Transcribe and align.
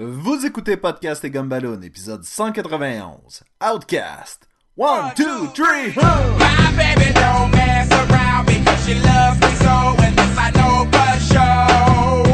Vous 0.00 0.46
écoutez 0.46 0.76
Podcast 0.76 1.24
et 1.24 1.30
Gumballoon, 1.30 1.82
épisode 1.82 2.22
191. 2.22 3.42
Outcast. 3.60 4.46
One, 4.76 5.12
two, 5.16 5.48
three, 5.48 5.90
ho! 5.90 6.38
My 6.38 6.70
baby 6.76 7.12
don't 7.14 7.50
mess 7.50 7.90
around 7.90 8.46
because 8.46 8.86
she 8.86 8.94
loves 8.94 9.40
me 9.40 9.48
so, 9.56 9.96
and 10.04 10.16
this 10.16 10.38
I 10.38 10.52
know 10.54 10.86
for 10.92 11.18
sure. 11.34 12.27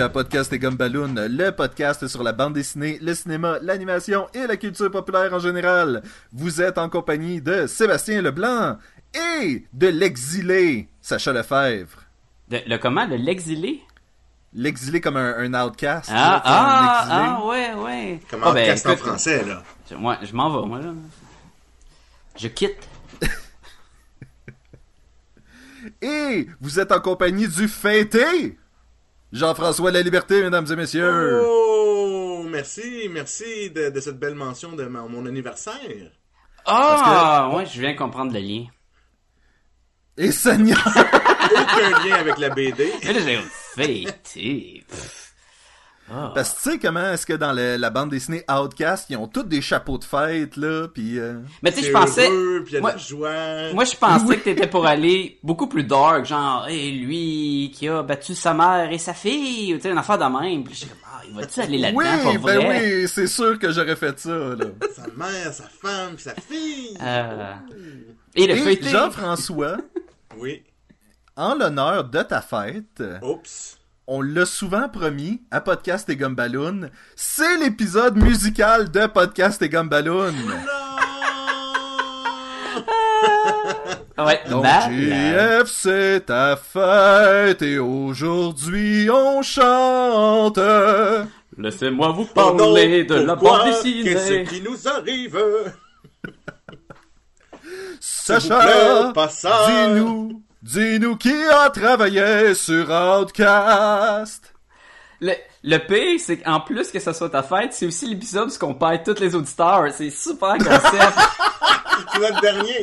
Bienvenue 0.00 0.18
à 0.18 0.24
Podcast 0.24 0.50
et 0.54 0.58
Gumballoon, 0.58 1.14
le 1.28 1.50
podcast 1.50 2.08
sur 2.08 2.22
la 2.22 2.32
bande 2.32 2.54
dessinée, 2.54 2.98
le 3.02 3.12
cinéma, 3.12 3.58
l'animation 3.60 4.28
et 4.32 4.46
la 4.46 4.56
culture 4.56 4.90
populaire 4.90 5.30
en 5.34 5.38
général. 5.40 6.02
Vous 6.32 6.62
êtes 6.62 6.78
en 6.78 6.88
compagnie 6.88 7.42
de 7.42 7.66
Sébastien 7.66 8.22
Leblanc 8.22 8.78
et 9.12 9.66
de 9.74 9.88
l'exilé 9.88 10.88
Sacha 11.02 11.34
Lefebvre. 11.34 11.98
De- 12.48 12.62
le 12.66 12.78
comment? 12.78 13.04
Le 13.04 13.16
l'exilé? 13.16 13.82
L'exilé 14.54 15.02
comme 15.02 15.18
un, 15.18 15.34
un 15.36 15.66
outcast. 15.66 16.08
Ah, 16.10 16.14
là, 16.14 16.42
ah, 16.46 16.86
un 16.86 17.02
exilé. 17.02 17.20
ah, 17.20 17.44
ouais, 17.46 17.74
ouais. 17.74 18.20
Comme 18.30 18.40
Ah, 18.42 18.48
en 18.48 18.54
ben, 18.54 18.64
cast 18.68 18.86
en 18.86 18.92
écoute, 18.92 19.04
français, 19.06 19.44
là. 19.44 19.62
Je, 19.90 19.96
moi, 19.96 20.16
je 20.22 20.32
m'en 20.34 20.62
vais, 20.62 20.66
moi, 20.66 20.78
là. 20.78 20.94
Je 22.38 22.48
quitte. 22.48 22.88
Et 26.00 26.48
vous 26.58 26.80
êtes 26.80 26.90
en 26.90 27.00
compagnie 27.00 27.48
du 27.48 27.68
fêté 27.68 28.56
Jean-François 29.32 29.90
La 29.90 30.02
Liberté, 30.02 30.42
mesdames 30.42 30.66
et 30.70 30.76
messieurs. 30.76 31.42
Oh, 31.44 32.44
merci, 32.48 33.08
merci 33.10 33.70
de, 33.70 33.90
de 33.90 34.00
cette 34.00 34.18
belle 34.18 34.34
mention 34.34 34.72
de 34.72 34.84
ma- 34.84 35.02
mon 35.02 35.24
anniversaire. 35.26 36.10
Ah, 36.66 37.50
ouais, 37.54 37.64
je 37.66 37.80
viens 37.80 37.94
comprendre 37.94 38.32
le 38.32 38.40
lien. 38.40 38.64
Et 40.16 40.32
Sonia. 40.32 40.76
Aucun 40.86 42.04
lien 42.04 42.14
avec 42.16 42.38
la 42.38 42.50
BD. 42.50 42.92
Ah. 46.12 46.32
Parce 46.34 46.50
que 46.54 46.56
tu 46.62 46.70
sais 46.72 46.78
comment 46.78 47.12
est-ce 47.12 47.24
que 47.24 47.32
dans 47.34 47.52
le- 47.52 47.76
la 47.76 47.90
bande 47.90 48.10
dessinée 48.10 48.44
Outcast, 48.50 49.06
ils 49.10 49.16
ont 49.16 49.28
tous 49.28 49.44
des 49.44 49.60
chapeaux 49.62 49.96
de 49.98 50.04
fête, 50.04 50.56
là, 50.56 50.88
puis... 50.88 51.18
euh, 51.18 51.34
Mais 51.62 51.70
tu 51.72 51.80
sais, 51.80 51.86
je 51.88 51.92
pensais... 51.92 52.28
heureux, 52.28 52.64
y 52.70 52.76
a 52.76 52.80
moi- 52.80 52.92
la 52.92 52.96
joie. 52.98 53.72
Moi, 53.72 53.84
je 53.84 53.96
pensais 53.96 54.24
Oui. 54.26 54.38
que 54.38 54.44
t'étais 54.44 54.66
pour 54.66 54.86
aller 54.86 55.38
beaucoup 55.42 55.68
plus 55.68 55.84
dark, 55.84 56.24
genre, 56.26 56.66
hey, 56.68 56.98
lui 56.98 57.70
qui 57.74 57.88
a 57.88 58.02
battu 58.02 58.34
sa 58.34 58.54
mère 58.54 58.90
et 58.90 58.98
sa 58.98 59.14
fille, 59.14 59.72
ou 59.72 59.76
tu 59.76 59.82
sais, 59.84 59.90
une 59.90 59.98
affaire 59.98 60.18
de 60.18 60.24
même. 60.24 60.64
Puis 60.64 60.80
comme, 60.80 60.98
ah, 61.04 61.20
il 61.28 61.34
va-tu 61.36 61.60
aller 61.60 61.78
là-dedans 61.78 61.98
Oui, 62.00 62.34
pour 62.38 62.46
ben 62.46 62.56
vrai? 62.58 62.82
oui, 63.02 63.08
c'est 63.08 63.26
sûr 63.28 63.58
que 63.58 63.70
j'aurais 63.70 63.96
fait 63.96 64.18
ça, 64.18 64.30
là. 64.30 64.64
Sa 64.96 65.06
mère, 65.16 65.52
sa 65.52 65.64
femme, 65.68 66.14
puis 66.14 66.24
sa 66.24 66.34
fille. 66.34 66.96
Euh, 67.00 67.54
Et 68.34 68.46
le 68.46 68.54
Et 68.54 68.56
feuilleté. 68.62 68.88
Jean-François, 68.88 69.76
Oui. 70.38 70.62
en 71.36 71.54
l'honneur 71.54 72.04
de 72.04 72.22
ta 72.22 72.40
fête, 72.40 73.02
Oups. 73.22 73.76
On 74.06 74.22
l'a 74.22 74.46
souvent 74.46 74.88
promis 74.88 75.42
à 75.50 75.60
Podcast 75.60 76.08
et 76.08 76.16
Gumballoon, 76.16 76.90
c'est 77.16 77.56
l'épisode 77.58 78.16
musical 78.16 78.90
de 78.90 79.06
Podcast 79.06 79.62
et 79.62 79.68
Gumballoon. 79.68 80.34
Ouais, 84.18 84.40
Donc. 84.50 84.64
JF, 84.66 85.66
c'est 85.66 86.26
ta 86.26 86.56
fête 86.56 87.62
et 87.62 87.78
aujourd'hui 87.78 89.08
on 89.10 89.40
chante. 89.42 90.58
Laissez-moi 91.56 92.12
vous 92.12 92.28
Oh 92.36 92.40
non, 92.52 92.56
parler 92.56 93.04
de 93.04 93.14
la 93.14 93.34
bande 93.34 93.64
dessinée. 93.66 94.02
Qu'est-ce 94.14 94.50
qui 94.50 94.60
nous 94.62 94.86
arrive? 94.88 95.38
Sacha, 98.00 98.58
plaît, 98.60 99.12
pas 99.14 99.28
ça. 99.28 99.66
dis-nous, 99.68 100.42
dis-nous 100.62 101.16
qui 101.16 101.32
a 101.32 101.70
travaillé 101.70 102.54
sur 102.54 102.90
Outcast. 102.90 104.54
Le, 105.20 105.32
le 105.62 105.78
pire, 105.78 106.18
c'est 106.18 106.38
qu'en 106.38 106.60
plus 106.60 106.90
que 106.90 106.98
ça 106.98 107.12
soit 107.12 107.30
ta 107.30 107.42
fête, 107.42 107.72
c'est 107.72 107.86
aussi 107.86 108.06
l'épisode 108.06 108.50
où 108.50 108.64
on 108.64 108.74
perd 108.74 109.04
tous 109.04 109.20
les 109.20 109.34
auditeurs. 109.34 109.92
C'est 109.92 110.10
super 110.10 110.56
concept. 110.58 111.18
C'est 112.12 112.18
notre 112.18 112.40
dernier. 112.40 112.80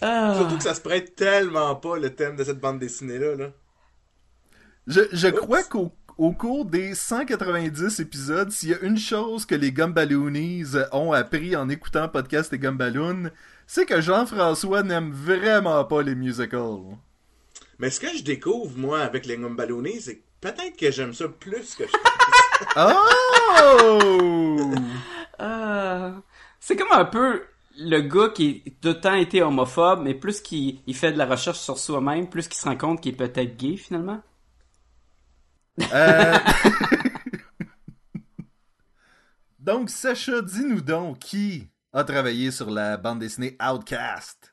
Ah. 0.00 0.34
Surtout 0.36 0.56
que 0.56 0.62
ça 0.62 0.74
se 0.74 0.80
prête 0.80 1.16
tellement 1.16 1.74
pas, 1.74 1.98
le 1.98 2.14
thème 2.14 2.36
de 2.36 2.44
cette 2.44 2.60
bande 2.60 2.78
dessinée-là, 2.78 3.34
là. 3.34 3.46
Je, 4.86 5.00
je 5.12 5.28
crois 5.28 5.64
qu'au 5.64 5.92
au 6.18 6.32
cours 6.32 6.64
des 6.64 6.94
190 6.94 8.00
épisodes, 8.00 8.50
s'il 8.50 8.70
y 8.70 8.74
a 8.74 8.80
une 8.80 8.96
chose 8.96 9.44
que 9.44 9.54
les 9.54 9.70
Gumballoonies 9.70 10.64
ont 10.92 11.12
appris 11.12 11.54
en 11.56 11.68
écoutant 11.68 12.08
Podcast 12.08 12.52
et 12.54 12.58
Gumballoon, 12.58 13.30
c'est 13.66 13.86
que 13.86 14.00
Jean-François 14.00 14.82
n'aime 14.82 15.12
vraiment 15.12 15.84
pas 15.84 16.02
les 16.02 16.14
musicals. 16.14 16.96
Mais 17.78 17.90
ce 17.90 18.00
que 18.00 18.16
je 18.16 18.22
découvre, 18.22 18.76
moi, 18.78 19.00
avec 19.00 19.26
les 19.26 19.36
Gumballoonies, 19.36 20.00
c'est 20.00 20.16
que 20.16 20.22
peut-être 20.40 20.76
que 20.76 20.90
j'aime 20.90 21.12
ça 21.12 21.28
plus 21.28 21.74
que 21.74 21.86
je 21.86 21.92
pense. 21.92 22.02
Oh! 22.78 24.72
Ah. 25.38 26.14
c'est 26.58 26.74
comme 26.74 26.92
un 26.92 27.04
peu 27.04 27.42
le 27.78 28.00
gars 28.00 28.30
qui 28.30 28.62
a 28.66 28.70
tout 28.80 28.88
le 28.88 29.00
temps 29.00 29.14
été 29.14 29.42
homophobe, 29.42 30.00
mais 30.02 30.14
plus 30.14 30.40
qu'il 30.40 30.80
il 30.86 30.96
fait 30.96 31.12
de 31.12 31.18
la 31.18 31.26
recherche 31.26 31.58
sur 31.58 31.78
soi-même, 31.78 32.30
plus 32.30 32.48
qu'il 32.48 32.58
se 32.58 32.66
rend 32.66 32.76
compte 32.76 33.02
qu'il 33.02 33.12
est 33.12 33.16
peut-être 33.16 33.58
gay 33.58 33.76
finalement. 33.76 34.22
Euh, 35.92 36.38
donc, 39.58 39.90
Sacha, 39.90 40.40
dis-nous 40.40 40.80
donc 40.80 41.18
qui 41.18 41.68
a 41.96 42.04
travaillé 42.04 42.50
sur 42.50 42.70
la 42.70 42.98
bande 42.98 43.20
dessinée 43.20 43.56
Outcast. 43.58 44.52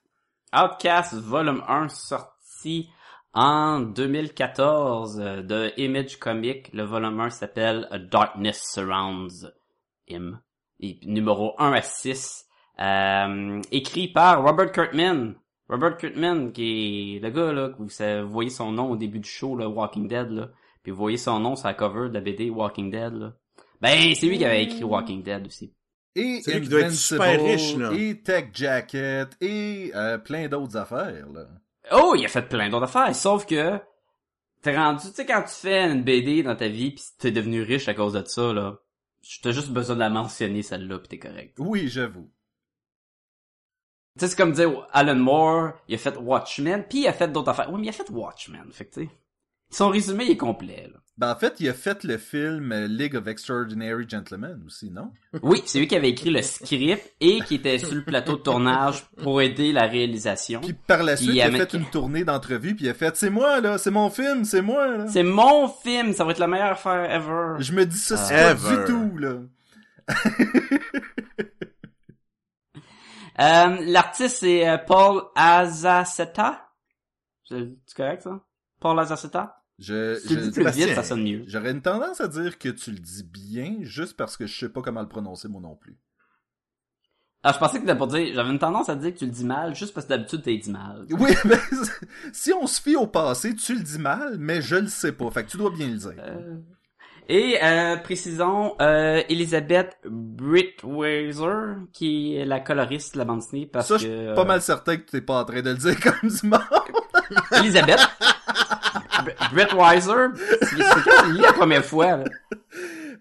Outcast 0.53 1.13
Volume 1.15 1.61
1 1.67 1.89
sorti 1.89 2.89
en 3.33 3.81
2014 3.81 5.19
euh, 5.19 5.41
de 5.41 5.73
Image 5.75 6.17
Comic. 6.19 6.71
Le 6.71 6.83
volume 6.83 7.19
1 7.19 7.31
s'appelle 7.31 8.07
Darkness 8.09 8.63
Surrounds 8.71 9.51
Him. 10.07 10.39
Et 10.79 10.99
numéro 11.03 11.53
1 11.57 11.73
à 11.73 11.81
6. 11.81 12.47
Euh, 12.79 13.61
écrit 13.73 14.07
par 14.07 14.41
Robert 14.41 14.71
Kurtman. 14.71 15.35
Robert 15.67 15.97
Kurtman, 15.97 16.53
qui 16.53 17.17
est 17.17 17.19
le 17.19 17.29
gars 17.29 17.51
là, 17.51 17.71
que 17.71 17.77
vous, 17.77 18.25
vous 18.25 18.31
voyez 18.31 18.51
son 18.51 18.71
nom 18.71 18.91
au 18.91 18.95
début 18.95 19.19
du 19.19 19.29
show, 19.29 19.57
là, 19.57 19.67
Walking 19.67 20.07
Dead, 20.07 20.31
là. 20.31 20.49
Puis 20.81 20.93
vous 20.93 20.97
voyez 20.97 21.17
son 21.17 21.41
nom 21.41 21.57
sur 21.57 21.67
la 21.67 21.73
cover 21.73 22.07
de 22.07 22.13
la 22.13 22.21
BD 22.21 22.49
Walking 22.49 22.89
Dead, 22.89 23.11
là. 23.11 23.33
Ben, 23.81 24.15
c'est 24.15 24.27
lui 24.27 24.37
qui 24.37 24.45
avait 24.45 24.63
écrit 24.63 24.85
Walking 24.85 25.23
Dead 25.23 25.45
aussi. 25.45 25.73
Et 26.15 26.41
C'est 26.43 26.53
lui 26.53 26.61
qui 26.61 26.69
doit 26.69 26.81
être 26.81 26.91
super 26.91 27.43
riche, 27.43 27.75
là. 27.75 27.91
Et 27.93 28.19
Tech 28.21 28.49
Jacket, 28.53 29.29
et 29.41 29.91
euh, 29.95 30.17
plein 30.17 30.47
d'autres 30.47 30.77
affaires, 30.77 31.27
là. 31.33 31.47
Oh, 31.91 32.13
il 32.17 32.23
a 32.25 32.27
fait 32.27 32.47
plein 32.47 32.69
d'autres 32.69 32.85
affaires, 32.85 33.13
sauf 33.15 33.45
que 33.45 33.79
t'es 34.61 34.77
rendu, 34.77 35.07
tu 35.07 35.13
sais, 35.13 35.25
quand 35.25 35.41
tu 35.41 35.53
fais 35.53 35.91
une 35.91 36.03
BD 36.03 36.43
dans 36.43 36.55
ta 36.55 36.67
vie 36.67 36.91
pis 36.91 37.03
t'es 37.17 37.31
devenu 37.31 37.61
riche 37.61 37.87
à 37.89 37.93
cause 37.93 38.13
de 38.13 38.23
ça, 38.25 38.53
là, 38.53 38.79
t'as 39.41 39.51
juste 39.51 39.69
besoin 39.69 39.95
de 39.95 39.99
la 39.99 40.09
mentionner, 40.09 40.61
celle-là, 40.63 40.99
pis 40.99 41.09
t'es 41.09 41.19
correct. 41.19 41.55
Oui, 41.59 41.89
j'avoue. 41.89 42.31
Tu 44.17 44.21
sais, 44.21 44.27
c'est 44.29 44.37
comme 44.37 44.51
dire 44.53 44.87
Alan 44.91 45.15
Moore, 45.15 45.73
il 45.87 45.95
a 45.95 45.97
fait 45.97 46.15
Watchmen, 46.17 46.85
puis 46.87 46.99
il 46.99 47.07
a 47.07 47.13
fait 47.13 47.27
d'autres 47.27 47.49
affaires. 47.49 47.71
Oui, 47.71 47.81
mais 47.81 47.87
il 47.87 47.89
a 47.89 47.93
fait 47.93 48.09
Watchmen, 48.11 48.71
fait 48.71 48.85
que 48.85 48.93
tu 48.93 49.05
sais. 49.05 49.09
Son 49.73 49.89
résumé 49.89 50.29
est 50.29 50.37
complet, 50.37 50.89
là. 50.93 50.99
Ben, 51.15 51.31
en 51.31 51.35
fait, 51.35 51.59
il 51.59 51.69
a 51.69 51.73
fait 51.73 52.03
le 52.05 52.17
film 52.17 52.73
League 52.87 53.15
of 53.15 53.27
Extraordinary 53.27 54.09
Gentlemen 54.09 54.63
aussi, 54.65 54.89
non? 54.89 55.11
Oui, 55.43 55.61
c'est 55.67 55.77
lui 55.77 55.87
qui 55.87 55.95
avait 55.95 56.09
écrit 56.09 56.31
le 56.31 56.41
script 56.41 57.13
et 57.21 57.39
qui 57.41 57.55
était 57.55 57.77
sur 57.77 57.93
le 57.93 58.03
plateau 58.03 58.31
de 58.37 58.41
tournage 58.41 59.05
pour 59.21 59.39
aider 59.39 59.71
la 59.71 59.83
réalisation. 59.85 60.61
Puis 60.61 60.73
par 60.73 61.03
la 61.03 61.15
suite, 61.15 61.35
il 61.35 61.41
a 61.41 61.51
fait 61.51 61.73
une 61.73 61.85
tournée 61.85 62.23
d'entrevues, 62.23 62.73
puis 62.75 62.85
il 62.85 62.89
a 62.89 62.95
fait 62.95 63.15
«C'est 63.17 63.29
moi, 63.29 63.61
là! 63.61 63.77
C'est 63.77 63.91
mon 63.91 64.09
film! 64.09 64.43
C'est 64.43 64.63
moi, 64.63 64.87
là!» 64.87 65.07
C'est 65.09 65.21
mon 65.21 65.67
film, 65.67 66.13
ça 66.13 66.23
va 66.25 66.31
être 66.31 66.39
la 66.39 66.47
meilleure 66.47 66.71
affaire 66.71 67.11
ever. 67.11 67.57
Je 67.63 67.73
me 67.73 67.85
dis 67.85 67.97
ça, 67.99 68.17
c'est 68.17 68.33
Ah. 68.35 68.55
pas 68.55 68.71
Ever. 68.71 68.77
du 68.77 68.85
tout, 68.91 69.17
là. 69.19 69.35
Euh, 73.39 73.77
l'artiste 73.87 74.37
c'est 74.41 74.67
euh, 74.69 74.77
Paul 74.77 75.23
Azaceta. 75.35 76.69
C'est 77.43 77.67
c'est 77.87 77.97
correct 77.97 78.21
ça? 78.21 78.39
Paul 78.79 78.99
Azaceta? 78.99 79.62
Je, 79.79 80.15
Si 80.15 80.27
tu 80.27 80.35
le 80.35 80.41
dis 80.41 80.47
je- 80.47 80.61
plus 80.61 80.71
vite, 80.71 80.93
ça 80.95 81.03
sonne 81.03 81.23
mieux. 81.23 81.43
j'aurais 81.47 81.71
une 81.71 81.81
tendance 81.81 82.21
à 82.21 82.27
dire 82.27 82.57
que 82.59 82.69
tu 82.69 82.91
le 82.91 82.99
dis 82.99 83.23
bien, 83.23 83.77
juste 83.81 84.15
parce 84.15 84.37
que 84.37 84.45
je 84.45 84.57
sais 84.57 84.69
pas 84.69 84.81
comment 84.81 85.01
le 85.01 85.07
prononcer, 85.09 85.47
moi 85.47 85.61
non 85.61 85.75
plus. 85.75 85.97
Ah, 87.45 87.51
je 87.53 87.57
pensais 87.59 87.77
que 87.77 87.81
t'étais 87.81 87.97
pour 87.97 88.07
dire, 88.07 88.33
j'avais 88.33 88.51
une 88.51 88.59
tendance 88.59 88.87
à 88.89 88.95
dire 88.95 89.13
que 89.13 89.17
tu 89.19 89.25
le 89.25 89.31
dis 89.31 89.43
mal, 89.43 89.75
juste 89.75 89.93
parce 89.93 90.05
que 90.05 90.11
d'habitude 90.11 90.43
t'es 90.43 90.55
dit 90.57 90.71
mal. 90.71 91.05
Oui, 91.09 91.31
mais 91.45 91.57
si 92.31 92.53
on 92.53 92.67
se 92.67 92.79
fie 92.81 92.95
au 92.95 93.07
passé, 93.07 93.53
tu 93.55 93.75
le 93.75 93.81
dis 93.81 93.99
mal, 93.99 94.37
mais 94.39 94.61
je 94.61 94.75
le 94.77 94.87
sais 94.87 95.11
pas. 95.11 95.29
Fait 95.31 95.43
que 95.43 95.49
tu 95.49 95.57
dois 95.57 95.71
bien 95.71 95.87
le 95.89 95.97
dire. 95.97 96.13
Euh, 96.19 96.55
Et 97.27 97.57
euh, 97.61 97.97
précisons 97.97 98.75
euh, 98.79 99.21
Elisabeth 99.27 99.97
Brittweiser, 100.05 101.87
qui 101.91 102.35
est 102.35 102.45
la 102.45 102.59
coloriste 102.61 103.13
de 103.15 103.19
la 103.19 103.25
bande 103.25 103.39
dessinée, 103.39 103.65
parce 103.65 103.87
Ça, 103.89 103.95
que 103.95 104.01
je 104.01 104.05
suis 104.07 104.15
euh, 104.15 104.35
pas 104.35 104.45
mal 104.45 104.61
certain 104.61 104.97
que 104.97 105.09
t'es 105.09 105.21
pas 105.21 105.41
en 105.41 105.45
train 105.45 105.61
de 105.61 105.71
le 105.71 105.77
dire 105.77 105.99
comme 106.01 106.29
du 106.29 106.47
monde. 106.47 106.61
Elisabeth 107.57 107.99
Br- 109.23 109.53
Brett 109.53 109.73
Weiser, 109.73 110.11
c'est 110.61 110.67
c'est 110.67 110.83
quand 110.83 111.23
tu 111.23 111.29
le 111.29 111.33
lis 111.35 111.41
la 111.41 111.53
première 111.53 111.85
fois, 111.85 112.17
là. 112.17 112.23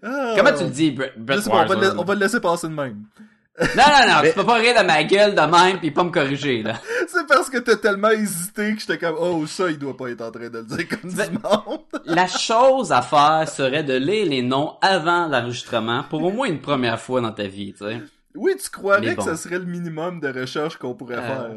Ah. 0.03 0.33
Comment 0.35 0.51
tu 0.53 0.63
le 0.65 0.69
dis, 0.69 0.91
Brett, 0.91 1.13
Je 1.15 1.21
Brett 1.21 1.39
sais 1.41 1.49
pas, 1.49 1.55
on 1.63 1.65
va, 1.65 1.75
Weiser? 1.75 1.93
le, 1.93 1.99
on 1.99 2.03
va 2.03 2.13
le 2.13 2.19
laisser 2.19 2.39
passer 2.41 2.67
de 2.67 2.73
même. 2.73 3.03
Non, 3.59 3.65
non, 3.77 4.07
non, 4.07 4.19
Mais- 4.23 4.29
tu 4.29 4.35
peux 4.35 4.43
pas 4.45 4.55
rire 4.55 4.81
de 4.81 4.85
ma 4.85 5.03
gueule 5.03 5.35
de 5.35 5.41
même 5.41 5.79
pis 5.79 5.91
pas 5.91 6.03
me 6.03 6.09
corriger, 6.09 6.63
là. 6.63 6.73
C'est 7.07 7.27
parce 7.27 7.49
que 7.51 7.59
t'as 7.59 7.75
tellement 7.75 8.09
hésité 8.09 8.73
que 8.73 8.79
j'étais 8.81 8.97
comme, 8.97 9.15
oh, 9.19 9.45
ça, 9.45 9.69
il 9.69 9.77
doit 9.77 9.95
pas 9.95 10.09
être 10.09 10.21
en 10.21 10.31
train 10.31 10.49
de 10.49 10.57
le 10.57 10.63
dire 10.65 10.87
comme 10.89 11.09
du 11.11 11.15
monde. 11.43 11.79
La 12.05 12.27
chose 12.27 12.91
à 12.91 13.01
faire 13.03 13.45
serait 13.47 13.83
de 13.83 13.93
lire 13.93 14.25
les 14.25 14.41
noms 14.41 14.73
avant 14.81 15.27
l'enregistrement 15.27 16.03
pour 16.09 16.23
au 16.23 16.31
moins 16.31 16.47
une 16.47 16.59
première 16.61 16.99
fois 16.99 17.21
dans 17.21 17.31
ta 17.31 17.43
vie, 17.43 17.73
tu 17.73 17.85
sais. 17.85 18.01
Oui, 18.35 18.53
tu 18.61 18.69
croirais 18.69 19.13
bon. 19.15 19.23
que 19.23 19.29
ça 19.29 19.37
serait 19.37 19.59
le 19.59 19.65
minimum 19.65 20.19
de 20.19 20.27
recherche 20.27 20.77
qu'on 20.77 20.95
pourrait 20.95 21.17
Euh, 21.17 21.21
faire, 21.27 21.49
là. 21.49 21.55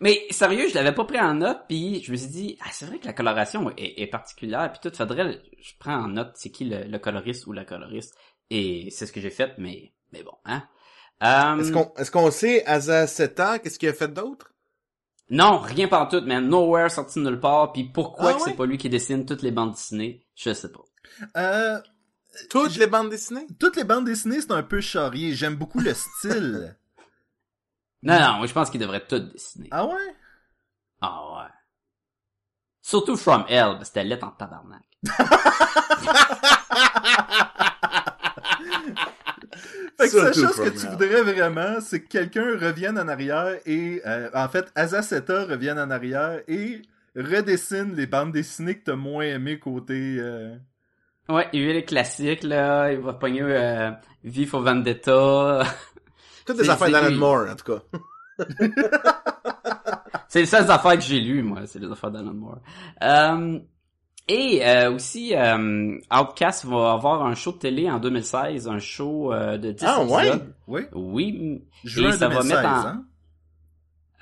Mais 0.00 0.20
sérieux, 0.30 0.68
je 0.68 0.74
l'avais 0.74 0.92
pas 0.92 1.04
pris 1.04 1.18
en 1.20 1.34
note, 1.34 1.60
puis 1.68 2.02
je 2.02 2.12
me 2.12 2.16
suis 2.16 2.28
dit, 2.28 2.58
ah, 2.62 2.68
c'est 2.70 2.84
vrai 2.86 2.98
que 2.98 3.06
la 3.06 3.12
coloration 3.14 3.70
est, 3.76 4.00
est 4.02 4.06
particulière, 4.08 4.70
puis 4.72 4.80
tout 4.90 4.96
faudrait, 4.96 5.40
je 5.60 5.72
prends 5.78 5.96
en 6.04 6.08
note 6.08 6.32
c'est 6.34 6.50
qui 6.50 6.64
le, 6.66 6.84
le 6.84 6.98
coloriste 6.98 7.46
ou 7.46 7.52
la 7.52 7.64
coloriste, 7.64 8.14
et 8.50 8.88
c'est 8.90 9.06
ce 9.06 9.12
que 9.12 9.20
j'ai 9.20 9.30
fait, 9.30 9.52
mais 9.58 9.92
mais 10.12 10.22
bon, 10.22 10.34
hein. 10.44 10.62
Euh, 11.22 11.60
Est-ce 11.60 11.72
qu'on 11.72 11.92
est-ce 11.96 12.10
qu'on 12.10 12.30
sait, 12.30 12.64
Azaceta, 12.66 13.58
qu'est-ce 13.58 13.78
qu'il 13.78 13.88
a 13.88 13.92
fait 13.92 14.12
d'autre? 14.12 14.52
Non, 15.30 15.58
rien 15.58 15.88
par 15.88 16.08
tout, 16.08 16.20
man. 16.22 16.46
Nowhere 16.48 16.90
sorti 16.90 17.18
de 17.18 17.24
nulle 17.28 17.40
part, 17.40 17.72
puis 17.72 17.84
pourquoi 17.84 18.30
Ah 18.30 18.34
que 18.34 18.40
c'est 18.42 18.54
pas 18.54 18.66
lui 18.66 18.78
qui 18.78 18.88
dessine 18.88 19.26
toutes 19.26 19.42
les 19.42 19.50
bandes 19.50 19.72
dessinées, 19.72 20.24
je 20.36 20.54
sais 20.54 20.70
pas. 20.70 20.80
Euh, 21.36 21.78
Toutes 22.50 22.76
les 22.76 22.86
bandes 22.86 23.10
dessinées? 23.10 23.46
toutes 23.58 23.76
les 23.76 23.84
bandes 23.84 24.04
dessinées, 24.06 24.40
c'est 24.40 24.52
un 24.52 24.62
peu 24.62 24.80
charrié. 24.80 25.34
J'aime 25.34 25.56
beaucoup 25.56 25.80
le 25.80 25.94
style. 25.94 26.76
Non, 28.00 28.16
non, 28.20 28.34
moi 28.34 28.46
je 28.46 28.52
pense 28.52 28.70
qu'il 28.70 28.78
devrait 28.80 29.04
tout 29.04 29.18
dessiner. 29.18 29.66
ah 29.72 29.84
ouais? 29.84 30.14
Ah 31.00 31.20
ouais. 31.34 31.48
Surtout 32.80 33.16
From 33.16 33.44
Hell, 33.48 33.70
parce 33.72 33.78
que 33.80 33.86
c'était 33.86 34.04
lettre 34.04 34.24
en 34.24 34.30
tabarnak. 34.30 34.84
Fait 39.98 40.08
que 40.10 40.16
la 40.16 40.32
chose 40.32 40.56
que 40.56 40.68
tu 40.78 40.86
voudrais 40.86 41.22
vraiment, 41.22 41.80
c'est 41.80 42.02
que 42.02 42.06
quelqu'un 42.08 42.56
revienne 42.56 42.98
en 42.98 43.08
arrière 43.08 43.58
et, 43.66 44.00
euh, 44.06 44.30
en 44.32 44.48
fait, 44.48 44.70
Azaceta 44.76 45.44
revienne 45.44 45.78
en 45.78 45.90
arrière 45.90 46.40
et 46.46 46.82
redessine 47.16 47.94
les 47.96 48.06
bandes 48.06 48.32
dessinées 48.32 48.78
que 48.78 48.84
t'as 48.84 48.96
moins 48.96 49.24
aimé 49.24 49.58
côté... 49.58 50.18
euh, 50.20 50.54
Ouais, 51.28 51.46
il 51.52 51.60
y 51.60 51.64
a 51.66 51.70
eu 51.70 51.72
les 51.74 51.84
classiques, 51.84 52.42
là, 52.42 52.90
il 52.92 53.00
va 53.00 53.12
pogner 53.12 53.42
euh, 53.42 53.90
V 54.24 54.46
for 54.46 54.62
Vendetta. 54.62 55.62
Toutes 56.46 56.56
des 56.56 56.70
affaires 56.70 56.90
d'Alan. 56.90 57.16
Moore, 57.16 57.48
en 57.50 57.56
tout 57.56 57.72
cas. 57.74 57.82
c'est 60.28 60.40
les 60.40 60.46
seules 60.46 60.70
affaires 60.70 60.94
que 60.94 61.00
j'ai 61.02 61.20
lues, 61.20 61.42
moi, 61.42 61.66
c'est 61.66 61.78
les 61.78 61.90
affaires 61.90 62.10
d'Alan 62.10 62.32
Moore. 62.34 62.58
Euh, 63.02 63.58
et 64.28 64.66
euh, 64.66 64.92
aussi, 64.92 65.34
euh, 65.34 65.98
Outcast 66.12 66.64
va 66.66 66.92
avoir 66.92 67.24
un 67.24 67.34
show 67.34 67.52
de 67.52 67.58
télé 67.58 67.90
en 67.90 67.98
2016, 67.98 68.68
un 68.68 68.78
show 68.78 69.32
euh, 69.32 69.56
de 69.58 69.72
10 69.72 69.84
Ah, 69.86 70.02
ouais? 70.04 70.32
Oui, 70.66 70.82
Oui, 70.92 71.62
juin 71.84 72.10
Et 72.10 72.12
ça 72.12 72.28
va 72.28 72.34
2016, 72.42 72.48
mettre 72.56 72.68
en- 72.68 72.86
hein? 72.86 73.04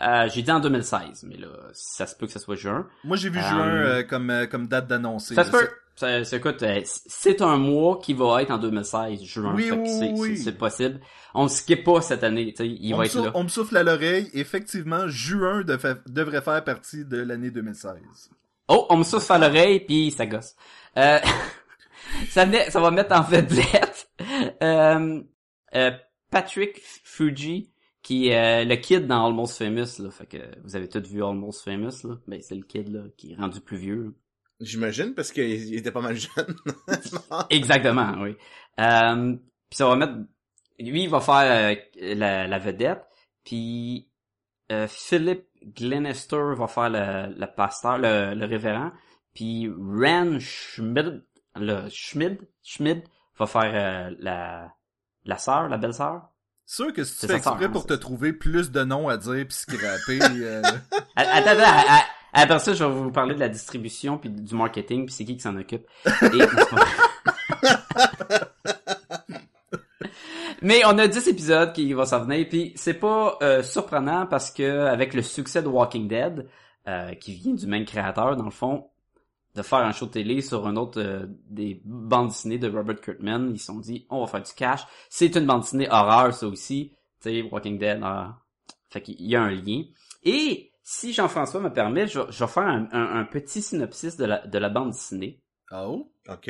euh, 0.02 0.28
j'ai 0.32 0.42
dit 0.42 0.50
en 0.52 0.60
2016, 0.60 1.24
mais 1.28 1.36
là, 1.36 1.48
ça 1.72 2.06
se 2.06 2.14
peut 2.14 2.26
que 2.26 2.32
ça 2.32 2.38
soit 2.38 2.54
juin. 2.56 2.86
Moi, 3.04 3.16
j'ai 3.16 3.30
vu 3.30 3.38
Euh, 3.38 3.42
juin 3.42 4.02
comme, 4.04 4.46
comme 4.50 4.66
date 4.68 4.86
d'annoncer. 4.86 5.34
Ça 5.34 5.44
se 5.44 5.50
peut. 5.50 5.68
Ça, 5.96 6.24
ça, 6.24 6.36
écoute, 6.36 6.62
euh, 6.62 6.80
c'est 6.84 7.40
un 7.40 7.56
mois 7.56 7.98
qui 7.98 8.12
va 8.12 8.42
être 8.42 8.50
en 8.50 8.58
2016, 8.58 9.22
juin. 9.24 9.54
Oui, 9.54 9.70
oui, 9.70 9.88
c'est- 9.88 10.12
oui. 10.12 10.36
c'est 10.36 10.44
c'est 10.44 10.58
possible. 10.58 11.00
On 11.32 11.44
ne 11.44 11.48
skip 11.48 11.84
pas 11.84 12.02
cette 12.02 12.22
année, 12.22 12.52
tu 12.52 12.64
sais, 12.64 12.68
il 12.68 12.92
on, 12.94 12.98
va 12.98 13.06
être 13.06 13.12
souffle, 13.12 13.24
là. 13.26 13.32
on 13.34 13.42
me 13.44 13.48
souffle 13.48 13.76
à 13.78 13.82
l'oreille. 13.82 14.28
Effectivement, 14.34 15.08
juin 15.08 15.62
de 15.62 15.76
fa- 15.78 15.96
devrait 16.06 16.42
faire 16.42 16.62
partie 16.64 17.04
de 17.06 17.16
l'année 17.16 17.50
2016. 17.50 17.94
Oh, 18.68 18.86
on 18.90 18.98
me 18.98 19.04
souffle 19.04 19.32
à 19.32 19.38
l'oreille, 19.38 19.80
puis 19.80 20.10
ça 20.10 20.26
gosse. 20.26 20.54
Euh, 20.98 21.18
ça 22.30 22.44
va 22.44 22.90
mettre 22.90 23.16
en 23.18 23.22
vedette 23.22 24.10
euh, 24.62 25.22
euh, 25.74 25.90
Patrick 26.30 26.80
Fuji, 27.04 27.70
qui 28.02 28.28
est 28.28 28.62
euh, 28.62 28.64
le 28.68 28.76
kid 28.76 29.06
dans 29.06 29.26
Almost 29.26 29.56
Famous. 29.58 29.98
Là, 30.02 30.10
fait 30.10 30.26
que 30.26 30.36
vous 30.64 30.76
avez 30.76 30.88
tous 30.88 31.00
vu 31.08 31.24
Almost 31.24 31.64
Famous. 31.64 32.04
Là. 32.04 32.16
Ben, 32.26 32.40
c'est 32.42 32.54
le 32.54 32.62
kid 32.64 32.88
là, 32.92 33.00
qui 33.16 33.32
est 33.32 33.36
rendu 33.36 33.60
plus 33.60 33.78
vieux. 33.78 34.14
J'imagine, 34.60 35.14
parce 35.14 35.32
qu'il 35.32 35.44
il 35.44 35.76
était 35.76 35.92
pas 35.92 36.00
mal 36.00 36.16
jeune. 36.16 36.56
Exactement, 37.50 38.14
oui. 38.20 38.36
Euh, 38.80 39.36
puis 39.68 39.76
ça 39.76 39.86
va 39.86 39.96
mettre... 39.96 40.14
Lui, 40.78 41.04
il 41.04 41.10
va 41.10 41.20
faire 41.20 41.74
euh, 41.74 42.14
la, 42.14 42.46
la 42.46 42.58
vedette, 42.58 43.02
puis 43.44 44.08
euh, 44.72 44.86
Philip 44.88 45.46
Glenister 45.64 46.54
va 46.56 46.66
faire 46.66 46.90
le, 46.90 47.34
le 47.38 47.46
pasteur, 47.54 47.98
le, 47.98 48.34
le 48.34 48.46
révérend, 48.46 48.92
puis 49.34 49.68
Ren 49.68 50.38
Schmid, 50.38 51.24
le 51.54 51.88
Schmid, 51.90 52.38
Schmid 52.62 53.02
va 53.38 53.46
faire 53.46 54.10
euh, 54.10 54.14
la 54.18 54.72
la 55.24 55.38
sœur, 55.38 55.68
la 55.68 55.76
belle-sœur. 55.76 56.28
Sûr 56.64 56.92
que 56.92 57.04
si 57.04 57.12
tu 57.14 57.20
C'est 57.20 57.26
fais 57.28 57.36
exprès 57.36 57.66
hein, 57.66 57.70
pour 57.70 57.82
c'est 57.82 57.88
te 57.88 57.94
trouver 57.94 58.32
plus 58.32 58.70
de 58.70 58.82
noms 58.82 59.08
à 59.08 59.16
dire 59.16 59.46
puis 59.46 59.56
scraper, 59.56 60.18
euh, 60.22 60.62
Attends, 61.16 61.50
attends, 61.50 62.04
après 62.42 62.58
ça, 62.58 62.74
je 62.74 62.84
vais 62.84 62.90
vous 62.90 63.10
parler 63.10 63.34
de 63.34 63.40
la 63.40 63.48
distribution 63.48 64.18
puis 64.18 64.28
du 64.30 64.54
marketing 64.54 65.06
puis 65.06 65.14
c'est 65.14 65.24
qui 65.24 65.36
qui 65.36 65.42
s'en 65.42 65.56
occupe. 65.56 65.86
Mais 70.62 70.82
on 70.86 70.98
a 70.98 71.06
10 71.06 71.28
épisodes 71.28 71.72
qui 71.72 71.92
vont 71.92 72.04
s'en 72.04 72.24
venir 72.24 72.46
puis 72.48 72.72
c'est 72.76 72.94
pas 72.94 73.38
euh, 73.42 73.62
surprenant 73.62 74.26
parce 74.26 74.50
que 74.50 74.86
avec 74.86 75.14
le 75.14 75.22
succès 75.22 75.62
de 75.62 75.68
Walking 75.68 76.08
Dead 76.08 76.46
euh, 76.88 77.14
qui 77.14 77.34
vient 77.34 77.54
du 77.54 77.66
même 77.66 77.84
créateur 77.84 78.36
dans 78.36 78.44
le 78.44 78.50
fond 78.50 78.88
de 79.54 79.62
faire 79.62 79.78
un 79.78 79.92
show 79.92 80.06
télé 80.06 80.42
sur 80.42 80.66
un 80.66 80.76
autre 80.76 81.00
euh, 81.00 81.26
des 81.48 81.80
bandes 81.84 82.28
dessinées 82.28 82.58
de 82.58 82.68
Robert 82.70 83.00
Kurtman, 83.00 83.50
ils 83.54 83.58
se 83.58 83.66
sont 83.66 83.78
dit 83.78 84.06
on 84.10 84.20
va 84.20 84.26
faire 84.26 84.42
du 84.42 84.52
cash. 84.52 84.82
C'est 85.08 85.34
une 85.36 85.46
bande 85.46 85.62
dessinée 85.62 85.88
horreur 85.90 86.34
ça 86.34 86.46
aussi, 86.46 86.92
tu 87.22 87.30
sais 87.30 87.42
Walking 87.42 87.78
Dead. 87.78 88.00
ah. 88.02 88.38
Fait 88.90 89.00
qu'il 89.02 89.20
y 89.20 89.34
a 89.36 89.42
un 89.42 89.50
lien. 89.50 89.82
Et 90.22 90.70
si 90.88 91.12
Jean-François 91.12 91.60
me 91.60 91.72
permet, 91.72 92.06
je, 92.06 92.20
vais- 92.20 92.30
je 92.30 92.44
vais 92.44 92.50
faire 92.50 92.62
un, 92.62 92.86
un- 92.92 93.18
un 93.20 93.24
petit 93.24 93.60
synopsis 93.60 94.16
de 94.16 94.24
la, 94.24 94.46
de 94.46 94.56
la 94.56 94.68
bande 94.68 94.92
dessinée. 94.92 95.42
Oh. 95.72 96.12
OK. 96.28 96.48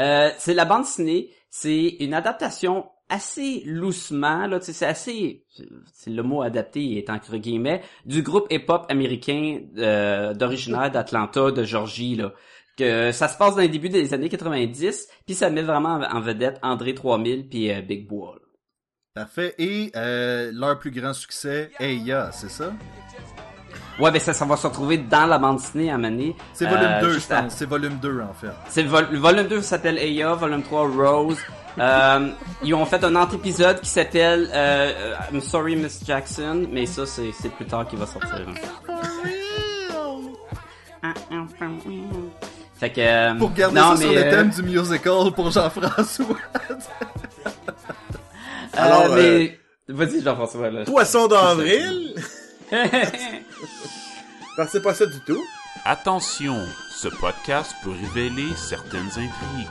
Euh, 0.00 0.30
c'est 0.38 0.54
la 0.54 0.64
bande 0.64 0.82
dessinée, 0.82 1.30
c'est 1.50 1.96
une 2.00 2.14
adaptation 2.14 2.88
assez 3.08 3.62
loussement, 3.66 4.46
là, 4.46 4.58
tu 4.60 4.66
sais, 4.66 4.72
c'est 4.72 4.86
assez, 4.86 5.44
c'est 5.92 6.10
le 6.10 6.22
mot 6.22 6.42
adapté 6.42 6.96
est 6.96 7.10
entre 7.10 7.36
guillemets, 7.36 7.82
du 8.06 8.22
groupe 8.22 8.46
hip-hop 8.50 8.86
américain 8.88 9.60
euh, 9.76 10.32
d'originaire 10.32 10.90
d'Atlanta, 10.92 11.50
de 11.50 11.64
Georgie, 11.64 12.14
là. 12.16 12.32
Que 12.76 13.10
ça 13.12 13.28
se 13.28 13.36
passe 13.38 13.54
dans 13.54 13.60
les 13.62 13.68
débuts 13.68 13.88
des 13.88 14.14
années 14.14 14.28
90, 14.28 15.08
puis 15.26 15.34
ça 15.34 15.50
met 15.50 15.62
vraiment 15.62 15.90
en, 15.94 16.02
en 16.02 16.20
vedette 16.20 16.58
André 16.62 16.94
3000 16.94 17.48
puis 17.48 17.70
euh, 17.72 17.82
Big 17.82 18.08
Boy. 18.08 18.38
Parfait. 19.14 19.54
Et 19.58 19.92
euh, 19.94 20.50
leur 20.52 20.76
plus 20.78 20.90
grand 20.90 21.12
succès, 21.12 21.70
Eya, 21.78 22.30
c'est 22.32 22.50
ça? 22.50 22.72
Ouais, 24.00 24.10
ben 24.10 24.18
ça, 24.20 24.32
ça 24.32 24.44
va 24.44 24.56
se 24.56 24.66
retrouver 24.66 24.98
dans 24.98 25.26
la 25.26 25.38
bande 25.38 25.58
dessinée 25.58 25.92
à 25.92 25.96
Mané. 25.98 26.34
C'est 26.52 26.66
volume 26.66 26.84
Euh, 26.84 27.00
2, 27.00 27.18
je 27.20 27.32
à- 27.32 27.42
pense. 27.42 27.54
C'est 27.54 27.64
volume 27.66 27.98
2, 27.98 28.20
en 28.22 28.32
fait. 28.34 28.48
C'est 28.68 28.82
le, 28.82 28.88
vol- 28.88 29.06
le 29.12 29.18
volume 29.20 29.46
2 29.46 29.62
s'appelle 29.62 29.98
Aya, 29.98 30.34
volume 30.34 30.62
3 30.62 30.88
Rose. 30.88 31.38
Euh, 31.76 32.28
ils 32.62 32.72
ont 32.72 32.86
fait 32.86 33.02
un 33.02 33.16
antépisode 33.16 33.80
qui 33.80 33.88
s'appelle 33.90 34.48
euh, 34.54 35.12
I'm 35.32 35.40
Sorry 35.40 35.74
Miss 35.74 36.04
Jackson, 36.06 36.68
mais 36.70 36.86
ça 36.86 37.04
c'est 37.04 37.32
c'est 37.32 37.48
plus 37.48 37.64
tard 37.66 37.88
qu'il 37.88 37.98
va 37.98 38.06
sortir. 38.06 38.46
hein. 38.46 38.54
Fait 42.78 42.90
que 42.90 43.00
euh, 43.00 43.34
Pour 43.34 43.52
garder 43.52 43.80
non, 43.80 43.96
ça 43.96 44.02
sur 44.02 44.08
mais, 44.08 44.14
le 44.14 44.22
euh, 44.24 44.30
thème 44.30 44.50
du 44.50 44.62
musical 44.62 45.32
pour 45.34 45.50
Jean-François. 45.50 46.26
euh, 48.76 48.80
Alors, 48.80 49.14
mais 49.14 49.58
vas-y 49.88 50.22
Jean-François 50.22 50.70
là. 50.70 50.84
Poisson 50.84 51.26
d'avril? 51.28 52.14
Ben, 54.56 54.68
c'est 54.70 54.82
pas 54.82 54.94
ça 54.94 55.04
du 55.04 55.18
tout. 55.26 55.42
Attention, 55.84 56.64
ce 56.88 57.08
podcast 57.08 57.74
peut 57.82 57.90
révéler 57.90 58.54
certaines 58.54 59.08
intrigues. 59.08 59.68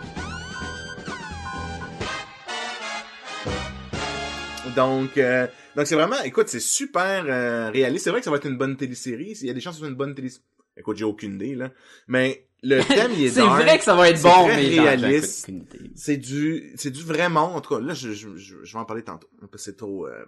Donc, 4.76 5.18
euh, 5.18 5.48
donc 5.78 5.88
c'est 5.88 5.96
vraiment, 5.96 6.22
écoute, 6.24 6.50
c'est 6.50 6.60
super 6.60 7.24
euh, 7.28 7.70
réaliste. 7.70 8.04
C'est 8.04 8.10
vrai 8.10 8.20
que 8.20 8.26
ça 8.26 8.32
va 8.32 8.38
être 8.38 8.48
une 8.48 8.58
bonne 8.58 8.76
télésérie. 8.76 9.38
Il 9.40 9.48
y 9.48 9.50
a 9.50 9.54
des 9.54 9.62
chances 9.62 9.76
que 9.76 9.78
ce 9.78 9.86
soit 9.86 9.90
une 9.90 9.96
bonne 9.96 10.16
télésérie. 10.16 10.44
Écoute, 10.76 10.98
j'ai 10.98 11.06
aucune 11.06 11.36
idée, 11.36 11.56
là. 11.56 11.70
Mais 12.08 12.46
le 12.64 12.82
thème, 12.88 13.12
il 13.16 13.26
est 13.26 13.30
c'est 13.30 13.42
vrai 13.42 13.78
que 13.78 13.84
ça 13.84 13.94
va 13.96 14.10
être 14.10 14.18
c'est 14.18 14.24
bon, 14.28 14.46
très 14.46 14.56
mais 14.56 14.80
réaliste. 14.80 15.52
C'est 15.96 16.18
du, 16.18 16.72
c'est 16.76 16.92
du 16.92 17.04
vrai 17.04 17.30
monde. 17.30 17.56
En 17.56 17.62
tout 17.62 17.76
cas, 17.76 17.82
là, 17.82 17.94
je, 17.94 18.12
je, 18.14 18.36
je, 18.38 18.56
je 18.64 18.74
vais 18.74 18.80
en 18.80 18.86
parler 18.86 19.04
tantôt. 19.04 19.28
Parce 19.40 19.52
que 19.52 19.58
c'est 19.60 19.76
trop, 19.78 20.08
euh, 20.08 20.26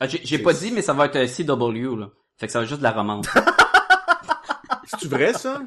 Ah, 0.00 0.06
J'ai 0.08 0.20
j'ai 0.24 0.36
C'est- 0.38 0.42
pas 0.42 0.52
dit, 0.52 0.70
mais 0.72 0.82
ça 0.82 0.92
va 0.92 1.06
être 1.06 1.16
euh, 1.16 1.26
CW 1.26 1.96
là. 1.96 2.10
Fait 2.36 2.46
que 2.46 2.52
ça 2.52 2.58
va 2.58 2.64
être 2.64 2.68
juste 2.68 2.80
de 2.80 2.84
la 2.84 2.90
romance. 2.92 3.26
C'est-tu 4.86 5.08
vrai, 5.08 5.32
ça? 5.32 5.62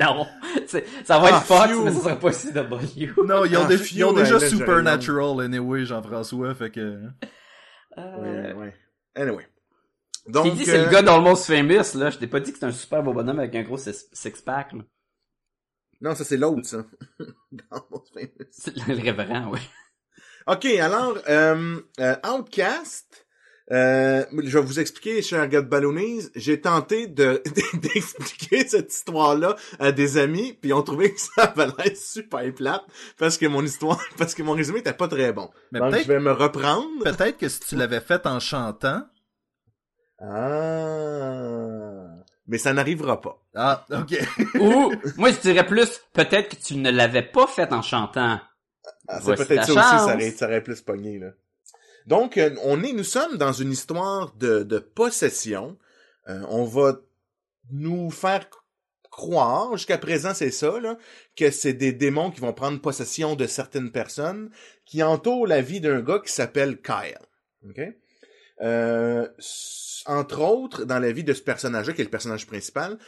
non, 0.00 0.26
c'est- 0.66 0.86
ça 1.04 1.18
va 1.18 1.28
être 1.28 1.36
Ah, 1.38 1.40
Fox, 1.42 1.70
mais 1.84 1.92
ça 1.92 2.00
sera 2.00 2.16
pas 2.16 2.32
CW. 2.32 3.22
non, 3.26 3.44
ils 3.44 3.56
ont, 3.56 3.62
Ah, 3.64 3.68
déjà- 3.68 3.84
ils 3.94 4.04
ont 4.04 4.12
déjà 4.12 4.36
ouais, 4.36 4.40
là, 4.40 4.48
Supernatural, 4.48 5.40
anyway, 5.44 5.84
Jean-François, 5.84 6.54
fait 6.54 6.70
que... 6.70 6.80
Euh, 7.98 8.16
Ouais, 8.18 8.52
ouais. 8.54 8.74
Anyway. 9.14 9.46
Donc, 10.26 10.54
dit, 10.54 10.64
c'est 10.64 10.78
euh, 10.78 10.84
le 10.86 10.90
gars 10.90 11.02
d'Almost 11.02 11.44
Famous, 11.46 11.94
là. 11.98 12.08
Je 12.10 12.16
t'ai 12.18 12.26
pas 12.26 12.40
dit 12.40 12.52
que 12.52 12.58
c'est 12.58 12.64
un 12.64 12.72
super 12.72 13.02
beau 13.02 13.12
bonhomme 13.12 13.38
avec 13.40 13.54
un 13.54 13.62
gros 13.62 13.76
six- 13.76 14.08
six-pack, 14.12 14.72
là. 14.72 14.82
Non, 16.02 16.16
ça 16.16 16.24
c'est 16.24 16.36
l'autre, 16.36 16.66
ça. 16.66 16.84
C'est 18.50 18.76
le 18.76 19.00
révérend, 19.00 19.50
oui. 19.52 19.60
Ok, 20.48 20.64
alors, 20.66 21.16
euh, 21.28 21.80
euh, 22.00 22.16
Outcast, 22.28 23.24
euh, 23.70 24.24
je 24.32 24.58
vais 24.58 24.64
vous 24.64 24.80
expliquer, 24.80 25.22
cher 25.22 25.46
gars 25.46 25.62
de 25.62 25.68
Balloonies, 25.68 26.24
j'ai 26.34 26.60
tenté 26.60 27.06
de 27.06 27.40
d'expliquer 27.74 28.66
cette 28.66 28.92
histoire-là 28.92 29.54
à 29.78 29.92
des 29.92 30.18
amis, 30.18 30.52
puis 30.60 30.70
ils 30.70 30.74
ont 30.74 30.82
trouvé 30.82 31.14
que 31.14 31.20
ça 31.20 31.44
avait 31.44 31.66
l'air 31.66 31.96
super 31.96 32.52
plate, 32.52 32.84
parce 33.16 33.38
que 33.38 33.46
mon 33.46 33.64
histoire, 33.64 34.02
parce 34.18 34.34
que 34.34 34.42
mon 34.42 34.52
résumé 34.52 34.80
était 34.80 34.92
pas 34.92 35.08
très 35.08 35.32
bon. 35.32 35.50
Mais 35.70 35.78
Donc, 35.78 35.90
je 35.90 35.94
peut-être 35.94 36.08
vais 36.08 36.20
me 36.20 36.32
reprendre. 36.32 37.04
peut-être 37.04 37.38
que 37.38 37.48
si 37.48 37.60
tu 37.60 37.76
l'avais 37.76 38.00
fait 38.00 38.26
en 38.26 38.40
chantant. 38.40 39.06
Ah. 40.18 42.21
Mais 42.52 42.58
ça 42.58 42.74
n'arrivera 42.74 43.18
pas. 43.18 43.42
Ah, 43.54 43.86
ok. 43.90 44.14
Ou, 44.60 44.92
moi, 45.16 45.30
je 45.30 45.40
dirais 45.40 45.64
plus, 45.64 46.02
peut-être 46.12 46.50
que 46.50 46.62
tu 46.62 46.76
ne 46.76 46.90
l'avais 46.90 47.22
pas 47.22 47.46
fait 47.46 47.72
en 47.72 47.80
chantant. 47.80 48.40
Ah, 49.08 49.20
c'est 49.22 49.36
peut-être 49.36 49.64
ça 49.64 49.72
aussi, 49.72 50.06
ça 50.06 50.14
aurait, 50.14 50.30
ça 50.32 50.46
aurait 50.48 50.62
plus 50.62 50.82
pogné, 50.82 51.18
là. 51.18 51.30
Donc, 52.06 52.36
euh, 52.36 52.54
on 52.64 52.82
est, 52.84 52.92
nous 52.92 53.04
sommes 53.04 53.38
dans 53.38 53.54
une 53.54 53.72
histoire 53.72 54.34
de, 54.34 54.64
de 54.64 54.78
possession. 54.78 55.78
Euh, 56.28 56.42
on 56.50 56.64
va 56.64 56.98
nous 57.70 58.10
faire 58.10 58.46
croire, 59.10 59.74
jusqu'à 59.78 59.96
présent 59.96 60.34
c'est 60.34 60.50
ça, 60.50 60.78
là, 60.78 60.98
que 61.34 61.50
c'est 61.50 61.72
des 61.72 61.94
démons 61.94 62.30
qui 62.30 62.40
vont 62.40 62.52
prendre 62.52 62.78
possession 62.82 63.34
de 63.34 63.46
certaines 63.46 63.92
personnes 63.92 64.50
qui 64.84 65.02
entourent 65.02 65.46
la 65.46 65.62
vie 65.62 65.80
d'un 65.80 66.02
gars 66.02 66.18
qui 66.18 66.30
s'appelle 66.30 66.82
Kyle. 66.82 67.18
OK? 67.66 67.80
Euh, 68.62 69.28
entre 70.06 70.40
autres, 70.40 70.84
dans 70.84 70.98
la 70.98 71.12
vie 71.12 71.24
de 71.24 71.32
ce 71.32 71.42
personnage-là, 71.42 71.92
qui 71.92 72.00
est 72.00 72.04
le 72.04 72.10
personnage 72.10 72.46
principal, 72.46 72.98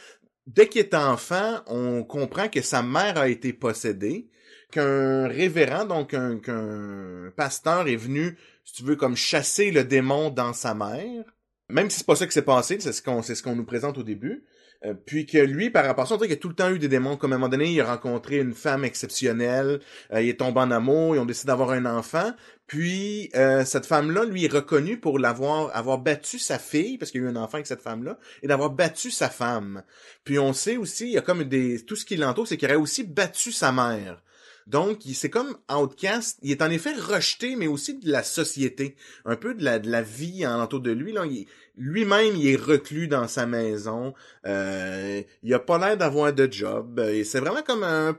dès 0.47 0.67
qu'il 0.67 0.81
est 0.81 0.93
enfant, 0.93 1.61
on 1.67 2.03
comprend 2.03 2.49
que 2.49 2.61
sa 2.61 2.81
mère 2.81 3.17
a 3.17 3.27
été 3.27 3.53
possédée, 3.53 4.29
qu'un 4.71 5.27
révérend, 5.27 5.85
donc 5.85 6.13
un, 6.13 6.39
qu'un 6.39 7.31
pasteur 7.35 7.87
est 7.87 7.95
venu, 7.95 8.37
si 8.63 8.73
tu 8.73 8.83
veux, 8.83 8.95
comme 8.95 9.15
chasser 9.15 9.71
le 9.71 9.83
démon 9.83 10.29
dans 10.29 10.53
sa 10.53 10.73
mère. 10.73 11.23
Même 11.69 11.89
si 11.89 11.99
c'est 11.99 12.05
pas 12.05 12.15
ça 12.15 12.27
qui 12.27 12.33
s'est 12.33 12.41
passé, 12.41 12.77
c'est 12.79 12.93
ce 12.93 13.01
qu'on, 13.01 13.21
c'est 13.21 13.35
ce 13.35 13.43
qu'on 13.43 13.55
nous 13.55 13.65
présente 13.65 13.97
au 13.97 14.03
début. 14.03 14.43
Euh, 14.85 14.93
puis 14.93 15.25
que 15.25 15.37
lui, 15.37 15.69
par 15.69 15.85
rapport 15.85 16.03
à 16.03 16.07
ça, 16.07 16.15
on 16.15 16.17
dirait 16.17 16.27
qu'il 16.27 16.37
a 16.37 16.39
tout 16.39 16.49
le 16.49 16.55
temps 16.55 16.69
eu 16.69 16.79
des 16.79 16.87
démons. 16.87 17.17
Comme 17.17 17.33
à 17.33 17.35
un 17.35 17.39
moment 17.39 17.49
donné, 17.49 17.71
il 17.71 17.81
a 17.81 17.85
rencontré 17.85 18.37
une 18.37 18.53
femme 18.53 18.85
exceptionnelle, 18.85 19.79
euh, 20.13 20.21
il 20.21 20.29
est 20.29 20.39
tombé 20.39 20.59
en 20.59 20.71
amour, 20.71 21.15
ils 21.15 21.19
ont 21.19 21.25
décidé 21.25 21.47
d'avoir 21.47 21.71
un 21.71 21.85
enfant. 21.85 22.31
Puis 22.67 23.29
euh, 23.35 23.63
cette 23.65 23.85
femme-là, 23.85 24.25
lui, 24.25 24.45
est 24.45 24.51
reconnue 24.51 24.97
pour 24.97 25.19
l'avoir 25.19 25.75
avoir 25.75 25.99
battu 25.99 26.39
sa 26.39 26.59
fille, 26.59 26.97
parce 26.97 27.11
qu'il 27.11 27.21
y 27.21 27.23
a 27.23 27.27
eu 27.27 27.31
un 27.31 27.35
enfant 27.35 27.55
avec 27.55 27.67
cette 27.67 27.81
femme-là, 27.81 28.17
et 28.43 28.47
d'avoir 28.47 28.69
battu 28.71 29.11
sa 29.11 29.29
femme. 29.29 29.83
Puis 30.23 30.39
on 30.39 30.53
sait 30.53 30.77
aussi, 30.77 31.05
il 31.05 31.13
y 31.13 31.17
a 31.17 31.21
comme 31.21 31.43
des. 31.43 31.83
Tout 31.85 31.95
ce 31.95 32.05
qui 32.05 32.17
l'entoure, 32.17 32.47
c'est 32.47 32.57
qu'il 32.57 32.67
aurait 32.67 32.77
aussi 32.77 33.03
battu 33.03 33.51
sa 33.51 33.71
mère. 33.71 34.21
Donc, 34.67 35.05
il- 35.05 35.13
c'est 35.13 35.29
comme 35.29 35.55
Outcast. 35.71 36.39
Il 36.41 36.51
est 36.51 36.61
en 36.61 36.69
effet 36.71 36.93
rejeté, 36.93 37.55
mais 37.55 37.67
aussi 37.67 37.99
de 37.99 38.09
la 38.11 38.23
société. 38.23 38.95
Un 39.25 39.35
peu 39.35 39.53
de 39.53 39.63
la, 39.63 39.77
de 39.79 39.89
la 39.89 40.01
vie 40.01 40.45
en 40.47 40.59
entour 40.59 40.79
de 40.81 40.91
lui. 40.91 41.11
Là. 41.13 41.25
Il- 41.25 41.45
Lui-même, 41.77 42.35
il 42.37 42.47
est 42.47 42.55
reclus 42.55 43.07
dans 43.09 43.27
sa 43.27 43.45
maison. 43.45 44.13
Euh, 44.45 45.21
il 45.43 45.53
a 45.53 45.59
pas 45.59 45.77
l'air 45.77 45.97
d'avoir 45.97 46.31
de 46.31 46.47
job. 46.51 46.99
Et 47.01 47.23
c'est 47.25 47.41
vraiment 47.41 47.63
comme 47.63 47.83
un, 47.83 48.17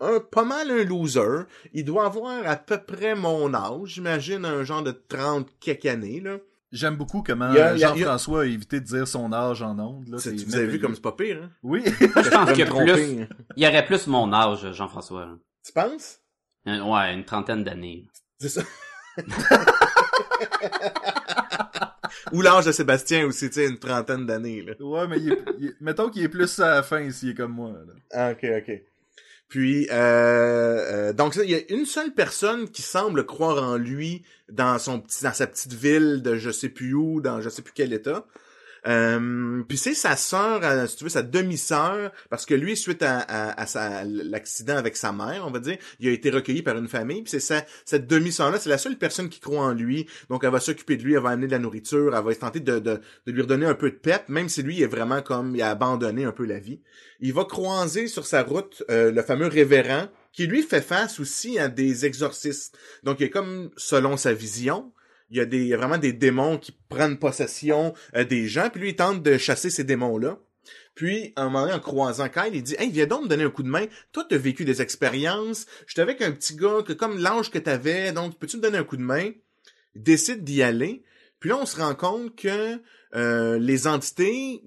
un 0.00 0.20
pas 0.20 0.44
mal 0.44 0.70
un 0.70 0.84
loser. 0.84 1.42
Il 1.74 1.84
doit 1.84 2.06
avoir 2.06 2.46
à 2.46 2.54
peu 2.56 2.78
près 2.78 3.14
mon 3.16 3.52
âge. 3.52 3.80
J'imagine 3.94 4.44
un 4.44 4.62
genre 4.62 4.82
de 4.84 4.92
30 4.92 5.48
quelques 5.58 5.86
années. 5.86 6.20
Là. 6.20 6.36
J'aime 6.70 6.96
beaucoup 6.96 7.22
comment 7.26 7.46
a- 7.46 7.54
a- 7.72 7.76
Jean-François 7.76 8.42
a 8.42 8.46
évité 8.46 8.78
de 8.78 8.84
dire 8.86 9.08
son 9.08 9.32
âge 9.32 9.60
en 9.62 9.76
ondes. 9.78 10.06
Là, 10.08 10.18
C'est- 10.18 10.38
c'est 10.38 10.44
vous 10.44 10.54
avez 10.54 10.66
vu 10.66 10.78
comme 10.78 10.94
c'est 10.94 11.00
pas 11.00 11.12
pire. 11.12 11.40
Hein? 11.42 11.50
Oui. 11.64 11.82
Je 11.84 12.30
pense 12.30 12.52
que 12.52 12.62
plus, 12.94 13.26
il 13.56 13.62
y 13.64 13.66
aurait 13.66 13.86
plus 13.86 14.06
mon 14.06 14.32
âge, 14.32 14.70
Jean-François. 14.72 15.30
Tu 15.64 15.72
penses? 15.72 16.18
Euh, 16.66 16.80
Ouais, 16.82 17.12
une 17.14 17.24
trentaine 17.24 17.64
d'années. 17.64 18.06
C'est 18.40 18.48
ça. 18.48 18.62
Ou 22.32 22.42
l'âge 22.42 22.66
de 22.66 22.72
Sébastien 22.72 23.26
aussi, 23.26 23.48
tu 23.48 23.54
sais, 23.54 23.66
une 23.68 23.78
trentaine 23.78 24.26
d'années, 24.26 24.62
là. 24.62 24.74
ouais, 24.80 25.06
mais 25.08 25.18
il 25.18 25.32
est- 25.32 25.44
il 25.58 25.66
est- 25.68 25.74
mettons 25.80 26.10
qu'il 26.10 26.22
est 26.22 26.28
plus 26.28 26.58
à 26.60 26.74
la 26.76 26.82
fin 26.82 27.10
s'il 27.10 27.30
est 27.30 27.34
comme 27.34 27.52
moi. 27.52 27.70
Là. 27.72 27.92
Ah, 28.12 28.30
ok, 28.32 28.44
ok. 28.58 28.82
Puis, 29.48 29.88
euh, 29.90 29.94
euh, 29.94 31.12
donc, 31.14 31.34
ça, 31.34 31.42
il 31.42 31.50
y 31.50 31.54
a 31.54 31.60
une 31.72 31.86
seule 31.86 32.12
personne 32.12 32.68
qui 32.70 32.82
semble 32.82 33.24
croire 33.24 33.62
en 33.62 33.76
lui 33.76 34.22
dans 34.50 34.78
son 34.78 35.00
petit, 35.00 35.24
dans 35.24 35.32
sa 35.32 35.46
petite 35.46 35.72
ville 35.72 36.22
de 36.22 36.36
je 36.36 36.50
sais 36.50 36.68
plus 36.68 36.92
où, 36.92 37.20
dans 37.22 37.40
je 37.40 37.48
sais 37.48 37.62
plus 37.62 37.72
quel 37.74 37.92
état. 37.94 38.26
Euh, 38.88 39.62
puis 39.68 39.76
c'est 39.76 39.94
sa 39.94 40.16
sœur, 40.16 40.60
euh, 40.62 40.86
si 40.86 40.96
tu 40.96 41.04
veux, 41.04 41.10
sa 41.10 41.22
demi-sœur, 41.22 42.10
parce 42.30 42.46
que 42.46 42.54
lui, 42.54 42.76
suite 42.76 43.02
à, 43.02 43.18
à, 43.18 43.62
à 43.62 44.04
l'accident 44.04 44.76
avec 44.76 44.96
sa 44.96 45.12
mère, 45.12 45.44
on 45.46 45.50
va 45.50 45.58
dire, 45.58 45.76
il 46.00 46.08
a 46.08 46.12
été 46.12 46.30
recueilli 46.30 46.62
par 46.62 46.76
une 46.76 46.88
famille. 46.88 47.22
Puis 47.22 47.30
c'est 47.30 47.40
sa, 47.40 47.64
cette 47.84 48.06
demi-sœur-là, 48.06 48.58
c'est 48.58 48.70
la 48.70 48.78
seule 48.78 48.96
personne 48.96 49.28
qui 49.28 49.40
croit 49.40 49.62
en 49.62 49.72
lui. 49.72 50.06
Donc 50.30 50.44
elle 50.44 50.50
va 50.50 50.60
s'occuper 50.60 50.96
de 50.96 51.02
lui, 51.02 51.14
elle 51.14 51.22
va 51.22 51.30
amener 51.30 51.46
de 51.46 51.52
la 51.52 51.58
nourriture, 51.58 52.16
elle 52.16 52.24
va 52.24 52.34
tenter 52.34 52.60
de, 52.60 53.00
lui 53.26 53.42
redonner 53.42 53.66
un 53.66 53.74
peu 53.74 53.90
de 53.90 53.96
pep, 53.96 54.28
même 54.28 54.48
si 54.48 54.62
lui 54.62 54.82
est 54.82 54.86
vraiment 54.86 55.20
comme 55.22 55.54
il 55.54 55.62
a 55.62 55.70
abandonné 55.70 56.24
un 56.24 56.32
peu 56.32 56.46
la 56.46 56.58
vie. 56.58 56.80
Il 57.20 57.32
va 57.34 57.44
croiser 57.44 58.06
sur 58.06 58.26
sa 58.26 58.42
route 58.42 58.82
euh, 58.90 59.10
le 59.10 59.22
fameux 59.22 59.48
révérend 59.48 60.08
qui 60.32 60.46
lui 60.46 60.62
fait 60.62 60.80
face 60.80 61.20
aussi 61.20 61.58
à 61.58 61.68
des 61.68 62.06
exorcistes. 62.06 62.78
Donc 63.02 63.20
il 63.20 63.24
est 63.24 63.30
comme 63.30 63.70
selon 63.76 64.16
sa 64.16 64.32
vision, 64.32 64.92
il 65.30 65.36
y 65.36 65.40
a 65.40 65.44
des 65.44 65.58
il 65.58 65.66
y 65.68 65.74
a 65.74 65.76
vraiment 65.76 65.98
des 65.98 66.12
démons 66.12 66.58
qui 66.58 66.72
prennent 66.88 67.18
possession 67.18 67.94
euh, 68.16 68.24
des 68.24 68.48
gens, 68.48 68.70
puis 68.70 68.80
lui 68.80 68.88
il 68.90 68.96
tente 68.96 69.22
de 69.22 69.38
chasser 69.38 69.70
ces 69.70 69.84
démons-là. 69.84 70.38
Puis, 70.94 71.32
à 71.36 71.42
un 71.42 71.44
moment 71.44 71.60
donné, 71.62 71.74
en 71.74 71.78
croisant 71.80 72.28
Kyle, 72.28 72.50
il 72.54 72.62
dit 72.62 72.74
«Hey, 72.78 72.90
viens 72.90 73.06
donc 73.06 73.22
me 73.22 73.28
donner 73.28 73.44
un 73.44 73.50
coup 73.50 73.62
de 73.62 73.68
main. 73.68 73.86
Toi, 74.10 74.26
t'as 74.28 74.36
vécu 74.36 74.64
des 74.64 74.82
expériences. 74.82 75.66
J'étais 75.86 76.02
avec 76.02 76.20
un 76.22 76.32
petit 76.32 76.56
gars 76.56 76.82
que 76.84 76.92
comme 76.92 77.18
l'âge 77.18 77.52
que 77.52 77.58
t'avais, 77.58 78.10
donc 78.10 78.36
peux-tu 78.36 78.56
me 78.56 78.62
donner 78.62 78.78
un 78.78 78.84
coup 78.84 78.96
de 78.96 79.02
main?» 79.02 79.30
Il 79.94 80.02
décide 80.02 80.42
d'y 80.42 80.60
aller. 80.60 81.04
Puis 81.40 81.50
là, 81.50 81.58
on 81.60 81.66
se 81.66 81.76
rend 81.76 81.94
compte 81.94 82.34
que 82.34 82.80
euh, 83.14 83.58
les 83.58 83.86
entités, 83.86 84.64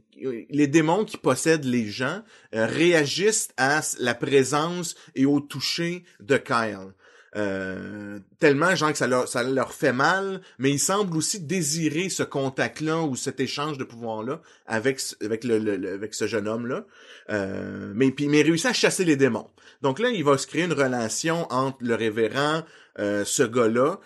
les 0.49 0.67
démons 0.67 1.03
qui 1.03 1.17
possèdent 1.17 1.65
les 1.65 1.87
gens, 1.87 2.23
euh, 2.55 2.65
réagissent 2.65 3.49
à 3.57 3.81
la 3.99 4.15
présence 4.15 4.95
et 5.15 5.25
au 5.25 5.41
toucher 5.41 6.05
de 6.21 6.37
Kyle. 6.37 6.93
Euh, 7.37 8.19
tellement 8.39 8.75
genre 8.75 8.91
que 8.91 8.97
ça 8.97 9.07
leur, 9.07 9.73
fait 9.73 9.93
mal, 9.93 10.41
mais 10.59 10.69
ils 10.69 10.79
semblent 10.79 11.15
aussi 11.15 11.39
désirer 11.39 12.09
ce 12.09 12.23
contact-là 12.23 13.03
ou 13.03 13.15
cet 13.15 13.39
échange 13.39 13.77
de 13.77 13.85
pouvoir-là 13.85 14.41
avec 14.67 14.99
avec 15.23 15.45
le, 15.45 15.93
avec 15.93 16.13
ce 16.13 16.27
jeune 16.27 16.47
homme-là. 16.47 16.83
Euh, 17.29 17.93
mais 17.95 18.11
puis 18.11 18.27
mais 18.27 18.41
réussit 18.41 18.65
à 18.65 18.73
chasser 18.73 19.05
les 19.05 19.15
démons. 19.15 19.49
Donc 19.81 19.99
là, 19.99 20.09
il 20.09 20.25
va 20.25 20.37
se 20.37 20.45
créer 20.45 20.65
une 20.65 20.73
relation 20.73 21.47
entre 21.51 21.77
le 21.79 21.95
révérend, 21.95 22.63
euh, 22.99 23.23
ce 23.23 23.43
gars-là. 23.43 23.99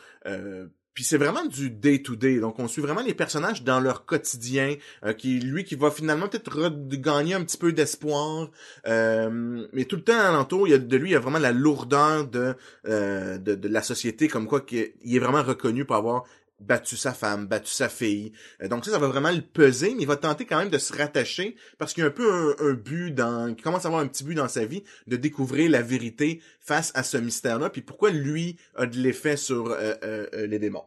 Puis 0.95 1.03
c'est 1.03 1.17
vraiment 1.17 1.45
du 1.45 1.69
day 1.69 2.01
to 2.01 2.15
day. 2.15 2.39
Donc 2.39 2.57
on 2.57 2.69
suit 2.69 2.81
vraiment 2.81 3.01
les 3.01 3.13
personnages 3.13 3.63
dans 3.63 3.81
leur 3.81 4.05
quotidien, 4.05 4.75
euh, 5.03 5.11
qui 5.11 5.39
lui 5.41 5.65
qui 5.65 5.75
va 5.75 5.91
finalement 5.91 6.29
peut-être 6.29 6.57
regagner 6.57 7.33
un 7.35 7.43
petit 7.43 7.57
peu 7.57 7.73
d'espoir. 7.73 8.49
Euh, 8.87 9.67
mais 9.73 9.83
tout 9.83 9.97
le 9.97 10.03
temps 10.03 10.17
alentour, 10.17 10.67
il 10.67 10.71
y 10.71 10.73
a, 10.73 10.77
de 10.77 10.97
lui, 10.97 11.09
il 11.09 11.13
y 11.13 11.15
a 11.15 11.19
vraiment 11.19 11.37
la 11.37 11.51
lourdeur 11.51 12.25
de 12.25 12.55
euh, 12.87 13.37
de, 13.37 13.55
de 13.55 13.67
la 13.67 13.81
société, 13.81 14.29
comme 14.29 14.47
quoi 14.47 14.61
qu'il 14.61 14.93
il 15.03 15.17
est 15.17 15.19
vraiment 15.19 15.43
reconnu 15.43 15.83
pour 15.83 15.97
avoir 15.97 16.23
battu 16.59 16.95
sa 16.97 17.13
femme, 17.13 17.47
battu 17.47 17.71
sa 17.71 17.89
fille. 17.89 18.31
Euh, 18.61 18.67
donc 18.67 18.85
ça, 18.85 18.91
ça 18.91 18.97
va 18.99 19.07
vraiment 19.07 19.31
le 19.31 19.41
peser, 19.41 19.93
mais 19.95 20.03
il 20.03 20.07
va 20.07 20.15
tenter 20.15 20.45
quand 20.45 20.57
même 20.57 20.69
de 20.69 20.77
se 20.77 20.93
rattacher 20.95 21.55
parce 21.77 21.93
qu'il 21.93 22.01
y 22.01 22.05
a 22.05 22.09
un 22.09 22.13
peu 22.13 22.31
un, 22.31 22.55
un 22.69 22.73
but 22.73 23.11
dans, 23.11 23.47
il 23.49 23.61
commence 23.61 23.85
à 23.85 23.89
avoir 23.89 24.01
un 24.03 24.07
petit 24.07 24.23
but 24.23 24.35
dans 24.35 24.47
sa 24.47 24.65
vie 24.65 24.83
de 25.07 25.17
découvrir 25.17 25.69
la 25.69 25.81
vérité 25.81 26.41
face 26.59 26.91
à 26.95 27.03
ce 27.03 27.17
mystère-là, 27.17 27.69
puis 27.69 27.81
pourquoi 27.81 28.09
lui 28.11 28.57
a 28.75 28.85
de 28.85 28.97
l'effet 28.97 29.35
sur 29.37 29.67
euh, 29.67 29.93
euh, 30.03 30.27
euh, 30.33 30.47
les 30.47 30.59
démons. 30.59 30.85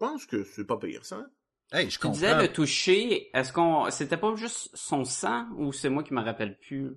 Je 0.00 0.06
pense 0.06 0.26
que 0.26 0.44
c'est 0.44 0.64
pas 0.66 0.78
pire, 0.78 1.04
ça. 1.04 1.16
hein? 1.16 1.30
Hey, 1.72 1.86
je 1.88 1.94
Tu 1.94 1.98
comprends. 2.00 2.14
disais 2.14 2.36
le 2.40 2.48
toucher, 2.52 3.28
est-ce 3.36 3.52
qu'on, 3.52 3.88
c'était 3.90 4.16
pas 4.16 4.34
juste 4.34 4.70
son 4.74 5.04
sang 5.04 5.46
ou 5.56 5.72
c'est 5.72 5.88
moi 5.90 6.02
qui 6.02 6.14
me 6.14 6.20
rappelle 6.22 6.58
plus? 6.58 6.92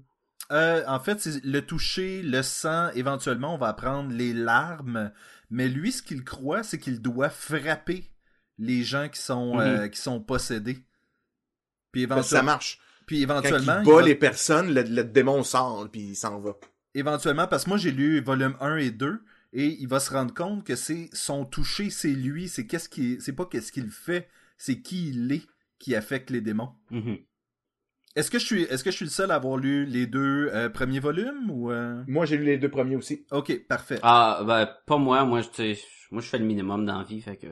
Euh, 0.51 0.83
en 0.87 0.99
fait, 0.99 1.19
c'est 1.21 1.43
le 1.43 1.61
toucher, 1.65 2.21
le 2.21 2.41
sang, 2.41 2.89
éventuellement, 2.95 3.53
on 3.55 3.57
va 3.57 3.67
apprendre 3.69 4.11
les 4.13 4.33
larmes. 4.33 5.11
Mais 5.49 5.67
lui, 5.67 5.91
ce 5.91 6.01
qu'il 6.01 6.23
croit, 6.23 6.63
c'est 6.63 6.79
qu'il 6.79 7.01
doit 7.01 7.29
frapper 7.29 8.09
les 8.57 8.83
gens 8.83 9.09
qui 9.09 9.19
sont, 9.21 9.59
euh, 9.59 9.87
qui 9.87 9.99
sont 9.99 10.19
possédés. 10.21 10.77
Puis, 11.91 12.03
que 12.03 12.09
ça 12.09 12.15
éventuellement, 12.15 12.43
marche. 12.51 12.79
puis 13.05 13.17
Quand 13.25 13.33
éventuellement, 13.39 13.79
il 13.79 13.83
il 13.83 13.85
bat 13.85 13.95
va- 13.95 14.01
les 14.07 14.15
personnes, 14.15 14.73
le, 14.73 14.81
le 14.83 15.03
démon 15.03 15.43
sort, 15.43 15.87
puis 15.91 16.01
il 16.01 16.15
s'en 16.15 16.39
va. 16.39 16.55
éventuellement, 16.95 17.47
parce 17.47 17.63
que 17.65 17.69
moi 17.69 17.77
j'ai 17.77 17.91
lu 17.91 18.19
volume 18.21 18.55
1 18.59 18.77
et 18.77 18.91
2, 18.91 19.23
et 19.53 19.67
il 19.79 19.87
va 19.87 19.99
se 19.99 20.11
rendre 20.11 20.33
compte 20.33 20.63
que 20.65 20.75
c'est 20.75 21.09
son 21.13 21.45
toucher, 21.45 21.89
c'est 21.91 22.13
lui, 22.13 22.47
c'est 22.49 22.65
qu'est-ce 22.65 22.89
qui, 22.89 23.17
c'est 23.19 23.33
pas 23.33 23.45
qu'est-ce 23.45 23.71
qu'il 23.71 23.89
fait, 23.91 24.27
c'est 24.57 24.81
qui 24.81 25.09
il 25.09 25.31
est 25.31 25.43
qui 25.79 25.95
affecte 25.95 26.29
les 26.31 26.41
démons. 26.41 26.71
Mhm. 26.91 27.17
Est-ce 28.15 28.29
que 28.29 28.37
je 28.39 28.45
suis, 28.45 28.61
est-ce 28.63 28.83
que 28.83 28.91
je 28.91 28.95
suis 28.97 29.05
le 29.05 29.11
seul 29.11 29.31
à 29.31 29.35
avoir 29.35 29.57
lu 29.57 29.85
les 29.85 30.05
deux 30.05 30.49
euh, 30.53 30.69
premiers 30.69 30.99
volumes 30.99 31.49
ou 31.49 31.71
euh? 31.71 32.03
Moi, 32.07 32.25
j'ai 32.25 32.37
lu 32.37 32.45
les 32.45 32.57
deux 32.59 32.69
premiers 32.69 32.95
aussi. 32.95 33.25
Ok, 33.31 33.65
parfait. 33.67 33.99
Ah, 34.03 34.43
ben, 34.45 34.69
pas 34.85 34.97
moi, 34.97 35.25
moi, 35.25 35.41
je, 35.41 35.75
moi, 36.11 36.21
je 36.21 36.27
fais 36.27 36.37
le 36.37 36.45
minimum 36.45 36.85
dans 36.85 36.99
la 36.99 37.03
vie, 37.03 37.21
fait 37.21 37.37
que... 37.37 37.47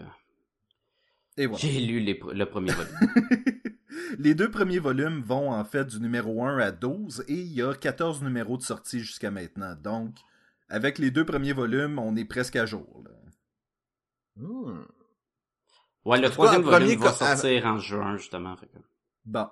Et 1.38 1.48
voilà. 1.48 1.60
J'ai 1.62 1.80
lu 1.80 2.00
les 2.00 2.20
le 2.34 2.46
premier 2.46 2.72
volume. 2.72 2.96
Les 4.20 4.36
deux 4.36 4.52
premiers 4.52 4.80
volumes 4.80 5.22
vont 5.22 5.52
en 5.52 5.64
fait 5.64 5.86
du 5.88 6.00
numéro 6.02 6.44
1 6.46 6.58
à 6.60 6.72
12 6.72 7.24
et 7.30 7.34
il 7.34 7.54
y 7.54 7.62
a 7.62 7.74
14 7.74 8.22
numéros 8.24 8.58
de 8.58 8.62
sortie 8.62 9.00
jusqu'à 9.00 9.32
maintenant. 9.32 9.76
Donc, 9.82 10.16
avec 10.70 10.98
les 11.00 11.12
deux 11.12 11.26
premiers 11.26 11.54
volumes, 11.54 11.98
on 11.98 12.16
est 12.18 12.26
presque 12.26 12.58
à 12.58 12.66
jour. 12.66 13.04
là. 13.06 13.12
Hmm. 14.36 14.84
Ouais, 16.04 16.20
le 16.20 16.30
troisième 16.30 16.62
le 16.62 16.68
premier 16.68 16.86
volume 16.86 17.00
va 17.00 17.10
à- 17.10 17.14
sortir 17.38 17.66
en 17.66 17.78
juin, 17.78 18.18
justement. 18.18 18.56
fait 18.58 18.68
que- 18.68 18.80
Bon. 19.26 19.48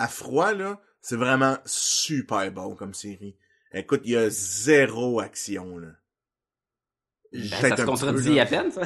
À 0.00 0.08
froid, 0.08 0.52
là, 0.52 0.80
c'est 1.00 1.16
vraiment 1.16 1.58
super 1.66 2.50
bon 2.52 2.74
comme 2.74 2.94
série. 2.94 3.36
Écoute, 3.72 4.00
il 4.04 4.12
y 4.12 4.16
a 4.16 4.28
zéro 4.30 5.20
action, 5.20 5.78
là. 5.78 5.88
Ben, 7.32 7.48
ça 7.48 7.76
se 7.76 7.82
contredit 7.84 8.30
peu, 8.30 8.40
à 8.40 8.46
peine, 8.46 8.72
ça? 8.72 8.82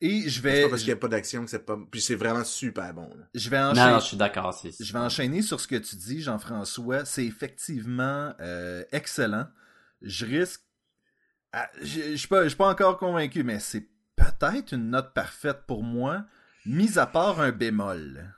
Et 0.00 0.22
je 0.28 0.30
C'est 0.30 0.40
vais, 0.40 0.62
pas 0.64 0.70
parce 0.70 0.80
qu'il 0.80 0.88
y 0.88 0.92
a 0.92 0.96
pas 0.96 1.06
d'action 1.06 1.44
que 1.44 1.50
c'est 1.50 1.64
pas... 1.64 1.78
Puis 1.90 2.00
c'est 2.00 2.16
vraiment 2.16 2.42
super 2.42 2.92
bon, 2.92 3.08
là. 3.14 3.24
je 3.34 3.48
vais 3.48 3.60
Non, 3.60 3.66
enchaîner. 3.70 3.90
non, 3.92 3.98
je 4.00 4.04
suis 4.06 4.16
d'accord. 4.16 4.52
c'est- 4.52 4.82
Je 4.84 4.92
vais 4.92 4.98
enchaîner 4.98 5.42
sur 5.42 5.60
ce 5.60 5.68
que 5.68 5.76
tu 5.76 5.94
dis, 5.94 6.20
Jean-François. 6.22 7.04
C'est 7.04 7.24
effectivement 7.24 8.34
euh, 8.40 8.82
excellent. 8.90 9.46
Je 10.00 10.26
risque. 10.26 10.62
Ah, 11.52 11.70
je 11.80 12.00
je 12.12 12.16
suis 12.16 12.26
pas, 12.26 12.42
je 12.42 12.48
suis 12.48 12.56
pas 12.56 12.68
encore 12.68 12.96
convaincu, 12.98 13.44
mais 13.44 13.60
c'est 13.60 13.86
peut-être 14.16 14.72
une 14.74 14.90
note 14.90 15.14
parfaite 15.14 15.58
pour 15.68 15.84
moi, 15.84 16.24
mis 16.66 16.98
à 16.98 17.06
part 17.06 17.40
un 17.40 17.52
bémol. 17.52 18.34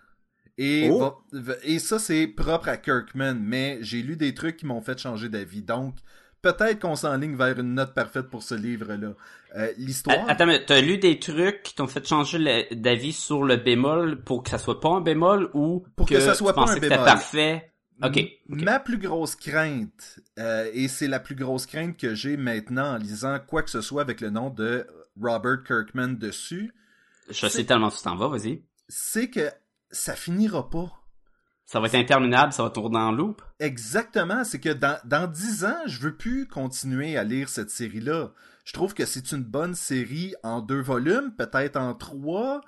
Et, 0.56 0.88
Oh! 0.90 1.14
va- 1.32 1.54
et 1.64 1.78
ça, 1.78 1.98
c'est 1.98 2.26
propre 2.28 2.68
à 2.68 2.76
Kirkman, 2.76 3.34
mais 3.40 3.78
j'ai 3.82 4.02
lu 4.02 4.16
des 4.16 4.34
trucs 4.34 4.56
qui 4.56 4.66
m'ont 4.66 4.80
fait 4.80 4.98
changer 4.98 5.28
d'avis. 5.28 5.62
Donc, 5.62 5.96
peut-être 6.42 6.80
qu'on 6.80 6.94
s'enligne 6.96 7.36
vers 7.36 7.58
une 7.58 7.74
note 7.74 7.94
parfaite 7.94 8.28
pour 8.28 8.42
ce 8.42 8.54
livre-là. 8.54 9.14
Euh, 9.56 9.72
L'histoire. 9.78 10.28
A- 10.28 10.32
Attends, 10.32 10.46
mais 10.46 10.64
t'as 10.64 10.80
lu 10.80 10.98
des 10.98 11.18
trucs 11.18 11.62
qui 11.62 11.74
t'ont 11.74 11.86
fait 11.86 12.06
changer 12.06 12.68
d'avis 12.72 13.12
sur 13.12 13.44
le 13.44 13.56
bémol 13.56 14.22
pour 14.22 14.42
que 14.42 14.50
ça 14.50 14.58
soit 14.58 14.80
pas 14.80 14.90
un 14.90 15.00
bémol 15.00 15.50
ou 15.54 15.84
Pour 15.96 16.06
que 16.06 16.20
ça 16.20 16.34
soit 16.34 16.52
tu 16.52 16.60
pas 16.60 16.70
un 16.70 16.74
que 16.76 16.80
bémol. 16.80 17.04
parfait? 17.04 17.70
Ok. 18.02 18.16
M- 18.16 18.28
ok. 18.50 18.62
Ma 18.62 18.80
plus 18.80 18.98
grosse 18.98 19.36
crainte, 19.36 20.18
euh, 20.38 20.68
et 20.72 20.88
c'est 20.88 21.08
la 21.08 21.20
plus 21.20 21.34
grosse 21.36 21.66
crainte 21.66 21.96
que 21.96 22.14
j'ai 22.14 22.36
maintenant 22.36 22.94
en 22.94 22.96
lisant 22.98 23.38
quoi 23.38 23.62
que 23.62 23.70
ce 23.70 23.80
soit 23.80 24.02
avec 24.02 24.20
le 24.20 24.30
nom 24.30 24.50
de 24.50 24.86
Robert 25.20 25.62
Kirkman 25.64 26.08
dessus, 26.18 26.72
Je 27.30 27.46
sais 27.46 27.64
tellement 27.64 27.88
où 27.88 27.90
tu 27.90 28.02
t'en 28.02 28.16
vas, 28.16 28.28
vas-y. 28.28 28.62
c'est 28.88 29.30
que 29.30 29.48
ça 29.94 30.14
finira 30.14 30.68
pas. 30.68 30.90
Ça 31.64 31.80
va 31.80 31.86
être 31.86 31.94
interminable, 31.94 32.52
ça 32.52 32.62
va 32.62 32.70
tourner 32.70 32.98
en 32.98 33.10
loop. 33.10 33.40
Exactement, 33.58 34.44
c'est 34.44 34.60
que 34.60 34.68
dans, 34.68 34.98
dans 35.04 35.26
10 35.26 35.64
ans, 35.64 35.78
je 35.86 35.98
veux 36.00 36.14
plus 36.14 36.46
continuer 36.46 37.16
à 37.16 37.24
lire 37.24 37.48
cette 37.48 37.70
série-là. 37.70 38.32
Je 38.64 38.72
trouve 38.74 38.92
que 38.92 39.06
c'est 39.06 39.32
une 39.32 39.42
bonne 39.42 39.74
série 39.74 40.34
en 40.42 40.60
deux 40.60 40.82
volumes, 40.82 41.32
peut-être 41.36 41.76
en 41.76 41.94
trois, 41.94 42.60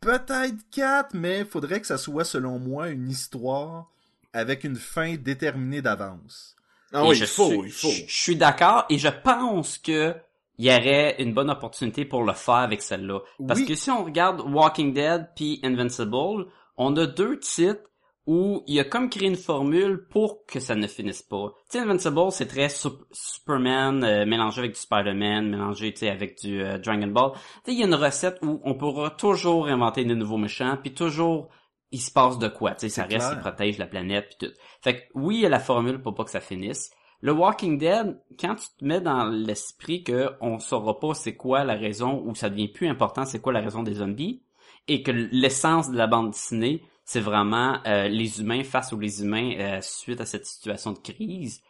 peut-être 0.00 0.56
quatre, 0.70 1.14
mais 1.14 1.44
faudrait 1.44 1.80
que 1.80 1.86
ça 1.86 1.98
soit, 1.98 2.24
selon 2.24 2.58
moi, 2.58 2.90
une 2.90 3.08
histoire 3.08 3.90
avec 4.32 4.62
une 4.62 4.76
fin 4.76 5.16
déterminée 5.16 5.82
d'avance. 5.82 6.54
Ah 6.92 7.04
oui, 7.04 7.18
il 7.18 7.26
faut, 7.26 7.48
suis, 7.48 7.58
il 7.64 7.72
faut. 7.72 7.90
Je, 7.90 8.06
je 8.06 8.22
suis 8.22 8.36
d'accord 8.36 8.86
et 8.88 8.98
je 8.98 9.08
pense 9.08 9.78
que 9.78 10.14
il 10.58 10.66
y 10.66 10.70
aurait 10.70 11.16
une 11.22 11.32
bonne 11.34 11.50
opportunité 11.50 12.04
pour 12.04 12.24
le 12.24 12.32
faire 12.32 12.54
avec 12.56 12.82
celle-là. 12.82 13.20
Parce 13.46 13.60
Oui. 13.60 13.66
que 13.66 13.74
si 13.74 13.90
on 13.90 14.04
regarde 14.04 14.40
Walking 14.40 14.92
Dead 14.92 15.28
puis 15.36 15.60
Invincible, 15.62 16.46
on 16.76 16.96
a 16.96 17.06
deux 17.06 17.38
titres 17.38 17.80
où 18.26 18.62
il 18.66 18.78
a 18.78 18.84
comme 18.84 19.08
créé 19.08 19.26
une 19.26 19.36
formule 19.36 20.06
pour 20.10 20.44
que 20.44 20.60
ça 20.60 20.74
ne 20.74 20.86
finisse 20.86 21.22
pas. 21.22 21.54
Tu 21.70 21.78
sais, 21.78 21.84
Invincible, 21.84 22.30
c'est 22.30 22.46
très 22.46 22.68
Sup- 22.68 23.04
Superman 23.10 24.04
euh, 24.04 24.26
mélangé 24.26 24.58
avec 24.60 24.72
du 24.74 24.80
Spider-Man, 24.80 25.48
mélangé, 25.48 25.92
tu 25.94 26.00
sais, 26.00 26.10
avec 26.10 26.38
du 26.38 26.60
euh, 26.62 26.76
Dragon 26.78 27.06
Ball. 27.06 27.32
Tu 27.32 27.38
sais, 27.38 27.72
il 27.72 27.78
y 27.78 27.82
a 27.82 27.86
une 27.86 27.94
recette 27.94 28.38
où 28.42 28.60
on 28.64 28.74
pourra 28.74 29.10
toujours 29.10 29.68
inventer 29.68 30.04
de 30.04 30.14
nouveaux 30.14 30.36
méchants, 30.36 30.76
puis 30.82 30.92
toujours 30.92 31.48
il 31.90 32.00
se 32.00 32.10
passe 32.12 32.38
de 32.38 32.48
quoi. 32.48 32.72
Tu 32.72 32.80
sais, 32.80 32.88
ça 32.90 33.04
reste, 33.04 33.16
clair. 33.28 33.32
il 33.32 33.40
protège 33.40 33.78
la 33.78 33.86
planète, 33.86 34.26
puis 34.38 34.48
tout. 34.48 34.54
Fait 34.82 34.96
que 34.96 35.02
oui, 35.14 35.36
il 35.36 35.40
y 35.40 35.46
a 35.46 35.48
la 35.48 35.58
formule 35.60 36.02
pour 36.02 36.14
pas 36.14 36.24
que 36.24 36.30
ça 36.30 36.40
finisse. 36.40 36.90
Le 37.20 37.32
Walking 37.32 37.78
Dead, 37.78 38.20
quand 38.38 38.54
tu 38.54 38.68
te 38.78 38.84
mets 38.84 39.00
dans 39.00 39.24
l'esprit 39.24 40.04
que 40.04 40.30
on 40.40 40.58
saura 40.58 41.00
pas 41.00 41.14
c'est 41.14 41.34
quoi 41.34 41.64
la 41.64 41.74
raison 41.74 42.22
ou 42.24 42.34
ça 42.34 42.48
devient 42.48 42.68
plus 42.68 42.86
important 42.86 43.24
c'est 43.24 43.40
quoi 43.40 43.52
la 43.52 43.60
raison 43.60 43.82
des 43.82 43.94
zombies 43.94 44.42
et 44.86 45.02
que 45.02 45.10
l'essence 45.10 45.90
de 45.90 45.96
la 45.96 46.06
bande 46.06 46.30
dessinée 46.30 46.82
c'est 47.08 47.20
vraiment 47.20 47.78
euh, 47.86 48.06
les 48.06 48.42
humains 48.42 48.62
face 48.64 48.92
aux 48.92 49.00
humains 49.00 49.54
euh, 49.58 49.80
suite 49.80 50.20
à 50.20 50.26
cette 50.26 50.44
situation 50.44 50.92
de 50.92 50.98
crise. 50.98 51.62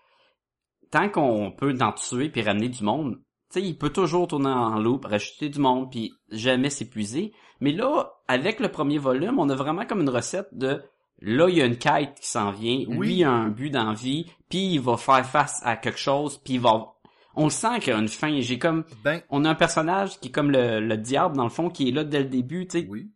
Tant 0.91 1.09
qu'on 1.09 1.53
peut 1.53 1.79
en 1.81 1.93
tuer 1.93 2.29
puis 2.29 2.43
ramener 2.43 2.69
du 2.69 2.83
monde, 2.83 3.21
tu 3.53 3.61
sais, 3.61 3.63
il 3.63 3.79
peut 3.79 3.91
toujours 3.91 4.27
tourner 4.27 4.49
en 4.49 4.81
loop, 4.81 5.05
rajouter 5.05 5.49
du 5.49 5.61
monde 5.61 5.93
puis 5.93 6.13
jamais 6.33 6.71
s'épuiser. 6.71 7.33
Mais 7.61 7.71
là, 7.71 8.15
avec 8.27 8.59
le 8.59 8.69
premier 8.69 8.99
volume, 8.99 9.39
on 9.39 9.49
a 9.49 9.55
vraiment 9.55 9.87
comme 9.87 10.01
une 10.01 10.11
recette 10.11 10.49
de 10.51 10.83
là, 11.21 11.49
il 11.49 11.57
y 11.57 11.63
a 11.63 11.67
une 11.67 11.79
quête 11.79 12.15
qui 12.21 12.29
s'en 12.29 12.51
vient, 12.53 12.85
Oui. 12.89 13.07
lui 13.09 13.15
il 13.17 13.25
a 13.25 13.31
un 13.31 13.49
but 13.49 13.71
d'envie, 13.71 14.31
puis 14.49 14.75
il 14.75 14.81
va 14.81 14.97
faire 14.97 15.25
face 15.27 15.61
à 15.65 15.77
quelque 15.77 15.99
chose, 15.99 16.39
puis 16.39 16.55
il 16.55 16.61
va... 16.61 16.95
On 17.35 17.45
le 17.45 17.51
sent 17.51 17.79
qu'il 17.81 17.93
y 17.93 17.97
a 17.97 17.99
une 17.99 18.09
fin. 18.09 18.41
J'ai 18.41 18.59
comme... 18.59 18.85
Ben, 19.05 19.23
On 19.31 19.45
a 19.45 19.51
un 19.51 19.55
personnage 19.55 20.19
qui 20.19 20.29
est 20.29 20.33
comme 20.33 20.51
le, 20.51 20.81
le 20.81 20.97
diable, 20.97 21.37
dans 21.37 21.45
le 21.45 21.51
fond, 21.51 21.69
qui 21.71 21.89
est 21.89 21.93
là 21.93 22.03
dès 22.03 22.21
le 22.21 22.29
début, 22.29 22.67
tu 22.67 22.81
sais. 22.81 22.87
oui. 22.89 23.11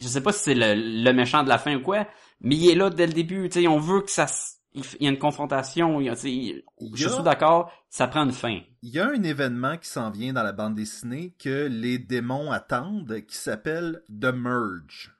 Je 0.00 0.08
sais 0.08 0.20
pas 0.20 0.32
si 0.32 0.40
c'est 0.40 0.54
le, 0.54 0.74
le 1.04 1.12
méchant 1.12 1.44
de 1.44 1.48
la 1.48 1.56
fin 1.58 1.76
ou 1.76 1.80
quoi, 1.80 2.08
mais 2.40 2.56
il 2.56 2.68
est 2.68 2.74
là 2.74 2.90
dès 2.90 3.06
le 3.06 3.12
début, 3.12 3.48
tu 3.48 3.60
sais. 3.60 3.68
On 3.68 3.78
veut 3.78 4.00
que 4.00 4.10
ça... 4.10 4.26
Il 4.74 4.82
y 5.02 5.06
a 5.06 5.10
une 5.10 5.20
confrontation, 5.20 6.00
il 6.00 6.06
y 6.06 6.08
a, 6.08 6.16
tu 6.16 6.22
sais, 6.22 6.32
Il 6.32 6.64
y 6.80 6.96
Je 6.96 7.08
suis 7.08 7.22
d'accord, 7.22 7.70
ça 7.90 8.08
prend 8.08 8.24
une 8.24 8.32
fin. 8.32 8.58
Il 8.82 8.90
y 8.90 8.98
a 8.98 9.06
un 9.06 9.22
événement 9.22 9.76
qui 9.78 9.88
s'en 9.88 10.10
vient 10.10 10.32
dans 10.32 10.42
la 10.42 10.50
bande 10.50 10.74
dessinée 10.74 11.32
que 11.38 11.68
les 11.70 11.98
démons 12.00 12.50
attendent 12.50 13.20
qui 13.28 13.36
s'appelle 13.36 14.02
The 14.08 14.34
Merge. 14.34 15.13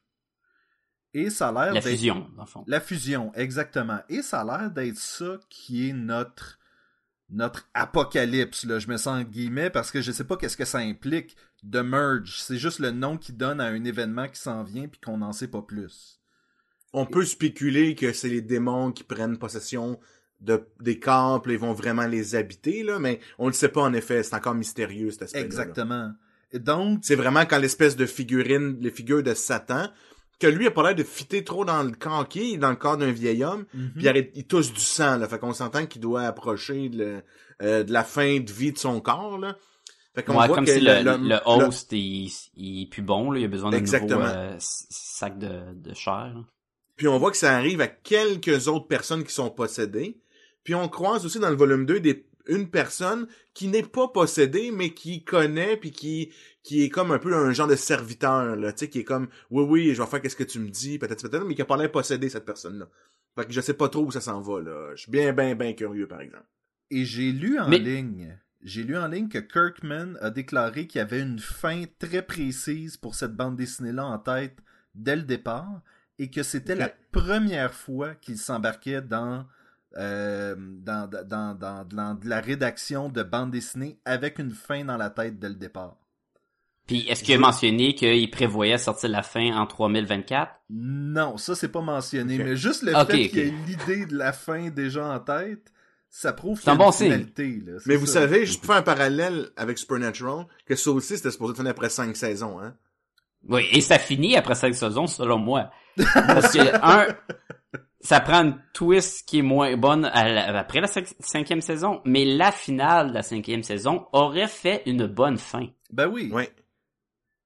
Et 1.15 1.31
ça 1.31 1.49
a 1.49 1.53
l'air 1.53 1.75
La 1.75 1.81
d'être- 1.81 1.89
fusion, 1.89 2.27
dans 2.37 2.43
le 2.43 2.49
fond. 2.49 2.65
La 2.67 2.81
fusion, 2.81 3.33
exactement. 3.35 4.01
Et 4.09 4.21
ça 4.23 4.41
a 4.41 4.45
l'air 4.45 4.71
d'être 4.71 4.99
ça 4.99 5.39
qui 5.49 5.89
est 5.89 5.93
notre 5.93 6.59
notre 7.31 7.67
apocalypse, 7.73 8.65
là. 8.67 8.79
Je 8.79 8.87
me 8.87 8.97
sens 8.99 9.21
en 9.21 9.23
guillemets 9.23 9.71
parce 9.71 9.91
que 9.91 10.03
je 10.03 10.13
sais 10.13 10.25
pas 10.25 10.37
qu'est-ce 10.37 10.57
que 10.59 10.67
ça 10.67 10.79
implique. 10.79 11.37
The 11.69 11.77
Merge, 11.77 12.39
c'est 12.41 12.59
juste 12.59 12.79
le 12.81 12.91
nom 12.91 13.17
qui 13.17 13.33
donne 13.33 13.61
à 13.61 13.65
un 13.67 13.85
événement 13.85 14.29
qui 14.29 14.39
s'en 14.39 14.63
vient 14.63 14.89
puis 14.89 15.01
qu'on 15.01 15.17
n'en 15.19 15.33
sait 15.33 15.49
pas 15.49 15.63
plus. 15.63 16.21
On 16.93 17.07
peut 17.07 17.25
spéculer 17.25 17.95
que 17.95 18.13
c'est 18.13 18.29
les 18.29 18.43
démons 18.43 18.93
qui 18.93 19.05
prennent 19.05 19.39
possession 19.39 19.99
de, 20.41 20.63
des 20.81 20.99
puis 20.99 21.53
ils 21.55 21.59
vont 21.59 21.73
vraiment 21.73 22.07
les 22.07 22.35
habiter, 22.35 22.83
là, 22.83 22.99
mais 22.99 23.19
on 23.39 23.47
le 23.47 23.53
sait 23.55 23.71
pas 23.71 23.81
en 23.83 23.95
effet, 23.95 24.23
c'est 24.23 24.35
encore 24.37 24.55
mystérieux 24.55 25.11
cet 25.11 25.23
aspect 25.23 25.41
Exactement. 25.41 26.13
Et 26.53 26.59
donc, 26.59 27.01
C'est 27.03 27.17
vraiment 27.17 27.47
quand 27.47 27.59
l'espèce 27.59 27.97
de 27.97 28.07
figurine, 28.07 28.77
les 28.81 28.91
figures 28.91 29.23
de 29.23 29.35
Satan, 29.35 29.89
que 30.39 30.47
lui 30.47 30.67
a 30.67 30.71
pas 30.71 30.83
l'air 30.83 30.95
de 30.95 31.03
fitter 31.05 31.45
trop 31.45 31.65
dans 31.65 31.83
le 31.83 31.93
est, 31.93 32.57
dans 32.57 32.71
le 32.71 32.77
corps 32.77 32.97
d'un 32.97 33.13
vieil 33.13 33.45
homme, 33.45 33.65
mhm. 33.75 33.93
puis 33.97 34.31
il, 34.35 34.47
tousse 34.47 34.73
du 34.73 34.81
sang, 34.81 35.17
là, 35.19 35.29
fait 35.29 35.39
qu'on 35.39 35.53
s'entend 35.53 35.87
qu'il 35.87 36.01
doit 36.01 36.23
approcher 36.23 36.89
le- 36.89 37.23
euh, 37.63 37.85
de 37.85 37.93
la 37.93 38.05
fin 38.05 38.41
de 38.41 38.51
vie 38.53 38.73
de 38.73 38.79
son 38.79 39.01
corps, 39.01 39.39
là. 39.39 39.57
Fait 40.15 40.23
qu'on 40.23 40.39
Ouais, 40.39 40.47
voit 40.47 40.57
comme 40.57 40.65
que 40.65 40.73
si 40.75 40.81
le, 40.81 41.03
le- 41.03 41.17
le 41.17 41.29
le- 41.29 41.41
host, 41.45 41.91
il, 41.93 42.31
il 42.55 42.83
est 42.83 42.87
plus 42.91 43.03
bon, 43.03 43.31
là. 43.33 43.41
Il 43.41 43.45
a 43.45 43.49
besoin 43.49 43.71
d'un 43.71 43.81
nouveau 43.81 44.23
euh, 44.23 44.57
sac 44.59 45.39
de, 45.39 45.73
de 45.75 45.95
chair. 45.95 46.33
là. 46.35 46.45
Puis 46.97 47.09
on 47.09 47.19
voit 47.19 47.33
que 47.33 47.37
ça 47.37 47.57
arrive 47.57 47.81
à 47.81 47.89
quelques 47.89 48.69
autres 48.69 48.87
personnes 48.87 49.25
qui 49.25 49.33
sont 49.35 49.51
possédées. 49.51 50.21
Puis 50.63 50.75
on 50.75 50.89
croise 50.89 51.27
aussi 51.27 51.41
dans 51.41 51.51
le 51.51 51.57
volume 51.57 51.85
2 51.87 51.99
des, 52.01 52.27
une 52.47 52.71
personne 52.71 53.27
qui 53.55 53.67
n'est 53.69 53.83
pas 53.83 54.07
possédée, 54.09 54.71
mais 54.71 54.91
qui 54.95 55.25
connaît, 55.25 55.77
puis 55.77 55.91
qui, 55.91 56.33
qui 56.65 56.83
est 56.83 56.89
comme 56.89 57.13
un 57.13 57.19
peu 57.21 57.33
un 57.33 57.53
genre 57.53 57.69
de 57.69 57.77
serviteur, 57.77 58.57
là, 58.57 58.73
tu 58.73 58.81
sais, 58.81 58.89
qui 58.89 58.99
est 59.01 59.05
comme, 59.05 59.29
oui, 59.51 59.63
oui, 59.69 59.95
je 59.95 60.03
vais 60.03 60.09
faire 60.09 60.21
qu'est-ce 60.21 60.35
que 60.35 60.43
tu 60.43 60.59
me 60.59 60.71
dis, 60.71 60.99
peut-être, 60.99 61.29
peut-être, 61.29 61.45
mais 61.45 61.55
qui 61.55 61.63
a 61.63 61.67
pas 61.67 61.77
l'air 61.77 61.93
possédé, 61.93 62.29
cette 62.29 62.47
personne-là. 62.47 62.89
Fait 63.37 63.47
que 63.47 63.53
je 63.53 63.61
sais 63.61 63.75
pas 63.75 63.89
trop 63.89 64.05
où 64.07 64.11
ça 64.11 64.21
s'en 64.21 64.41
va, 64.41 64.61
là. 64.61 64.91
Je 64.97 65.03
suis 65.03 65.11
bien, 65.13 65.33
bien, 65.33 65.55
bien 65.55 65.75
curieux, 65.75 66.09
par 66.09 66.21
exemple. 66.23 66.47
Et 66.91 67.05
j'ai 67.05 67.31
lu 67.33 67.59
en 67.61 67.69
Mais- 67.69 67.79
ligne, 67.79 68.39
j'ai 68.63 68.83
lu 68.83 68.97
en 68.97 69.09
ligne 69.09 69.29
que 69.29 69.39
Kirkman 69.39 70.15
a 70.21 70.31
déclaré 70.31 70.87
qu'il 70.87 71.01
y 71.01 71.03
avait 71.03 71.21
une 71.21 71.39
fin 71.39 71.85
très 71.99 72.23
précise 72.23 72.97
pour 72.97 73.15
cette 73.15 73.37
bande 73.37 73.57
dessinée-là 73.57 74.07
en 74.07 74.19
tête 74.19 74.57
dès 74.95 75.17
le 75.17 75.23
départ 75.23 75.83
et 76.19 76.31
que 76.31 76.43
c'était 76.43 76.77
la 76.77 76.91
première 77.13 77.75
fois 77.75 78.15
qu'il 78.15 78.39
s'embarquait 78.39 79.03
dans, 79.03 79.47
euh, 79.97 80.55
dans, 80.59 81.11
dans, 81.11 81.55
dans, 81.59 81.85
dans 81.85 82.15
de 82.15 82.29
la 82.29 82.41
rédaction 82.41 83.09
de 83.11 83.23
bande 83.23 83.51
dessinée 83.51 83.99
avec 84.07 84.39
une 84.39 84.53
fin 84.53 84.85
dans 84.85 84.97
la 84.97 85.11
tête 85.11 85.39
dès 85.39 85.49
le 85.51 85.57
départ. 85.57 85.99
Puis, 86.87 87.07
est-ce 87.09 87.25
qu'il 87.25 87.35
a 87.35 87.39
mentionné 87.39 87.95
qu'il 87.95 88.31
prévoyait 88.31 88.77
sortir 88.79 89.09
la 89.09 89.23
fin 89.23 89.57
en 89.57 89.67
3024? 89.67 90.53
Non, 90.71 91.39
ça 91.39 91.55
c'est 91.55 91.69
pas 91.73 91.81
mentionné, 91.81 92.37
mais 92.39 92.57
juste 92.57 92.83
le 92.83 92.93
fait 92.93 93.29
qu'il 93.29 93.39
y 93.39 93.43
ait 93.49 93.55
l'idée 93.67 94.07
de 94.07 94.17
la 94.17 94.33
fin 94.35 94.69
déjà 94.69 95.07
en 95.07 95.19
tête, 95.19 95.73
ça 96.11 96.33
prouve 96.35 96.59
C'est 96.61 96.65
qu'il 96.65 96.69
y 96.69 96.71
a 96.73 96.75
un 96.75 96.79
bon 96.79 96.87
une 96.87 96.93
signe. 96.93 97.07
finalité, 97.13 97.63
là, 97.67 97.73
Mais 97.87 97.97
vous 97.97 98.07
savez, 98.07 98.45
juste 98.47 98.59
pour 98.61 98.67
faire 98.69 98.77
un 98.77 98.83
parallèle 98.83 99.49
avec 99.57 99.79
Supernatural, 99.79 100.45
que 100.67 100.77
ça 100.77 100.91
aussi, 100.91 101.17
c'était 101.17 101.31
supposé 101.31 101.55
finir 101.55 101.71
après 101.71 101.89
cinq 101.89 102.17
saisons, 102.17 102.61
hein. 102.61 102.75
Oui, 103.49 103.67
et 103.73 103.81
ça 103.81 103.99
finit 103.99 104.37
après 104.37 104.55
cinq 104.55 104.75
saisons, 104.75 105.07
selon 105.07 105.39
moi. 105.39 105.71
Parce 106.15 106.53
que, 106.53 106.61
un, 106.85 107.07
ça 108.01 108.21
prend 108.21 108.43
une 108.45 108.59
twist 108.75 109.27
qui 109.27 109.39
est 109.39 109.43
moins 109.43 109.77
bonne 109.77 110.05
à 110.07 110.29
la- 110.29 110.59
après 110.59 110.81
la 110.81 110.87
cinq- 110.87 111.15
cinquième 111.21 111.61
saison, 111.63 112.01
mais 112.05 112.25
la 112.25 112.53
finale 112.53 113.09
de 113.09 113.15
la 113.15 113.23
cinquième 113.23 113.63
saison 113.63 114.07
aurait 114.13 114.49
fait 114.49 114.83
une 114.87 115.07
bonne 115.07 115.39
fin. 115.39 115.67
Ben 115.91 116.07
oui. 116.09 116.31
Ouais. 116.33 116.51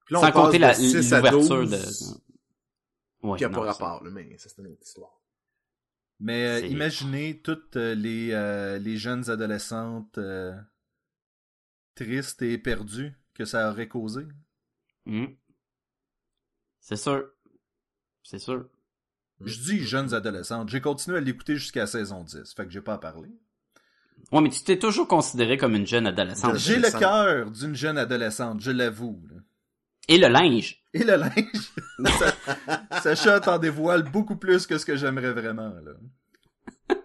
Puis 0.09 0.15
là, 0.15 0.19
on 0.21 0.21
Sans 0.23 0.31
passe 0.31 0.43
compter 0.43 0.57
de 0.57 0.61
la- 0.63 0.73
6 0.73 1.13
à 1.13 1.17
l'ouverture 1.17 1.67
12, 1.67 1.69
de... 1.69 3.27
Ouais, 3.27 3.37
qui 3.37 3.45
a 3.45 3.49
non, 3.49 3.59
pas 3.59 3.65
rapport, 3.73 4.03
là, 4.03 4.09
mais 4.09 4.35
ça, 4.39 4.49
c'est 4.49 4.59
une 4.59 4.69
autre 4.69 4.81
histoire. 4.81 5.21
Mais 6.19 6.47
euh, 6.63 6.65
imaginez 6.65 7.39
toutes 7.43 7.75
euh, 7.75 7.93
les, 7.93 8.31
euh, 8.31 8.79
les 8.79 8.97
jeunes 8.97 9.29
adolescentes 9.29 10.17
euh, 10.17 10.59
tristes 11.93 12.41
et 12.41 12.57
perdues 12.57 13.13
que 13.35 13.45
ça 13.45 13.69
aurait 13.69 13.87
causé. 13.87 14.25
Hmm. 15.05 15.27
C'est 16.79 16.95
sûr. 16.95 17.29
C'est 18.23 18.39
sûr. 18.39 18.67
Je 19.41 19.59
dis 19.61 19.85
jeunes 19.85 20.15
adolescentes. 20.15 20.69
J'ai 20.69 20.81
continué 20.81 21.17
à 21.17 21.21
l'écouter 21.21 21.55
jusqu'à 21.55 21.81
la 21.81 21.87
saison 21.87 22.23
10, 22.23 22.51
fait 22.55 22.65
que 22.65 22.71
j'ai 22.71 22.81
pas 22.81 22.95
à 22.95 22.97
parler. 22.97 23.29
Ouais, 24.31 24.41
mais 24.41 24.49
tu 24.49 24.63
t'es 24.63 24.79
toujours 24.79 25.07
considéré 25.07 25.57
comme 25.57 25.75
une 25.75 25.85
jeune 25.85 26.07
adolescente. 26.07 26.57
J'ai 26.57 26.79
le 26.79 26.89
cœur 26.89 27.51
d'une 27.51 27.75
jeune 27.75 27.99
adolescente, 27.99 28.59
je 28.59 28.71
l'avoue. 28.71 29.21
là. 29.29 29.38
Et 30.09 30.17
le 30.17 30.27
linge. 30.27 30.83
Et 30.93 31.03
le 31.03 31.15
linge, 31.15 31.71
ça- 32.19 32.99
Sacha 33.01 33.39
t'en 33.39 33.57
dévoile 33.59 34.03
beaucoup 34.03 34.35
plus 34.35 34.65
que 34.67 34.77
ce 34.77 34.85
que 34.85 34.95
j'aimerais 34.97 35.31
vraiment. 35.31 35.69
Là. 36.89 36.95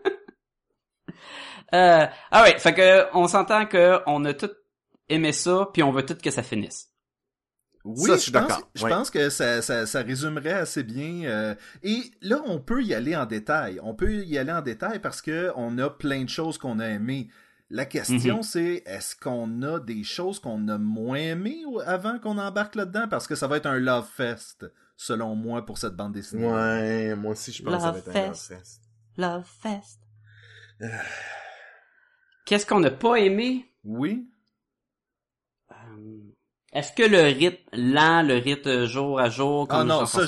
Euh, 1.75 2.07
ah 2.31 2.43
ouais, 2.43 2.59
fait 2.59 2.75
que 2.75 3.07
on 3.17 3.27
s'entend 3.27 3.67
que 3.67 3.99
on 4.07 4.25
a 4.25 4.33
tout 4.35 4.51
aimé 5.09 5.33
ça, 5.33 5.69
puis 5.73 5.83
on 5.83 5.91
veut 5.93 6.05
tout 6.07 6.15
que 6.17 6.31
ça 6.31 6.43
finisse. 6.43 6.91
Oui, 7.85 8.09
Ça, 8.09 8.15
je 8.17 8.21
suis 8.21 8.33
pense- 8.33 8.49
d'accord, 8.49 8.71
Je 8.75 8.87
pense 8.87 9.11
que 9.11 9.29
ça, 9.29 9.61
ça, 9.61 9.85
ça 9.85 10.01
résumerait 10.01 10.53
assez 10.55 10.83
bien. 10.83 11.25
euh, 11.25 11.55
et 11.83 12.01
là, 12.23 12.41
on 12.47 12.59
peut 12.61 12.83
y 12.83 12.95
aller 12.95 13.15
en 13.15 13.27
détail. 13.27 13.79
On 13.83 13.95
peut 13.95 14.25
y 14.25 14.39
aller 14.39 14.53
en 14.53 14.63
détail 14.63 15.01
parce 15.01 15.21
que 15.21 15.53
on 15.57 15.77
a 15.79 15.91
plein 15.91 16.25
de 16.25 16.29
choses 16.31 16.57
qu'on 16.57 16.79
a 16.79 16.87
aimées. 16.87 17.29
La 17.77 17.87
question, 17.87 18.37
Mhm. 18.37 18.43
c'est 18.45 18.83
est-ce 18.87 19.17
qu'on 19.17 19.61
a 19.63 19.81
des 19.81 20.05
choses 20.05 20.39
qu'on 20.39 20.69
a 20.69 20.79
moins 20.79 21.17
aimées 21.17 21.63
avant 21.87 22.21
qu'on 22.21 22.39
embarque 22.39 22.77
là-dedans? 22.77 23.09
Parce 23.09 23.27
que 23.27 23.35
ça 23.35 23.49
va 23.49 23.57
être 23.57 23.67
un 23.67 23.81
love 23.81 24.07
fest, 24.09 24.65
selon 24.97 25.35
moi, 25.35 25.67
pour 25.67 25.77
cette 25.79 25.97
bande 25.97 26.13
dessinée. 26.13 26.47
Ouais, 26.47 27.17
moi 27.17 27.33
aussi, 27.33 27.51
je 27.51 27.65
pense 27.65 27.75
que 27.75 27.81
ça 27.81 27.91
va 27.91 27.99
Love 27.99 28.09
être 28.09 28.17
un 28.17 28.27
Love 28.29 28.35
Fest. 28.37 28.49
Fest. 28.55 28.83
Love 29.17 29.45
Fest. 29.45 30.01
Qu'est-ce 32.47 32.65
qu'on 32.65 32.79
n'a 32.81 32.91
pas 32.93 33.17
aimé? 33.17 33.67
Oui. 33.83 34.31
Est-ce 36.75 36.93
que 36.93 37.05
le 37.09 37.21
rythme 37.21 37.57
lent, 37.73 38.23
le 38.23 38.35
rythme 38.35 38.87
jour 38.87 39.21
à 39.21 39.31
jour, 39.31 39.69
comme 39.69 39.81
Ah 39.83 39.85
non, 39.85 40.07
ça, 40.07 40.23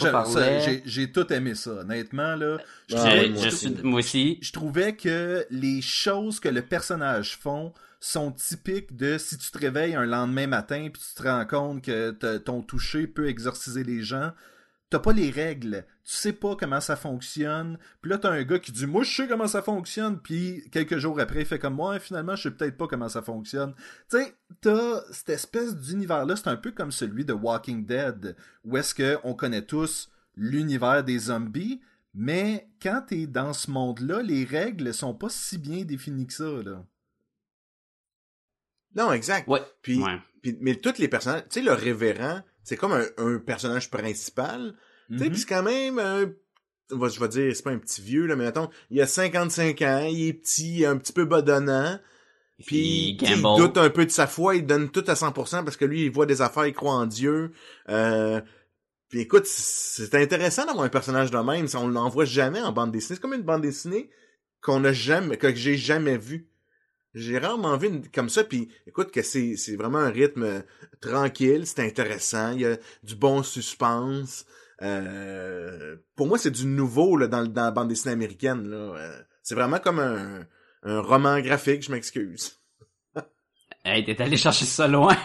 j'ai- 0.86 1.10
tout 1.10 1.32
aimé 1.32 1.54
ça. 1.56 1.70
Honnêtement, 1.80 2.36
là, 2.36 2.58
je 2.88 2.94
Ah, 2.96 2.98
trouvais- 3.00 3.26
je, 3.26 3.32
moi 3.32 3.42
je 3.42 3.48
aussi. 3.48 3.56
suis, 3.58 3.74
moi 3.82 3.98
aussi. 3.98 4.38
je 4.40 4.52
trouvais 4.52 4.94
que 4.94 5.44
les 5.50 5.82
choses 5.82 6.38
que 6.38 6.48
le 6.48 6.62
personnage 6.62 7.36
font 7.36 7.72
sont 7.98 8.30
typiques 8.30 8.94
de 8.96 9.18
si 9.18 9.36
tu 9.38 9.50
te 9.50 9.58
réveilles 9.58 9.96
un 9.96 10.06
lendemain 10.06 10.46
matin 10.46 10.88
puis 10.92 11.02
tu 11.02 11.20
te 11.20 11.26
rends 11.28 11.46
compte 11.46 11.82
que 11.82 12.12
ton 12.38 12.62
toucher 12.62 13.06
peut 13.08 13.26
exorciser 13.28 13.82
les 13.82 14.02
gens. 14.04 14.30
T'as 14.88 15.00
pas 15.00 15.12
les 15.12 15.30
règles, 15.32 15.84
tu 16.04 16.12
sais 16.12 16.32
pas 16.32 16.54
comment 16.54 16.80
ça 16.80 16.94
fonctionne. 16.94 17.76
Puis 18.00 18.10
là 18.10 18.18
t'as 18.18 18.30
un 18.30 18.44
gars 18.44 18.60
qui 18.60 18.70
dit 18.70 18.86
moi 18.86 19.02
je 19.02 19.12
sais 19.16 19.26
comment 19.26 19.48
ça 19.48 19.60
fonctionne, 19.60 20.20
puis 20.20 20.62
quelques 20.70 20.98
jours 20.98 21.18
après 21.18 21.40
il 21.40 21.46
fait 21.46 21.58
comme 21.58 21.74
moi 21.74 21.98
finalement 21.98 22.36
je 22.36 22.44
sais 22.44 22.50
peut-être 22.52 22.76
pas 22.76 22.86
comment 22.86 23.08
ça 23.08 23.20
fonctionne. 23.20 23.74
Tu 24.08 24.18
sais 24.18 24.34
t'as 24.60 25.00
cette 25.10 25.30
espèce 25.30 25.76
d'univers 25.76 26.24
là, 26.24 26.36
c'est 26.36 26.46
un 26.48 26.56
peu 26.56 26.70
comme 26.70 26.92
celui 26.92 27.24
de 27.24 27.32
Walking 27.32 27.84
Dead 27.84 28.36
où 28.64 28.76
est-ce 28.76 28.94
que 28.94 29.18
on 29.24 29.34
connaît 29.34 29.66
tous 29.66 30.08
l'univers 30.36 31.02
des 31.02 31.18
zombies, 31.18 31.80
mais 32.14 32.68
quand 32.80 33.02
t'es 33.08 33.26
dans 33.26 33.54
ce 33.54 33.70
monde-là, 33.70 34.22
les 34.22 34.44
règles 34.44 34.94
sont 34.94 35.14
pas 35.14 35.30
si 35.30 35.58
bien 35.58 35.82
définies 35.84 36.26
que 36.28 36.32
ça, 36.34 36.44
là. 36.62 36.84
Non, 38.94 39.12
exact. 39.12 39.48
Ouais. 39.48 39.62
Puis, 39.82 40.02
Ouais. 40.02 40.18
puis- 40.42 40.56
mais 40.60 40.76
tous 40.76 40.98
les 40.98 41.08
personnages, 41.08 41.42
tu 41.50 41.60
sais, 41.60 41.62
le 41.62 41.72
révérend, 41.72 42.42
c'est 42.66 42.76
comme 42.76 42.92
un, 42.92 43.04
un 43.16 43.38
personnage 43.38 43.90
principal. 43.90 44.74
Tu 45.10 45.18
sais, 45.18 45.24
Mhm. 45.24 45.30
puis 45.30 45.40
c'est 45.40 45.46
quand 45.48 45.62
même 45.62 45.98
un, 46.00 46.26
je 46.90 47.20
vais 47.20 47.28
dire, 47.28 47.54
c'est 47.56 47.62
pas 47.62 47.70
un 47.70 47.78
petit 47.78 48.02
vieux, 48.02 48.26
là, 48.26 48.36
mais 48.36 48.44
mettons, 48.44 48.68
il 48.90 49.00
a 49.00 49.06
55 49.06 49.80
ans, 49.82 50.04
il 50.10 50.28
est 50.28 50.32
petit, 50.34 50.84
un 50.84 50.96
petit 50.96 51.12
peu 51.12 51.24
badonnant, 51.24 51.98
puis 52.66 53.16
Il 53.56 53.62
doute 53.62 53.76
un 53.78 53.90
peu 53.90 54.04
de 54.04 54.10
sa 54.10 54.26
foi, 54.26 54.56
il 54.56 54.66
donne 54.66 54.90
tout 54.90 55.04
à 55.06 55.14
100% 55.14 55.62
parce 55.64 55.76
que 55.76 55.84
lui, 55.84 56.04
il 56.06 56.10
voit 56.10 56.26
des 56.26 56.42
affaires, 56.42 56.66
il 56.66 56.72
croit 56.72 56.94
en 56.94 57.06
Dieu. 57.06 57.52
Euh, 57.88 58.40
puis 59.08 59.20
écoute, 59.20 59.46
c'est 59.46 60.14
intéressant 60.14 60.64
d'avoir 60.66 60.84
un 60.84 60.88
personnage 60.88 61.30
de 61.30 61.38
même, 61.38 61.68
ça, 61.68 61.78
on 61.80 61.86
l'en 61.88 62.08
voit 62.08 62.24
jamais 62.24 62.60
en 62.62 62.72
bande 62.72 62.90
dessinée. 62.92 63.14
C'est 63.16 63.20
comme 63.22 63.34
une 63.34 63.42
bande 63.42 63.62
dessinée 63.62 64.10
qu'on 64.60 64.82
a 64.84 64.92
jamais, 64.92 65.36
que 65.36 65.54
j'ai 65.54 65.76
jamais 65.76 66.16
vue. 66.18 66.48
J'ai 67.16 67.38
rarement 67.38 67.78
vu 67.78 67.88
une, 67.88 68.06
comme 68.08 68.28
ça, 68.28 68.44
puis 68.44 68.68
écoute 68.86 69.10
que 69.10 69.22
c'est 69.22 69.56
c'est 69.56 69.74
vraiment 69.74 70.00
un 70.00 70.10
rythme 70.10 70.42
euh, 70.42 70.60
tranquille, 71.00 71.66
c'est 71.66 71.80
intéressant, 71.80 72.52
il 72.52 72.60
y 72.60 72.66
a 72.66 72.76
du 73.02 73.14
bon 73.14 73.42
suspense. 73.42 74.44
Euh, 74.82 75.96
pour 76.14 76.26
moi, 76.26 76.36
c'est 76.36 76.50
du 76.50 76.66
nouveau 76.66 77.16
là, 77.16 77.26
dans, 77.26 77.46
dans 77.46 77.64
la 77.64 77.70
bande 77.70 77.88
dessinée 77.88 78.12
américaine. 78.12 78.68
là. 78.68 78.76
Euh, 78.76 79.22
c'est 79.42 79.54
vraiment 79.54 79.78
comme 79.78 79.98
un, 79.98 80.46
un 80.82 81.00
roman 81.00 81.40
graphique, 81.40 81.82
je 81.82 81.90
m'excuse. 81.90 82.60
Hey, 83.84 84.04
t'es 84.04 84.20
allé 84.20 84.36
chercher 84.36 84.64
ça 84.64 84.88
loin. 84.88 85.16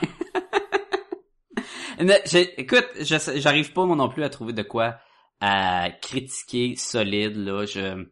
Mais, 2.00 2.22
écoute, 2.58 2.88
j'arrive 3.02 3.74
pas 3.74 3.86
moi 3.86 3.96
non 3.96 4.08
plus 4.08 4.24
à 4.24 4.30
trouver 4.30 4.54
de 4.54 4.62
quoi 4.62 5.00
à 5.42 5.90
critiquer 6.00 6.76
solide 6.76 7.36
là. 7.36 7.66
Je, 7.66 8.06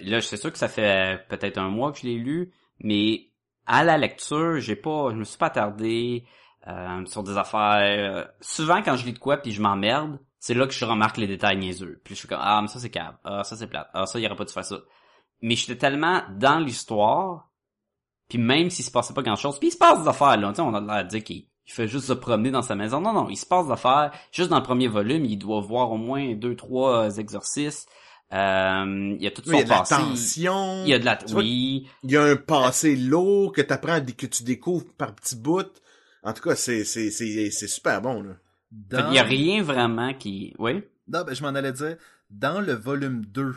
là, 0.00 0.20
c'est 0.20 0.36
sûr 0.36 0.52
que 0.52 0.58
ça 0.58 0.68
fait 0.68 1.26
peut-être 1.28 1.56
un 1.58 1.70
mois 1.70 1.92
que 1.92 2.00
je 2.00 2.06
l'ai 2.06 2.18
lu, 2.18 2.52
mais 2.80 3.30
à 3.66 3.84
la 3.84 3.96
lecture, 3.96 4.58
j'ai 4.60 4.76
pas, 4.76 5.10
je 5.10 5.16
me 5.16 5.24
suis 5.24 5.38
pas 5.38 5.46
attardé 5.46 6.24
euh, 6.66 7.04
sur 7.06 7.22
des 7.22 7.36
affaires. 7.36 8.30
Souvent, 8.40 8.82
quand 8.82 8.96
je 8.96 9.06
lis 9.06 9.12
de 9.12 9.18
quoi 9.18 9.38
puis 9.38 9.52
je 9.52 9.62
m'emmerde, 9.62 10.18
c'est 10.38 10.54
là 10.54 10.66
que 10.66 10.74
je 10.74 10.84
remarque 10.84 11.16
les 11.16 11.26
détails 11.26 11.56
niaiseux. 11.56 12.00
Puis 12.04 12.14
je 12.14 12.20
suis 12.20 12.28
comme 12.28 12.40
ah 12.40 12.60
mais 12.60 12.68
ça 12.68 12.78
c'est 12.78 12.90
cave, 12.90 13.16
ah 13.24 13.44
ça 13.44 13.56
c'est 13.56 13.66
plate, 13.66 13.88
ah 13.94 14.06
ça 14.06 14.18
il 14.18 14.26
aurait 14.26 14.36
pas 14.36 14.44
dû 14.44 14.52
faire 14.52 14.64
ça. 14.64 14.78
Mais 15.40 15.56
j'étais 15.56 15.76
tellement 15.76 16.22
dans 16.36 16.58
l'histoire 16.58 17.50
puis 18.28 18.38
même 18.38 18.70
s'il 18.70 18.84
se 18.84 18.90
passait 18.90 19.14
pas 19.14 19.22
grand 19.22 19.36
chose, 19.36 19.58
puis 19.58 19.68
il 19.68 19.72
se 19.72 19.78
passe 19.78 20.02
des 20.02 20.08
affaires 20.08 20.36
là, 20.36 20.48
tu 20.48 20.56
sais, 20.56 20.62
on 20.62 20.74
a 20.74 20.80
l'air 20.80 21.04
de 21.04 21.08
dire 21.08 21.24
qu'il 21.24 21.46
il 21.66 21.72
fait 21.72 21.88
juste 21.88 22.06
se 22.06 22.12
promener 22.12 22.50
dans 22.50 22.62
sa 22.62 22.74
maison. 22.74 23.00
Non, 23.00 23.12
non, 23.12 23.28
il 23.30 23.36
se 23.36 23.46
passe 23.46 23.66
des 23.66 23.72
affaires. 23.72 24.12
Juste 24.32 24.50
dans 24.50 24.58
le 24.58 24.62
premier 24.62 24.88
volume, 24.88 25.24
il 25.24 25.38
doit 25.38 25.60
voir 25.60 25.90
au 25.92 25.96
moins 25.96 26.34
deux, 26.34 26.56
trois 26.56 27.04
euh, 27.04 27.10
exorcismes. 27.10 27.88
Euh, 28.32 29.14
il 29.16 29.22
y 29.22 29.26
a 29.26 29.30
tout 29.30 29.42
Il 29.44 29.54
y 29.54 29.60
a 29.60 29.62
son 29.62 29.64
de 29.64 29.68
la 29.70 29.78
passé. 29.78 29.94
tension, 30.02 30.84
Il 30.84 30.90
y 30.90 30.94
a 30.94 30.98
de 30.98 31.04
la, 31.04 31.16
Tu 31.26 31.34
vois, 31.34 31.42
oui. 31.42 31.88
il 32.02 32.10
y 32.12 32.16
a 32.16 32.22
un 32.24 32.36
passé 32.36 32.96
lourd 32.96 33.52
que 33.52 33.62
t'apprends, 33.62 34.00
que 34.04 34.26
tu 34.26 34.44
découvres 34.44 34.92
par 34.94 35.14
petits 35.14 35.36
bouts. 35.36 35.62
En 36.22 36.32
tout 36.32 36.42
cas, 36.42 36.56
c'est 36.56 36.84
c'est 36.84 37.10
c'est 37.10 37.50
c'est 37.50 37.68
super 37.68 38.00
bon 38.02 38.22
là. 38.22 38.36
Fait 38.94 39.02
Dans... 39.02 39.04
qu'il 39.04 39.14
y 39.14 39.18
a 39.18 39.24
rien 39.24 39.62
vraiment 39.62 40.14
qui, 40.14 40.54
oui? 40.58 40.82
Non, 41.08 41.24
ben, 41.24 41.34
je 41.34 41.42
m'en 41.42 41.48
allais 41.54 41.72
dire, 41.72 41.96
dans 42.30 42.60
le 42.60 42.72
volume 42.74 43.24
2 43.26 43.54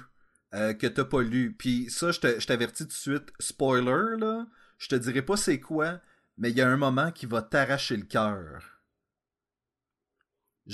euh, 0.54 0.74
que 0.74 0.88
t'as 0.88 1.06
pas 1.06 1.22
lu, 1.22 1.54
puis 1.58 1.90
ça, 1.90 2.12
je 2.12 2.20
te- 2.20 2.40
je 2.40 2.48
t'avertis 2.48 2.84
tout 2.84 2.90
de 2.90 2.94
suite, 2.94 3.32
spoiler, 3.40 4.18
là, 4.18 4.48
je 4.78 4.88
te 4.88 4.96
dirai 4.96 5.22
pas 5.22 5.38
c'est 5.38 5.60
quoi, 5.60 6.00
mais 6.38 6.52
il 6.52 6.58
y 6.58 6.62
a 6.62 6.70
un 6.70 6.78
moment 6.78 7.12
qui 7.12 7.26
va 7.26 7.42
t'arracher 7.42 7.98
le 7.98 8.04
cœur. 8.06 8.64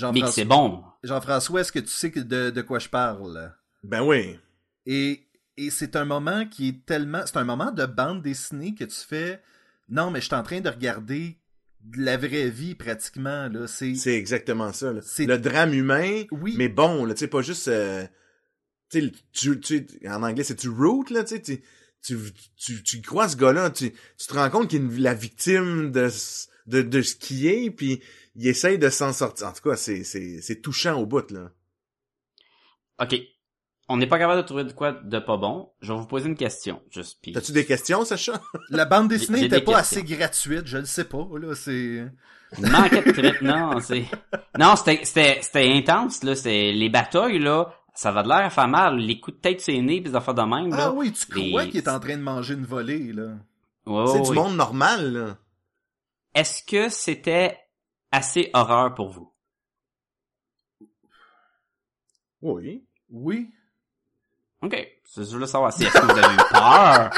Mais 0.08 0.22
que 0.24 0.28
Jean-François, 0.28 0.32
c'est 0.32 0.44
bon. 0.44 0.84
Jean-François, 1.04 1.60
est-ce 1.60 1.72
que 1.72 1.78
tu 1.80 1.88
sais 1.88 2.10
de, 2.10 2.50
de 2.50 2.62
quoi 2.62 2.78
je 2.78 2.88
parle? 2.88 3.54
Ben 3.84 4.02
oui. 4.02 4.38
Et, 4.86 5.26
et 5.56 5.70
c'est 5.70 5.96
un 5.96 6.04
moment 6.04 6.46
qui 6.46 6.68
est 6.68 6.84
tellement... 6.86 7.22
C'est 7.26 7.36
un 7.36 7.44
moment 7.44 7.70
de 7.70 7.86
bande 7.86 8.22
dessinée 8.22 8.74
que 8.74 8.84
tu 8.84 8.96
fais... 9.06 9.42
Non, 9.88 10.10
mais 10.10 10.20
je 10.20 10.26
suis 10.26 10.34
en 10.34 10.42
train 10.42 10.60
de 10.60 10.68
regarder 10.70 11.38
de 11.80 12.02
la 12.02 12.16
vraie 12.16 12.48
vie, 12.48 12.74
pratiquement, 12.74 13.48
là. 13.48 13.66
C'est... 13.66 13.94
C'est 13.94 14.16
exactement 14.16 14.72
ça. 14.72 14.92
là. 14.92 15.00
C'est- 15.02 15.26
Le 15.26 15.38
drame 15.38 15.74
humain, 15.74 16.24
Oui. 16.30 16.54
mais 16.56 16.68
bon, 16.68 17.04
là, 17.04 17.12
tu 17.14 17.20
sais, 17.20 17.28
pas 17.28 17.42
juste... 17.42 17.68
euh, 17.68 18.06
tu 18.90 19.00
sais, 19.02 19.12
tu, 19.32 19.60
tu, 19.60 19.86
en 20.08 20.22
anglais, 20.22 20.44
c'est 20.44 20.56
tu 20.56 20.68
root, 20.70 21.04
là, 21.10 21.22
tu 21.24 21.36
sais, 21.36 21.42
tu, 21.42 21.62
tu, 22.02 22.16
tu, 22.56 22.82
tu 22.82 23.02
crois 23.02 23.28
ce 23.28 23.36
gars-là, 23.36 23.70
tu, 23.70 23.92
tu 23.92 24.26
te 24.26 24.32
rends 24.34 24.48
compte 24.50 24.70
qu'il 24.70 24.82
est 24.84 24.98
la 25.00 25.14
victime 25.14 25.90
de, 25.92 26.08
ce- 26.08 26.46
de, 26.66 26.80
de 26.82 27.02
ce 27.02 27.14
qu'il 27.16 27.46
est, 27.46 27.70
puis 27.70 28.02
il 28.36 28.46
essaye 28.46 28.78
de 28.78 28.88
s'en 28.88 29.12
sortir. 29.12 29.48
En 29.48 29.52
tout 29.52 29.68
cas, 29.68 29.76
c'est, 29.76 30.04
c'est, 30.04 30.40
c'est 30.40 30.62
touchant 30.62 30.98
au 30.98 31.04
bout, 31.06 31.30
là. 31.30 31.52
OK. 33.00 33.14
On 33.88 33.98
n'est 33.98 34.06
pas 34.06 34.18
capable 34.18 34.40
de 34.40 34.46
trouver 34.46 34.64
de 34.64 34.72
quoi 34.72 34.92
de 34.92 35.18
pas 35.18 35.36
bon. 35.36 35.70
Je 35.80 35.92
vais 35.92 35.98
vous 35.98 36.06
poser 36.06 36.28
une 36.28 36.36
question. 36.36 36.80
Juste, 36.90 37.18
puis... 37.20 37.32
T'as-tu 37.32 37.52
des 37.52 37.66
questions, 37.66 38.04
Sacha? 38.04 38.40
La 38.70 38.86
bande 38.86 39.08
dessinée 39.08 39.42
n'était 39.42 39.60
pas 39.60 39.76
questions. 39.76 40.00
assez 40.00 40.02
gratuite, 40.16 40.66
je 40.66 40.78
le 40.78 40.86
sais 40.86 41.04
pas, 41.04 41.26
là, 41.38 41.54
c'est... 41.54 42.06
Manquait 42.58 43.02
de 43.02 43.10
trip, 43.12 43.42
non, 43.42 43.80
c'est... 43.80 44.06
Non, 44.58 44.76
c'était, 44.76 45.04
c'était, 45.04 45.40
c'était 45.42 45.70
intense, 45.72 46.22
là. 46.22 46.34
C'est, 46.34 46.72
les 46.72 46.88
batailles, 46.88 47.38
là, 47.40 47.74
ça 47.94 48.10
va 48.12 48.22
de 48.22 48.28
l'air 48.28 48.38
à 48.38 48.50
faire 48.50 48.68
mal. 48.68 48.96
Les 48.96 49.20
coups 49.20 49.36
de 49.36 49.40
tête 49.42 49.60
c'est 49.60 49.78
nez 49.80 50.00
pis 50.00 50.10
des 50.10 50.16
affaires 50.16 50.34
de 50.34 50.42
même, 50.42 50.70
là. 50.70 50.86
Ah 50.86 50.92
oui, 50.92 51.12
tu 51.12 51.26
crois 51.26 51.64
Les- 51.64 51.70
qu'il 51.70 51.78
est 51.80 51.88
en 51.88 52.00
train 52.00 52.16
de 52.16 52.22
manger 52.22 52.54
une 52.54 52.64
volée, 52.64 53.12
là. 53.12 53.34
C'est 54.06 54.22
du 54.22 54.32
monde 54.32 54.56
normal, 54.56 55.12
là. 55.12 55.38
Est-ce 56.34 56.62
que 56.64 56.88
c'était 56.88 57.58
assez 58.12 58.50
horreur 58.54 58.94
pour 58.94 59.10
vous? 59.10 59.30
Oui. 62.40 62.86
Oui. 63.10 63.50
OK. 64.64 64.88
C'est 65.04 65.24
je 65.24 65.30
voulais 65.30 65.46
savoir. 65.46 65.72
C'est 65.72 65.84
est-ce 65.84 65.92
que 65.92 66.04
vous 66.04 66.18
avez 66.18 66.34
eu 66.34 66.38
peur? 66.50 67.10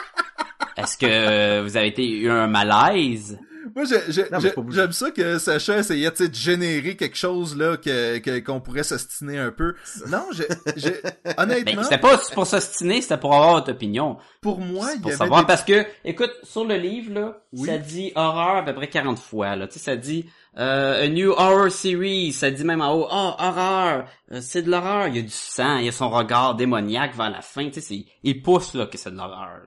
Est-ce 0.76 0.98
que 0.98 1.62
vous 1.62 1.76
avez 1.76 1.86
été, 1.88 2.06
eu 2.08 2.28
un 2.30 2.46
malaise? 2.46 3.38
Moi, 3.74 3.84
j'aime 4.08 4.92
ça 4.92 5.10
que 5.10 5.38
Sacha 5.38 5.78
essayait 5.78 6.10
tu 6.12 6.18
sais, 6.18 6.28
de 6.28 6.34
générer 6.34 6.96
quelque 6.96 7.16
chose 7.16 7.56
là 7.56 7.76
que 7.76 8.18
que- 8.18 8.38
qu'on 8.38 8.60
pourrait 8.60 8.84
s'ostiner 8.84 9.38
un 9.38 9.50
peu. 9.50 9.74
Non, 10.08 10.24
j'ai, 10.32 10.46
j'ai- 10.76 11.00
Ben, 11.24 11.34
honnêtement, 11.36 11.82
c'était 11.82 11.98
pas 11.98 12.16
pour 12.32 12.46
s'ostiner, 12.46 13.02
c'était 13.02 13.18
pour 13.18 13.34
avoir 13.34 13.54
votre 13.54 13.72
opinion. 13.72 14.18
pour 14.40 14.60
moi, 14.60 14.90
il 14.92 14.98
y 14.98 15.00
pour 15.00 15.08
avait 15.10 15.18
savoir 15.18 15.40
des- 15.40 15.46
parce 15.48 15.64
que 15.64 15.84
écoute 16.04 16.30
sur 16.44 16.64
le 16.64 16.76
livre 16.76 17.12
là 17.12 17.38
Oui. 17.52 17.66
ça 17.68 17.76
dit 17.78 18.12
horreur 18.14 18.56
à 18.58 18.62
peu 18.64 18.74
près 18.74 18.88
40 18.88 19.18
fois 19.18 19.56
là 19.56 19.66
tu 19.66 19.74
sais 19.74 19.84
ça 19.84 19.96
dit 19.96 20.30
euh, 20.58 21.04
a 21.04 21.08
new 21.08 21.32
horror 21.32 21.70
series 21.70 22.32
ça 22.32 22.50
dit 22.50 22.64
même 22.64 22.80
en 22.80 22.94
haut 22.94 23.06
oh 23.10 23.32
horreur. 23.38 24.06
Euh, 24.32 24.40
c'est 24.40 24.62
de 24.62 24.70
l'horreur. 24.70 25.08
Il 25.08 25.16
y 25.16 25.18
a 25.18 25.22
du 25.22 25.28
sang 25.28 25.78
il 25.78 25.86
y 25.86 25.88
a 25.88 25.92
son 25.92 26.10
regard 26.10 26.54
démoniaque 26.54 27.14
vers 27.14 27.30
la 27.30 27.42
fin. 27.42 27.66
Tu 27.66 27.74
sais 27.74 27.80
c'est- 27.80 28.06
il 28.22 28.42
pousse 28.42 28.74
là 28.74 28.86
que 28.86 28.96
c'est 28.98 29.10
de 29.10 29.16
l'horreur. 29.16 29.62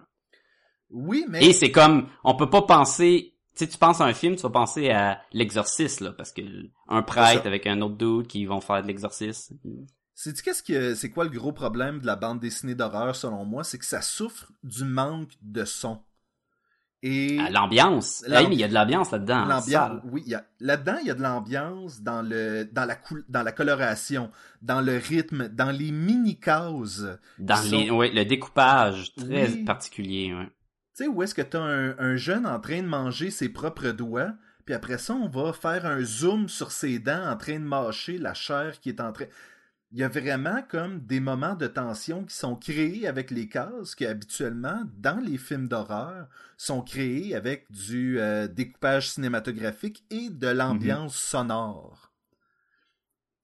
Oui, 0.89 1.25
mais 1.29 1.45
et 1.45 1.53
c'est 1.53 1.71
comme 1.71 2.09
on 2.23 2.35
peut 2.35 2.49
pas 2.49 2.63
penser 2.63 3.35
tu 3.55 3.65
sais 3.65 3.67
tu 3.69 3.77
penses 3.77 4.01
à 4.01 4.05
un 4.05 4.13
film 4.13 4.35
tu 4.35 4.41
vas 4.41 4.49
penser 4.49 4.89
à 4.89 5.21
l'exorciste 5.33 6.01
là 6.01 6.11
parce 6.13 6.31
que 6.31 6.41
un 6.87 7.03
prêtre 7.03 7.45
avec 7.45 7.67
un 7.67 7.81
autre 7.81 7.97
dude 7.97 8.27
qui 8.27 8.45
vont 8.45 8.61
faire 8.61 8.81
de 8.81 8.87
l'exorcisme 8.87 9.57
Sais-tu 10.21 10.43
qu'est-ce 10.43 10.63
que 10.63 10.95
c'est 10.95 11.11
quoi 11.11 11.23
le 11.23 11.29
gros 11.29 11.53
problème 11.53 11.99
de 12.01 12.05
la 12.05 12.17
bande 12.17 12.41
dessinée 12.41 12.75
d'horreur 12.75 13.15
selon 13.15 13.45
moi, 13.45 13.63
c'est 13.63 13.77
que 13.77 13.85
ça 13.85 14.01
souffre 14.01 14.51
du 14.63 14.83
manque 14.83 15.31
de 15.41 15.63
son. 15.63 16.01
Et 17.01 17.37
Ah, 17.39 17.49
l'ambiance 17.49 18.25
L'ambi- 18.27 18.35
Hey, 18.43 18.47
mais 18.49 18.55
il 18.55 18.59
y 18.59 18.63
a 18.65 18.67
de 18.67 18.73
l'ambiance 18.73 19.11
là-dedans 19.11 19.45
l'ambiance, 19.45 20.01
oui, 20.11 20.21
il 20.25 20.31
y 20.31 20.35
a 20.35 20.43
là-dedans 20.59 20.97
il 21.01 21.07
y 21.07 21.11
a 21.11 21.13
de 21.13 21.21
l'ambiance 21.21 22.01
dans 22.01 22.21
le 22.21 22.65
dans 22.65 22.83
la 22.83 22.95
coul- 22.95 23.23
dans 23.29 23.41
la 23.41 23.53
coloration, 23.53 24.29
dans 24.61 24.81
le 24.81 24.97
rythme, 24.97 25.47
dans 25.47 25.71
les 25.71 25.91
mini 25.91 26.37
cases. 26.39 27.05
dans 27.37 27.61
les 27.71 27.87
sont- 27.87 28.01
le 28.01 28.23
découpage 28.25 29.13
très 29.15 29.47
Oui. 29.49 29.63
particulier. 29.63 30.33
Tu 30.93 31.05
sais 31.05 31.07
où 31.07 31.23
est-ce 31.23 31.33
que 31.33 31.41
t'as 31.41 31.61
un, 31.61 31.97
un 31.99 32.17
jeune 32.17 32.45
en 32.45 32.59
train 32.59 32.81
de 32.81 32.87
manger 32.87 33.31
ses 33.31 33.47
propres 33.47 33.91
doigts, 33.91 34.33
puis 34.65 34.75
après 34.75 34.97
ça 34.97 35.13
on 35.13 35.29
va 35.29 35.53
faire 35.53 35.85
un 35.85 36.01
zoom 36.03 36.49
sur 36.49 36.73
ses 36.73 36.99
dents 36.99 37.29
en 37.29 37.37
train 37.37 37.59
de 37.59 37.63
mâcher 37.63 38.17
la 38.17 38.33
chair 38.33 38.77
qui 38.81 38.89
est 38.89 38.99
en 38.99 39.13
train. 39.13 39.25
Il 39.91 39.99
y 39.99 40.03
a 40.03 40.07
vraiment 40.09 40.63
comme 40.63 41.05
des 41.05 41.19
moments 41.19 41.53
de 41.53 41.67
tension 41.67 42.25
qui 42.25 42.35
sont 42.35 42.55
créés 42.55 43.07
avec 43.07 43.29
les 43.29 43.47
cases 43.47 43.93
qui 43.93 44.03
habituellement 44.07 44.81
dans 44.97 45.19
les 45.23 45.37
films 45.37 45.67
d'horreur 45.67 46.27
sont 46.57 46.81
créés 46.81 47.35
avec 47.35 47.71
du 47.71 48.19
euh, 48.19 48.47
découpage 48.47 49.11
cinématographique 49.11 50.03
et 50.09 50.31
de 50.31 50.47
l'ambiance 50.47 51.15
sonore. 51.15 52.11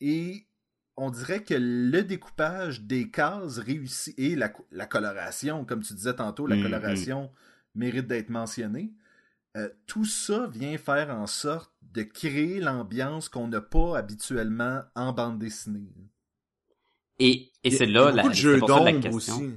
Et 0.02 0.48
on 0.98 1.10
dirait 1.12 1.44
que 1.44 1.54
le 1.56 2.02
découpage 2.04 2.82
des 2.82 3.12
cases 3.12 3.58
réussit 3.58 4.18
et 4.18 4.36
la, 4.36 4.48
co- 4.50 4.66
la 4.72 4.86
coloration, 4.86 5.66
comme 5.66 5.84
tu 5.84 5.94
disais 5.94 6.16
tantôt, 6.16 6.48
la 6.48 6.56
Mhm. 6.56 6.62
coloration 6.62 7.32
mérite 7.76 8.08
d'être 8.08 8.30
mentionnée. 8.30 8.94
Euh, 9.58 9.70
tout 9.88 10.06
ça 10.06 10.48
vient 10.48 10.78
faire 10.78 11.12
en 11.12 11.28
sorte 11.28 11.74
de 11.94 12.04
créer 12.04 12.60
l'ambiance 12.62 13.30
qu'on 13.30 13.48
n'a 13.50 13.62
pas 13.62 13.98
habituellement 13.98 14.84
en 14.96 15.14
bande 15.14 15.40
dessinée. 15.40 15.94
Et, 17.20 17.52
et 17.64 17.72
c'est 17.72 17.86
là, 17.86 18.12
la, 18.12 18.24
de 18.24 18.34
jeux 18.34 18.60
la 18.60 18.68
d'ombre 18.68 19.00
question. 19.00 19.36
aussi. 19.36 19.54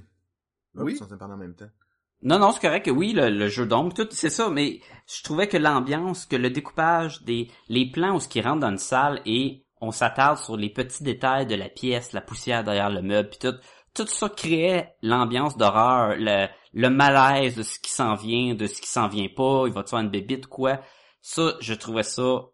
Oui. 0.75 0.99
En 1.21 1.37
même 1.37 1.55
temps. 1.55 1.71
Non, 2.23 2.38
non, 2.38 2.53
c'est 2.53 2.61
correct 2.61 2.87
que 2.87 2.90
oui, 2.90 3.12
le, 3.12 3.31
le 3.31 3.49
jeu 3.49 3.66
d'ombre, 3.66 3.94
tout, 3.94 4.09
c'est 4.11 4.31
ça, 4.31 4.51
mais 4.51 4.81
je 5.07 5.23
trouvais 5.23 5.47
que 5.49 5.57
l'ambiance, 5.57 6.27
que 6.27 6.37
le 6.37 6.51
découpage 6.51 7.23
des, 7.23 7.49
les 7.68 7.90
plans 7.90 8.16
où 8.16 8.21
ce 8.21 8.29
qui 8.29 8.40
rentre 8.40 8.61
dans 8.61 8.71
une 8.71 8.79
salle 8.79 9.21
et 9.25 9.64
on 9.81 9.92
s'attarde 9.92 10.38
sur 10.38 10.57
les 10.57 10.71
petits 10.71 11.05
détails 11.05 11.47
de 11.47 11.55
la 11.55 11.68
pièce, 11.68 12.12
la 12.12 12.21
poussière 12.21 12.64
derrière 12.64 12.90
le 12.90 13.03
meuble, 13.03 13.29
puis 13.29 13.38
tout, 13.38 13.57
tout 13.94 14.07
ça 14.09 14.29
créait 14.29 14.97
l'ambiance 15.03 15.57
d'horreur, 15.57 16.16
le, 16.18 16.49
le 16.73 16.90
malaise 16.90 17.55
de 17.55 17.62
ce 17.62 17.79
qui 17.79 17.92
s'en 17.92 18.14
vient, 18.14 18.55
de 18.55 18.66
ce 18.66 18.81
qui 18.81 18.88
s'en 18.88 19.07
vient 19.07 19.29
pas, 19.35 19.64
il 19.66 19.73
va 19.73 19.85
te 19.85 19.90
faire 19.90 20.01
une 20.01 20.11
bébite, 20.11 20.49
quoi? 20.49 20.81
Ça, 21.21 21.55
je 21.61 21.75
trouvais 21.75 22.03
ça, 22.03 22.47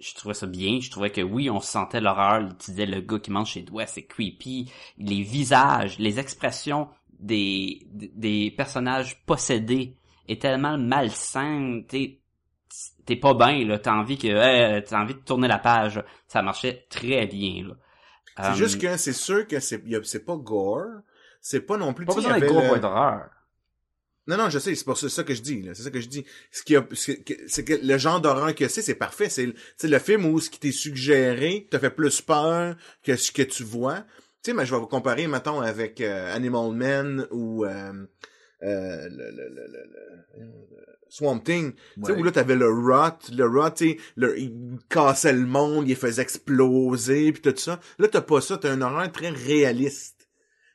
je 0.00 0.14
trouvais 0.14 0.34
ça 0.34 0.46
bien, 0.46 0.80
je 0.80 0.90
trouvais 0.90 1.10
que 1.10 1.20
oui, 1.20 1.50
on 1.50 1.60
sentait 1.60 2.00
l'horreur, 2.00 2.48
tu 2.58 2.70
disais 2.72 2.86
le 2.86 3.00
gars 3.00 3.18
qui 3.18 3.30
mange 3.30 3.52
ses 3.54 3.62
doigts, 3.62 3.86
c'est 3.86 4.04
creepy, 4.04 4.70
les 4.98 5.22
visages, 5.22 5.98
les 5.98 6.18
expressions 6.18 6.88
des, 7.18 7.86
des 7.92 8.50
personnages 8.56 9.22
possédés 9.26 9.96
est 10.28 10.40
tellement 10.42 10.78
malsain, 10.78 11.82
t'es, 11.88 12.20
t'es 13.06 13.16
pas 13.16 13.34
bien, 13.34 13.64
là, 13.66 13.78
t'as 13.78 13.94
envie 13.94 14.18
que, 14.18 14.28
hey, 14.28 14.82
t'as 14.84 15.00
envie 15.02 15.14
de 15.14 15.20
tourner 15.20 15.48
la 15.48 15.58
page, 15.58 16.02
ça 16.28 16.42
marchait 16.42 16.86
très 16.90 17.26
bien, 17.26 17.68
là. 17.68 17.74
C'est 18.40 18.52
Euh, 18.52 18.54
juste 18.54 18.80
que 18.80 18.96
c'est 18.96 19.12
sûr 19.12 19.46
que 19.46 19.60
c'est 19.60 19.82
c'est 20.04 20.24
pas 20.24 20.36
gore. 20.36 21.02
C'est 21.40 21.60
pas 21.62 21.76
non 21.76 21.94
plus... 21.94 22.06
pas 22.06 22.14
besoin 22.14 22.32
d'être 22.34 22.46
le- 22.46 22.52
point 22.62 22.78
d'horreur. 22.78 23.30
Non, 24.26 24.36
non, 24.36 24.50
je 24.50 24.58
sais, 24.58 24.74
c'est 24.74 24.84
pour 24.84 24.96
ça, 24.98 25.08
que 25.24 25.34
je 25.34 25.42
dis, 25.42 25.62
là. 25.62 25.74
C'est 25.74 25.82
ça 25.82 25.90
que 25.90 26.00
je 26.00 26.08
dis. 26.08 26.24
Ce 26.52 26.62
qui 26.62 26.76
a, 26.76 26.86
c'est 26.92 27.64
que 27.64 27.74
le 27.82 27.98
genre 27.98 28.20
d'horreur 28.20 28.54
que 28.54 28.68
c'est, 28.68 28.82
c'est 28.82 28.94
parfait. 28.94 29.28
C'est, 29.28 29.46
le- 29.86 29.98
film 29.98 30.26
où 30.26 30.38
ce 30.40 30.50
qui 30.50 30.60
t'est 30.60 30.72
suggéré 30.72 31.66
te 31.70 31.78
fait 31.78 31.90
plus 31.90 32.20
peur 32.20 32.76
que 33.02 33.16
ce 33.16 33.32
que 33.32 33.42
tu 33.42 33.64
vois. 33.64 34.04
Tu 34.42 34.50
sais, 34.50 34.54
mais 34.54 34.66
je 34.66 34.74
vais 34.74 34.80
vous 34.80 34.86
comparer, 34.86 35.26
mettons, 35.26 35.60
avec 35.60 36.00
euh, 36.00 36.34
Animal 36.34 36.72
Man 36.72 37.26
ou 37.30 37.64
euh, 37.64 37.92
euh, 38.62 39.08
le, 39.08 39.30
le, 39.30 39.48
le, 39.48 39.66
le- 39.66 39.84
le- 40.38 40.86
Swamp 41.08 41.40
Thing. 41.40 41.72
Tu 41.72 41.80
sais, 42.06 42.12
où 42.12 42.22
là, 42.22 42.30
t'avais 42.30 42.54
le 42.54 42.68
rot, 42.70 43.18
le 43.32 43.44
rot, 43.46 43.70
tu 43.70 43.90
sais, 43.90 43.96
le- 44.16 44.38
il 44.38 44.78
cassait 44.88 45.32
le 45.32 45.44
monde, 45.44 45.88
il 45.88 45.96
faisait 45.96 46.22
exploser, 46.22 47.32
puis 47.32 47.42
tout 47.42 47.56
ça. 47.58 47.80
Là, 47.98 48.06
t'as 48.06 48.20
pas 48.20 48.40
ça, 48.40 48.58
t'as 48.58 48.70
un 48.70 48.80
horreur 48.80 49.10
très 49.10 49.30
réaliste. 49.30 50.28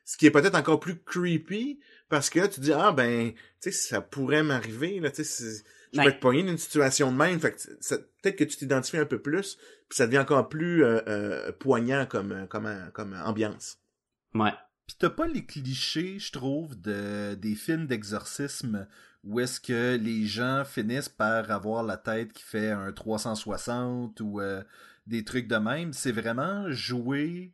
Ce 0.04 0.16
qui 0.16 0.26
est 0.26 0.30
peut-être 0.30 0.54
encore 0.54 0.78
plus 0.78 1.00
creepy, 1.02 1.80
parce 2.08 2.30
que 2.30 2.40
là, 2.40 2.48
tu 2.48 2.60
dis, 2.60 2.72
ah, 2.72 2.92
ben, 2.92 3.32
tu 3.32 3.38
sais, 3.60 3.72
ça 3.72 4.00
pourrait 4.00 4.42
m'arriver, 4.42 5.00
là, 5.00 5.10
tu 5.10 5.24
sais, 5.24 5.62
je 5.92 5.98
Ouais. 5.98 6.04
peux 6.04 6.10
être 6.10 6.20
pogné 6.20 6.42
d'une 6.42 6.58
situation 6.58 7.10
de 7.12 7.16
même, 7.16 7.40
fait 7.40 7.52
que 7.52 7.94
peut-être 8.22 8.36
que 8.36 8.44
tu 8.44 8.56
t'identifies 8.56 8.98
un 8.98 9.06
peu 9.06 9.20
plus, 9.22 9.56
puis 9.88 9.96
ça 9.96 10.06
devient 10.06 10.18
encore 10.18 10.48
plus 10.48 10.84
euh, 10.84 11.00
euh, 11.08 11.52
poignant 11.52 12.06
comme, 12.06 12.32
euh, 12.32 12.46
comme, 12.46 12.66
euh, 12.66 12.90
comme 12.92 13.14
ambiance. 13.24 13.78
Ouais. 14.34 14.52
Puis 14.86 14.96
t'as 14.98 15.10
pas 15.10 15.26
les 15.26 15.44
clichés, 15.46 16.18
je 16.18 16.32
trouve, 16.32 16.80
de, 16.80 17.34
des 17.34 17.54
films 17.54 17.86
d'exorcisme 17.86 18.86
où 19.24 19.40
est-ce 19.40 19.58
que 19.60 19.96
les 19.96 20.26
gens 20.26 20.64
finissent 20.64 21.08
par 21.08 21.50
avoir 21.50 21.82
la 21.82 21.96
tête 21.96 22.32
qui 22.32 22.42
fait 22.44 22.70
un 22.70 22.92
360 22.92 24.20
ou 24.20 24.40
euh, 24.40 24.62
des 25.06 25.24
trucs 25.24 25.48
de 25.48 25.56
même? 25.56 25.92
C'est 25.92 26.12
vraiment 26.12 26.70
joué 26.70 27.52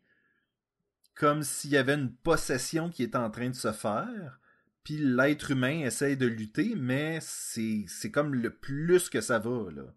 comme 1.15 1.43
s'il 1.43 1.71
y 1.71 1.77
avait 1.77 1.95
une 1.95 2.13
possession 2.13 2.91
qui 2.91 3.03
est 3.03 3.17
en 3.17 3.31
train 3.31 3.49
de 3.49 3.55
se 3.55 3.73
faire? 3.73 4.39
Puis 4.85 4.97
l'être 4.99 5.51
humain 5.53 5.81
essaye 5.85 6.17
de 6.17 6.27
lutter, 6.27 6.75
mais 6.77 7.19
c'est 7.23 7.85
c'est 7.89 8.11
comme 8.11 8.35
le 8.35 8.51
plus 8.51 9.09
que 9.09 9.21
ça 9.21 9.39
va, 9.39 9.71
là. 9.75 9.95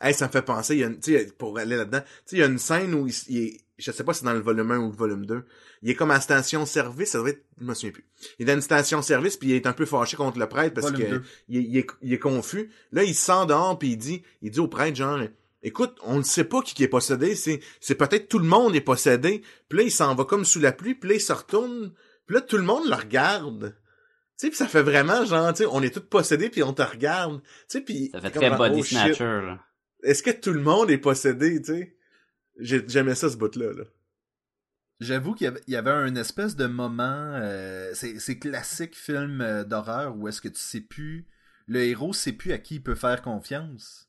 Hey, 0.00 0.14
ça 0.14 0.26
me 0.26 0.32
fait 0.32 0.42
penser, 0.42 0.74
il 0.74 0.80
y 0.80 0.84
a 0.84 0.88
une, 0.88 1.32
pour 1.38 1.56
aller 1.58 1.76
là-dedans, 1.76 2.00
tu 2.00 2.06
sais, 2.26 2.36
il 2.36 2.38
y 2.40 2.42
a 2.42 2.46
une 2.46 2.58
scène 2.58 2.92
où 2.94 3.06
il, 3.06 3.14
il 3.28 3.38
est, 3.38 3.60
je 3.78 3.92
sais 3.92 4.02
pas 4.02 4.12
si 4.12 4.20
c'est 4.20 4.24
dans 4.26 4.32
le 4.32 4.40
volume 4.40 4.72
1 4.72 4.78
ou 4.78 4.90
le 4.90 4.96
volume 4.96 5.26
2, 5.26 5.44
il 5.82 5.90
est 5.90 5.94
comme 5.94 6.10
à 6.10 6.20
station-service, 6.20 7.10
ça 7.10 7.18
doit 7.18 7.30
être, 7.30 7.44
je 7.60 7.64
me 7.64 7.72
souviens 7.74 7.92
plus. 7.92 8.04
Il 8.38 8.42
est 8.42 8.46
dans 8.46 8.54
une 8.54 8.62
station-service, 8.62 9.36
puis 9.36 9.50
il 9.50 9.54
est 9.54 9.66
un 9.68 9.72
peu 9.72 9.86
fâché 9.86 10.16
contre 10.16 10.40
le 10.40 10.48
prêtre 10.48 10.74
parce 10.74 10.90
Volume 10.90 11.20
que 11.20 11.26
il, 11.48 11.58
est- 11.58 11.62
il 11.62 11.76
est, 11.78 11.86
il 12.02 12.12
est 12.14 12.18
confus. 12.18 12.70
Là, 12.90 13.04
il 13.04 13.14
sort 13.14 13.46
dehors, 13.46 13.78
puis 13.78 13.90
il 13.90 13.96
dit, 13.96 14.22
il 14.40 14.50
dit 14.50 14.58
au 14.58 14.66
prêtre, 14.66 14.96
genre, 14.96 15.20
écoute, 15.62 15.96
on 16.02 16.18
ne 16.18 16.22
sait 16.24 16.44
pas 16.44 16.62
qui, 16.62 16.74
qui 16.74 16.82
est 16.82 16.88
possédé, 16.88 17.36
c'est, 17.36 17.60
c'est 17.80 17.94
peut-être 17.94 18.28
tout 18.28 18.40
le 18.40 18.44
monde 18.46 18.74
est 18.74 18.80
possédé. 18.80 19.42
Puis 19.68 19.78
là, 19.78 19.84
il 19.84 19.92
s'en 19.92 20.16
va 20.16 20.24
comme 20.24 20.44
sous 20.44 20.58
la 20.58 20.72
pluie, 20.72 20.96
puis 20.96 21.10
là, 21.10 21.14
il 21.16 21.20
se 21.20 21.32
retourne, 21.32 21.92
puis 22.26 22.34
là, 22.34 22.40
tout 22.40 22.56
le 22.56 22.64
monde 22.64 22.88
le 22.88 22.94
regarde. 22.96 23.76
Tu 24.42 24.48
sais, 24.48 24.50
puis 24.50 24.56
ça 24.56 24.66
fait 24.66 24.82
vraiment 24.82 25.24
genre, 25.24 25.52
tu 25.52 25.58
sais, 25.62 25.68
on 25.70 25.80
est 25.82 25.94
tous 25.94 26.00
possédés, 26.00 26.48
puis 26.50 26.64
on 26.64 26.72
te 26.72 26.82
regarde. 26.82 27.40
Tu 27.42 27.48
sais, 27.68 27.80
puis... 27.80 28.08
Ça 28.10 28.20
fait 28.20 28.30
très 28.30 28.48
comme, 28.48 28.58
body 28.58 28.80
oh, 28.80 28.82
snatcher, 28.82 29.24
là. 29.24 29.60
Est-ce 30.02 30.20
que 30.24 30.32
tout 30.32 30.52
le 30.52 30.60
monde 30.60 30.90
est 30.90 30.98
possédé, 30.98 31.60
tu 31.62 31.66
sais? 31.72 31.96
J'ai- 32.58 32.88
J'aimais 32.88 33.14
ça, 33.14 33.30
ce 33.30 33.36
bout-là, 33.36 33.72
là. 33.72 33.84
J'avoue 34.98 35.34
qu'il 35.34 35.44
y 35.44 35.48
avait- 35.48 35.62
il 35.68 35.74
y 35.74 35.76
avait 35.76 35.92
un 35.92 36.16
espèce 36.16 36.56
de 36.56 36.66
moment, 36.66 37.02
euh, 37.36 37.90
c'est 37.94 38.18
c'est 38.18 38.40
classique 38.40 38.96
film 38.96 39.40
euh, 39.40 39.62
d'horreur 39.62 40.16
où 40.16 40.26
est-ce 40.26 40.40
que 40.40 40.48
tu 40.48 40.60
sais 40.60 40.80
plus, 40.80 41.28
le 41.68 41.84
héros 41.84 42.12
sait 42.12 42.32
plus 42.32 42.50
à 42.52 42.58
qui 42.58 42.76
il 42.76 42.82
peut 42.82 42.96
faire 42.96 43.22
confiance. 43.22 44.08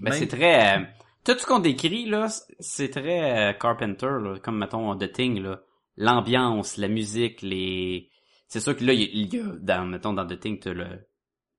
Ben, 0.00 0.10
Même- 0.12 0.18
c'est 0.18 0.28
très, 0.28 0.78
euh, 0.78 0.84
tout 1.24 1.38
ce 1.38 1.44
qu'on 1.44 1.58
décrit, 1.58 2.06
là, 2.08 2.28
c'est 2.58 2.88
très 2.88 3.50
euh, 3.50 3.52
Carpenter, 3.52 4.06
là, 4.22 4.38
comme, 4.42 4.56
mettons, 4.58 4.96
The 4.96 5.12
Thing, 5.12 5.42
là. 5.42 5.62
L'ambiance, 5.98 6.78
la 6.78 6.88
musique, 6.88 7.42
les... 7.42 8.08
C'est 8.52 8.60
sûr 8.60 8.76
que 8.76 8.84
là, 8.84 8.92
il 8.92 9.00
y 9.00 9.04
a- 9.04 9.08
il 9.12 9.34
y 9.34 9.40
a, 9.40 9.44
dans, 9.60 9.86
mettons, 9.86 10.12
dans 10.12 10.26
The 10.26 10.38
Thing, 10.38 10.58
t'as 10.60 10.74
le, 10.74 10.86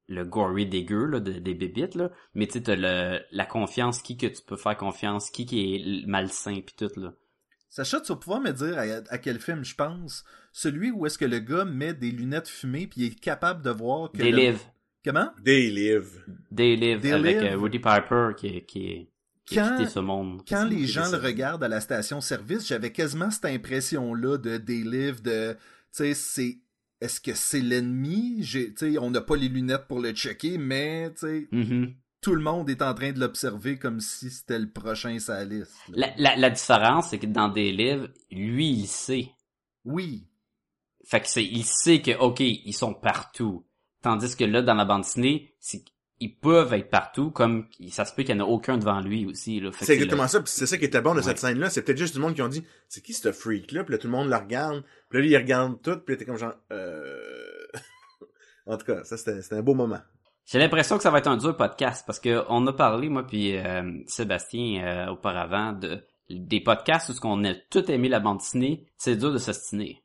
le 0.10 0.26
gory 0.26 0.68
dégueu, 0.68 1.06
là, 1.06 1.20
de- 1.20 1.40
des 1.40 1.56
bébites, 1.56 1.96
là. 1.96 2.12
Mais 2.36 2.46
tu 2.46 2.54
sais, 2.54 2.62
t'as 2.62 2.76
le, 2.76 3.20
la 3.32 3.46
confiance, 3.46 4.02
qui 4.04 4.16
que 4.16 4.28
tu 4.28 4.44
peux 4.46 4.58
faire 4.58 4.78
confiance, 4.78 5.32
qui 5.32 5.46
qui 5.48 5.76
est 5.76 6.06
malsain, 6.08 6.60
pis 6.62 6.76
tout, 6.76 6.92
là. 6.98 7.14
Sacha, 7.70 8.00
tu 8.02 8.10
vas 8.14 8.18
pouvoir 8.20 8.42
me 8.42 8.52
dire 8.52 8.78
à, 8.78 8.84
à 9.12 9.18
quel 9.18 9.40
film 9.40 9.64
je 9.64 9.74
pense. 9.74 10.24
Celui 10.52 10.92
où 10.92 11.08
est-ce 11.08 11.18
que 11.18 11.26
le 11.26 11.40
gars 11.40 11.66
met 11.66 11.96
des 11.96 12.12
lunettes 12.12 12.48
fumées 12.48 12.86
puis 12.86 13.02
il 13.02 13.08
est 13.08 13.20
capable 13.20 13.64
de 13.64 13.72
voir 13.72 14.12
que... 14.12 14.18
They 14.20 14.32
le- 14.32 14.38
Live. 14.38 14.60
Comment? 15.04 15.32
Live. 15.44 16.24
They 16.56 16.76
Live, 16.76 17.02
They 17.02 17.12
avec 17.14 17.42
Live. 17.42 17.52
euh, 17.54 17.58
Woody 17.58 17.80
Piper, 17.80 18.30
qui, 18.38 18.64
qui, 18.66 19.10
qui 19.46 19.60
a 19.60 19.68
Quand- 19.70 19.78
quitté 19.78 19.90
ce 19.90 20.00
monde. 20.00 20.44
Quand 20.48 20.66
les 20.66 20.86
gens 20.86 21.10
le 21.12 21.18
regardent 21.18 21.64
à 21.64 21.68
la 21.68 21.82
station-service, 21.82 22.68
j'avais 22.68 22.92
quasiment 22.92 23.32
cette 23.32 23.46
impression-là 23.46 24.38
de 24.38 24.58
They 24.58 24.84
Live, 24.84 25.24
de... 25.24 25.54
Tu 25.54 25.60
sais, 25.90 26.14
c'est... 26.14 26.58
Est-ce 27.04 27.20
que 27.20 27.34
c'est 27.34 27.60
l'ennemi? 27.60 28.38
J'ai- 28.44 28.74
on 28.98 29.12
n'a 29.12 29.20
pas 29.22 29.36
les 29.36 29.50
lunettes 29.50 29.88
pour 29.90 30.00
le 30.00 30.12
checker, 30.14 30.58
mais. 30.58 31.12
Mhm. 31.52 31.94
tout 32.22 32.36
le 32.36 32.42
monde 32.42 32.70
est 32.70 32.82
en 32.82 32.94
train 32.94 33.12
de 33.12 33.20
l'observer 33.20 33.78
comme 33.78 34.00
si 34.00 34.30
c'était 34.32 34.58
le 34.58 34.72
prochain 34.72 35.20
sa 35.20 35.44
liste. 35.44 35.76
là. 35.90 36.08
La, 36.18 36.36
la, 36.36 36.36
la 36.38 36.50
différence, 36.50 37.10
c'est 37.10 37.20
que 37.20 37.26
dans 37.26 37.50
des 37.50 37.74
livres, 37.74 38.08
lui, 38.32 38.70
il 38.70 38.88
sait. 38.88 39.30
Oui. 39.84 40.26
Fait 41.06 41.20
que 41.20 41.28
c'est, 41.28 41.44
il 41.44 41.66
sait 41.66 42.02
que, 42.02 42.18
ok, 42.18 42.40
ils 42.40 42.72
sont 42.74 42.94
partout. 42.94 43.66
Tandis 44.02 44.38
que 44.38 44.46
là, 44.46 44.62
dans 44.62 44.74
la 44.76 44.86
bande 44.86 45.02
dessinée, 45.02 45.54
c'est 45.60 45.84
ils 46.24 46.36
peuvent 46.36 46.74
être 46.74 46.90
partout, 46.90 47.32
comme 47.32 47.68
ça 47.90 48.06
se 48.06 48.14
peut 48.14 48.24
qu'il 48.24 48.36
n'y 48.36 48.42
en 48.42 48.46
a 48.46 48.48
aucun 48.48 48.78
devant 48.78 49.00
lui 49.02 49.26
aussi. 49.26 49.60
Là. 49.60 49.70
C'est 49.80 49.88
le- 49.88 49.94
exactement 49.94 50.28
ça, 50.28 50.40
puis 50.42 50.52
c'est 50.54 50.66
ça 50.66 50.78
qui 50.78 50.86
était 50.86 51.02
bon 51.02 51.12
de 51.14 51.18
Ouais. 51.18 51.24
cette 51.24 51.40
scène-là. 51.40 51.70
C'est 51.70 51.82
peut-être 51.84 51.98
juste 51.98 52.16
du 52.16 52.20
monde 52.22 52.34
qui 52.36 52.42
ont 52.42 52.48
dit, 52.48 52.64
c'est 52.90 53.02
qui 53.02 53.14
ce 53.14 53.32
freak-là? 53.32 53.84
Puis 53.84 53.92
là, 53.94 53.98
tout 53.98 54.08
le 54.08 54.12
monde 54.14 54.30
la 54.30 54.40
regarde. 54.40 54.84
Puis 55.10 55.20
là, 55.20 55.26
lui, 55.26 55.32
il 55.32 55.38
regarde 55.38 55.82
tout, 55.82 55.98
puis 55.98 56.16
là, 56.16 56.20
t'es 56.20 56.26
comme 56.26 56.38
genre, 56.38 56.54
euh... 56.72 57.68
en 58.68 58.78
tout 58.78 58.86
cas, 58.86 59.04
ça, 59.04 59.18
c'était 59.18 59.42
c'était 59.42 59.56
un 59.56 59.62
beau 59.62 59.74
moment. 59.74 60.00
J'ai 60.46 60.60
l'impression 60.60 60.98
que 60.98 61.04
ça 61.04 61.10
va 61.12 61.20
être 61.20 61.28
un 61.28 61.38
dur 61.38 61.56
podcast 61.56 62.04
parce 62.06 62.20
que 62.20 62.44
on 62.50 62.68
a 62.68 62.74
parlé 62.74 63.08
moi 63.08 63.26
puis 63.26 63.56
euh, 63.58 64.00
Sébastien 64.08 64.84
euh, 64.86 65.12
auparavant 65.12 65.72
de 65.72 66.02
des 66.30 66.60
podcasts 66.60 67.10
où 67.10 67.14
ce 67.14 67.22
qu'on 67.22 67.44
a 67.46 67.54
tout 67.54 67.90
aimé 67.90 68.10
la 68.10 68.20
bande 68.20 68.40
dessinée, 68.40 68.86
c'est 68.98 69.16
dur 69.16 69.32
de 69.32 69.38
s'ostiner. 69.38 70.04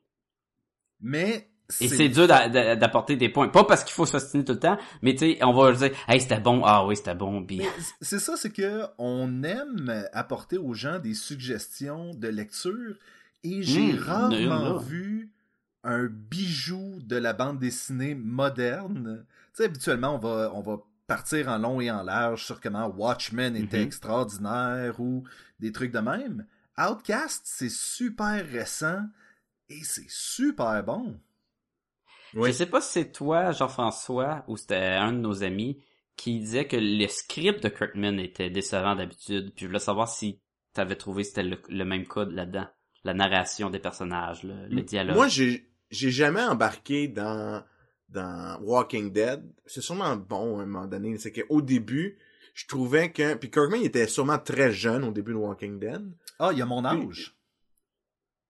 Mais 1.01 1.48
Et 1.81 1.87
c'est 1.87 2.09
dur 2.09 2.27
d'a- 2.27 2.49
d'a- 2.49 2.75
d'apporter 2.75 3.15
des 3.15 3.29
points. 3.29 3.47
Pas 3.47 3.63
parce 3.63 3.83
qu'il 3.83 3.93
faut 3.93 4.05
s'ostiner 4.07 4.43
tout 4.43 4.53
le 4.53 4.59
temps, 4.59 4.77
mais 5.01 5.13
tu 5.13 5.19
sais, 5.33 5.43
on 5.43 5.53
va 5.53 5.71
dire 5.71 5.91
Hey, 6.07 6.19
c'était 6.19 6.39
bon, 6.39 6.63
ah 6.65 6.85
oui, 6.85 6.95
c'était 6.95 7.13
bon, 7.15 7.43
puis 7.45 7.61
c'est 8.01 8.19
ça, 8.19 8.35
c'est 8.35 8.49
que 8.49 8.83
on 8.97 9.43
aime 9.43 10.07
apporter 10.13 10.57
aux 10.57 10.73
gens 10.73 10.97
des 10.99 11.13
suggestions 11.13 12.13
de 12.15 12.27
lecture 12.27 12.95
et 13.43 13.61
j'ai 13.63 13.93
Mmh, 13.93 13.99
rarement 13.99 14.77
vu 14.77 15.31
un 15.83 16.07
bijou 16.07 16.99
de 17.03 17.15
la 17.15 17.33
bande 17.33 17.59
dessinée 17.59 18.15
moderne. 18.15 19.23
Tu 19.53 19.57
sais, 19.57 19.65
habituellement, 19.65 20.15
on 20.15 20.17
va, 20.17 20.51
on 20.53 20.61
va 20.61 20.77
partir 21.07 21.47
en 21.49 21.57
long 21.57 21.79
et 21.81 21.89
en 21.89 22.03
large 22.03 22.43
sur 22.45 22.59
comment 22.61 22.87
Watchmen 22.87 23.55
était 23.55 23.77
Mhm. 23.77 23.83
extraordinaire 23.85 24.99
ou 24.99 25.23
des 25.59 25.71
trucs 25.71 25.91
de 25.91 25.99
même. 25.99 26.45
Outcast, 26.77 27.41
c'est 27.45 27.69
super 27.71 28.45
récent 28.45 29.03
et 29.69 29.83
c'est 29.83 30.09
super 30.09 30.83
bon. 30.83 31.15
Oui. 32.35 32.49
Je 32.49 32.53
sais 32.53 32.65
pas 32.65 32.81
si 32.81 32.91
c'est 32.91 33.11
toi, 33.11 33.51
Jean-François, 33.51 34.43
ou 34.47 34.57
c'était 34.57 34.75
un 34.75 35.13
de 35.13 35.17
nos 35.17 35.43
amis, 35.43 35.81
qui 36.15 36.39
disait 36.39 36.67
que 36.67 36.77
le 36.77 37.07
script 37.07 37.63
de 37.63 37.69
Kirkman 37.69 38.19
était 38.19 38.49
décevant 38.49 38.95
d'habitude. 38.95 39.53
Puis 39.55 39.63
je 39.63 39.67
voulais 39.67 39.79
savoir 39.79 40.09
si 40.09 40.39
t'avais 40.73 40.95
trouvé 40.95 41.23
que 41.23 41.29
c'était 41.29 41.43
le, 41.43 41.57
le 41.69 41.85
même 41.85 42.07
cas 42.07 42.25
là-dedans. 42.25 42.67
La 43.03 43.13
narration 43.13 43.69
des 43.69 43.79
personnages, 43.79 44.43
le, 44.43 44.67
le 44.67 44.81
dialogue. 44.81 45.15
Moi, 45.15 45.27
j'ai 45.29 45.69
j'ai 45.89 46.11
jamais 46.11 46.43
embarqué 46.43 47.07
dans 47.07 47.63
dans 48.09 48.59
Walking 48.61 49.11
Dead. 49.11 49.43
C'est 49.65 49.81
sûrement 49.81 50.15
bon 50.17 50.59
à 50.59 50.63
un 50.63 50.65
moment 50.65 50.87
donné. 50.87 51.17
C'est 51.17 51.31
qu'au 51.31 51.61
début, 51.61 52.17
je 52.53 52.67
trouvais 52.67 53.11
que 53.11 53.35
puis 53.35 53.49
Kirkman 53.49 53.77
il 53.77 53.85
était 53.85 54.07
sûrement 54.07 54.37
très 54.37 54.71
jeune 54.71 55.05
au 55.05 55.11
début 55.11 55.31
de 55.31 55.37
Walking 55.37 55.79
Dead. 55.79 56.05
Ah, 56.39 56.49
il 56.51 56.57
y 56.57 56.61
a 56.61 56.65
mon 56.65 56.83
âge. 56.83 57.38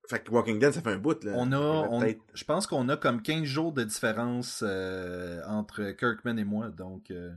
Fait 0.09 0.23
que 0.23 0.31
Walking 0.31 0.57
Dead, 0.57 0.73
ça 0.73 0.81
fait 0.81 0.91
un 0.91 0.97
bout 0.97 1.23
là. 1.23 1.33
On 1.35 1.51
a, 1.51 1.57
on- 1.59 1.99
je 2.33 2.43
pense 2.43 2.65
qu'on 2.65 2.89
a 2.89 2.97
comme 2.97 3.21
15 3.21 3.43
jours 3.43 3.71
de 3.73 3.83
différence 3.83 4.63
euh, 4.65 5.41
entre 5.45 5.91
Kirkman 5.91 6.37
et 6.39 6.43
moi, 6.43 6.69
donc 6.69 7.11
euh, 7.11 7.31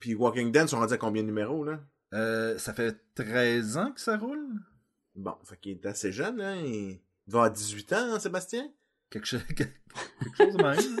Puis 0.00 0.14
Walking 0.14 0.52
Dead 0.52 0.68
sont 0.68 0.78
rendus 0.78 0.92
à 0.92 0.98
combien 0.98 1.22
de 1.22 1.28
numéros 1.28 1.64
là? 1.64 1.80
Euh, 2.12 2.58
ça 2.58 2.74
fait 2.74 2.96
13 3.14 3.76
ans 3.78 3.92
que 3.92 4.00
ça 4.00 4.18
roule. 4.18 4.46
Bon, 5.14 5.34
fait 5.44 5.56
qu'il 5.56 5.72
est 5.72 5.86
assez 5.86 6.12
jeune 6.12 6.40
hein. 6.42 6.56
Il 6.62 7.00
va 7.26 7.44
à 7.44 7.50
18 7.50 7.92
ans, 7.94 8.14
hein, 8.14 8.18
Sébastien? 8.18 8.68
Quelque, 9.08 9.26
chose- 9.26 9.42
quelque 9.56 9.72
chose 10.36 10.56
de 10.56 10.62
même. 10.62 11.00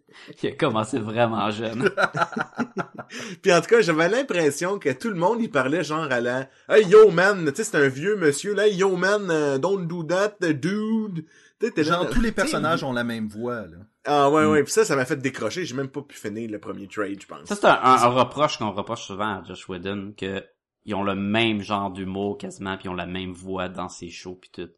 Il 0.42 0.48
a 0.48 0.52
commencé 0.52 0.98
vraiment 0.98 1.50
jeune. 1.50 1.90
Puis 3.42 3.52
en 3.52 3.60
tout 3.60 3.68
cas, 3.68 3.80
j'avais 3.80 4.08
l'impression 4.08 4.78
que 4.78 4.90
tout 4.90 5.08
le 5.08 5.14
monde 5.16 5.40
il 5.40 5.50
parlait 5.50 5.84
genre 5.84 6.10
à 6.10 6.20
la 6.20 6.48
Hey 6.68 6.86
yo 6.86 7.10
man, 7.10 7.44
tu 7.50 7.56
sais 7.56 7.64
c'est 7.64 7.76
un 7.76 7.88
vieux 7.88 8.16
monsieur 8.16 8.54
là, 8.54 8.66
Hey, 8.68 8.76
yo 8.76 8.96
man, 8.96 9.28
euh, 9.30 9.58
don't 9.58 9.86
do 9.86 10.02
that, 10.04 10.34
uh, 10.42 10.54
dude. 10.54 11.24
Tu 11.60 11.66
sais, 11.66 11.72
t'es 11.72 11.82
là, 11.84 11.92
Genre, 11.98 12.10
tous 12.10 12.20
les 12.20 12.32
personnages 12.32 12.82
ont 12.82 12.92
la 12.92 13.04
même 13.04 13.28
voix, 13.28 13.62
là. 13.66 13.76
Ah 14.04 14.30
ouais 14.30 14.44
Mm. 14.44 14.50
ouais, 14.50 14.62
puis 14.64 14.72
ça 14.72 14.84
ça 14.84 14.96
m'a 14.96 15.04
fait 15.04 15.16
décrocher, 15.16 15.64
j'ai 15.64 15.74
même 15.76 15.88
pas 15.88 16.02
pu 16.02 16.16
finir 16.16 16.50
le 16.50 16.58
premier 16.58 16.88
trade, 16.88 17.20
je 17.20 17.26
pense. 17.26 17.44
Ça, 17.48 17.54
c'est 17.54 17.66
un, 17.66 17.70
un- 17.82 18.02
un 18.02 18.08
reproche 18.08 18.58
qu'on 18.58 18.72
reproche 18.72 19.02
souvent 19.02 19.40
à 19.40 19.44
Josh 19.44 19.68
Whedon, 19.68 20.14
que 20.16 20.42
ils 20.84 20.94
ont 20.96 21.04
le 21.04 21.14
même 21.14 21.60
genre 21.62 21.90
d'humour 21.92 22.38
quasiment, 22.38 22.76
puis 22.76 22.86
ils 22.86 22.88
ont 22.88 22.94
la 22.94 23.06
même 23.06 23.32
voix 23.32 23.68
dans 23.68 23.88
ses 23.88 24.10
shows, 24.10 24.34
puis 24.40 24.50
tout. 24.52 24.68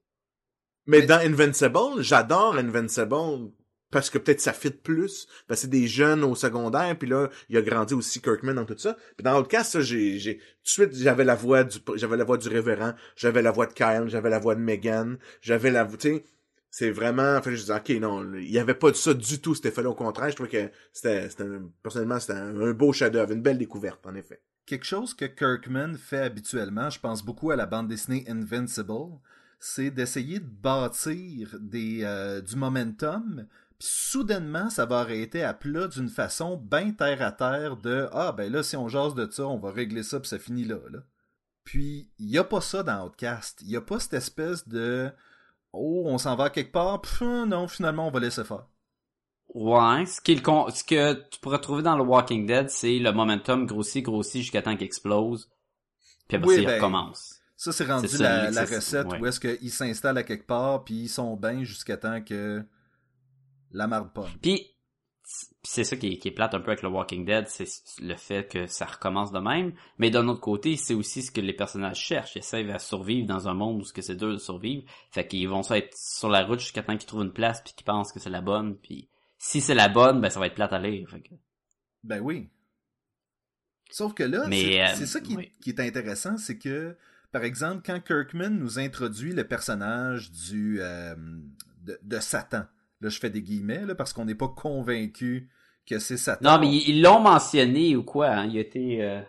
Mais 0.86 1.00
dans 1.02 1.18
Invincible, 1.24 2.00
j'adore 2.02 2.56
Invincible 2.56 3.50
parce 3.94 4.10
que 4.10 4.18
peut-être 4.18 4.40
ça 4.40 4.52
fit 4.52 4.70
plus, 4.70 5.28
parce 5.46 5.60
que 5.60 5.62
c'est 5.62 5.70
des 5.70 5.86
jeunes 5.86 6.24
au 6.24 6.34
secondaire, 6.34 6.98
puis 6.98 7.08
là, 7.08 7.30
il 7.48 7.56
a 7.56 7.62
grandi 7.62 7.94
aussi 7.94 8.20
Kirkman 8.20 8.54
dans 8.54 8.64
tout 8.64 8.76
ça. 8.76 8.96
Puis 9.16 9.22
dans 9.22 9.40
Outcast, 9.40 9.70
ça, 9.70 9.80
j'ai, 9.82 10.18
tout 10.18 10.64
de 10.64 10.68
suite, 10.68 10.94
j'avais 10.94 11.22
la 11.22 11.36
voix 11.36 11.62
du, 11.62 11.78
j'avais 11.94 12.16
la 12.16 12.24
voix 12.24 12.36
du 12.36 12.48
révérend, 12.48 12.94
j'avais 13.14 13.40
la 13.40 13.52
voix 13.52 13.66
de 13.66 13.72
Kyle, 13.72 14.06
j'avais 14.08 14.30
la 14.30 14.40
voix 14.40 14.56
de 14.56 14.60
Megan, 14.60 15.16
j'avais 15.40 15.70
la 15.70 15.84
voix, 15.84 15.96
tu 15.96 16.08
sais, 16.08 16.24
c'est 16.70 16.90
vraiment, 16.90 17.36
en 17.36 17.40
fait, 17.40 17.54
je 17.54 17.60
disais, 17.60 17.76
ok, 17.76 17.90
non, 18.00 18.34
il 18.34 18.50
y 18.50 18.58
avait 18.58 18.74
pas 18.74 18.90
de 18.90 18.96
ça 18.96 19.14
du 19.14 19.40
tout, 19.40 19.54
cet 19.54 19.66
effet-là, 19.66 19.90
au 19.90 19.94
contraire, 19.94 20.28
je 20.28 20.34
trouvais 20.34 20.50
que 20.50 20.70
c'était, 20.92 21.30
c'était 21.30 21.46
personnellement, 21.80 22.18
c'était 22.18 22.32
un, 22.32 22.60
un 22.60 22.72
beau 22.72 22.92
chef-d'œuvre, 22.92 23.30
une 23.30 23.42
belle 23.42 23.58
découverte, 23.58 24.04
en 24.08 24.16
effet. 24.16 24.42
Quelque 24.66 24.86
chose 24.86 25.14
que 25.14 25.26
Kirkman 25.26 25.94
fait 25.94 26.18
habituellement, 26.18 26.90
je 26.90 26.98
pense 26.98 27.24
beaucoup 27.24 27.52
à 27.52 27.56
la 27.56 27.66
bande 27.66 27.86
dessinée 27.86 28.24
Invincible, 28.26 29.20
c'est 29.66 29.90
d'essayer 29.90 30.40
de 30.40 30.44
bâtir 30.46 31.56
des, 31.58 32.00
euh, 32.02 32.42
du 32.42 32.54
momentum, 32.54 33.46
puis 33.78 33.88
soudainement, 33.90 34.70
ça 34.70 34.86
va 34.86 35.00
arrêter 35.00 35.42
à 35.42 35.54
plat 35.54 35.88
d'une 35.88 36.08
façon 36.08 36.56
bien 36.56 36.92
terre 36.92 37.22
à 37.22 37.32
terre 37.32 37.76
de 37.76 38.08
Ah, 38.12 38.32
ben 38.32 38.50
là, 38.52 38.62
si 38.62 38.76
on 38.76 38.88
jase 38.88 39.14
de 39.14 39.30
ça, 39.30 39.46
on 39.46 39.58
va 39.58 39.70
régler 39.70 40.02
ça, 40.02 40.20
puis 40.20 40.28
ça 40.28 40.38
finit 40.38 40.64
là. 40.64 40.78
là. 40.90 41.00
Puis, 41.64 42.10
il 42.18 42.26
n'y 42.26 42.38
a 42.38 42.44
pas 42.44 42.60
ça 42.60 42.82
dans 42.82 43.06
Outcast. 43.06 43.60
Il 43.62 43.68
n'y 43.68 43.76
a 43.76 43.80
pas 43.80 43.98
cette 43.98 44.14
espèce 44.14 44.68
de 44.68 45.10
Oh, 45.72 46.04
on 46.06 46.18
s'en 46.18 46.36
va 46.36 46.50
quelque 46.50 46.72
part, 46.72 47.00
pff, 47.00 47.22
non, 47.22 47.66
finalement, 47.66 48.06
on 48.06 48.10
va 48.10 48.20
laisser 48.20 48.44
faire. 48.44 48.66
Ouais, 49.54 50.04
ce, 50.06 50.40
con- 50.40 50.68
ce 50.70 50.84
que 50.84 51.14
tu 51.28 51.40
pourrais 51.40 51.60
trouver 51.60 51.82
dans 51.82 51.96
le 51.96 52.02
Walking 52.02 52.46
Dead, 52.46 52.70
c'est 52.70 52.98
le 52.98 53.12
momentum 53.12 53.66
grossit, 53.66 54.04
grossit 54.04 54.42
jusqu'à 54.42 54.62
temps 54.62 54.76
qu'il 54.76 54.86
explose, 54.86 55.48
puis 56.28 56.36
après 56.36 56.48
Oui, 56.48 56.54
ça, 56.56 56.60
il 56.60 56.66
ben, 56.66 56.74
recommence. 56.74 57.40
Ça, 57.56 57.72
c'est 57.72 57.84
rendu 57.84 58.08
ça, 58.08 58.50
la, 58.50 58.64
recette 58.64 59.06
ouais. 59.06 59.20
où 59.20 59.26
est-ce 59.26 59.40
qu'ils 59.40 59.70
s'installent 59.70 60.18
à 60.18 60.22
quelque 60.22 60.46
part, 60.46 60.84
puis 60.84 60.94
ils 60.94 61.08
sont 61.08 61.36
bien 61.36 61.62
jusqu'à 61.62 61.96
temps 61.96 62.20
que 62.20 62.64
la 63.74 63.86
marde 63.86 64.12
pomme. 64.14 64.30
Puis, 64.40 64.70
c'est 65.62 65.84
ça 65.84 65.96
qui 65.96 66.08
est, 66.14 66.18
qui 66.18 66.28
est 66.28 66.32
plate 66.32 66.54
un 66.54 66.60
peu 66.60 66.70
avec 66.70 66.82
le 66.82 66.88
Walking 66.88 67.24
Dead, 67.24 67.46
c'est 67.48 67.66
le 68.02 68.14
fait 68.16 68.46
que 68.50 68.66
ça 68.66 68.84
recommence 68.86 69.32
de 69.32 69.38
même. 69.38 69.72
Mais 69.98 70.10
d'un 70.10 70.28
autre 70.28 70.40
côté, 70.40 70.76
c'est 70.76 70.94
aussi 70.94 71.22
ce 71.22 71.30
que 71.30 71.40
les 71.40 71.54
personnages 71.54 71.98
cherchent. 71.98 72.36
Ils 72.36 72.40
essaient 72.40 72.70
à 72.70 72.78
survivre 72.78 73.26
dans 73.26 73.48
un 73.48 73.54
monde 73.54 73.80
où 73.80 73.84
ce 73.84 73.92
que 73.92 74.02
c'est 74.02 74.16
dur 74.16 74.32
de 74.32 74.36
survivre. 74.38 74.84
Fait 75.10 75.26
qu'ils 75.26 75.48
vont 75.48 75.62
ça 75.62 75.78
être 75.78 75.94
sur 75.96 76.28
la 76.28 76.44
route 76.44 76.60
jusqu'à 76.60 76.82
temps 76.82 76.96
qu'ils 76.96 77.06
trouvent 77.06 77.24
une 77.24 77.32
place 77.32 77.62
puis 77.62 77.72
qu'ils 77.74 77.86
pensent 77.86 78.12
que 78.12 78.20
c'est 78.20 78.30
la 78.30 78.42
bonne. 78.42 78.76
Puis 78.76 79.08
si 79.38 79.60
c'est 79.60 79.74
la 79.74 79.88
bonne, 79.88 80.20
ben 80.20 80.28
ça 80.30 80.40
va 80.40 80.46
être 80.46 80.54
plate 80.54 80.72
à 80.72 80.78
lire. 80.78 81.08
Fait 81.08 81.20
que- 81.22 81.34
Ben 82.02 82.20
oui. 82.20 82.50
Sauf 83.90 84.12
que 84.14 84.24
là, 84.24 84.46
Mais, 84.48 84.62
c'est 84.62 84.82
euh, 84.82 84.94
c'est 84.96 85.06
ça 85.06 85.20
qui, 85.20 85.36
oui. 85.36 85.52
qui 85.62 85.70
est 85.70 85.80
intéressant, 85.80 86.36
c'est 86.36 86.58
que, 86.58 86.96
par 87.32 87.44
exemple, 87.44 87.82
quand 87.84 88.00
Kirkman 88.00 88.50
nous 88.50 88.78
introduit 88.78 89.32
le 89.32 89.46
personnage 89.46 90.30
du 90.32 90.80
euh, 90.80 91.14
de, 91.82 91.98
de 92.02 92.18
Satan, 92.18 92.64
là 93.04 93.10
je 93.10 93.18
fais 93.20 93.30
des 93.30 93.42
guillemets, 93.42 93.84
là, 93.86 93.94
parce 93.94 94.12
qu'on 94.12 94.24
n'est 94.24 94.34
pas 94.34 94.48
convaincu 94.48 95.48
que 95.86 95.98
c'est 95.98 96.16
Satan. 96.16 96.52
Non, 96.52 96.58
mais 96.60 96.74
ils 96.74 97.02
l'ont 97.02 97.20
mentionné 97.20 97.94
ou 97.96 98.02
quoi. 98.02 98.28
Hein? 98.30 98.46
Il 98.46 98.56
été... 98.58 99.02
euh, 99.02 99.20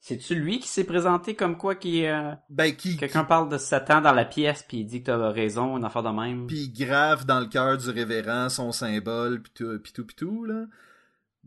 C'est-tu 0.00 0.34
lui 0.34 0.58
qui 0.60 0.68
s'est 0.68 0.84
présenté 0.84 1.34
comme 1.34 1.56
quoi 1.56 1.74
qui 1.76 2.06
euh, 2.06 2.32
ben, 2.50 2.74
qui, 2.74 2.96
Quelqu'un 2.96 3.24
parle 3.24 3.48
de 3.48 3.56
Satan 3.58 4.00
dans 4.00 4.12
la 4.12 4.24
pièce 4.24 4.64
puis 4.68 4.78
il 4.78 4.84
dit 4.86 5.00
que 5.02 5.06
t'as 5.06 5.30
raison, 5.30 5.76
une 5.76 5.84
affaire 5.84 6.02
de 6.02 6.08
même. 6.10 6.46
puis 6.46 6.64
il 6.64 6.72
grave 6.86 7.24
dans 7.24 7.40
le 7.40 7.46
cœur 7.46 7.78
du 7.78 7.88
révérend 7.90 8.48
son 8.48 8.72
symbole, 8.72 9.42
puis 9.42 9.52
tout, 9.54 9.78
puis 9.82 9.92
tout, 9.92 10.04
puis 10.04 10.16
tout, 10.16 10.44
là. 10.44 10.66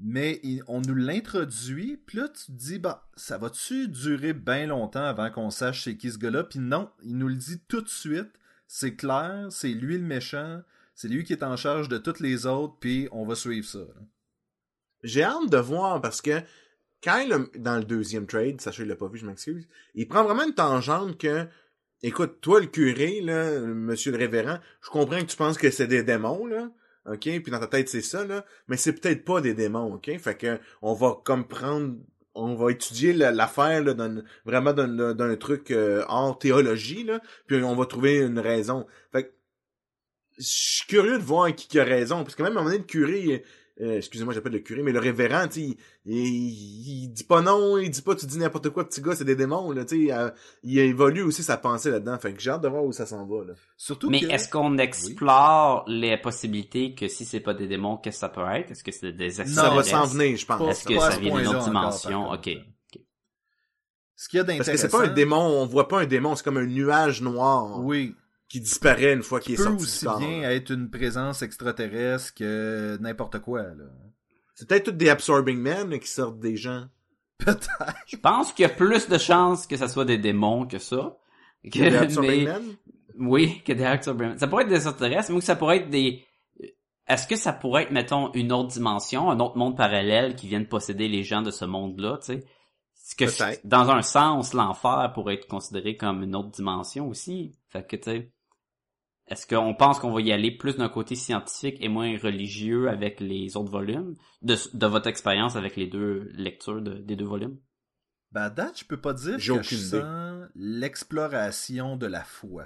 Mais 0.02 0.40
il- 0.44 0.64
on 0.68 0.80
nous 0.80 0.96
l'introduit, 0.96 1.98
puis 2.06 2.20
là, 2.20 2.30
tu 2.30 2.46
te 2.46 2.52
dis, 2.58 2.80
bah, 2.80 3.10
ça 3.18 3.38
va-tu 3.38 3.90
durer 3.90 4.32
bien 4.32 4.66
longtemps 4.68 5.04
avant 5.04 5.30
qu'on 5.30 5.50
sache 5.50 5.84
c'est 5.84 5.98
qui 5.98 6.10
ce 6.12 6.18
gars-là? 6.18 6.46
Puis 6.46 6.60
non, 6.60 6.90
il 7.04 7.18
nous 7.18 7.28
le 7.28 7.36
dit 7.36 7.60
tout 7.68 7.82
de 7.82 7.90
suite, 7.90 8.32
c'est 8.68 8.96
clair, 8.96 9.48
c'est 9.50 9.74
lui 9.74 9.98
le 9.98 10.04
méchant, 10.06 10.62
c'est 11.00 11.08
lui 11.08 11.24
qui 11.24 11.32
est 11.32 11.44
en 11.44 11.56
charge 11.56 11.88
de 11.88 11.98
toutes 11.98 12.20
les 12.20 12.46
autres, 12.46 12.76
puis 12.82 13.08
on 13.14 13.26
va 13.26 13.34
suivre 13.34 13.66
ça. 13.66 13.80
J'ai 15.02 15.24
hâte 15.24 15.50
de 15.50 15.58
voir 15.58 16.02
parce 16.02 16.22
que 16.22 16.42
Kyle, 17.00 17.34
dans 17.56 17.78
le 17.78 17.86
deuxième 17.86 18.28
trade, 18.28 18.60
sachez, 18.60 18.84
il 18.84 18.90
l'a 18.90 18.98
pas 18.98 19.08
vu, 19.08 19.18
je 19.18 19.26
m'excuse, 19.26 19.66
il 19.96 20.10
prend 20.10 20.26
vraiment 20.26 20.46
une 20.46 20.54
tangente 20.54 21.18
que, 21.18 21.48
écoute, 22.04 22.42
toi, 22.42 22.60
le 22.60 22.66
curé, 22.66 23.22
là, 23.22 23.62
monsieur 23.62 24.12
le 24.12 24.18
révérend, 24.18 24.60
je 24.82 24.90
comprends 24.90 25.22
que 25.22 25.28
tu 25.28 25.38
penses 25.38 25.58
que 25.58 25.72
c'est 25.72 25.88
des 25.88 26.04
démons, 26.04 26.46
là, 26.46 26.70
ok, 27.06 27.22
puis 27.22 27.50
dans 27.50 27.62
ta 27.62 27.68
tête, 27.68 27.88
c'est 27.88 28.02
ça, 28.02 28.26
là, 28.26 28.44
mais 28.68 28.76
c'est 28.76 28.92
peut-être 28.92 29.24
pas 29.24 29.40
des 29.40 29.54
démons, 29.54 29.94
ok, 29.94 30.18
fait 30.20 30.36
que, 30.36 30.60
on 30.82 30.94
va 30.96 31.16
comme 31.24 31.48
prendre, 31.48 31.96
on 32.34 32.56
va 32.56 32.72
étudier 32.72 33.14
la- 33.14 33.32
l'affaire, 33.32 33.82
là, 33.86 33.96
vraiment 34.44 34.74
d'un, 34.74 35.14
d'un 35.14 35.36
truc 35.38 35.72
euh, 35.72 36.04
hors 36.10 36.38
théologie, 36.38 37.06
là, 37.06 37.22
puis 37.48 37.64
on 37.64 37.78
va 37.78 37.86
trouver 37.86 38.18
une 38.18 38.40
raison. 38.40 38.86
Fait 39.14 39.24
que, 39.24 39.39
je 40.40 40.46
suis 40.46 40.88
curieux 40.88 41.20
de 41.20 41.24
voir 41.24 41.54
qui, 41.54 41.68
qui 41.68 41.80
a 41.80 41.84
raison, 41.84 42.24
parce 42.24 42.36
que 42.36 42.44
même 42.44 42.58
à 42.58 42.62
un 42.62 42.64
moment 42.64 42.72
donné, 42.72 42.80
le 42.80 42.86
curé, 42.86 43.44
euh, 43.82 43.98
excusez-moi, 43.98 44.34
j'appelle 44.34 44.54
le 44.54 44.60
curé, 44.60 44.82
mais 44.84 44.92
le 44.92 45.00
révérend, 45.00 45.48
tu 45.48 45.62
sais, 45.62 45.78
il, 46.06 46.16
il, 46.16 47.04
il 47.04 47.08
dit 47.10 47.24
pas 47.24 47.42
non, 47.42 47.78
il 47.78 47.90
dit 47.90 48.02
pas 48.02 48.16
tu 48.16 48.26
dis 48.26 48.38
n'importe 48.38 48.70
quoi, 48.72 48.88
petit 48.88 49.02
gars, 49.02 49.16
c'est 49.16 49.24
des 49.24 49.36
démons, 49.36 49.72
là, 49.72 49.86
tu 49.86 50.08
sais, 50.08 50.14
euh, 50.14 50.30
il 50.64 50.80
évolue 50.80 51.22
aussi 51.22 51.44
sa 51.44 51.58
pensée 51.58 51.92
là-dedans, 51.92 52.18
fait 52.20 52.34
que 52.34 52.42
j'ai 52.42 52.50
hâte 52.50 52.62
de 52.62 52.68
voir 52.68 52.84
où 52.84 52.92
ça 52.92 53.06
s'en 53.06 53.26
va, 53.26 53.46
là. 53.46 53.54
Surtout 53.78 54.10
Mais 54.10 54.22
que... 54.22 54.26
est-ce 54.28 54.50
qu'on 54.50 54.78
explore 54.78 55.86
les 55.88 56.18
possibilités 56.18 56.94
que 56.94 57.08
si 57.08 57.26
c'est 57.26 57.40
pas 57.40 57.54
des 57.54 57.68
démons, 57.68 57.98
qu'est-ce 57.98 58.18
que 58.18 58.20
ça 58.20 58.30
peut 58.30 58.46
être? 58.54 58.72
Est-ce 58.72 58.84
que 58.84 58.92
c'est 58.92 59.14
des 59.14 59.30
Ça 59.30 59.70
va 59.70 59.84
s'en 59.84 60.06
venir, 60.06 60.38
je 60.38 60.46
pense. 60.46 60.70
Est-ce 60.70 60.86
que 60.86 61.00
ça 61.00 61.18
vient 61.18 61.38
d'une 61.38 61.48
autre 61.48 61.64
dimension? 61.64 62.32
Ok. 62.32 62.50
Ce 64.16 64.28
qu'il 64.28 64.38
y 64.38 64.42
a 64.42 64.44
Parce 64.44 64.58
d'intéressant... 64.58 64.72
que 64.72 64.78
c'est 64.92 64.98
pas 64.98 65.06
un 65.06 65.14
démon, 65.14 65.38
on 65.38 65.66
voit 65.66 65.88
pas 65.88 66.02
un 66.02 66.06
démon, 66.06 66.36
c'est 66.36 66.44
comme 66.44 66.58
un 66.58 66.66
nuage 66.66 67.22
noir 67.22 67.80
Oui. 67.82 68.14
Qui 68.50 68.60
disparaît 68.60 69.14
une 69.14 69.24
fois 69.24 69.40
qu'il 69.40 69.54
est 69.54 69.58
peut 69.58 69.64
sorti 69.64 69.84
aussi 69.84 70.00
du 70.00 70.06
corps. 70.06 70.20
bien 70.20 70.42
être 70.50 70.72
une 70.72 70.90
présence 70.90 71.42
extraterrestre 71.44 72.34
que 72.34 72.98
n'importe 73.00 73.40
quoi, 73.40 73.62
là. 73.62 73.86
C'est 74.56 74.68
peut-être 74.68 74.86
tous 74.86 74.92
des 74.92 75.10
absorbing 75.10 75.58
men 75.58 75.90
là, 75.90 76.00
qui 76.00 76.10
sortent 76.10 76.40
des 76.40 76.58
gens. 76.58 76.88
Peut-être. 77.38 77.70
Je 78.08 78.18
pense 78.18 78.52
qu'il 78.52 78.64
y 78.64 78.66
a 78.66 78.70
plus 78.70 79.08
de 79.08 79.18
chances 79.18 79.66
que 79.66 79.78
ça 79.78 79.88
soit 79.88 80.04
des 80.04 80.18
démons 80.18 80.66
que 80.68 80.80
ça. 80.80 81.16
Que, 81.64 81.80
Des 81.80 81.96
absorbing 81.96 82.44
mais- 82.46 82.54
men? 82.60 82.76
Oui, 83.18 83.62
que 83.66 83.72
des 83.74 83.84
extraterrestres. 83.84 84.40
Ça 84.40 84.48
pourrait 84.48 84.64
être 84.64 84.70
des 84.70 84.76
extraterrestres, 84.76 85.32
mais 85.32 85.40
que 85.40 85.46
ça 85.46 85.56
pourrait 85.56 85.78
être 85.78 85.90
des... 85.90 86.26
Est-ce 87.08 87.28
que 87.28 87.36
ça 87.36 87.54
pourrait 87.54 87.84
être, 87.84 87.92
mettons, 87.92 88.32
une 88.34 88.52
autre 88.52 88.70
dimension, 88.70 89.30
un 89.32 89.40
autre 89.40 89.58
monde 89.58 89.76
parallèle 89.78 90.36
qui 90.36 90.48
vienne 90.48 90.68
posséder 90.68 91.08
les 91.08 91.24
gens 91.24 91.42
de 91.42 91.52
ce 91.52 91.66
monde-là, 91.66 92.18
tu 92.22 92.34
sais? 92.34 92.44
Que, 93.18 93.26
Peut-être. 93.26 93.62
dans 93.66 93.90
un 93.90 94.02
sens, 94.04 94.54
l'enfer 94.54 95.12
pourrait 95.16 95.34
être 95.36 95.48
considéré 95.48 95.98
comme 95.98 96.22
une 96.24 96.36
autre 96.36 96.52
dimension 96.52 97.08
aussi? 97.10 97.56
Fait 97.70 97.86
que, 97.86 97.96
tu 97.96 98.04
sais, 98.04 98.32
est-ce 99.30 99.48
qu'on 99.48 99.74
pense 99.76 100.00
qu'on 100.00 100.12
va 100.12 100.22
y 100.22 100.32
aller 100.32 100.52
plus 100.52 100.78
d'un 100.78 100.90
côté 100.90 101.16
scientifique 101.16 101.78
et 101.80 101.88
moins 101.88 102.18
religieux 102.18 102.90
avec 102.90 103.20
les 103.20 103.56
autres 103.56 103.72
volumes? 103.72 104.16
De, 104.42 104.56
de 104.74 104.86
votre 104.88 105.08
expérience 105.08 105.56
avec 105.56 105.76
les 105.76 105.88
deux 105.88 106.30
lectures 106.34 106.82
de- 106.82 106.98
des 106.98 107.16
deux 107.16 107.26
volumes? 107.26 107.58
Ben, 108.32 108.44
à 108.44 108.50
date, 108.50 108.80
je 108.80 108.86
peux 108.86 109.00
pas 109.00 109.14
dire 109.14 109.38
que 109.38 109.42
je 109.42 109.52
idée. 109.52 110.02
sens 110.02 110.48
l'exploration 110.56 111.96
de 111.96 112.06
la 112.06 112.24
foi. 112.24 112.66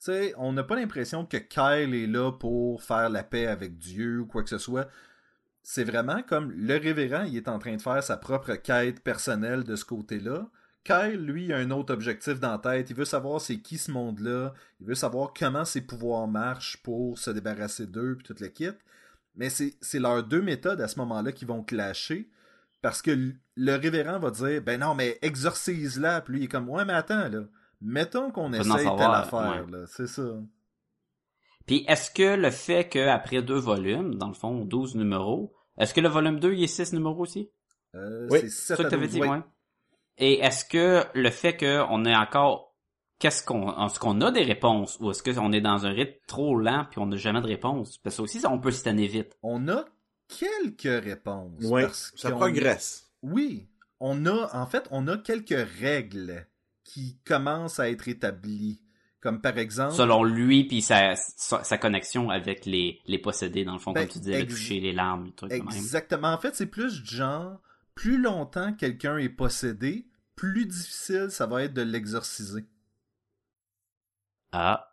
Tu 0.00 0.12
sais, 0.12 0.34
on 0.36 0.52
n'a 0.52 0.62
pas 0.62 0.76
l'impression 0.76 1.24
que 1.26 1.36
Kyle 1.36 1.94
est 1.94 2.06
là 2.06 2.32
pour 2.32 2.82
faire 2.82 3.10
la 3.10 3.22
paix 3.22 3.46
avec 3.46 3.78
Dieu 3.78 4.20
ou 4.20 4.26
quoi 4.26 4.42
que 4.42 4.50
ce 4.50 4.58
soit. 4.58 4.88
C'est 5.62 5.84
vraiment 5.84 6.22
comme 6.22 6.50
le 6.50 6.76
révérend, 6.78 7.24
il 7.24 7.36
est 7.36 7.48
en 7.48 7.58
train 7.58 7.76
de 7.76 7.82
faire 7.82 8.02
sa 8.02 8.16
propre 8.16 8.54
quête 8.54 9.02
personnelle 9.02 9.64
de 9.64 9.76
ce 9.76 9.84
côté-là. 9.84 10.48
Kyle, 10.88 11.20
lui, 11.20 11.52
a 11.52 11.58
un 11.58 11.70
autre 11.70 11.92
objectif 11.92 12.40
dans 12.40 12.52
la 12.52 12.58
tête. 12.58 12.88
Il 12.88 12.96
veut 12.96 13.04
savoir 13.04 13.42
c'est 13.42 13.58
qui 13.58 13.76
ce 13.76 13.90
monde-là. 13.90 14.54
Il 14.80 14.86
veut 14.86 14.94
savoir 14.94 15.34
comment 15.38 15.66
ses 15.66 15.82
pouvoirs 15.82 16.26
marchent 16.26 16.78
pour 16.82 17.18
se 17.18 17.30
débarrasser 17.30 17.86
d'eux 17.86 18.16
puis 18.16 18.24
toute 18.24 18.40
le 18.40 18.48
kit. 18.48 18.70
Mais 19.36 19.50
c'est 19.50 19.74
c'est 19.82 19.98
leurs 19.98 20.24
deux 20.24 20.40
méthodes 20.40 20.80
à 20.80 20.88
ce 20.88 20.98
moment-là 21.00 21.32
qui 21.32 21.44
vont 21.44 21.62
clasher. 21.62 22.30
Parce 22.80 23.02
que 23.02 23.34
le 23.54 23.74
révérend 23.74 24.18
va 24.18 24.30
dire 24.30 24.62
Ben 24.62 24.80
non, 24.80 24.94
mais 24.94 25.18
exorcise-la. 25.20 26.22
Puis 26.22 26.32
lui, 26.32 26.40
il 26.40 26.44
est 26.44 26.48
comme 26.48 26.70
Ouais, 26.70 26.86
mais 26.86 26.94
attends, 26.94 27.28
là. 27.28 27.42
Mettons 27.82 28.30
qu'on 28.30 28.54
essaye 28.54 28.96
telle 28.96 29.10
affaire, 29.12 29.66
ouais. 29.66 29.70
là. 29.70 29.84
C'est 29.88 30.06
ça. 30.06 30.40
Puis 31.66 31.84
est-ce 31.86 32.10
que 32.10 32.34
le 32.34 32.50
fait 32.50 32.88
qu'après 32.88 33.42
deux 33.42 33.58
volumes, 33.58 34.14
dans 34.14 34.28
le 34.28 34.34
fond, 34.34 34.64
12 34.64 34.94
numéros, 34.94 35.54
est-ce 35.76 35.92
que 35.92 36.00
le 36.00 36.08
volume 36.08 36.40
2, 36.40 36.54
il 36.54 36.64
est 36.64 36.66
6 36.66 36.94
numéros 36.94 37.20
aussi? 37.20 37.50
Euh, 37.94 38.26
Oui, 38.30 38.40
c'est 38.48 38.74
ça 38.74 38.82
que 38.82 38.88
t'avais 38.88 39.06
dit, 39.06 39.20
ouais. 39.20 39.42
Et 40.18 40.40
est-ce 40.40 40.64
que 40.64 41.04
le 41.14 41.30
fait 41.30 41.56
qu'on 41.56 42.04
ait 42.04 42.16
encore... 42.16 42.74
Qu'est-ce 43.18 43.42
qu'on... 43.42 43.86
Est-ce 43.86 43.98
qu'on 43.98 44.20
a 44.20 44.30
des 44.30 44.42
réponses? 44.42 44.98
Ou 45.00 45.10
est-ce 45.10 45.22
qu'on 45.22 45.52
est 45.52 45.60
dans 45.60 45.86
un 45.86 45.90
rythme 45.90 46.18
trop 46.26 46.56
lent 46.56 46.86
puis 46.90 46.98
on 46.98 47.06
n'a 47.06 47.16
jamais 47.16 47.40
de 47.40 47.46
réponse? 47.46 47.98
Parce 47.98 48.16
que 48.16 48.22
aussi, 48.22 48.40
ça, 48.40 48.50
on 48.50 48.58
peut 48.58 48.70
se 48.70 48.84
tanner 48.84 49.06
vite. 49.06 49.36
On 49.42 49.68
a 49.68 49.84
quelques 50.28 51.04
réponses. 51.04 51.62
Oui, 51.64 51.82
parce 51.82 52.12
ça 52.16 52.30
progresse. 52.30 53.10
Oui. 53.22 53.68
On 54.00 54.26
a, 54.26 54.56
en 54.56 54.66
fait, 54.66 54.86
on 54.90 55.08
a 55.08 55.16
quelques 55.16 55.68
règles 55.80 56.46
qui 56.84 57.18
commencent 57.24 57.80
à 57.80 57.90
être 57.90 58.08
établies. 58.08 58.80
Comme 59.20 59.40
par 59.40 59.58
exemple. 59.58 59.94
Selon 59.94 60.22
lui 60.22 60.64
puis 60.64 60.80
sa, 60.80 61.16
sa, 61.16 61.64
sa 61.64 61.76
connexion 61.76 62.30
avec 62.30 62.64
les, 62.66 63.00
les 63.06 63.18
possédés, 63.18 63.64
dans 63.64 63.72
le 63.72 63.80
fond, 63.80 63.90
Ben, 63.90 64.02
comme 64.02 64.10
tu 64.10 64.18
disais, 64.20 64.42
le 64.42 64.46
toucher, 64.46 64.78
les 64.78 64.92
larmes, 64.92 65.24
les 65.24 65.32
trucs 65.32 65.50
de 65.50 65.56
même. 65.56 65.66
Exactement. 65.70 66.28
En 66.28 66.38
fait, 66.38 66.54
c'est 66.54 66.66
plus 66.66 67.04
genre, 67.04 67.60
plus 67.96 68.16
longtemps 68.18 68.72
quelqu'un 68.74 69.18
est 69.18 69.28
possédé, 69.28 70.06
plus 70.38 70.66
difficile 70.66 71.26
ça 71.30 71.46
va 71.46 71.64
être 71.64 71.74
de 71.74 71.82
l'exorciser. 71.82 72.64
Ah. 74.52 74.84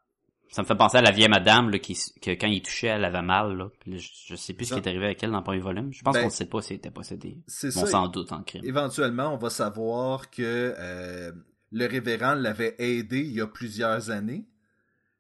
Ça 0.49 0.61
me 0.61 0.67
fait 0.67 0.75
penser 0.75 0.97
à 0.97 1.01
la 1.01 1.11
vieille 1.11 1.27
madame 1.27 1.69
là, 1.69 1.79
qui, 1.79 1.97
que 2.21 2.31
quand 2.31 2.47
il 2.47 2.61
touchait, 2.61 2.87
elle 2.87 3.03
avait 3.05 3.21
mal. 3.21 3.57
Là. 3.57 3.69
Puis 3.79 3.99
je, 3.99 4.11
je 4.27 4.35
sais 4.35 4.53
plus 4.53 4.65
ce 4.65 4.73
qui 4.73 4.79
est 4.79 4.87
arrivé 4.87 5.05
avec 5.05 5.21
elle 5.23 5.31
dans 5.31 5.37
le 5.39 5.43
premier 5.43 5.59
volume. 5.59 5.91
Je 5.93 6.01
pense 6.01 6.13
Ben, 6.13 6.21
qu'on 6.21 6.27
ne 6.27 6.31
sait 6.31 6.45
pas 6.45 6.61
si 6.61 6.73
elle 6.73 6.77
était 6.77 6.91
possédée. 6.91 7.37
C'est 7.47 7.75
On 7.77 7.81
ça. 7.81 7.87
s'en 7.87 8.07
doute 8.07 8.31
en 8.31 8.41
crime. 8.43 8.63
Éventuellement, 8.63 9.33
on 9.33 9.37
va 9.37 9.49
savoir 9.49 10.29
que 10.29 10.73
euh, 10.77 11.31
le 11.71 11.85
révérend 11.87 12.35
l'avait 12.35 12.75
aidé 12.79 13.19
il 13.19 13.33
y 13.33 13.41
a 13.41 13.47
plusieurs 13.47 14.11
années. 14.11 14.45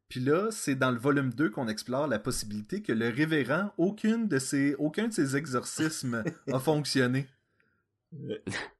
Puis 0.07 0.19
là, 0.19 0.49
c'est 0.51 0.75
dans 0.75 0.91
le 0.91 0.99
volume 0.99 1.33
2 1.33 1.49
qu'on 1.49 1.67
explore 1.67 2.07
la 2.07 2.19
possibilité 2.19 2.81
que 2.81 2.93
le 2.93 3.09
révérend, 3.09 3.73
aucune 3.77 4.27
de 4.27 4.39
ses, 4.39 4.75
aucun 4.75 5.07
de 5.07 5.13
ses 5.13 5.35
exorcismes 5.35 6.23
a 6.51 6.59
fonctionné. 6.59 7.27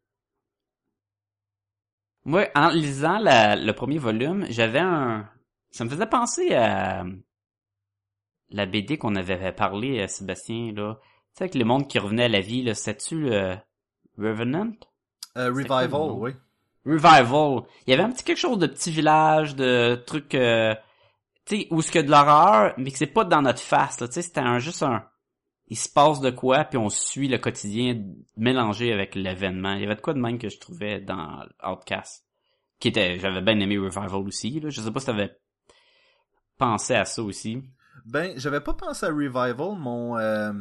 Moi, 2.26 2.48
en 2.56 2.70
lisant 2.70 3.20
la- 3.20 3.56
le 3.56 3.74
premier 3.74 3.98
volume, 4.00 4.46
j'avais 4.50 4.80
un... 4.80 5.30
Ça 5.72 5.86
me 5.86 5.90
faisait 5.90 6.08
penser 6.08 6.54
à 6.56 7.06
la 8.50 8.66
BD 8.66 8.98
qu'on 8.98 9.16
avait 9.16 9.52
parlé, 9.52 10.02
à 10.02 10.08
Sébastien, 10.08 10.72
là. 10.74 10.98
Tu 11.02 11.40
sais, 11.40 11.44
avec 11.44 11.56
les 11.56 11.64
mondes 11.64 11.88
qui 11.88 12.00
revenaient 12.00 12.26
à 12.26 12.30
la 12.30 12.40
vie, 12.40 12.64
là, 12.64 12.74
c'était-tu 12.74 13.22
le 13.30 13.58
Revenant? 14.18 14.72
Euh, 15.38 15.52
quoi 15.66 15.80
Revival, 15.80 16.08
le 16.08 16.14
oui. 16.14 16.32
Revival. 16.86 17.64
Il 17.86 17.92
y 17.92 17.94
avait 17.94 18.04
un 18.04 18.12
petit 18.12 18.24
quelque 18.24 18.38
chose 18.38 18.58
de 18.60 18.68
petit 18.68 18.92
village, 18.92 19.56
de 19.56 19.96
trucs, 20.08 20.34
euh, 20.36 20.74
tu 21.46 21.58
sais, 21.60 21.68
où 21.72 21.82
ce 21.82 21.92
que 21.92 22.00
de 22.00 22.10
l'horreur, 22.10 22.74
mais 22.78 22.92
que 22.92 22.98
c'est 22.98 23.08
pas 23.08 23.26
dans 23.26 23.42
notre 23.42 23.60
face, 23.60 24.00
là. 24.00 24.08
Tu 24.08 24.14
sais, 24.14 24.22
c'était 24.22 24.40
un, 24.40 24.60
juste 24.60 24.82
un... 24.84 25.04
Il 25.68 25.78
se 25.78 25.90
passe 25.90 26.22
de 26.22 26.30
quoi, 26.30 26.64
puis 26.64 26.78
on 26.78 26.90
suit 26.90 27.28
le 27.28 27.40
quotidien 27.40 28.00
mélangé 28.38 28.94
avec 28.94 29.16
l'événement. 29.16 29.74
Il 29.74 29.82
y 29.82 29.86
avait 29.86 29.96
de 29.96 30.02
quoi 30.02 30.14
de 30.14 30.20
même 30.20 30.38
que 30.38 30.50
je 30.50 30.60
trouvais 30.60 31.02
dans 31.02 31.44
Outcast. 31.64 32.26
Qui 32.80 32.90
était, 32.90 33.18
j'avais 33.20 33.42
bien 33.42 33.60
aimé 33.60 33.78
Revival 33.78 34.28
aussi, 34.28 34.60
là. 34.60 34.70
Je 34.70 34.82
sais 34.82 34.92
pas 34.92 35.00
si 35.00 35.08
t'avais 35.08 35.36
pensé 36.58 36.94
à 36.94 37.06
ça 37.06 37.24
aussi. 37.24 37.64
Ben, 38.06 38.34
j'avais 38.38 38.62
pas 38.62 38.74
pensé 38.74 39.06
à 39.06 39.10
Revival, 39.10 39.78
mon, 39.78 40.18
euh, 40.18 40.54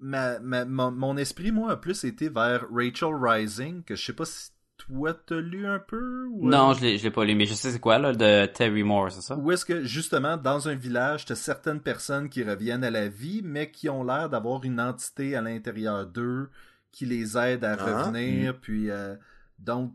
mon, 0.00 0.90
mon 0.90 1.16
esprit, 1.16 1.52
moi, 1.52 1.72
a 1.72 1.76
plus 1.76 2.02
été 2.04 2.28
vers 2.28 2.66
Rachel 2.72 3.14
Rising, 3.14 3.84
que 3.84 3.94
je 3.94 4.04
sais 4.04 4.12
pas 4.12 4.24
si 4.24 4.50
toi 4.86 5.14
t'as 5.14 5.40
lu 5.40 5.66
un 5.66 5.78
peu 5.78 6.26
ou... 6.30 6.46
euh, 6.46 6.50
Non, 6.50 6.74
je 6.74 6.80
l'ai, 6.82 6.98
je 6.98 7.04
l'ai 7.04 7.10
pas 7.10 7.24
lu, 7.24 7.34
mais 7.34 7.46
je 7.46 7.54
sais 7.54 7.70
c'est 7.70 7.78
quoi, 7.80 7.98
là, 7.98 8.12
de 8.12 8.46
Terry 8.46 8.82
Moore, 8.82 9.10
c'est 9.12 9.20
ça? 9.22 9.36
Ou 9.36 9.50
est-ce 9.52 9.64
que, 9.64 9.84
justement, 9.84 10.36
dans 10.36 10.68
un 10.68 10.74
village, 10.74 11.24
t'as 11.24 11.34
certaines 11.34 11.80
personnes 11.80 12.28
qui 12.28 12.42
reviennent 12.44 12.84
à 12.84 12.90
la 12.90 13.08
vie, 13.08 13.40
mais 13.44 13.70
qui 13.70 13.88
ont 13.88 14.02
l'air 14.04 14.28
d'avoir 14.28 14.64
une 14.64 14.80
entité 14.80 15.36
à 15.36 15.40
l'intérieur 15.40 16.06
d'eux 16.06 16.50
qui 16.90 17.06
les 17.06 17.36
aide 17.38 17.64
à 17.64 17.76
Ah. 17.78 18.04
revenir, 18.04 18.58
puis... 18.60 18.90
euh, 18.90 19.14
donc, 19.58 19.92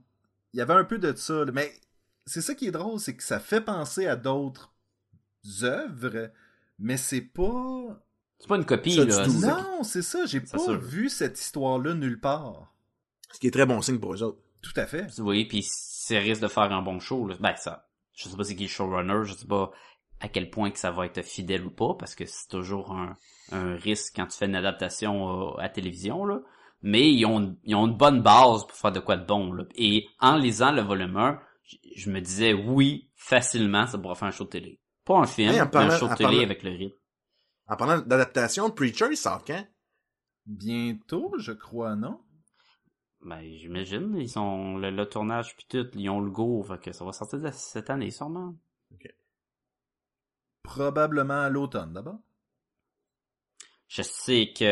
il 0.54 0.58
y 0.60 0.62
avait 0.62 0.74
un 0.74 0.86
peu 0.86 0.98
de 0.98 1.14
ça, 1.16 1.44
là. 1.46 1.52
mais 1.54 1.72
c'est 2.26 2.42
ça 2.42 2.56
qui 2.56 2.68
est 2.68 2.72
drôle, 2.72 3.00
c'est 3.00 3.16
que 3.16 3.24
ça 3.24 3.40
fait 3.40 3.62
penser 3.62 4.08
à 4.08 4.16
d'autres 4.16 4.74
œuvres, 5.64 6.30
mais 6.80 6.98
c'est 6.98 7.22
pas... 7.22 8.02
C'est 8.40 8.48
pas 8.48 8.56
une 8.58 8.66
copie, 8.66 8.94
Ça, 8.96 9.04
là. 9.06 9.28
Non, 9.28 9.84
c'est 9.84 10.02
ça, 10.04 10.26
j'ai 10.26 10.42
pas 10.42 10.60
sûr. 10.60 10.78
vu 10.80 11.10
cette 11.10 11.40
histoire-là 11.40 11.96
nulle 11.96 12.20
part. 12.20 12.72
Ce 13.34 13.40
qui 13.40 13.48
est 13.48 13.52
très 13.52 13.66
bon 13.66 13.82
signe 13.82 14.00
pour 14.00 14.14
eux 14.14 14.22
autres. 14.24 14.40
Tout 14.74 14.80
à 14.80 14.86
fait. 14.86 15.08
Oui, 15.20 15.46
puis 15.46 15.64
ça 15.68 16.20
risque 16.20 16.42
de 16.42 16.48
faire 16.48 16.72
un 16.72 16.82
bon 16.82 17.00
show. 17.00 17.28
Là. 17.28 17.36
Ben 17.40 17.56
ça, 17.56 17.88
je 18.14 18.28
sais 18.30 18.36
pas 18.38 18.44
c'est 18.44 18.56
qui 18.56 18.64
le 18.64 18.70
showrunner, 18.70 19.22
je 19.26 19.34
sais 19.34 19.48
pas 19.48 19.72
à 20.20 20.28
quel 20.30 20.50
point 20.50 20.72
que 20.72 20.80
ça 20.80 20.90
va 20.92 21.06
être 21.06 21.22
fidèle 21.24 21.66
ou 21.66 21.70
pas, 21.72 21.94
parce 22.00 22.16
que 22.16 22.26
c'est 22.26 22.48
toujours 22.50 22.92
un, 22.92 23.16
un 23.52 23.76
risque 23.76 24.14
quand 24.16 24.26
tu 24.28 24.38
fais 24.38 24.48
une 24.48 24.56
adaptation 24.56 25.52
euh, 25.54 25.60
à 25.60 25.70
télévision, 25.70 26.26
là. 26.26 26.40
Mais 26.84 27.12
ils 27.12 27.26
ont, 27.26 27.56
ils 27.64 27.76
ont 27.76 27.88
une 27.88 27.98
bonne 27.98 28.22
base 28.22 28.66
pour 28.68 28.74
faire 28.78 28.92
de 28.92 29.00
quoi 29.00 29.18
de 29.18 29.26
bon. 29.26 29.52
Là. 29.52 29.64
Et 29.76 30.08
en 30.20 30.36
lisant 30.38 30.72
le 30.72 30.82
volume 30.82 31.18
1, 31.18 31.40
j- 31.64 31.80
je 31.96 32.12
me 32.12 32.20
disais 32.22 32.54
oui, 32.54 33.10
facilement, 33.16 33.88
ça 33.88 33.98
pourra 33.98 34.14
faire 34.16 34.28
un 34.28 34.32
show 34.32 34.44
de 34.44 34.50
télé. 34.50 34.80
Pas 35.06 35.18
un 35.18 35.26
film, 35.26 35.50
Hey, 35.54 35.60
mais 35.62 35.62
un 35.80 35.98
show 35.98 36.08
de 36.08 36.16
télé 36.16 36.30
parlant- 36.30 36.44
avec 36.44 36.64
le 36.64 36.72
rythme. 36.72 36.96
En 37.68 37.76
parlant 37.78 38.00
d'adaptation, 38.02 38.70
Preacher, 38.70 39.08
il 39.12 39.18
sort 39.18 39.44
quand? 39.44 39.66
Bientôt, 40.46 41.34
je 41.38 41.52
crois, 41.52 41.96
non? 41.96 42.20
Ben, 43.22 43.42
j'imagine, 43.42 44.16
ils 44.18 44.30
sont 44.30 44.78
le, 44.78 44.90
le 44.92 45.10
tournage 45.10 45.56
puis 45.56 45.66
tout, 45.68 45.88
ils 45.96 46.10
ont 46.10 46.22
le 46.22 46.32
go, 46.32 46.64
fait 46.64 46.80
que 46.80 46.92
ça 46.92 47.04
va 47.04 47.12
sortir 47.12 47.40
de 47.42 47.50
cette 47.52 47.90
année 47.90 48.12
sûrement. 48.12 48.56
Probablement 50.64 51.42
à 51.42 51.50
l'automne, 51.50 51.94
d'abord? 51.94 52.20
Je 53.88 54.02
sais 54.02 54.52
que 54.56 54.66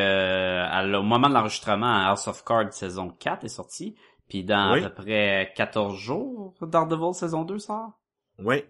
à 0.66 0.84
au 1.00 1.04
moment 1.04 1.30
de 1.30 1.34
l'enregistrement, 1.34 2.06
House 2.06 2.28
of 2.28 2.44
Cards 2.44 2.74
saison 2.74 3.10
4 3.10 3.46
est 3.46 3.50
sorti, 3.50 3.96
puis 4.28 4.44
dans 4.44 4.74
Oui. 4.74 4.84
à 4.84 4.90
peu 4.90 5.04
près 5.04 5.54
14 5.56 5.98
jours, 5.98 6.54
Daredevil 6.62 7.14
saison 7.14 7.44
2 7.46 7.58
sort. 7.60 7.98
Oui. 8.40 8.64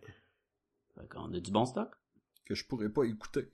Fait 0.96 1.08
qu'on 1.10 1.34
a 1.34 1.40
du 1.40 1.52
bon 1.52 1.66
stock. 1.66 1.90
Que 2.46 2.54
je 2.54 2.66
pourrais 2.66 2.90
pas 2.90 3.04
écouter. 3.06 3.52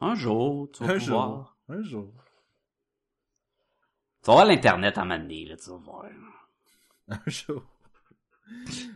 Un 0.00 0.16
jour, 0.16 0.68
tu 0.72 0.82
vas 0.84 0.94
Un 0.94 0.98
pouvoir. 0.98 1.28
jour. 1.28 1.56
Un 1.68 1.82
jour. 1.82 2.12
Tu 4.28 4.32
vas 4.32 4.40
voir 4.42 4.46
l'internet 4.46 4.98
à 4.98 5.06
m'amener, 5.06 5.46
là, 5.46 5.56
tu 5.56 5.70
vas 5.70 5.76
voir. 5.78 6.04
Un 7.08 7.18
jour. 7.30 7.62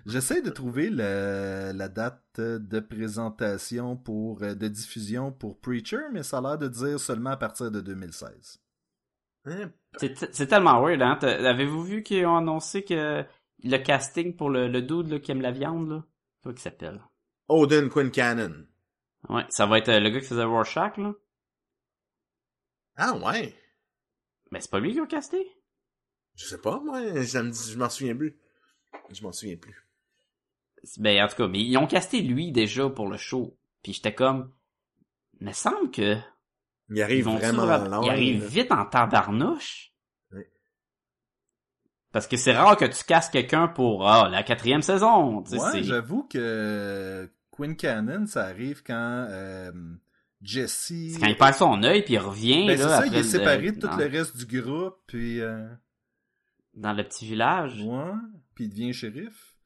J'essaie 0.04 0.42
de 0.42 0.50
trouver 0.50 0.90
le- 0.90 1.72
la 1.74 1.88
date 1.88 2.38
de 2.38 2.80
présentation 2.80 3.96
pour 3.96 4.42
euh, 4.42 4.54
de 4.54 4.68
diffusion 4.68 5.32
pour 5.32 5.58
Preacher, 5.58 6.02
mais 6.12 6.22
ça 6.22 6.36
a 6.36 6.40
l'air 6.42 6.58
de 6.58 6.68
dire 6.68 7.00
seulement 7.00 7.30
à 7.30 7.38
partir 7.38 7.70
de 7.70 7.80
2016. 7.80 8.60
Hein? 9.46 9.70
C'est 9.96 10.48
tellement 10.48 10.82
weird, 10.82 11.00
hein? 11.00 11.18
Avez-vous 11.22 11.82
vu 11.82 12.02
qu'ils 12.02 12.26
ont 12.26 12.36
annoncé 12.36 12.84
que 12.84 13.24
le 13.64 13.78
casting 13.78 14.36
pour 14.36 14.50
le, 14.50 14.68
le 14.68 14.82
dude, 14.82 15.08
là, 15.08 15.18
qui 15.18 15.30
aime 15.32 15.40
la 15.40 15.50
viande, 15.50 15.88
là? 15.88 16.04
Quoi 16.42 16.52
qu'il 16.52 16.60
s'appelle? 16.60 17.00
Odin 17.48 17.88
Quinn 17.88 18.10
Cannon. 18.10 18.66
Ouais, 19.30 19.46
ça 19.48 19.64
va 19.64 19.78
être 19.78 19.88
euh, 19.88 19.98
le 19.98 20.10
gars 20.10 20.20
qui 20.20 20.26
faisait 20.26 20.44
Rorschach, 20.44 20.98
là. 20.98 21.14
Ah 22.96 23.16
ouais? 23.16 23.54
Mais 24.52 24.60
c'est 24.60 24.70
pas 24.70 24.80
lui 24.80 24.92
qui 24.92 25.00
a 25.00 25.06
casté? 25.06 25.50
Je 26.36 26.44
sais 26.44 26.58
pas, 26.60 26.78
moi, 26.80 27.00
je 27.22 27.76
m'en 27.78 27.88
souviens 27.88 28.14
plus. 28.14 28.36
Je 29.10 29.22
m'en 29.22 29.32
souviens 29.32 29.56
plus. 29.56 29.88
Ben, 30.98 31.24
en 31.24 31.28
tout 31.28 31.36
cas, 31.36 31.48
mais 31.48 31.60
ils 31.60 31.76
ont 31.78 31.86
casté 31.86 32.20
lui 32.20 32.52
déjà 32.52 32.90
pour 32.90 33.08
le 33.08 33.16
show. 33.16 33.56
Puis 33.82 33.94
j'étais 33.94 34.14
comme, 34.14 34.52
me 35.40 35.52
semble 35.52 35.90
que 35.90 36.16
Il 36.90 36.96
ils 36.96 37.02
arrive 37.02 37.24
vraiment 37.28 37.64
loin. 37.64 38.04
ils 38.04 38.10
arrivent 38.10 38.42
là. 38.42 38.48
vite 38.48 38.72
en 38.72 38.84
tabarnouche. 38.84 39.94
Oui. 40.32 40.42
Parce 42.12 42.26
que 42.26 42.36
c'est 42.36 42.52
rare 42.52 42.76
que 42.76 42.84
tu 42.84 43.04
casses 43.04 43.30
quelqu'un 43.30 43.68
pour 43.68 44.06
ah, 44.06 44.28
la 44.28 44.42
quatrième 44.42 44.82
saison. 44.82 45.42
tu 45.44 45.52
sais, 45.52 45.60
Ouais, 45.62 45.82
j'avoue 45.82 46.24
que 46.24 47.30
Quinn 47.50 47.74
Cannon, 47.74 48.26
ça 48.26 48.44
arrive 48.44 48.82
quand 48.82 49.26
euh, 49.30 49.72
Jesse. 50.42 50.92
c'est 51.12 51.20
quand 51.20 51.26
il 51.26 51.36
perd 51.36 51.54
son 51.54 51.82
œil 51.84 52.02
puis 52.04 52.14
il 52.14 52.18
revient 52.18 52.66
Ben, 52.66 52.76
c'est 52.76 52.82
là, 52.84 52.88
ça, 52.88 52.96
après 52.98 53.08
il 53.08 53.14
est 53.14 53.22
le- 53.22 53.28
séparé 53.28 53.72
de 53.72 53.80
tout 53.80 53.86
dans, 53.86 53.96
le 53.96 54.06
reste 54.06 54.36
du 54.36 54.60
groupe, 54.60 54.98
puis 55.06 55.40
euh, 55.40 55.68
dans 56.74 56.92
le 56.92 57.04
petit 57.04 57.26
village. 57.26 57.80
ouais, 57.82 58.12
puis 58.54 58.64
il 58.64 58.70
devient 58.70 58.92
shérif. 58.92 59.56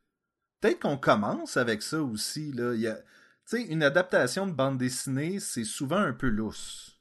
Peut-être 0.60 0.80
qu'on 0.80 0.96
commence 0.98 1.56
avec 1.56 1.82
ça 1.82 2.02
aussi 2.02 2.52
là. 2.52 2.74
Il 2.74 2.80
y 2.80 2.86
a, 2.88 2.94
tu 2.96 3.02
sais, 3.46 3.62
une 3.62 3.82
adaptation 3.82 4.46
de 4.46 4.52
bande 4.52 4.78
dessinée, 4.78 5.38
c'est 5.40 5.64
souvent 5.64 5.96
un 5.98 6.12
peu 6.12 6.28
lousse. 6.28 6.98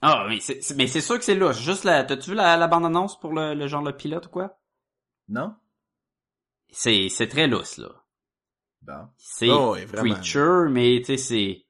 Ah, 0.00 0.26
mais 0.28 0.40
c'est 0.40 0.60
c'est- 0.62 0.74
mais 0.74 0.86
c'est 0.86 1.00
sûr 1.00 1.18
que 1.18 1.24
c'est 1.24 1.34
louche. 1.34 1.60
Juste 1.60 1.84
la, 1.84 2.04
t'as-tu 2.04 2.30
vu 2.30 2.36
la, 2.36 2.56
la 2.56 2.68
bande-annonce 2.68 3.18
pour 3.18 3.32
le, 3.32 3.54
le 3.54 3.66
genre 3.66 3.82
le 3.82 3.96
pilote 3.96 4.26
ou 4.26 4.30
quoi? 4.30 4.60
Non? 5.28 5.54
C'est, 6.70 7.08
c'est 7.08 7.28
très 7.28 7.46
lousse, 7.48 7.78
là. 7.78 7.88
Bon. 8.82 9.08
C'est 9.16 9.48
Oh. 9.50 9.76
Preacher, 9.92 10.66
mais 10.70 10.98
tu 11.00 11.06
sais, 11.06 11.16
c'est... 11.16 11.64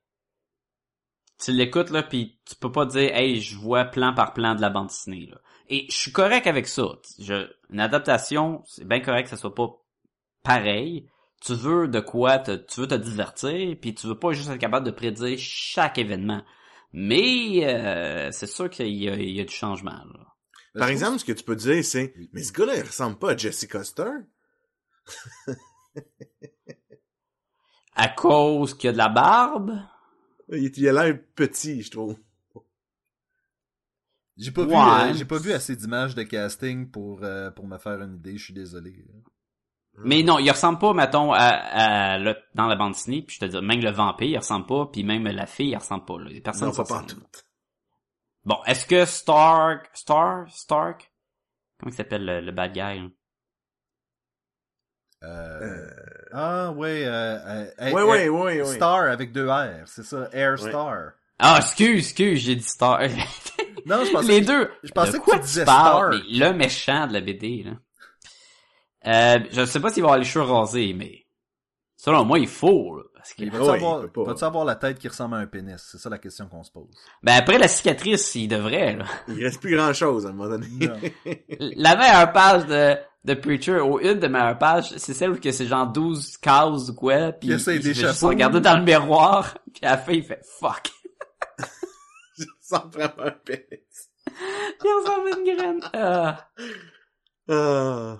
Tu 1.41 1.53
l'écoutes, 1.53 1.91
là, 1.91 2.03
puis 2.03 2.41
tu 2.45 2.57
peux 2.57 2.72
pas 2.72 2.84
dire 2.86 3.14
«Hey, 3.14 3.41
je 3.41 3.57
vois 3.57 3.84
plan 3.84 4.12
par 4.12 4.32
plan 4.32 4.55
de 4.55 4.61
la 4.61 4.70
bande 4.70 4.89
dessinée, 4.89 5.26
là.» 5.26 5.39
Et 5.68 5.86
je 5.91 5.97
suis 5.97 6.12
correct 6.12 6.47
avec 6.47 6.66
ça. 6.66 6.86
Je, 7.20 7.47
une 7.70 7.80
adaptation, 7.80 8.62
c'est 8.64 8.86
bien 8.86 9.01
correct 9.01 9.24
que 9.24 9.30
ça 9.30 9.36
soit 9.36 9.55
pas 9.55 9.68
pareil. 10.43 11.09
Tu 11.45 11.55
veux 11.55 11.86
de 11.86 12.01
quoi, 12.01 12.39
te, 12.39 12.53
tu 12.53 12.80
veux 12.80 12.89
te 12.89 12.95
divertir, 12.95 13.76
puis 13.80 13.95
tu 13.95 14.07
veux 14.07 14.18
pas 14.18 14.32
juste 14.32 14.51
être 14.51 14.59
capable 14.59 14.86
de 14.86 14.91
prédire 14.91 15.39
chaque 15.39 15.99
événement. 15.99 16.43
Mais 16.93 17.66
euh, 17.66 18.30
c'est 18.32 18.47
sûr 18.47 18.70
qu'il 18.70 18.89
y 18.89 19.09
a, 19.09 19.14
il 19.14 19.36
y 19.36 19.41
a 19.41 19.45
du 19.45 19.55
changement, 19.55 19.91
là. 19.91 20.26
Par 20.74 20.89
exemple, 20.89 21.18
ce 21.18 21.24
que 21.24 21.32
tu 21.32 21.45
peux 21.45 21.57
dire, 21.57 21.84
c'est, 21.84 22.14
mais 22.32 22.43
ce 22.43 22.53
gars-là, 22.53 22.76
il 22.76 22.82
ressemble 22.82 23.18
pas 23.18 23.32
à 23.32 23.36
Jesse 23.36 23.66
Custer. 23.66 24.11
À 27.95 28.09
cause 28.09 28.74
qu'il 28.74 28.86
y 28.86 28.91
a 28.91 28.93
de 28.93 28.99
la 28.99 29.09
barbe? 29.09 29.80
Il, 30.53 30.72
il 30.76 30.88
a 30.88 30.92
l'air 30.92 31.18
petit, 31.34 31.82
je 31.82 31.90
trouve. 31.90 32.16
J'ai 34.36 34.53
pas, 34.53 34.62
vu, 34.64 34.70
Ouais. 34.70 34.76
euh, 35.11 35.14
j'ai 35.14 35.24
pas 35.24 35.38
vu 35.38 35.53
assez 35.53 35.74
d'images 35.74 36.14
de 36.14 36.22
casting 36.22 36.88
pour, 36.90 37.24
euh, 37.24 37.51
pour 37.51 37.66
me 37.66 37.76
faire 37.76 38.01
une 38.03 38.14
idée, 38.16 38.36
je 38.38 38.44
suis 38.44 38.55
désolé. 38.55 39.05
Mais 40.05 40.22
non, 40.22 40.38
il 40.38 40.49
ressemble 40.49 40.78
pas, 40.78 40.94
mettons, 40.94 41.32
à, 41.32 41.38
à 41.40 42.18
le- 42.18 42.36
dans 42.55 42.66
la 42.68 42.76
bande 42.76 42.92
dessinée, 42.92 43.22
puis 43.22 43.34
je 43.34 43.40
te 43.40 43.46
dis, 43.46 43.61
même 43.61 43.80
le 43.80 43.90
vampire, 43.90 44.28
il 44.28 44.38
ressemble 44.38 44.66
pas, 44.66 44.86
puis 44.86 45.03
même 45.03 45.24
la 45.24 45.46
fille, 45.46 45.70
il 45.70 45.76
ressemble 45.76 46.05
pas. 46.05 46.18
Là. 46.20 46.28
Les 46.30 46.40
personnes 46.40 46.68
Non, 46.68 46.74
pas 46.74 46.82
ressemblent. 46.82 47.01
pantoute. 47.09 47.44
Bon, 48.44 48.62
est-ce 48.66 48.86
que 48.86 49.05
Stark, 49.05 49.90
Star, 49.92 50.49
Stark, 50.53 51.12
comment 51.80 51.90
il 51.90 51.96
s'appelle 51.96 52.24
le, 52.24 52.40
le 52.40 52.53
bad 52.53 52.72
guy? 52.72 52.80
hein? 52.80 53.11
Euh, 55.24 55.26
Euh, 55.62 55.90
Ah, 56.32 56.70
ouais, 56.72 57.04
euh, 57.04 57.10
euh, 57.10 57.64
ouais, 57.80 57.88
Air- 57.88 57.94
ouais, 58.06 58.28
ouais, 58.28 58.62
ouais. 58.62 58.74
Star 58.74 59.02
avec 59.02 59.32
deux 59.32 59.48
R, 59.48 59.66
c'est 59.86 60.04
ça, 60.04 60.28
Air. 60.32 60.58
Star. 60.58 61.12
Ah, 61.38 61.58
excuse, 61.60 61.98
excuse, 62.06 62.40
j'ai 62.40 62.56
dit 62.56 62.62
Star. 62.64 63.00
Non, 63.86 64.04
je 64.04 64.10
pensais 64.12 64.26
Les 64.28 64.40
que- 64.42 64.46
deux. 64.46 64.70
je 64.82 64.90
pensais 64.92 65.12
De 65.12 65.18
que 65.18 65.30
tu 65.32 65.38
disais. 65.40 65.64
Mais 65.64 66.18
le 66.48 66.52
méchant 66.52 67.06
de 67.06 67.12
la 67.14 67.20
BD, 67.20 67.64
là. 67.64 67.72
Euh, 69.06 69.38
je 69.52 69.64
sais 69.64 69.80
pas 69.80 69.90
s'il 69.90 70.02
va 70.02 70.08
avoir 70.08 70.18
les 70.18 70.24
cheveux 70.24 70.44
rasés, 70.44 70.92
mais 70.92 71.24
selon 71.96 72.24
moi, 72.24 72.38
il 72.38 72.48
faut, 72.48 72.96
là, 72.98 73.04
parce 73.14 73.32
que 73.32 73.42
Il 73.44 73.50
Ah 73.54 73.58
va-tu 73.58 73.70
avoir, 73.84 74.42
avoir 74.42 74.64
la 74.64 74.74
tête 74.74 74.98
qui 74.98 75.08
ressemble 75.08 75.36
à 75.36 75.38
un 75.38 75.46
pénis? 75.46 75.80
C'est 75.90 75.98
ça 75.98 76.10
la 76.10 76.18
question 76.18 76.46
qu'on 76.48 76.64
se 76.64 76.70
pose. 76.72 76.88
ben 77.22 77.34
après 77.36 77.58
la 77.58 77.68
cicatrice, 77.68 78.34
il 78.34 78.48
devrait, 78.48 78.96
là. 78.96 79.04
Il 79.28 79.42
reste 79.42 79.60
plus 79.60 79.74
grand 79.76 79.92
chose 79.92 80.26
à 80.26 80.30
un 80.30 80.32
moment 80.32 80.50
donné. 80.50 80.66
La 81.76 81.96
meilleure 81.96 82.32
page 82.32 82.66
de, 82.66 82.96
de 83.24 83.34
Preacher, 83.34 83.80
ou 83.80 83.98
une 84.00 84.18
des 84.20 84.28
meilleures 84.28 84.58
pages, 84.58 84.90
c'est 84.96 85.12
celle 85.14 85.30
où 85.32 85.38
que 85.40 85.50
c'est 85.50 85.66
genre 85.66 85.86
12 85.86 86.36
cases 86.38 86.88
ou 86.90 86.94
quoi, 86.94 87.32
puis 87.32 87.48
Il 87.50 87.58
fait 87.58 87.82
juste 87.82 88.22
regarder 88.22 88.60
dans 88.60 88.78
le 88.78 88.84
miroir, 88.84 89.58
puis 89.74 89.84
à 89.84 89.90
la 89.92 89.98
fin, 89.98 90.12
il 90.12 90.22
fait 90.24 90.40
«fuck 90.60 90.90
Sans 92.60 92.86
vraiment 92.88 93.24
un 93.26 93.30
pénis.». 93.30 93.62
Il 94.84 94.90
ressemble 95.00 95.28
à 95.28 95.38
une 95.38 95.56
graine. 95.56 95.80
Ah. 95.92 96.48
Ah. 97.48 98.18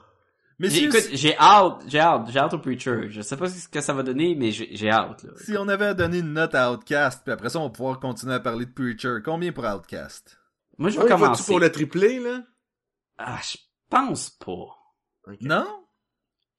Mais 0.59 0.69
J'ai- 0.71 0.77
si, 0.79 0.85
Écoute, 0.87 1.09
j'ai 1.13 1.37
hâte, 1.39 1.83
j'ai 1.87 2.01
hâte, 2.01 2.29
j'ai 2.33 2.39
hâte 2.41 2.55
au 2.55 2.59
Preacher. 2.59 3.09
Je 3.11 3.21
sais 3.21 3.37
pas 3.37 3.49
ce 3.49 3.69
que 3.69 3.81
ça 3.81 3.93
va 3.93 4.03
donner, 4.03 4.35
mais 4.35 4.51
j'ai 4.51 4.91
hâte, 4.91 5.23
là. 5.23 5.31
si 5.37 5.57
on 5.57 5.69
avait 5.69 5.87
à 5.87 5.95
donner 5.95 6.19
une 6.19 6.33
note 6.33 6.55
à 6.57 6.73
Outcast, 6.73 7.23
puis 7.23 7.33
après 7.33 7.49
ça, 7.49 7.61
on 7.61 7.65
va 7.65 7.71
pouvoir 7.71 8.01
continuer 8.01 8.35
à 8.35 8.41
parler 8.41 8.67
de 8.67 8.73
Preacher. 8.73 9.19
Combien 9.25 9.53
pour 9.53 9.65
Outcast? 9.65 10.37
Moi, 10.77 10.91
je 10.91 10.97
vais 10.97 11.05
Ouais, 11.05 11.11
vas-tu 11.11 11.23
commencer. 11.23 11.45
pour 11.53 11.61
le 11.61 11.71
triplé, 11.71 12.19
là? 12.19 12.41
Ah, 13.19 13.39
je 13.49 13.57
pense 13.89 14.31
pas. 14.31 14.67
Non? 15.41 15.85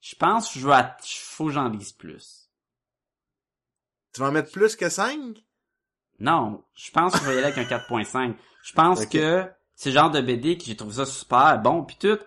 Je 0.01 0.15
pense 0.15 0.53
que 0.53 0.59
je 0.59 0.67
vais, 0.67 0.74
att- 0.76 0.99
faut 1.05 1.45
que 1.47 1.51
j'en 1.51 1.70
lise 1.70 1.91
plus. 1.91 2.49
Tu 4.13 4.22
vas 4.22 4.28
en 4.28 4.32
mettre 4.32 4.51
plus 4.51 4.76
que 4.76 4.89
5? 4.89 5.38
Non, 6.20 6.63
je 6.76 6.91
pense 6.91 7.13
que 7.13 7.20
je 7.20 7.26
vais 7.26 7.36
y 7.36 7.38
aller 7.38 7.47
avec 7.53 7.57
un 7.57 7.63
4.5. 7.78 8.36
Je 8.63 8.74
pense 8.74 9.05
que 9.05 9.45
c'est 9.76 9.89
le 9.89 9.95
genre 9.95 10.11
de 10.11 10.20
BD 10.22 10.57
que 10.57 10.65
j'ai 10.65 10.76
trouvé 10.76 10.95
ça 10.95 11.05
super 11.05 11.59
bon 11.61 11.84
puis 11.84 11.97
tout. 11.99 12.17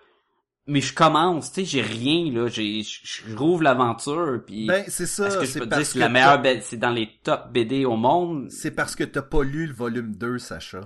Mais 0.66 0.80
je 0.80 0.95
commence, 0.95 1.53
tu 1.53 1.62
sais, 1.62 1.64
j'ai 1.66 1.82
rien 1.82 2.30
là, 2.32 2.47
j'ai 2.47 2.82
je 2.84 3.01
je 3.05 3.36
rouvre 3.36 3.62
l'aventure 3.64 4.40
puis 4.47 4.66
Ben, 4.68 4.84
c'est 4.88 5.07
ça. 5.09 5.26
est-ce 5.26 5.38
que 5.38 5.45
je 5.45 5.51
c'est 5.51 5.59
peux 5.59 5.68
te 5.68 5.74
dire 5.74 5.88
que 5.88 5.95
que 5.95 5.99
la 5.99 6.09
meilleure 6.09 6.40
BD, 6.40 6.61
c'est 6.61 6.76
dans 6.76 6.90
les 6.90 7.18
top 7.24 7.51
BD 7.51 7.84
au 7.84 7.97
monde? 7.97 8.49
C'est 8.51 8.70
parce 8.70 8.95
que 8.95 9.03
t'as 9.03 9.22
pas 9.22 9.43
lu 9.43 9.66
le 9.66 9.74
volume 9.74 10.14
2, 10.14 10.38
Sacha. 10.38 10.80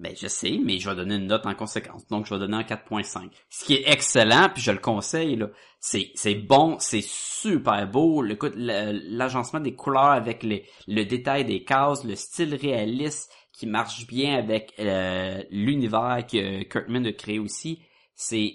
Ben 0.00 0.14
je 0.18 0.28
sais, 0.28 0.58
mais 0.64 0.78
je 0.78 0.88
vais 0.88 0.96
donner 0.96 1.16
une 1.16 1.26
note 1.26 1.44
en 1.44 1.54
conséquence. 1.54 2.06
Donc 2.08 2.24
je 2.24 2.32
vais 2.32 2.40
donner 2.40 2.56
un 2.56 2.62
4.5. 2.62 3.30
Ce 3.50 3.66
qui 3.66 3.74
est 3.74 3.82
excellent, 3.86 4.48
puis 4.52 4.62
je 4.62 4.72
le 4.72 4.78
conseille 4.78 5.36
là. 5.36 5.50
C'est 5.78 6.10
c'est 6.14 6.34
bon, 6.34 6.78
c'est 6.78 7.04
super 7.04 7.86
beau. 7.86 8.24
Écoute, 8.24 8.54
l'agencement 8.56 9.60
des 9.60 9.74
couleurs 9.74 10.10
avec 10.10 10.42
le 10.42 11.04
détail 11.04 11.44
des 11.44 11.64
cases, 11.64 12.02
le 12.04 12.16
style 12.16 12.54
réaliste 12.54 13.30
qui 13.52 13.66
marche 13.66 14.06
bien 14.06 14.38
avec 14.38 14.72
euh, 14.78 15.42
l'univers 15.50 16.24
que 16.26 16.62
Kirkman 16.62 17.04
a 17.04 17.12
créé 17.12 17.38
aussi, 17.38 17.82
c'est 18.14 18.54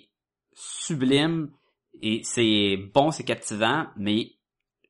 sublime 0.54 1.52
et 2.02 2.22
c'est 2.24 2.78
bon, 2.92 3.12
c'est 3.12 3.24
captivant, 3.24 3.86
mais 3.98 4.32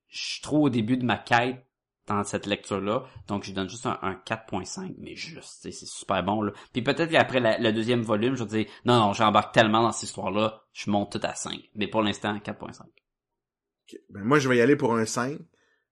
je 0.08 0.26
suis 0.26 0.42
trop 0.42 0.68
au 0.68 0.70
début 0.70 0.96
de 0.96 1.06
ma 1.06 1.18
quête 1.18 1.66
dans 2.08 2.24
cette 2.24 2.46
lecture-là. 2.46 3.04
Donc, 3.28 3.44
je 3.44 3.48
lui 3.48 3.54
donne 3.54 3.70
juste 3.70 3.86
un, 3.86 3.98
un 4.02 4.14
4.5, 4.14 4.96
mais 5.00 5.16
juste, 5.16 5.60
c'est 5.62 5.72
super 5.72 6.24
bon, 6.24 6.42
là. 6.42 6.52
Puis 6.72 6.82
peut-être 6.82 7.10
qu'après 7.10 7.40
le 7.60 7.72
deuxième 7.72 8.02
volume, 8.02 8.36
je 8.36 8.44
vais 8.44 8.64
dire, 8.64 8.74
non, 8.86 9.00
non, 9.00 9.14
j'embarque 9.14 9.54
tellement 9.54 9.82
dans 9.82 9.92
cette 9.92 10.10
histoire-là, 10.10 10.62
je 10.74 10.90
monte 10.90 11.12
tout 11.12 11.22
à 11.24 11.34
5. 11.34 11.60
Mais 11.76 11.88
pour 11.88 12.02
l'instant, 12.02 12.38
4.5. 12.38 12.82
Ok. 12.82 14.00
Ben, 14.10 14.24
moi, 14.24 14.40
je 14.40 14.50
vais 14.50 14.58
y 14.58 14.62
aller 14.62 14.76
pour 14.76 14.96
un 14.96 15.06
5. 15.06 15.40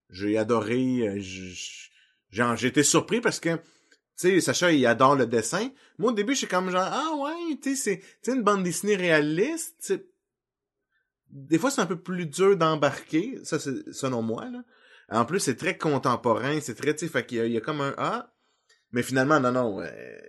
J'ai 0.09 0.37
adoré, 0.37 1.07
euh, 1.07 2.55
j'ai 2.55 2.67
été 2.67 2.83
surpris 2.83 3.19
parce 3.19 3.39
que, 3.39 3.55
tu 3.55 3.61
sais, 4.15 4.41
Sacha, 4.41 4.71
il 4.71 4.85
adore 4.85 5.15
le 5.15 5.25
dessin. 5.25 5.71
Moi, 5.97 6.11
au 6.11 6.15
début, 6.15 6.35
j'étais 6.35 6.55
comme 6.55 6.69
genre, 6.69 6.85
ah 6.85 7.15
ouais, 7.17 7.57
tu 7.61 7.75
sais, 7.75 8.03
c'est, 8.21 8.31
une 8.31 8.43
bande 8.43 8.63
dessinée 8.63 8.95
réaliste. 8.95 9.93
Des 11.29 11.57
fois, 11.57 11.71
c'est 11.71 11.81
un 11.81 11.87
peu 11.87 11.99
plus 11.99 12.27
dur 12.27 12.55
d'embarquer, 12.55 13.39
ça, 13.43 13.57
c'est, 13.57 13.91
selon 13.91 14.21
moi, 14.21 14.45
là. 14.49 14.63
En 15.09 15.25
plus, 15.25 15.39
c'est 15.39 15.55
très 15.55 15.77
contemporain, 15.77 16.59
c'est 16.61 16.75
très, 16.75 16.95
tu 16.95 17.05
sais, 17.05 17.11
fait 17.11 17.25
qu'il 17.25 17.37
y 17.37 17.41
a, 17.41 17.45
il 17.45 17.51
y 17.51 17.57
a 17.57 17.61
comme 17.61 17.81
un 17.81 17.93
ah. 17.97 18.33
Mais 18.91 19.03
finalement, 19.03 19.39
non, 19.39 19.51
non, 19.51 19.81
euh, 19.81 20.19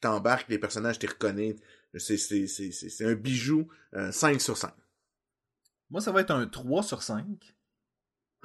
t'embarques, 0.00 0.48
les 0.48 0.58
personnages, 0.58 0.98
t'y 0.98 1.06
reconnais. 1.06 1.56
C'est, 1.94 2.16
c'est, 2.16 2.46
c'est, 2.46 2.70
c'est, 2.70 2.88
c'est 2.88 3.04
un 3.04 3.14
bijou, 3.14 3.68
euh, 3.94 4.12
5 4.12 4.40
sur 4.40 4.56
5. 4.56 4.72
Moi, 5.90 6.00
ça 6.00 6.12
va 6.12 6.20
être 6.20 6.30
un 6.30 6.46
3 6.46 6.82
sur 6.82 7.02
5. 7.02 7.24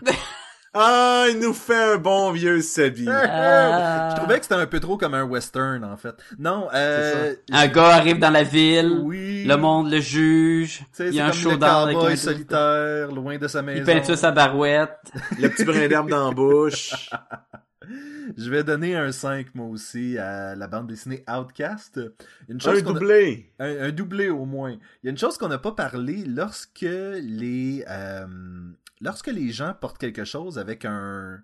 Ah, 0.75 1.25
il 1.29 1.39
nous 1.39 1.53
fait 1.53 1.93
un 1.93 1.97
bon 1.97 2.31
vieux 2.31 2.61
Sabi. 2.61 3.07
Ah. 3.09 4.09
Je 4.11 4.15
trouvais 4.17 4.37
que 4.37 4.43
c'était 4.43 4.55
un 4.55 4.65
peu 4.67 4.79
trop 4.79 4.97
comme 4.97 5.13
un 5.13 5.23
western, 5.23 5.83
en 5.83 5.97
fait. 5.97 6.15
Non, 6.37 6.67
euh... 6.73 7.33
Un 7.51 7.67
gars 7.67 7.93
arrive 7.95 8.19
dans 8.19 8.29
la 8.29 8.43
ville, 8.43 8.99
Oui. 9.03 9.45
le 9.45 9.55
monde 9.57 9.89
le 9.89 9.99
juge, 10.01 10.79
Tu 10.79 10.85
sais, 10.93 11.07
il 11.07 11.13
y 11.13 11.15
c'est 11.15 11.21
a 11.21 11.27
un 11.27 11.31
showdown 11.31 11.83
avec 11.85 11.95
cowboy 11.95 12.13
un 12.13 12.15
solitaire, 12.17 13.11
loin 13.11 13.37
de 13.37 13.47
sa 13.47 13.61
maison. 13.61 13.79
Il 13.79 13.85
peinture 13.85 14.17
sa 14.17 14.31
barouette. 14.31 14.97
Le 15.39 15.47
petit 15.49 15.63
brin 15.65 15.87
d'herbe 15.87 16.09
dans 16.09 16.29
la 16.29 16.33
bouche. 16.35 17.09
Je 18.37 18.49
vais 18.49 18.63
donner 18.63 18.95
un 18.95 19.11
5, 19.11 19.53
moi 19.53 19.67
aussi, 19.67 20.17
à 20.17 20.55
la 20.55 20.67
bande 20.67 20.87
dessinée 20.87 21.23
Outcast. 21.29 21.99
Une 22.49 22.59
chose 22.59 22.79
Un 22.79 22.89
a- 22.89 22.93
doublé. 22.93 23.51
un, 23.59 23.85
un 23.85 23.91
doublé 23.91 24.29
au 24.29 24.45
moins. 24.45 24.71
Il 24.71 25.05
y 25.05 25.07
a 25.07 25.11
une 25.11 25.17
chose 25.17 25.37
qu'on 25.37 25.47
n'a 25.49 25.59
pas 25.59 25.71
parlé 25.73 26.23
lorsque 26.25 26.81
les 26.81 27.85
euh, 27.87 28.25
lorsque 29.01 29.27
les 29.27 29.51
gens 29.51 29.73
portent 29.73 29.97
quelque 29.97 30.25
chose 30.25 30.57
avec 30.57 30.85
un, 30.85 31.43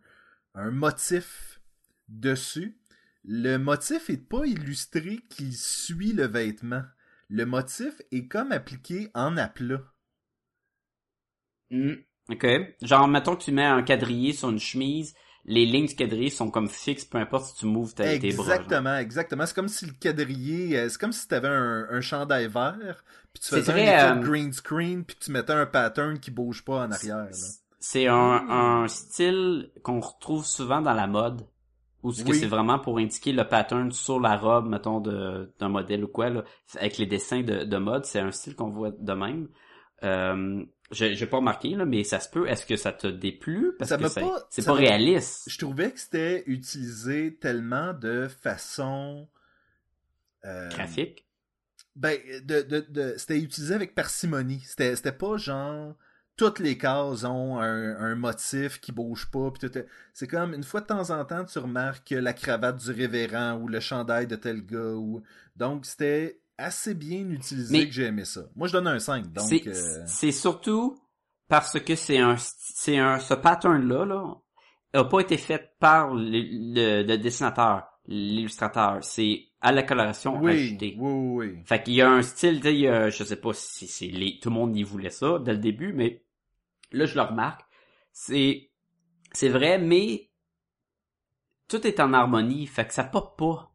motif 0.56 1.62
dessus. 2.08 2.78
Le 3.24 3.58
motif 3.58 4.10
est 4.10 4.18
pas 4.18 4.46
illustré 4.46 5.20
qui 5.30 5.54
suit 5.54 6.14
le 6.14 6.26
vêtement. 6.26 6.84
Le 7.30 7.46
motif 7.46 8.02
est 8.12 8.28
comme 8.28 8.52
appliqué 8.52 9.10
en 9.14 9.38
aplat. 9.38 9.82
Hmm. 11.70 11.94
Ok. 12.30 12.46
Genre, 12.82 13.08
mettons 13.08 13.36
que 13.36 13.44
tu 13.44 13.52
mets 13.52 13.66
un 13.66 13.84
quadrillé 13.84 14.34
sur 14.34 14.50
une 14.50 14.60
chemise, 14.60 15.16
les 15.46 15.66
lignes 15.66 15.88
du 15.88 15.96
quadrillé 15.96 16.30
sont 16.30 16.50
comme 16.50 16.70
fixes, 16.70 17.06
peu 17.06 17.18
importe 17.18 17.46
si 17.46 17.56
tu 17.56 17.66
moves 17.66 17.94
tes, 17.94 18.20
tes 18.20 18.34
bras. 18.34 18.56
Exactement, 18.56 18.98
exactement. 18.98 19.46
C'est 19.46 19.56
comme 19.56 19.68
si 19.68 19.86
le 19.86 19.94
quadrillé, 19.94 20.78
euh, 20.78 20.90
c'est 20.90 21.00
comme 21.00 21.12
si 21.12 21.28
tu 21.28 21.36
avais 21.36 21.48
un, 21.48 21.88
un 21.90 22.02
chandail 22.02 22.48
vert, 22.48 23.04
puis 23.34 23.42
tu 23.44 23.50
faisais 23.50 23.72
très, 23.72 23.96
un 23.96 24.18
euh, 24.18 24.22
green 24.22 24.54
screen, 24.54 25.04
puis 25.04 25.18
tu 25.20 25.32
mettais 25.32 25.54
un 25.54 25.66
pattern 25.66 26.20
qui 26.20 26.32
bouge 26.32 26.64
pas 26.64 26.86
en 26.86 26.92
arrière. 26.92 27.30
C'est 27.80 28.08
un, 28.08 28.14
un 28.50 28.88
style 28.88 29.72
qu'on 29.84 30.00
retrouve 30.00 30.46
souvent 30.46 30.82
dans 30.82 30.94
la 30.94 31.08
mode. 31.08 31.48
Ou 32.04 32.12
ce 32.12 32.24
que 32.24 32.34
c'est 32.34 32.48
vraiment 32.48 32.80
pour 32.80 32.98
indiquer 32.98 33.32
le 33.32 33.48
pattern 33.48 33.92
sur 33.92 34.20
la 34.20 34.36
robe, 34.36 34.68
mettons, 34.68 35.00
d'un 35.02 35.70
modèle 35.70 36.04
ou 36.04 36.08
quoi, 36.08 36.30
là. 36.32 36.44
Avec 36.78 36.98
les 36.98 37.06
dessins 37.06 37.44
de, 37.44 37.64
de 37.64 37.78
mode, 37.78 38.06
c'est 38.06 38.20
un 38.20 38.32
style 38.32 38.56
qu'on 38.56 38.72
voit 38.72 38.90
de 38.90 39.14
même. 39.14 39.50
Euh, 40.04 40.64
j'ai, 40.92 41.26
pas 41.26 41.38
remarqué, 41.38 41.70
là, 41.76 41.86
mais 41.86 42.04
ça 42.04 42.20
se 42.20 42.30
peut. 42.30 42.48
Est-ce 42.48 42.66
que 42.66 42.76
ça 42.76 42.92
te 42.92 43.08
déplu? 43.08 43.74
Parce 43.78 43.90
Ça 43.90 43.98
que 43.98 44.08
c'est, 44.08 44.22
pas- 44.22 44.48
ça 44.50 44.74
réaliste. 44.74 45.50
Je 45.50 45.58
trouvais 45.58 45.92
que 45.92 46.00
c'était 46.00 46.44
utilisé 46.48 47.36
tellement 47.36 47.94
de 47.94 48.28
façon 48.28 49.28
euh, 50.46 50.70
Graphique? 50.70 51.28
Ben, 51.96 52.18
de, 52.44 52.62
de, 52.62 52.86
de, 52.90 53.16
c'était 53.18 53.40
utilisé 53.40 53.76
avec 53.76 53.96
parcimonie. 53.96 54.62
C'était, 54.66 54.96
c'était 54.96 55.12
pas 55.12 55.38
genre 55.38 55.96
toutes 56.38 56.60
les 56.60 56.76
cases 56.78 57.24
ont 57.24 57.60
un, 57.60 57.96
un 57.98 58.16
motif 58.16 58.80
qui 58.80 58.92
bouge 58.92 59.30
pas. 59.30 59.54
C'est 60.14 60.28
comme 60.28 60.56
une 60.56 60.64
fois 60.64 60.82
de 60.82 60.88
temps 60.88 61.12
en 61.12 61.24
temps, 61.24 61.46
tu 61.46 61.60
remarques 61.60 62.10
la 62.10 62.34
cravate 62.34 62.78
du 62.78 62.92
révérend 62.92 63.60
ou 63.60 63.68
le 63.68 63.80
chandail 63.80 64.26
de 64.26 64.36
tel 64.36 64.66
gars. 64.66 64.94
Ou... 64.96 65.22
Donc, 65.56 65.86
c'était 65.86 66.41
assez 66.62 66.94
bien 66.94 67.30
utilisé 67.30 67.78
Mais- 67.78 67.88
que 67.88 67.94
j'ai 67.94 68.06
aimé 68.06 68.26
ça. 68.26 68.42
Moi, 68.56 68.68
je 68.68 68.74
donne 68.74 68.88
un 68.88 69.00
5. 69.00 69.32
Donc, 69.32 69.48
c'est, 69.48 69.68
euh, 69.68 70.04
c'est 70.08 70.32
surtout 70.32 70.98
parce 71.48 71.80
que 71.80 71.96
c'est 71.96 72.18
un, 72.20 72.36
st- 72.36 72.56
c'est 72.76 72.98
un, 72.98 73.20
ce 73.20 73.34
pattern-là, 73.34 74.06
là, 74.06 74.36
a 74.94 75.04
pas 75.04 75.20
été 75.20 75.38
fait 75.38 75.74
par 75.80 76.14
le, 76.14 76.24
le, 76.42 77.04
le 77.04 77.18
dessinateur, 77.18 77.84
l'illustrateur. 78.08 79.04
C'est 79.04 79.46
à 79.62 79.72
la 79.72 79.84
coloration 79.84 80.40
oui, 80.42 80.52
ajoutée. 80.52 80.96
oui, 81.00 81.12
oui, 81.12 81.48
oui. 81.56 81.62
Fait 81.66 81.84
qu'il 81.84 81.94
y 81.94 82.02
a 82.02 82.10
un 82.10 82.22
style, 82.22 82.58
tu 82.58 82.64
sais, 82.64 82.74
il 82.74 82.80
y 82.82 82.88
a- 82.88 83.10
je 83.10 83.24
sais 83.24 83.36
pas 83.36 83.54
si 83.54 83.88
c'est 83.88 84.08
les, 84.08 84.40
tout 84.40 84.50
le 84.50 84.56
monde 84.56 84.76
y 84.76 84.84
voulait 84.84 85.10
ça 85.10 85.40
dès 85.40 85.52
le 85.54 85.60
début, 85.60 85.94
mais 85.94 86.24
là, 86.92 87.06
je 87.06 87.16
le 87.16 87.22
remarque. 87.22 87.62
C'est, 88.12 88.70
c'est 89.34 89.50
vrai, 89.50 89.78
mais 89.78 90.30
tout 91.68 91.86
est 91.88 92.00
en 92.02 92.12
harmonie, 92.14 92.68
fait 92.68 92.86
que 92.88 92.94
ça 92.94 93.04
pop 93.06 93.38
pas. 93.38 93.71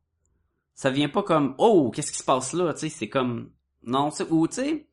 Ça 0.76 0.90
vient 0.90 1.08
pas 1.08 1.24
comme, 1.24 1.56
oh, 1.58 1.90
qu'est-ce 1.92 2.12
qui 2.12 2.18
se 2.18 2.24
passe 2.24 2.52
là, 2.52 2.72
tu 2.72 2.80
sais, 2.80 2.88
c'est 2.88 3.08
comme, 3.08 3.50
non, 3.82 4.10
c'est, 4.10 4.30
ou 4.30 4.46
tu 4.46 4.54
sais, 4.54 4.86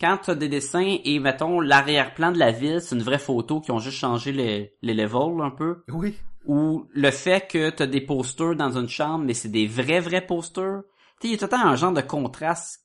quand 0.00 0.18
t'as 0.24 0.34
des 0.34 0.48
dessins 0.48 0.96
et, 1.04 1.18
mettons, 1.18 1.60
l'arrière-plan 1.60 2.32
de 2.32 2.38
la 2.38 2.50
ville, 2.50 2.80
c'est 2.80 2.94
une 2.94 3.02
vraie 3.02 3.18
photo 3.18 3.60
qui 3.60 3.70
ont 3.70 3.78
juste 3.78 3.98
changé 3.98 4.32
les, 4.32 4.74
les 4.80 4.94
levels 4.94 5.42
un 5.42 5.50
peu, 5.50 5.82
Oui, 5.92 6.14
ou 6.46 6.86
le 6.92 7.10
fait 7.10 7.46
que 7.48 7.70
t'as 7.70 7.86
des 7.86 8.00
posters 8.00 8.56
dans 8.56 8.78
une 8.78 8.88
chambre, 8.88 9.24
mais 9.24 9.34
c'est 9.34 9.48
des 9.50 9.66
vrais, 9.66 10.00
vrais 10.00 10.24
posters. 10.24 10.82
Tu 11.20 11.28
sais, 11.28 11.28
il 11.28 11.30
y 11.32 11.34
a 11.34 11.38
tout 11.38 11.44
le 11.44 11.50
temps 11.50 11.66
un 11.66 11.76
genre 11.76 11.92
de 11.92 12.00
contraste 12.00 12.80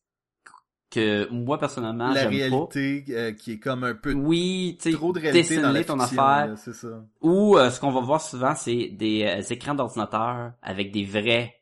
que 0.90 1.30
moi, 1.32 1.60
personnellement, 1.60 2.10
la 2.10 2.22
j'aime 2.22 2.32
réalité 2.32 3.06
euh, 3.10 3.32
qui 3.34 3.54
est 3.54 3.60
comme 3.60 3.84
un 3.84 3.94
peu 3.94 4.14
pas. 4.14 4.20
Oui, 4.20 4.78
tu 4.82 4.90
sais, 4.90 4.96
trop 4.96 5.14
de 5.14 5.20
réalité 5.20 5.62
dans 5.62 5.72
la 5.72 5.84
ton 5.84 6.00
fiction, 6.00 6.22
affaire. 6.24 6.58
ça. 6.58 6.88
Ou 7.22 7.58
euh, 7.58 7.70
ce 7.70 7.80
qu'on 7.80 7.92
va 7.92 8.02
voir 8.02 8.22
souvent, 8.22 8.56
c'est 8.56 8.88
des 8.88 9.24
euh, 9.24 9.42
écrans 9.54 9.76
d'ordinateur 9.76 10.54
avec 10.64 10.92
des 10.92 11.04
vraies 11.04 11.59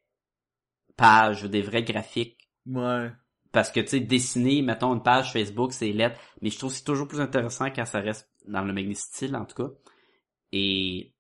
pages 0.98 1.44
ou 1.44 1.48
des 1.48 1.62
vrais 1.62 1.84
graphiques. 1.84 2.50
Ouais. 2.66 3.12
Parce 3.54 3.72
que, 3.72 3.80
tu 3.80 3.88
sais, 3.88 4.00
dessiner, 4.02 4.62
mettons, 4.62 4.94
une 4.94 5.02
page 5.04 5.32
Facebook, 5.32 5.72
c'est 5.72 5.92
lettre. 5.94 6.20
Mais 6.42 6.50
je 6.50 6.58
trouve 6.58 6.72
que 6.72 6.78
c'est 6.78 6.84
toujours 6.84 7.08
plus 7.08 7.22
intéressant 7.22 7.72
quand 7.72 7.86
ça 7.86 8.00
reste 8.02 8.30
dans 8.46 8.64
le 8.64 8.74
même 8.74 8.94
style, 8.94 9.36
en 9.36 9.46
tout 9.46 9.64
cas. 9.64 9.70
Et 10.52 11.14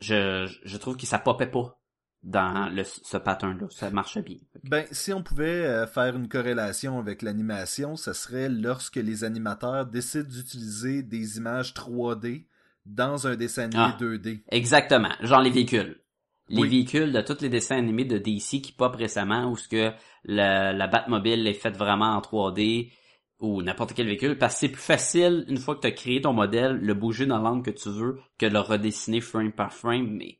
je, 0.00 0.50
je 0.64 0.76
trouve 0.76 0.96
que 0.96 1.06
ça 1.06 1.18
popait 1.18 1.46
pas 1.50 1.78
dans 2.22 2.68
le, 2.72 2.84
ce 2.84 3.16
pattern-là. 3.18 3.66
Ça 3.70 3.90
marchait 3.90 4.22
bien. 4.22 4.38
Ben, 4.64 4.86
si 4.90 5.12
on 5.12 5.22
pouvait 5.22 5.64
euh, 5.66 5.86
faire 5.86 6.16
une 6.16 6.28
corrélation 6.28 6.98
avec 6.98 7.20
l'animation, 7.22 7.96
ce 7.96 8.12
serait 8.14 8.48
lorsque 8.48 8.96
les 8.96 9.24
animateurs 9.24 9.86
décident 9.86 10.28
d'utiliser 10.28 11.02
des 11.02 11.36
images 11.36 11.74
3D 11.74 12.46
dans 12.86 13.26
un 13.26 13.36
dessin 13.36 13.64
animé 13.64 13.82
Ah. 13.94 13.96
2D. 14.00 14.42
Exactement. 14.50 15.12
Genre 15.20 15.42
les 15.42 15.50
véhicules. 15.50 16.00
Les 16.48 16.62
Oui. 16.62 16.68
véhicules 16.68 17.12
de 17.12 17.20
tous 17.22 17.40
les 17.40 17.48
dessins 17.48 17.76
animés 17.78 18.04
de 18.04 18.18
DC 18.18 18.60
qui 18.60 18.72
pop 18.72 18.94
récemment 18.96 19.50
où 19.50 19.56
ce 19.56 19.66
que 19.68 19.92
la, 20.24 20.72
la 20.72 20.86
Batmobile 20.86 21.46
est 21.46 21.54
faite 21.54 21.76
vraiment 21.76 22.14
en 22.16 22.20
3D 22.20 22.92
ou 23.40 23.62
n'importe 23.62 23.94
quel 23.94 24.06
véhicule 24.06 24.36
parce 24.38 24.54
que 24.54 24.60
c'est 24.60 24.68
plus 24.68 24.80
facile 24.82 25.44
une 25.48 25.56
fois 25.58 25.74
que 25.74 25.80
tu 25.80 25.86
as 25.86 25.92
créé 25.92 26.20
ton 26.20 26.32
modèle 26.34 26.76
le 26.76 26.94
bouger 26.94 27.26
dans 27.26 27.38
l'angle 27.38 27.62
que 27.64 27.70
tu 27.70 27.88
veux 27.88 28.20
que 28.38 28.46
de 28.46 28.52
le 28.52 28.60
redessiner 28.60 29.20
frame 29.20 29.52
par 29.52 29.72
frame 29.72 30.08
mais 30.10 30.38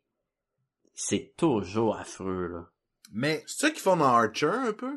c'est 0.94 1.34
toujours 1.36 1.96
affreux 1.96 2.48
là. 2.48 2.70
Mais, 3.12 3.42
C'est 3.46 3.60
ça 3.66 3.70
qu'ils 3.70 3.80
font 3.80 3.96
dans 3.96 4.04
Archer 4.06 4.46
un 4.46 4.72
peu? 4.72 4.94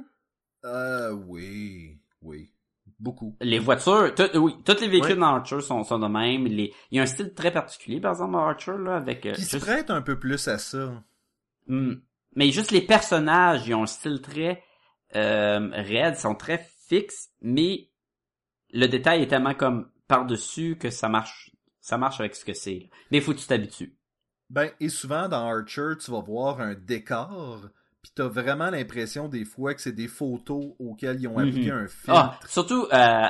euh, 0.66 1.12
oui, 1.12 1.99
oui. 2.22 2.51
Beaucoup. 2.99 3.35
Les 3.41 3.59
voitures, 3.59 4.13
tout- 4.15 4.37
oui, 4.39 4.55
tous 4.65 4.79
les 4.81 4.87
véhicules 4.87 5.17
dans 5.17 5.35
Archer 5.35 5.61
sont, 5.61 5.83
sont 5.83 5.99
de 5.99 6.07
même. 6.07 6.45
Les, 6.47 6.73
il 6.89 6.97
y 6.97 6.99
a 6.99 7.03
un 7.03 7.07
style 7.07 7.33
très 7.35 7.51
particulier 7.51 7.99
par 8.01 8.11
exemple 8.13 8.31
dans 8.33 8.39
Archer 8.47 8.73
là 8.79 8.95
avec 8.95 9.25
euh, 9.27 9.33
Qui 9.33 9.43
se 9.43 9.51
juste- 9.57 9.65
prête 9.65 9.89
un 9.91 10.01
peu 10.01 10.17
plus 10.17 10.47
à 10.47 10.57
ça. 10.57 11.03
Hmm. 11.67 11.93
Mais 12.35 12.49
juste 12.51 12.71
les 12.71 12.81
personnages, 12.81 13.67
ils 13.67 13.75
ont 13.75 13.83
un 13.83 13.87
style 13.87 14.21
très 14.21 14.63
euh, 15.15 15.69
raide, 15.73 16.15
ils 16.17 16.21
sont 16.21 16.35
très 16.35 16.65
fixes, 16.87 17.29
mais 17.41 17.89
le 18.73 18.87
détail 18.87 19.21
est 19.21 19.27
tellement 19.27 19.53
comme 19.53 19.89
par-dessus 20.07 20.77
que 20.79 20.89
ça 20.89 21.07
marche 21.09 21.51
ça 21.81 21.97
marche 21.97 22.19
avec 22.19 22.35
ce 22.35 22.43
que 22.43 22.53
c'est. 22.53 22.79
là. 22.79 22.85
Mais 23.11 23.17
il 23.19 23.23
faut 23.23 23.33
que 23.33 23.39
tu 23.39 23.47
t'habitues. 23.47 23.95
Ben, 24.49 24.71
et 24.79 24.89
souvent 24.89 25.29
dans 25.29 25.45
Archer, 25.47 25.91
tu 26.03 26.09
vas 26.11 26.19
voir 26.21 26.59
un 26.61 26.73
décor, 26.73 27.67
puis 28.08 28.14
t'as 28.16 28.28
vraiment 28.30 28.70
l'impression 28.70 29.28
des 29.28 29.43
fois 29.43 29.74
que 29.74 29.82
c'est 29.82 29.91
des 29.91 30.08
photos 30.08 30.64
auxquelles 30.80 31.20
ils 31.20 31.28
ont 31.28 31.38
appliqué 31.39 31.72
Mhm. 31.72 31.78
un 31.78 31.88
filtre. 31.88 32.10
Ah, 32.10 32.39
surtout 32.47 32.86
euh, 32.93 33.28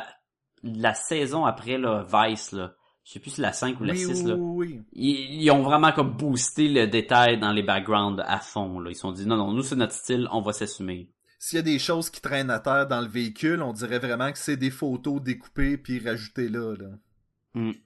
la 0.64 0.94
saison 0.94 1.46
après 1.46 1.80
là, 1.80 2.06
Vice 2.12 2.52
là. 2.52 2.76
Je 3.04 3.14
sais 3.14 3.20
plus 3.20 3.30
si 3.32 3.38
c'est 3.38 3.42
la 3.42 3.54
5 3.54 3.80
ou 3.80 3.86
la 3.86 3.94
oui, 3.94 4.00
6 4.00 4.22
oui, 4.22 4.28
là. 4.28 4.36
oui. 4.36 4.82
Ils, 4.94 5.42
ils 5.44 5.50
ont 5.52 5.64
vraiment 5.64 5.92
comme 5.94 6.16
boosté 6.16 6.68
le 6.68 6.86
détail 6.88 7.40
dans 7.40 7.54
les 7.54 7.64
backgrounds 7.64 8.22
à 8.28 8.40
fond 8.40 8.80
là. 8.80 8.92
Ils 8.92 8.96
se 8.96 9.02
sont 9.02 9.12
dit 9.14 9.26
non 9.26 9.36
non, 9.38 9.52
nous 9.54 9.64
c'est 9.64 9.76
notre 9.78 9.94
style, 9.94 10.28
on 10.32 10.42
va 10.42 10.54
s'assumer. 10.54 11.10
S'il 11.40 11.56
y 11.58 11.60
a 11.60 11.64
des 11.64 11.80
choses 11.80 12.10
qui 12.12 12.22
traînent 12.22 12.50
à 12.52 12.60
terre 12.60 12.86
dans 12.88 13.02
le 13.02 13.08
véhicule, 13.08 13.62
on 13.64 13.72
dirait 13.74 14.00
vraiment 14.00 14.32
que 14.32 14.38
c'est 14.38 14.58
des 14.58 14.72
photos 14.72 15.22
découpées 15.22 15.78
puis 15.78 16.00
rajoutées 16.00 16.50
là. 16.50 16.76
là. 16.76 16.90
Hmm. 17.56 17.72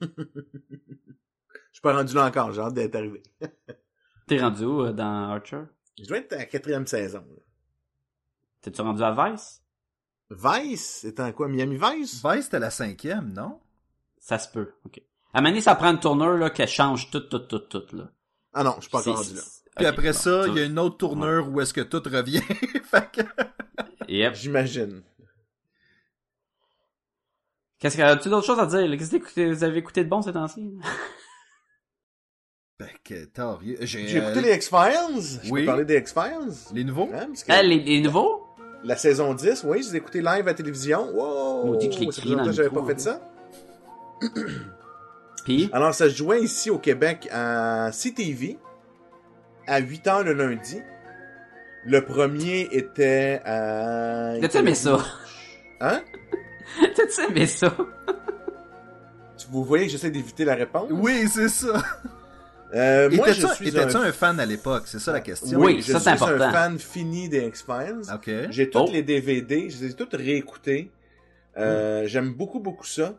Je 1.72 1.78
suis 1.78 1.82
pas 1.82 1.94
rendu 1.96 2.14
là 2.14 2.26
encore, 2.26 2.52
j'ai 2.52 2.60
hâte 2.60 2.74
d'être 2.74 2.94
arrivé. 2.96 3.22
T'es 4.26 4.38
rendu 4.40 4.64
où 4.64 4.82
euh, 4.82 4.92
dans 4.92 5.30
Archer? 5.30 5.62
Je 5.98 6.06
dois 6.06 6.18
être 6.18 6.32
à 6.32 6.36
la 6.38 6.46
quatrième 6.46 6.86
saison. 6.86 7.24
T'es-tu 8.60 8.80
rendu 8.80 9.02
à 9.02 9.10
Vice? 9.30 9.62
Vice, 10.30 10.98
c'est 11.02 11.20
en 11.20 11.32
quoi? 11.32 11.48
Miami 11.48 11.76
Vice? 11.76 12.22
Vice, 12.24 12.44
c'était 12.44 12.58
la 12.58 12.70
cinquième, 12.70 13.32
non? 13.32 13.60
Ça 14.18 14.38
se 14.38 14.48
peut, 14.48 14.72
ok. 14.86 15.02
À 15.34 15.40
Mané, 15.40 15.60
ça 15.60 15.74
prend 15.74 15.90
une 15.90 16.00
tournure 16.00 16.34
là 16.36 16.50
qu'elle 16.50 16.68
change 16.68 17.10
tout, 17.10 17.20
tout, 17.20 17.40
tout, 17.40 17.58
tout 17.58 17.84
là. 17.96 18.10
Ah 18.52 18.62
non, 18.64 18.74
je 18.76 18.82
suis 18.82 18.90
pas 18.90 19.00
encore 19.00 19.16
rendu 19.16 19.34
là. 19.34 19.42
Puis 19.76 19.86
après 19.86 20.12
bon, 20.12 20.18
ça, 20.18 20.42
tu- 20.44 20.50
il 20.50 20.56
y 20.56 20.60
a 20.60 20.64
une 20.66 20.78
autre 20.78 20.98
tournure 20.98 21.48
où 21.48 21.60
est-ce 21.60 21.72
que 21.74 21.80
tout 21.80 22.02
revient. 22.04 22.40
fait 22.84 23.10
que... 23.10 23.22
Yep. 24.08 24.34
J'imagine. 24.34 25.02
Qu'est-ce 27.78 27.96
que 27.96 28.02
as-tu 28.02 28.28
d'autres 28.28 28.46
choses 28.46 28.58
à 28.60 28.66
dire? 28.66 28.90
Qu'est-ce 28.98 29.16
que 29.16 29.52
vous 29.52 29.64
avez 29.64 29.78
écouté 29.78 30.04
de 30.04 30.08
bon 30.08 30.22
ces 30.22 30.32
temps-ci? 30.32 30.78
J'ai 33.80 34.20
euh, 34.20 34.30
écouté 34.30 34.40
les 34.46 34.54
X-Files. 34.54 35.40
Je 35.42 35.50
oui. 35.50 35.60
peux 35.62 35.66
parler 35.66 35.84
des 35.84 35.96
X-Files? 35.96 36.52
les 36.74 36.84
nouveaux? 36.84 37.08
Hein, 37.14 37.28
que 37.32 37.52
Ah, 37.52 37.62
les, 37.62 37.78
les 37.80 38.00
nouveaux? 38.00 38.46
La 38.84 38.96
saison 38.96 39.34
10, 39.34 39.64
oui, 39.66 39.82
je 39.82 39.88
les 39.88 39.94
ai 39.94 39.98
écoutés 39.98 40.20
live 40.20 40.42
à 40.42 40.50
la 40.50 40.54
télévision. 40.54 41.08
Wow! 41.12 41.66
Maudit 41.66 41.88
que 41.88 41.94
je 41.94 42.00
l'ai 42.00 42.52
j'avais 42.52 42.70
pas 42.70 42.84
fait 42.84 42.92
hein. 42.92 42.98
ça. 42.98 43.30
Puis, 45.44 45.70
Alors, 45.72 45.94
ça 45.94 46.08
se 46.08 46.14
jouait 46.14 46.42
ici 46.42 46.70
au 46.70 46.78
Québec 46.78 47.28
à 47.32 47.90
CTV 47.92 48.58
à 49.66 49.78
8 49.78 50.06
h 50.06 50.22
le 50.24 50.32
lundi. 50.32 50.80
Le 51.84 52.04
premier 52.04 52.68
était 52.70 53.40
à... 53.44 54.34
T'as-tu 54.40 54.58
aimé 54.58 54.74
ça? 54.74 54.98
Hein? 55.80 56.00
t'as-tu 56.96 57.30
aimé 57.30 57.46
ça? 57.46 57.74
Vous 59.50 59.64
voyez 59.64 59.86
que 59.86 59.92
j'essaie 59.92 60.10
d'éviter 60.10 60.44
la 60.44 60.54
réponse? 60.54 60.88
Oui, 60.90 61.26
c'est 61.28 61.48
ça. 61.48 61.82
Euh, 62.74 63.10
moi, 63.10 63.32
je 63.32 63.46
suis 63.48 63.68
étais-tu 63.68 63.96
un... 63.96 64.02
un 64.02 64.12
fan 64.12 64.40
à 64.40 64.46
l'époque? 64.46 64.84
C'est 64.86 64.98
ça 64.98 65.12
la 65.12 65.20
question. 65.20 65.58
Oui, 65.58 65.82
je 65.82 65.92
ça, 65.92 66.00
c'est 66.00 66.16
suis 66.16 66.24
important. 66.24 66.44
un 66.44 66.52
fan 66.52 66.78
fini 66.78 67.28
des 67.28 67.46
X-Files. 67.46 68.00
Ok. 68.14 68.30
J'ai 68.50 68.70
toutes 68.70 68.82
Oh. 68.88 68.90
les 68.92 69.02
DVD, 69.02 69.68
je 69.68 69.84
les 69.84 69.90
ai 69.90 69.94
toutes 69.94 70.14
réécoutées. 70.14 70.90
Hmm. 71.54 71.60
Euh, 71.60 72.06
J'aime 72.06 72.32
beaucoup, 72.32 72.60
beaucoup 72.60 72.86
ça. 72.86 73.14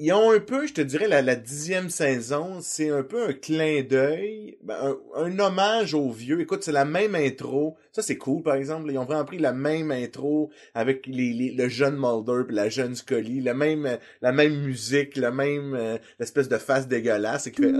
Ils 0.00 0.12
ont 0.12 0.30
un 0.30 0.38
peu, 0.38 0.66
je 0.66 0.74
te 0.74 0.80
dirais, 0.80 1.08
la, 1.08 1.22
la 1.22 1.34
dixième 1.34 1.90
saison, 1.90 2.58
c'est 2.60 2.88
un 2.90 3.02
peu 3.02 3.24
un 3.24 3.32
clin 3.32 3.82
d'œil, 3.82 4.56
ben, 4.62 4.96
un, 5.16 5.24
un 5.24 5.38
hommage 5.40 5.92
aux 5.94 6.10
vieux. 6.10 6.40
Écoute, 6.40 6.62
c'est 6.62 6.70
la 6.72 6.84
même 6.84 7.16
intro. 7.16 7.76
Ça, 7.90 8.00
c'est 8.02 8.16
cool, 8.16 8.42
par 8.44 8.54
exemple. 8.54 8.90
Ils 8.92 8.98
ont 8.98 9.04
vraiment 9.04 9.24
pris 9.24 9.38
la 9.38 9.52
même 9.52 9.90
intro 9.90 10.50
avec 10.74 11.06
les, 11.06 11.32
les- 11.32 11.50
le 11.52 11.68
jeune 11.68 11.96
Mulder 11.98 12.44
la 12.50 12.68
jeune 12.68 12.94
Scully, 12.94 13.40
la 13.40 13.54
même, 13.54 13.98
la 14.22 14.30
même 14.32 14.60
musique, 14.62 15.16
la 15.16 15.32
même 15.32 15.74
euh, 15.74 15.98
espèce 16.20 16.48
de 16.48 16.58
face 16.58 16.86
dégueulasse 16.86 17.48
et 17.48 17.50
qui 17.52 17.62
fait... 17.62 17.72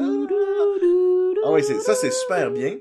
Ah 1.44 1.52
oui, 1.52 1.62
c'est- 1.62 1.78
ça, 1.80 1.94
c'est 1.94 2.10
super 2.12 2.50
bien. 2.50 2.78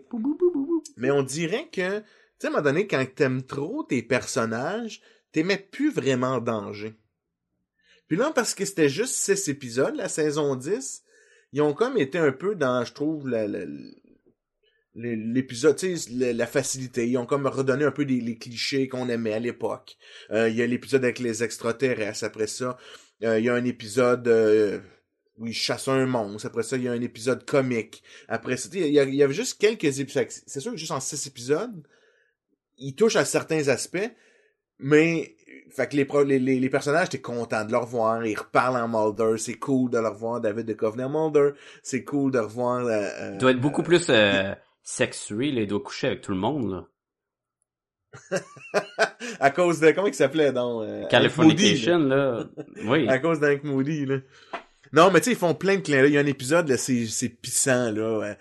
Mais 0.97 1.11
on 1.11 1.21
dirait 1.21 1.67
que, 1.71 1.99
tu 1.99 2.05
sais, 2.39 2.47
à 2.47 2.49
un 2.49 2.51
moment 2.51 2.63
donné, 2.63 2.87
quand 2.87 3.05
t'aimes 3.13 3.43
trop 3.43 3.83
tes 3.83 4.01
personnages, 4.01 5.01
t'aimais 5.31 5.57
plus 5.57 5.91
vraiment 5.91 6.33
en 6.33 6.39
danger. 6.41 6.95
Puis 8.07 8.17
là, 8.17 8.31
parce 8.33 8.53
que 8.53 8.65
c'était 8.65 8.89
juste 8.89 9.15
six 9.15 9.47
épisodes, 9.49 9.95
la 9.95 10.09
saison 10.09 10.55
10, 10.55 11.03
ils 11.53 11.61
ont 11.61 11.73
comme 11.73 11.97
été 11.97 12.17
un 12.17 12.31
peu 12.31 12.55
dans, 12.55 12.83
je 12.83 12.93
trouve, 12.93 13.29
l'épisode, 14.95 15.75
tu 15.75 15.97
sais, 15.97 16.11
la, 16.33 16.47
facilité. 16.47 17.07
Ils 17.07 17.17
ont 17.17 17.25
comme 17.25 17.47
redonné 17.47 17.85
un 17.85 17.91
peu 17.91 18.05
des, 18.05 18.19
les 18.19 18.37
clichés 18.37 18.87
qu'on 18.87 19.09
aimait 19.09 19.33
à 19.33 19.39
l'époque. 19.39 19.97
Euh, 20.31 20.49
Il 20.49 20.55
y 20.55 20.61
a 20.61 20.67
l'épisode 20.67 21.03
avec 21.03 21.19
les 21.19 21.43
extraterrestres. 21.43 22.23
Après 22.23 22.47
ça, 22.47 22.77
euh, 23.23 23.39
il 23.39 23.45
y 23.45 23.49
a 23.49 23.53
un 23.53 23.65
épisode... 23.65 24.27
euh, 24.27 24.79
où 25.37 25.47
ils 25.47 25.53
chassent 25.53 25.87
un 25.87 26.05
monstre. 26.05 26.47
Après 26.47 26.63
ça, 26.63 26.77
il 26.77 26.83
y 26.83 26.87
a 26.87 26.91
un 26.91 27.01
épisode 27.01 27.45
comique. 27.45 28.03
Après 28.27 28.57
ça, 28.57 28.69
il 28.73 28.87
y, 28.87 28.97
il 28.97 29.23
avait 29.23 29.33
juste 29.33 29.59
quelques 29.59 29.99
épisodes. 29.99 30.27
C'est 30.29 30.59
sûr 30.59 30.71
que 30.71 30.77
juste 30.77 30.91
en 30.91 30.99
six 30.99 31.27
épisodes, 31.27 31.83
ils 32.77 32.95
touchent 32.95 33.15
à 33.15 33.25
certains 33.25 33.67
aspects, 33.67 34.09
mais 34.79 35.35
fait 35.71 35.87
que 35.89 35.95
les, 35.95 36.05
pro- 36.05 36.23
les, 36.23 36.39
les, 36.39 36.59
les 36.59 36.69
personnages, 36.69 37.09
t'es 37.09 37.19
content 37.21 37.63
de 37.65 37.71
les 37.71 37.77
revoir. 37.77 38.25
Ils 38.25 38.37
reparlent 38.37 38.77
en 38.77 38.87
Mulder. 38.87 39.37
C'est 39.37 39.55
cool 39.55 39.91
de 39.91 39.99
le 39.99 40.07
revoir, 40.07 40.41
David 40.41 40.65
de 40.65 40.73
Coveney 40.73 41.03
en 41.03 41.09
Mulder. 41.09 41.51
C'est 41.83 42.03
cool 42.03 42.31
de 42.31 42.39
revoir... 42.39 42.85
euh, 42.85 42.89
euh, 43.19 43.31
Il 43.33 43.37
doit 43.37 43.51
être 43.51 43.61
beaucoup 43.61 43.83
plus 43.83 44.07
euh, 44.09 44.53
sexué, 44.83 45.51
là. 45.51 45.61
Il 45.61 45.67
doit 45.67 45.79
coucher 45.81 46.07
avec 46.07 46.21
tout 46.21 46.31
le 46.31 46.37
monde, 46.37 46.71
là. 46.71 48.39
à 49.39 49.51
cause 49.51 49.79
de... 49.79 49.91
Comment 49.91 50.07
il 50.07 50.13
s'appelait, 50.13 50.51
donc? 50.51 50.83
euh, 50.83 50.85
Moody, 50.85 51.01
là. 51.03 51.07
Californication, 51.09 51.99
là. 51.99 52.45
Oui. 52.85 53.07
À 53.09 53.19
cause 53.19 53.39
d'Hank 53.39 53.63
Moody, 53.63 54.05
là. 54.05 54.17
Non, 54.93 55.11
mais 55.11 55.19
tu 55.19 55.25
sais, 55.25 55.31
ils 55.31 55.37
font 55.37 55.53
plein 55.53 55.75
de 55.75 55.81
clins 55.81 55.99
d'œil. 56.01 56.11
Il 56.11 56.15
y 56.15 56.17
a 56.17 56.21
un 56.21 56.25
épisode, 56.25 56.69
là, 56.69 56.77
c'est, 56.77 57.05
c'est 57.07 57.29
pissant, 57.29 57.91
là. 57.91 58.35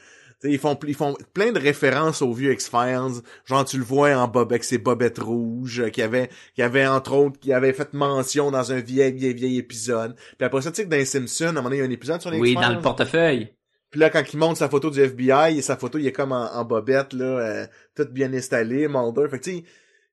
Ils 0.48 0.58
font, 0.58 0.78
ils 0.86 0.94
font 0.94 1.16
plein 1.34 1.52
de 1.52 1.58
références 1.58 2.22
aux 2.22 2.32
vieux 2.32 2.52
X-Files. 2.52 3.22
Genre, 3.44 3.64
tu 3.64 3.78
le 3.78 3.84
vois 3.84 4.14
en 4.16 4.28
bob 4.28 4.52
avec 4.52 4.64
ses 4.64 4.78
bobettes 4.78 5.18
rouges, 5.18 5.80
euh, 5.80 5.88
qui 5.90 6.02
avait, 6.02 6.30
qui 6.54 6.62
avait, 6.62 6.86
entre 6.86 7.12
autres, 7.14 7.38
qui 7.38 7.52
avait 7.52 7.72
fait 7.72 7.92
mention 7.94 8.50
dans 8.50 8.72
un 8.72 8.80
vieil, 8.80 9.12
vieil, 9.12 9.34
vieil 9.34 9.58
épisode. 9.58 10.16
Puis 10.36 10.44
après 10.46 10.62
ça, 10.62 10.70
tu 10.70 10.76
sais 10.76 10.84
que 10.84 10.90
dans 10.90 10.96
les 10.96 11.04
Simpsons, 11.04 11.44
à 11.44 11.48
un 11.48 11.52
moment 11.52 11.64
donné, 11.64 11.76
il 11.76 11.80
y 11.80 11.82
a 11.82 11.86
un 11.86 11.90
épisode 11.90 12.20
sur 12.20 12.30
les 12.30 12.38
Oui, 12.38 12.54
dans 12.54 12.72
le 12.72 12.80
portefeuille. 12.80 13.52
Puis 13.90 14.00
là, 14.00 14.10
quand 14.10 14.22
il 14.32 14.38
montre 14.38 14.58
sa 14.58 14.68
photo 14.68 14.90
du 14.90 15.00
FBI, 15.00 15.58
et 15.58 15.62
sa 15.62 15.76
photo, 15.76 15.98
il 15.98 16.06
est 16.06 16.12
comme 16.12 16.32
en, 16.32 16.52
en 16.52 16.64
bobette, 16.64 17.12
là, 17.12 17.24
euh, 17.24 17.66
toute 17.94 18.10
bien 18.12 18.32
installée, 18.34 18.88
Mulder. 18.88 19.28
Fait 19.30 19.38
que, 19.38 19.44
tu 19.44 19.56
sais, 19.58 19.64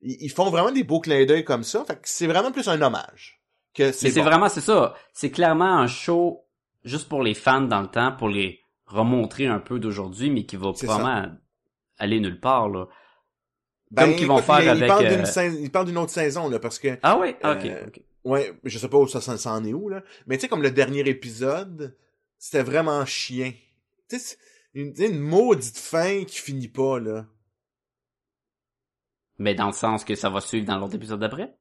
ils, 0.01 0.17
ils 0.21 0.29
font 0.31 0.49
vraiment 0.49 0.71
des 0.71 0.83
beaux 0.83 0.99
clins 0.99 1.25
d'œil 1.25 1.43
comme 1.43 1.63
ça. 1.63 1.83
Fait 1.85 1.95
que 1.95 2.01
c'est 2.03 2.27
vraiment 2.27 2.51
plus 2.51 2.67
un 2.67 2.81
hommage. 2.81 3.41
Que 3.73 3.83
Mais 3.83 3.91
c'est 3.91 4.11
c'est 4.11 4.19
bon. 4.21 4.25
vraiment, 4.25 4.49
c'est 4.49 4.61
ça. 4.61 4.93
C'est 5.13 5.31
clairement 5.31 5.79
un 5.79 5.87
show 5.87 6.45
juste 6.85 7.09
pour 7.09 7.23
les 7.23 7.33
fans 7.33 7.61
dans 7.61 7.81
le 7.81 7.87
temps, 7.87 8.11
pour 8.11 8.29
les 8.29 8.59
remontrer 8.93 9.47
un 9.47 9.59
peu 9.59 9.79
d'aujourd'hui, 9.79 10.29
mais 10.29 10.45
qui 10.45 10.55
va 10.55 10.71
vraiment 10.71 11.25
aller 11.97 12.19
nulle 12.19 12.39
part, 12.39 12.69
là. 12.69 12.87
Ben, 13.91 14.05
Comme 14.05 14.15
qu'ils 14.15 14.27
vont 14.27 14.37
faire 14.41 14.61
il- 14.61 14.69
avec, 14.69 14.87
parle 14.87 15.05
euh, 15.05 15.47
il 15.59 15.71
parle 15.71 15.85
d'une 15.87 15.97
autre 15.97 16.11
saison, 16.11 16.49
là, 16.49 16.59
parce 16.59 16.79
que, 16.79 16.97
Ah 17.03 17.17
oui? 17.19 17.35
Ah, 17.43 17.53
ok, 17.53 17.65
Euh, 17.65 17.87
ok. 17.87 18.01
ouais, 18.23 18.53
je 18.63 18.77
sais 18.79 18.87
pas 18.89 18.97
où 18.97 19.07
ça, 19.07 19.21
ça, 19.21 19.37
ça 19.37 19.51
en 19.53 19.63
est 19.65 19.73
où, 19.73 19.89
là. 19.89 20.03
Mais 20.25 20.37
tu 20.37 20.41
sais, 20.41 20.47
comme 20.47 20.63
le 20.63 20.71
dernier 20.71 21.01
épisode, 21.07 21.95
c'était 22.39 22.63
vraiment 22.63 23.05
chien. 23.05 23.53
Tu 24.09 24.17
sais, 24.19 24.37
une, 24.73 24.93
une 24.97 25.19
maudite 25.19 25.77
fin 25.77 26.23
qui 26.25 26.39
finit 26.39 26.67
pas, 26.69 26.99
là. 26.99 27.27
Mais 29.37 29.55
dans 29.55 29.67
le 29.67 29.73
sens 29.73 30.03
que 30.03 30.15
ça 30.15 30.29
va 30.29 30.41
suivre 30.41 30.65
dans 30.65 30.77
l'autre 30.79 30.95
épisode 30.95 31.19
d'après? 31.19 31.55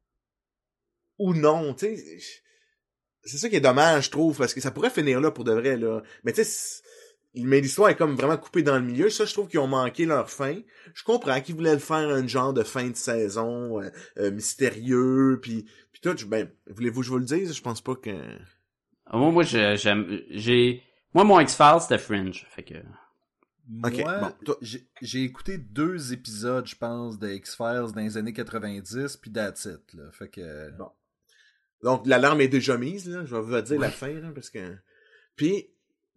Ou 1.18 1.34
non, 1.34 1.74
tu 1.74 1.96
sais. 1.96 2.18
C'est 3.24 3.38
ça 3.38 3.48
qui 3.48 3.56
est 3.56 3.60
dommage, 3.60 4.06
je 4.06 4.10
trouve, 4.10 4.36
parce 4.38 4.52
que 4.54 4.60
ça 4.60 4.70
pourrait 4.72 4.90
finir 4.90 5.20
là 5.20 5.30
pour 5.30 5.44
de 5.44 5.52
vrai, 5.52 5.76
là. 5.76 6.02
Mais 6.24 6.32
tu 6.32 6.42
sais, 6.44 6.82
mais 7.34 7.60
l'histoire 7.60 7.88
est 7.88 7.96
comme 7.96 8.14
vraiment 8.14 8.36
coupée 8.36 8.62
dans 8.62 8.76
le 8.76 8.82
milieu. 8.84 9.08
Ça, 9.10 9.24
je 9.24 9.32
trouve 9.32 9.48
qu'ils 9.48 9.60
ont 9.60 9.66
manqué 9.66 10.04
leur 10.06 10.28
fin. 10.30 10.60
Je 10.94 11.02
comprends 11.04 11.40
qu'ils 11.40 11.54
voulaient 11.54 11.72
le 11.74 11.78
faire 11.78 12.08
un 12.08 12.26
genre 12.26 12.52
de 12.52 12.62
fin 12.62 12.88
de 12.90 12.96
saison 12.96 13.80
euh, 13.80 13.90
euh, 14.18 14.30
mystérieux, 14.30 15.38
puis 15.40 15.66
puis 15.92 16.00
tout. 16.02 16.16
je- 16.16 16.26
Ben, 16.26 16.50
voulez-vous 16.68 17.00
que 17.00 17.06
je 17.06 17.10
vous 17.10 17.18
le 17.18 17.24
dise? 17.24 17.54
Je 17.54 17.62
pense 17.62 17.80
pas 17.80 17.94
que. 17.94 18.10
Ah, 19.06 19.16
Moi, 19.16 19.30
moi, 19.30 19.42
je- 19.42 19.76
j'aime, 19.76 20.20
j'ai, 20.30 20.82
moi, 21.14 21.24
mon 21.24 21.40
X-Files, 21.40 21.80
c'était 21.80 21.98
Fringe. 21.98 22.46
Fait 22.50 22.62
que, 22.62 22.74
Ok, 23.84 23.98
Moi, 24.00 24.18
bon, 24.18 24.32
toi- 24.44 24.58
j'ai- 24.60 24.88
j'ai 25.00 25.22
écouté 25.22 25.56
deux 25.56 26.12
épisodes, 26.12 26.66
je 26.66 26.74
pense, 26.74 27.18
de 27.18 27.28
X-Files 27.30 27.92
dans 27.94 28.00
les 28.02 28.16
années 28.16 28.32
90, 28.32 29.16
puis 29.18 29.30
that's 29.32 29.64
it, 29.66 29.94
là. 29.94 30.10
Fait 30.12 30.28
que... 30.28 30.70
Bon. 30.76 30.90
Donc 31.82 32.06
l'alarme 32.06 32.40
est 32.40 32.48
déjà 32.48 32.76
mise, 32.76 33.08
là. 33.08 33.24
Je 33.24 33.34
vais 33.34 33.40
vous 33.40 33.60
dire 33.62 33.80
la 33.80 33.90
fin, 33.90 34.12
là, 34.12 34.30
parce 34.34 34.50
que. 34.50 34.76
Puis, 35.36 35.68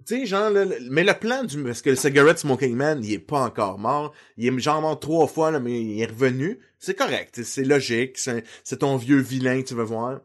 tu 0.05 0.19
sais, 0.19 0.25
genre, 0.25 0.51
mais 0.89 1.03
le 1.03 1.13
plan 1.13 1.43
du. 1.43 1.63
Parce 1.63 1.81
que 1.81 1.91
le 1.91 1.95
Cigarette 1.95 2.39
Smoking 2.39 2.75
Man, 2.75 3.03
il 3.03 3.13
est 3.13 3.19
pas 3.19 3.41
encore 3.41 3.79
mort. 3.79 4.13
Il 4.37 4.47
est 4.47 4.59
genre 4.59 4.81
mort 4.81 4.99
trois 4.99 5.27
fois, 5.27 5.51
là, 5.51 5.59
mais 5.59 5.81
il 5.81 6.01
est 6.01 6.05
revenu. 6.05 6.59
C'est 6.79 6.95
correct, 6.95 7.41
c'est 7.43 7.63
logique. 7.63 8.17
C'est 8.17 8.77
ton 8.77 8.97
vieux 8.97 9.19
vilain 9.19 9.61
tu 9.63 9.73
veux 9.73 9.83
voir. 9.83 10.21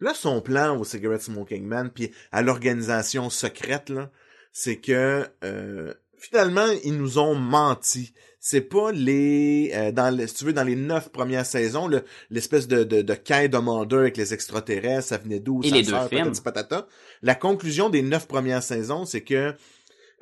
Là, 0.00 0.14
son 0.14 0.40
plan 0.40 0.78
au 0.78 0.84
Cigarette 0.84 1.22
Smoking 1.22 1.64
Man, 1.64 1.90
puis 1.90 2.12
à 2.30 2.42
l'organisation 2.42 3.30
secrète, 3.30 3.90
là, 3.90 4.10
c'est 4.52 4.76
que 4.76 5.26
euh, 5.44 5.92
finalement, 6.16 6.66
ils 6.84 6.96
nous 6.96 7.18
ont 7.18 7.34
menti. 7.34 8.14
C'est 8.40 8.60
pas 8.62 8.92
les 8.92 9.70
euh, 9.74 9.90
dans 9.92 10.14
les, 10.16 10.26
si 10.28 10.34
tu 10.36 10.44
veux 10.44 10.52
dans 10.52 10.62
les 10.64 10.76
neuf 10.76 11.08
premières 11.10 11.44
saisons 11.46 11.88
le- 11.88 12.04
l'espèce 12.30 12.68
de, 12.68 12.84
de, 12.84 13.02
de 13.02 13.14
quai 13.14 13.48
de 13.48 13.58
Mulder 13.58 13.96
avec 13.96 14.16
les 14.16 14.32
extraterrestres, 14.32 15.08
ça 15.08 15.18
venait 15.18 15.40
d'où 15.40 15.60
Et 15.64 15.70
ça 15.70 15.74
les 15.76 15.84
sort, 15.84 16.02
deux 16.08 16.16
films. 16.16 16.24
patati 16.28 16.40
patata. 16.42 16.88
La 17.22 17.34
conclusion 17.34 17.90
des 17.90 18.02
neuf 18.02 18.26
premières 18.28 18.62
saisons, 18.62 19.04
c'est 19.04 19.22
que 19.22 19.54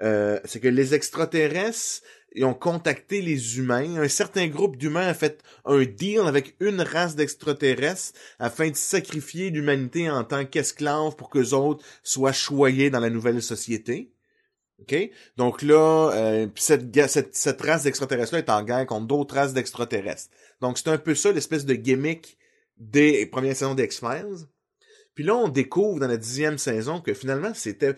euh, 0.03 0.39
c'est 0.45 0.61
que 0.61 0.69
les 0.69 0.95
extraterrestres 0.95 2.03
ils 2.39 2.45
ont 2.45 2.53
contacté 2.53 3.23
les 3.23 3.57
humains. 3.59 3.97
Un 3.97 4.09
certain 4.09 4.47
groupe 4.49 4.77
d'humains 4.77 5.07
a 5.09 5.15
fait 5.15 5.43
un 5.65 5.85
deal 5.85 6.21
avec 6.27 6.55
une 6.61 6.83
race 6.83 7.17
d'extraterrestres 7.17 8.13
afin 8.39 8.69
de 8.69 8.77
sacrifier 8.77 9.49
l'humanité 9.49 10.11
en 10.11 10.23
tant 10.23 10.45
qu'esclaves 10.45 11.17
pour 11.17 11.31
qu'eux 11.31 11.55
autres 11.55 11.83
soient 12.03 12.33
choyés 12.35 12.91
dans 12.91 13.01
la 13.01 13.09
nouvelle 13.09 13.41
société. 13.43 14.11
OK? 14.81 15.11
Donc 15.37 15.63
là, 15.63 16.11
euh, 16.15 16.47
cette, 16.55 16.95
cette, 17.09 17.35
cette 17.35 17.61
race 17.63 17.85
d'extraterrestres-là 17.85 18.41
est 18.41 18.51
en 18.51 18.63
guerre 18.63 18.87
contre 18.87 19.07
d'autres 19.07 19.35
races 19.35 19.55
d'extraterrestres. 19.55 20.31
Donc 20.61 20.79
c'est 20.79 20.89
un 20.89 20.99
peu 20.99 21.15
ça 21.15 21.33
l'espèce 21.33 21.65
de 21.65 21.75
gimmick 21.75 22.37
des 22.77 23.25
premières 23.27 23.57
saisons 23.57 23.75
d'X-Files. 23.75 24.47
Puis 25.15 25.25
là, 25.25 25.35
on 25.35 25.49
découvre 25.49 25.99
dans 25.99 26.09
la 26.09 26.19
dixième 26.19 26.59
saison 26.59 27.01
que 27.01 27.15
finalement, 27.15 27.55
c'était 27.55 27.95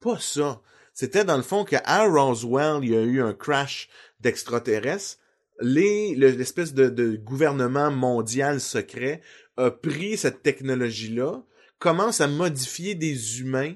pas 0.00 0.18
ça. 0.18 0.62
C'était 0.94 1.24
dans 1.24 1.36
le 1.36 1.42
fond 1.42 1.64
qu'à 1.64 1.82
Roswell, 2.06 2.80
il 2.82 2.90
y 2.90 2.96
a 2.96 3.02
eu 3.02 3.20
un 3.20 3.34
crash 3.34 3.90
d'extraterrestres. 4.20 5.18
Les, 5.60 6.14
le- 6.14 6.30
l'espèce 6.30 6.72
de, 6.72 6.88
de 6.88 7.16
gouvernement 7.16 7.90
mondial 7.90 8.58
secret 8.58 9.20
a 9.58 9.70
pris 9.70 10.16
cette 10.16 10.42
technologie-là, 10.42 11.42
commence 11.78 12.22
à 12.22 12.26
modifier 12.26 12.94
des 12.94 13.40
humains 13.40 13.74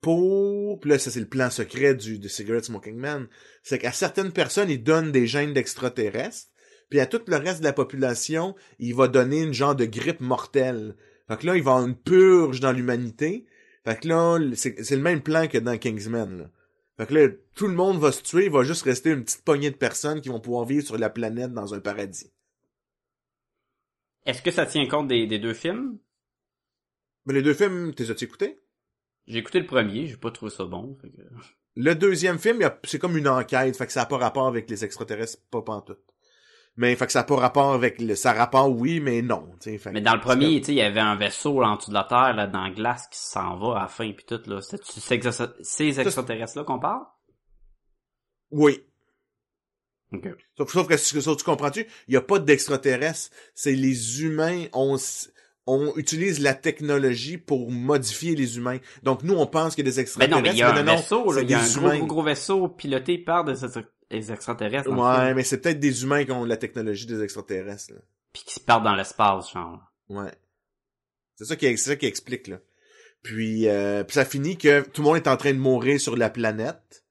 pour... 0.00 0.80
Puis 0.80 0.90
là, 0.90 0.98
ça, 0.98 1.10
c'est 1.10 1.20
le 1.20 1.28
plan 1.28 1.50
secret 1.50 1.94
du, 1.94 2.18
de 2.18 2.28
Cigarette 2.28 2.64
Smoking 2.64 2.96
Man. 2.96 3.28
C'est 3.62 3.78
qu'à 3.78 3.92
certaines 3.92 4.32
personnes, 4.32 4.70
ils 4.70 4.82
donnent 4.82 5.12
des 5.12 5.26
gènes 5.26 5.52
d'extraterrestres, 5.52 6.48
puis 6.88 7.00
à 7.00 7.06
tout 7.06 7.20
le 7.26 7.36
reste 7.36 7.60
de 7.60 7.64
la 7.64 7.72
population, 7.72 8.54
il 8.78 8.94
va 8.94 9.08
donner 9.08 9.42
une 9.42 9.54
genre 9.54 9.76
de 9.76 9.84
grippe 9.84 10.20
mortelle. 10.20 10.96
Fait 11.28 11.38
que 11.38 11.46
là, 11.46 11.56
il 11.56 11.62
va 11.62 11.72
avoir 11.72 11.86
une 11.86 11.96
purge 11.96 12.60
dans 12.60 12.72
l'humanité. 12.72 13.46
Fait 13.84 13.98
que 13.98 14.08
là, 14.08 14.38
c'est 14.54 14.82
c'est 14.82 14.96
le 14.96 15.02
même 15.02 15.22
plan 15.22 15.46
que 15.46 15.58
dans 15.58 15.78
Kingsman. 15.78 16.38
Là. 16.38 16.50
Fait 16.98 17.06
que 17.06 17.14
là, 17.14 17.28
tout 17.54 17.68
le 17.68 17.74
monde 17.74 17.98
va 17.98 18.12
se 18.12 18.22
tuer, 18.22 18.46
il 18.46 18.50
va 18.50 18.64
juste 18.64 18.82
rester 18.82 19.10
une 19.10 19.24
petite 19.24 19.42
poignée 19.42 19.70
de 19.70 19.76
personnes 19.76 20.20
qui 20.20 20.28
vont 20.28 20.40
pouvoir 20.40 20.66
vivre 20.66 20.84
sur 20.84 20.98
la 20.98 21.08
planète 21.08 21.52
dans 21.52 21.72
un 21.72 21.80
paradis. 21.80 22.30
est-ce 24.26 24.42
que 24.42 24.50
ça 24.50 24.66
tient 24.66 24.86
compte 24.86 25.08
des, 25.08 25.26
des 25.26 25.38
deux 25.38 25.54
films? 25.54 25.98
Mais 27.24 27.34
les 27.34 27.42
deux 27.42 27.54
films, 27.54 27.94
t'es 27.94 28.10
as-tu 28.10 28.24
écouté? 28.24 28.60
J'ai 29.30 29.38
écouté 29.38 29.60
le 29.60 29.66
premier, 29.66 30.08
j'ai 30.08 30.16
pas 30.16 30.32
trouvé 30.32 30.50
ça 30.50 30.64
bon. 30.64 30.96
fait 31.00 31.10
que- 31.10 31.22
Le 31.76 31.94
deuxième 31.94 32.38
film, 32.38 32.68
c'est 32.82 32.98
comme 32.98 33.16
une 33.16 33.28
enquête, 33.28 33.76
fait 33.76 33.86
que 33.86 33.92
ça 33.92 34.00
n'a 34.00 34.06
pas 34.06 34.18
rapport 34.18 34.48
avec 34.48 34.68
les 34.68 34.84
extraterrestres, 34.84 35.38
pas 35.52 35.62
pantoute. 35.62 36.02
Mais 36.76 36.96
fait 36.96 37.06
que 37.06 37.12
ça 37.12 37.20
n'a 37.20 37.24
pas 37.24 37.36
rapport 37.36 37.72
avec 37.72 38.00
le, 38.00 38.16
ça 38.16 38.30
a 38.30 38.34
rapport 38.34 38.70
oui, 38.70 38.98
mais 38.98 39.22
non. 39.22 39.48
fait 39.60 39.78
Mais 39.92 40.00
dans 40.00 40.14
le 40.14 40.20
premier, 40.20 40.56
il 40.66 40.74
y 40.74 40.80
avait 40.80 41.00
un 41.00 41.14
vaisseau 41.14 41.60
là, 41.60 41.68
en 41.68 41.76
dessous 41.76 41.90
de 41.90 41.94
la 41.94 42.04
Terre, 42.04 42.34
là, 42.34 42.48
dans 42.48 42.62
la 42.64 42.70
glace, 42.70 43.06
qui 43.08 43.18
s'en 43.20 43.56
va 43.56 43.78
à 43.78 43.82
la 43.82 43.88
fin, 43.88 44.10
puis 44.12 44.24
tout, 44.24 44.40
là. 44.46 44.60
C'est 44.62 44.82
ces, 45.62 46.00
extraterrestres-là 46.00 46.64
qu'on 46.64 46.80
parle? 46.80 47.04
Oui. 48.50 48.80
Ok. 50.12 50.28
Sauf, 50.56 50.72
sauf 50.72 50.88
que 50.88 50.96
sauf, 50.96 51.36
tu 51.36 51.44
comprends-tu? 51.44 51.86
Il 52.08 52.10
n'y 52.10 52.16
a 52.16 52.22
pas 52.22 52.40
d'extraterrestres. 52.40 53.30
C'est 53.54 53.74
les 53.76 54.24
humains, 54.24 54.66
on, 54.72 54.96
on 55.72 55.96
utilise 55.96 56.40
la 56.40 56.54
technologie 56.54 57.38
pour 57.38 57.70
modifier 57.70 58.34
les 58.34 58.56
humains. 58.56 58.78
Donc 59.02 59.22
nous, 59.22 59.34
on 59.34 59.46
pense 59.46 59.74
qu'il 59.74 59.84
y 59.84 59.88
a 59.88 59.90
des 59.90 59.96
Ben 59.96 60.02
extraterrestres. 60.02 60.36
non, 60.36 60.42
mais 60.42 60.56
il 60.56 60.58
y 60.58 60.62
a 60.62 60.74
un 60.74 60.82
non, 60.82 60.96
vaisseau, 60.96 61.32
là. 61.32 61.42
Il 61.42 61.50
y 61.50 61.54
a 61.54 61.60
un 61.60 61.66
des 61.66 61.74
gros, 61.74 61.88
gros, 61.88 62.06
gros 62.06 62.22
vaisseau 62.22 62.68
piloté 62.68 63.18
par 63.18 63.44
des, 63.44 63.64
extra- 63.64 63.84
des 64.10 64.32
extraterrestres. 64.32 64.90
Ouais, 64.90 65.34
mais 65.34 65.44
c'est 65.44 65.58
peut-être 65.58 65.80
des 65.80 66.02
humains 66.02 66.24
qui 66.24 66.32
ont 66.32 66.44
la 66.44 66.56
technologie 66.56 67.06
des 67.06 67.22
extraterrestres. 67.22 67.94
Là. 67.94 68.00
Puis 68.32 68.42
qui 68.46 68.54
se 68.54 68.60
perdent 68.60 68.84
dans 68.84 68.94
l'espace, 68.94 69.52
genre. 69.52 69.80
Ouais. 70.08 70.32
C'est 71.36 71.44
ça 71.44 71.56
qui, 71.56 71.66
c'est 71.78 71.90
ça 71.90 71.96
qui 71.96 72.06
explique, 72.06 72.48
là. 72.48 72.58
Puis, 73.22 73.68
euh, 73.68 74.02
puis 74.04 74.14
ça 74.14 74.24
finit 74.24 74.56
que 74.56 74.80
tout 74.80 75.02
le 75.02 75.08
monde 75.08 75.16
est 75.16 75.28
en 75.28 75.36
train 75.36 75.52
de 75.52 75.58
mourir 75.58 76.00
sur 76.00 76.16
la 76.16 76.30
planète. 76.30 77.04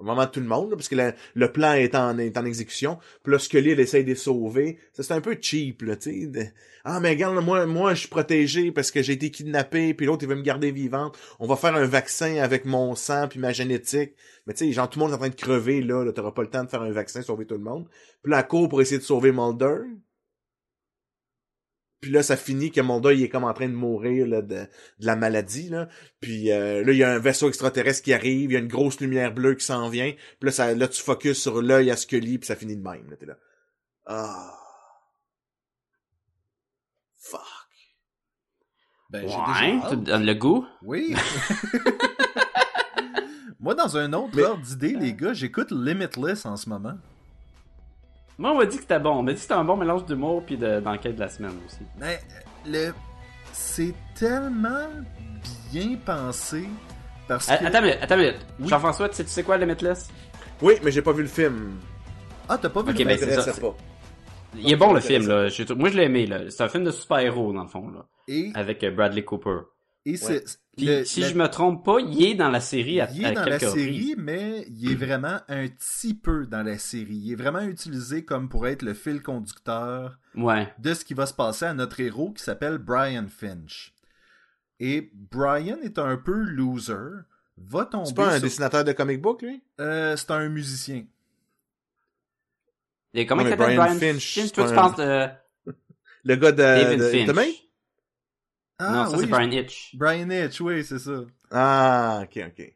Vraiment 0.00 0.26
tout 0.26 0.40
le 0.40 0.46
monde, 0.46 0.70
là, 0.70 0.76
parce 0.76 0.88
que 0.88 0.96
la- 0.96 1.14
le 1.34 1.52
plan 1.52 1.72
est 1.74 1.94
en, 1.94 2.18
en 2.18 2.44
exécution. 2.44 2.98
Puis 3.22 3.32
là, 3.32 3.38
Scully, 3.38 3.70
essaye 3.70 4.02
de 4.02 4.08
les 4.10 4.14
sauver. 4.16 4.78
C'est 4.92 5.10
un 5.12 5.20
peu 5.20 5.36
cheap, 5.40 5.82
là, 5.82 5.96
tu 5.96 6.30
sais. 6.32 6.52
Ah, 6.84 6.98
mais 7.00 7.10
regarde, 7.10 7.42
moi, 7.44 7.64
moi, 7.66 7.94
je 7.94 8.00
suis 8.00 8.08
protégé 8.08 8.72
parce 8.72 8.90
que 8.90 9.02
j'ai 9.02 9.12
été 9.14 9.30
kidnappé, 9.30 9.94
puis 9.94 10.06
l'autre, 10.06 10.24
il 10.24 10.28
veut 10.28 10.34
me 10.34 10.42
garder 10.42 10.72
vivante. 10.72 11.16
On 11.38 11.46
va 11.46 11.56
faire 11.56 11.74
un 11.76 11.86
vaccin 11.86 12.36
avec 12.38 12.64
mon 12.64 12.94
sang 12.94 13.28
puis 13.28 13.38
ma 13.38 13.52
génétique. 13.52 14.14
Mais 14.46 14.52
tu 14.54 14.66
sais, 14.66 14.72
genre, 14.72 14.90
tout 14.90 14.98
le 14.98 15.04
monde 15.04 15.12
est 15.12 15.16
en 15.16 15.18
train 15.18 15.28
de 15.30 15.34
crever, 15.34 15.80
là. 15.80 16.04
là 16.04 16.12
T'auras 16.12 16.32
pas 16.32 16.42
le 16.42 16.50
temps 16.50 16.64
de 16.64 16.68
faire 16.68 16.82
un 16.82 16.90
vaccin, 16.90 17.22
sauver 17.22 17.46
tout 17.46 17.54
le 17.54 17.60
monde. 17.60 17.88
Puis 18.22 18.32
elle 18.34 18.46
court 18.46 18.68
pour 18.68 18.82
essayer 18.82 18.98
de 18.98 19.04
sauver 19.04 19.32
Mulder. 19.32 19.76
Puis 22.04 22.12
là, 22.12 22.22
ça 22.22 22.36
finit 22.36 22.70
que 22.70 22.82
Mulder, 22.82 23.14
il 23.14 23.22
est 23.22 23.30
comme 23.30 23.44
en 23.44 23.54
train 23.54 23.66
de 23.66 23.72
mourir 23.72 24.26
là, 24.26 24.42
de, 24.42 24.56
de 24.56 24.66
la 25.06 25.16
maladie. 25.16 25.70
Là. 25.70 25.88
Puis 26.20 26.52
euh, 26.52 26.84
là, 26.84 26.92
il 26.92 26.98
y 26.98 27.02
a 27.02 27.10
un 27.10 27.18
vaisseau 27.18 27.48
extraterrestre 27.48 28.02
qui 28.02 28.12
arrive, 28.12 28.50
il 28.50 28.52
y 28.52 28.56
a 28.56 28.58
une 28.58 28.68
grosse 28.68 29.00
lumière 29.00 29.32
bleue 29.32 29.54
qui 29.54 29.64
s'en 29.64 29.88
vient. 29.88 30.12
Puis 30.12 30.46
là, 30.48 30.52
ça, 30.52 30.74
là, 30.74 30.86
tu 30.86 31.00
focuses 31.02 31.40
sur 31.40 31.62
l'œil 31.62 31.90
à 31.90 31.96
Scully, 31.96 32.36
puis 32.36 32.46
ça 32.46 32.56
finit 32.56 32.76
de 32.76 32.82
même. 32.86 33.08
Là, 33.08 33.16
t'es 33.16 33.24
là. 33.24 33.38
Ah. 34.04 34.52
Fuck. 37.16 37.40
Ben, 39.08 39.26
j'ai 39.26 39.34
Ouais, 39.34 39.72
déjà 39.76 39.88
tu 39.90 39.96
donnes 39.96 40.26
le 40.26 40.34
goût? 40.34 40.66
Oui. 40.82 41.14
Moi, 43.60 43.74
dans 43.74 43.96
un 43.96 44.12
autre 44.12 44.32
Mais- 44.36 44.42
ordre 44.42 44.62
d'idée, 44.62 44.92
les 44.92 45.14
gars, 45.14 45.32
j'écoute 45.32 45.70
Limitless 45.70 46.44
en 46.44 46.58
ce 46.58 46.68
moment. 46.68 46.98
Moi, 48.38 48.50
on 48.52 48.58
m'a 48.58 48.66
dit 48.66 48.76
que 48.76 48.82
c'était 48.82 48.98
bon. 48.98 49.10
On 49.10 49.22
m'a 49.22 49.30
dit 49.32 49.36
que 49.36 49.42
c'était 49.42 49.54
un 49.54 49.64
bon 49.64 49.76
mélange 49.76 50.04
d'humour 50.06 50.42
puis 50.44 50.56
de- 50.56 50.80
d'enquête 50.80 51.14
de 51.14 51.20
la 51.20 51.28
semaine 51.28 51.52
aussi. 51.66 51.80
Mais 51.98 52.18
le... 52.66 52.92
c'est 53.52 53.94
tellement 54.18 54.88
bien 55.72 55.96
pensé 56.04 56.68
parce 57.28 57.46
que... 57.46 57.52
Attends 57.52 57.78
une 57.78 57.84
minute, 57.84 57.98
attends. 58.02 58.16
Oui. 58.18 58.68
Jean-François, 58.68 59.08
tu 59.08 59.16
sais, 59.16 59.24
tu 59.24 59.30
sais 59.30 59.42
quoi, 59.42 59.56
Limitless? 59.56 60.08
Oui, 60.62 60.74
mais 60.82 60.90
j'ai 60.90 61.02
pas 61.02 61.12
vu 61.12 61.22
le 61.22 61.28
film. 61.28 61.74
Ah, 62.48 62.58
t'as 62.58 62.68
pas 62.68 62.82
vu 62.82 62.90
Ok, 62.90 62.98
le 62.98 63.04
ben, 63.04 63.16
film? 63.18 63.30
pas. 63.60 63.76
Il 64.56 64.72
est 64.72 64.76
bon, 64.76 64.92
le 64.92 65.00
film, 65.00 65.26
là. 65.26 65.48
Moi, 65.76 65.88
je 65.90 65.96
l'ai 65.96 66.04
aimé, 66.04 66.26
là. 66.26 66.50
C'est 66.50 66.62
un 66.62 66.68
film 66.68 66.84
de 66.84 66.90
super-héros, 66.90 67.52
dans 67.52 67.62
le 67.62 67.68
fond, 67.68 67.88
là. 67.90 68.04
Et, 68.28 68.50
Avec 68.54 68.82
euh, 68.84 68.90
Bradley 68.90 69.24
Cooper. 69.24 69.58
Et 70.04 70.16
c'est... 70.16 70.44
Puis, 70.76 70.86
le- 70.86 71.04
si 71.04 71.20
la- 71.20 71.28
je 71.28 71.34
me 71.34 71.46
trompe 71.46 71.84
pas, 71.84 71.98
il 72.00 72.20
est 72.24 72.34
dans 72.34 72.48
la 72.50 72.60
série 72.60 73.00
à, 73.00 73.08
Il 73.12 73.22
est 73.22 73.26
à 73.26 73.32
dans 73.32 73.44
la 73.44 73.58
série, 73.60 74.10
reprises. 74.10 74.14
mais 74.18 74.66
il 74.68 74.90
est 74.90 74.96
vraiment 74.96 75.38
un 75.48 75.68
petit 75.68 76.14
peu 76.14 76.46
dans 76.46 76.64
la 76.64 76.78
série. 76.78 77.14
Il 77.14 77.32
est 77.32 77.36
vraiment 77.36 77.60
utilisé 77.60 78.24
comme 78.24 78.48
pour 78.48 78.66
être 78.66 78.82
le 78.82 78.92
fil 78.92 79.22
conducteur 79.22 80.18
Ouais. 80.34 80.72
de 80.80 80.92
ce 80.94 81.04
qui 81.04 81.14
va 81.14 81.26
se 81.26 81.32
passer 81.34 81.66
à 81.66 81.74
notre 81.74 82.00
héros 82.00 82.32
qui 82.32 82.42
s'appelle 82.42 82.78
Brian 82.78 83.26
Finch. 83.28 83.94
Et 84.80 85.12
Brian 85.14 85.78
est 85.84 86.00
un 86.00 86.16
peu 86.16 86.32
loser, 86.42 87.22
va 87.56 87.84
tomber 87.84 88.06
C'est 88.08 88.14
pas 88.16 88.26
un 88.30 88.32
sur- 88.32 88.42
dessinateur 88.42 88.82
de 88.82 88.90
comic 88.92 89.22
book, 89.22 89.42
lui? 89.42 89.62
Euh, 89.80 90.16
c'est 90.16 90.32
un 90.32 90.48
musicien. 90.48 91.04
Et 93.14 93.26
comment 93.26 93.42
il 93.42 93.48
s'appelle 93.50 93.76
Brian 93.76 93.84
Brian 93.94 93.98
Finch, 94.00 94.34
Finch? 94.34 94.46
c'est 94.48 94.54
Toi, 94.54 94.64
pas 94.64 94.70
tu 94.72 94.76
un- 94.78 94.82
penses 94.82 94.96
de 94.96 95.72
Le 96.24 96.36
gars 96.36 96.50
de, 96.52 96.56
David 96.56 96.98
de 96.98 97.04
Finch. 97.08 97.20
Ultimate? 97.20 97.48
Ah, 98.88 98.92
non, 99.04 99.10
ça, 99.10 99.16
oui, 99.16 99.24
c'est 99.24 99.30
Brian 99.30 99.50
Hitch. 99.50 99.96
Brian 99.96 100.30
Hitch, 100.30 100.60
oui, 100.60 100.84
c'est 100.84 100.98
ça. 100.98 101.20
Ah, 101.50 102.20
ok, 102.24 102.44
ok. 102.48 102.72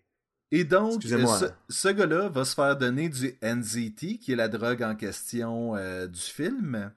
Et 0.51 0.65
donc, 0.65 1.03
ce, 1.39 1.47
ce 1.69 1.89
gars-là 1.89 2.29
va 2.31 2.45
se 2.45 2.55
faire 2.55 2.77
donner 2.77 3.09
du 3.11 3.37
NZT, 3.43 4.19
qui 4.19 4.33
est 4.33 4.37
la 4.37 4.49
drogue 4.49 4.83
en 4.83 4.95
question 4.97 5.77
euh, 5.77 6.07
du 6.07 6.21
film, 6.21 6.91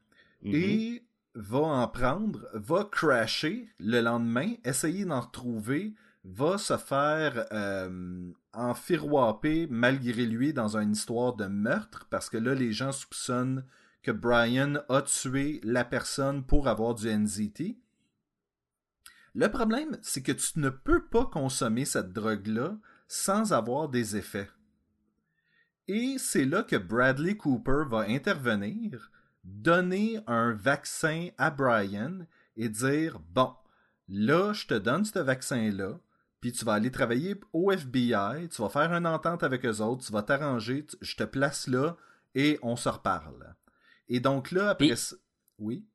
Mhm. 0.44 0.56
et 0.56 1.04
va 1.36 1.60
en 1.60 1.88
prendre, 1.88 2.48
va 2.54 2.88
crasher 2.92 3.68
le 3.80 4.02
lendemain, 4.02 4.54
essayer 4.66 5.06
d'en 5.06 5.22
retrouver, 5.22 5.94
va 6.24 6.58
se 6.58 6.78
faire 6.78 7.46
euh, 7.52 8.32
enfiroiper 8.54 9.68
malgré 9.70 10.26
lui 10.26 10.54
dans 10.54 10.78
une 10.78 10.94
histoire 10.94 11.34
de 11.36 11.46
meurtre, 11.46 12.08
parce 12.10 12.30
que 12.30 12.38
là, 12.38 12.54
les 12.56 12.72
gens 12.74 12.92
soupçonnent 12.92 13.64
que 14.02 14.12
Brian 14.12 14.76
a 14.90 15.02
tué 15.04 15.60
la 15.64 15.84
personne 15.86 16.44
pour 16.44 16.68
avoir 16.68 16.96
du 16.96 17.08
NZT. 17.08 17.78
Le 19.34 19.50
problème, 19.50 19.98
c'est 20.02 20.22
que 20.22 20.32
tu 20.32 20.60
ne 20.60 20.70
peux 20.70 21.06
pas 21.06 21.26
consommer 21.26 21.86
cette 21.86 22.12
drogue-là 22.12 22.78
sans 23.08 23.54
avoir 23.54 23.90
des 23.90 24.18
effets. 24.18 24.50
Et 25.88 26.16
c'est 26.18 26.46
là 26.46 26.64
que 26.64 26.76
Bradley 26.76 27.36
Cooper 27.36 27.84
va 27.90 28.02
intervenir, 28.02 29.12
donner 29.44 30.20
un 30.28 30.54
vaccin 30.54 31.30
à 31.38 31.50
Brian 31.50 32.26
et 32.56 32.70
dire 32.70 33.20
Bon, 33.20 33.54
là, 34.08 34.54
je 34.54 34.68
te 34.68 34.74
donne 34.74 35.06
ce 35.06 35.20
vaccin-là, 35.20 36.00
puis 36.40 36.52
tu 36.52 36.66
vas 36.66 36.74
aller 36.74 36.92
travailler 36.92 37.40
au 37.54 37.72
FBI, 37.72 38.50
tu 38.50 38.62
vas 38.62 38.70
faire 38.70 38.94
une 38.94 39.08
entente 39.08 39.44
avec 39.44 39.66
eux 39.66 39.82
autres, 39.82 40.06
tu 40.06 40.12
vas 40.12 40.24
t'arranger, 40.24 40.86
je 41.02 41.16
te 41.16 41.24
place 41.24 41.68
là 41.68 41.98
et 42.36 42.60
on 42.62 42.76
se 42.76 42.90
reparle. 42.90 43.56
Et 44.10 44.20
donc 44.20 44.52
là, 44.52 44.70
après. 44.70 44.94
Oui? 45.58 45.86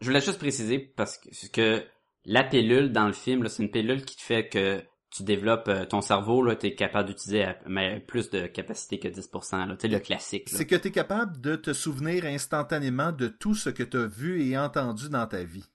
Je 0.00 0.06
voulais 0.06 0.20
juste 0.20 0.38
préciser 0.38 0.78
parce 0.78 1.18
que, 1.18 1.28
parce 1.28 1.48
que 1.48 1.84
la 2.24 2.44
pilule 2.44 2.92
dans 2.92 3.06
le 3.06 3.12
film, 3.12 3.42
là, 3.42 3.48
c'est 3.48 3.62
une 3.62 3.70
pilule 3.70 4.04
qui 4.04 4.16
te 4.16 4.22
fait 4.22 4.48
que 4.48 4.82
tu 5.10 5.22
développes 5.22 5.68
euh, 5.68 5.84
ton 5.84 6.00
cerveau, 6.00 6.42
là, 6.42 6.56
t'es 6.56 6.74
capable 6.74 7.08
d'utiliser 7.10 7.46
plus 8.08 8.30
de 8.30 8.46
capacité 8.46 8.98
que 8.98 9.06
10%, 9.06 9.68
là. 9.68 9.76
Tu 9.76 9.82
sais, 9.82 9.88
le 9.88 10.00
classique, 10.00 10.50
là. 10.50 10.58
C'est 10.58 10.66
que 10.66 10.74
tu 10.74 10.88
es 10.88 10.90
capable 10.90 11.40
de 11.40 11.54
te 11.54 11.72
souvenir 11.72 12.24
instantanément 12.24 13.12
de 13.12 13.28
tout 13.28 13.54
ce 13.54 13.70
que 13.70 13.84
tu 13.84 13.96
as 13.96 14.06
vu 14.06 14.42
et 14.42 14.58
entendu 14.58 15.08
dans 15.08 15.26
ta 15.26 15.44
vie. 15.44 15.70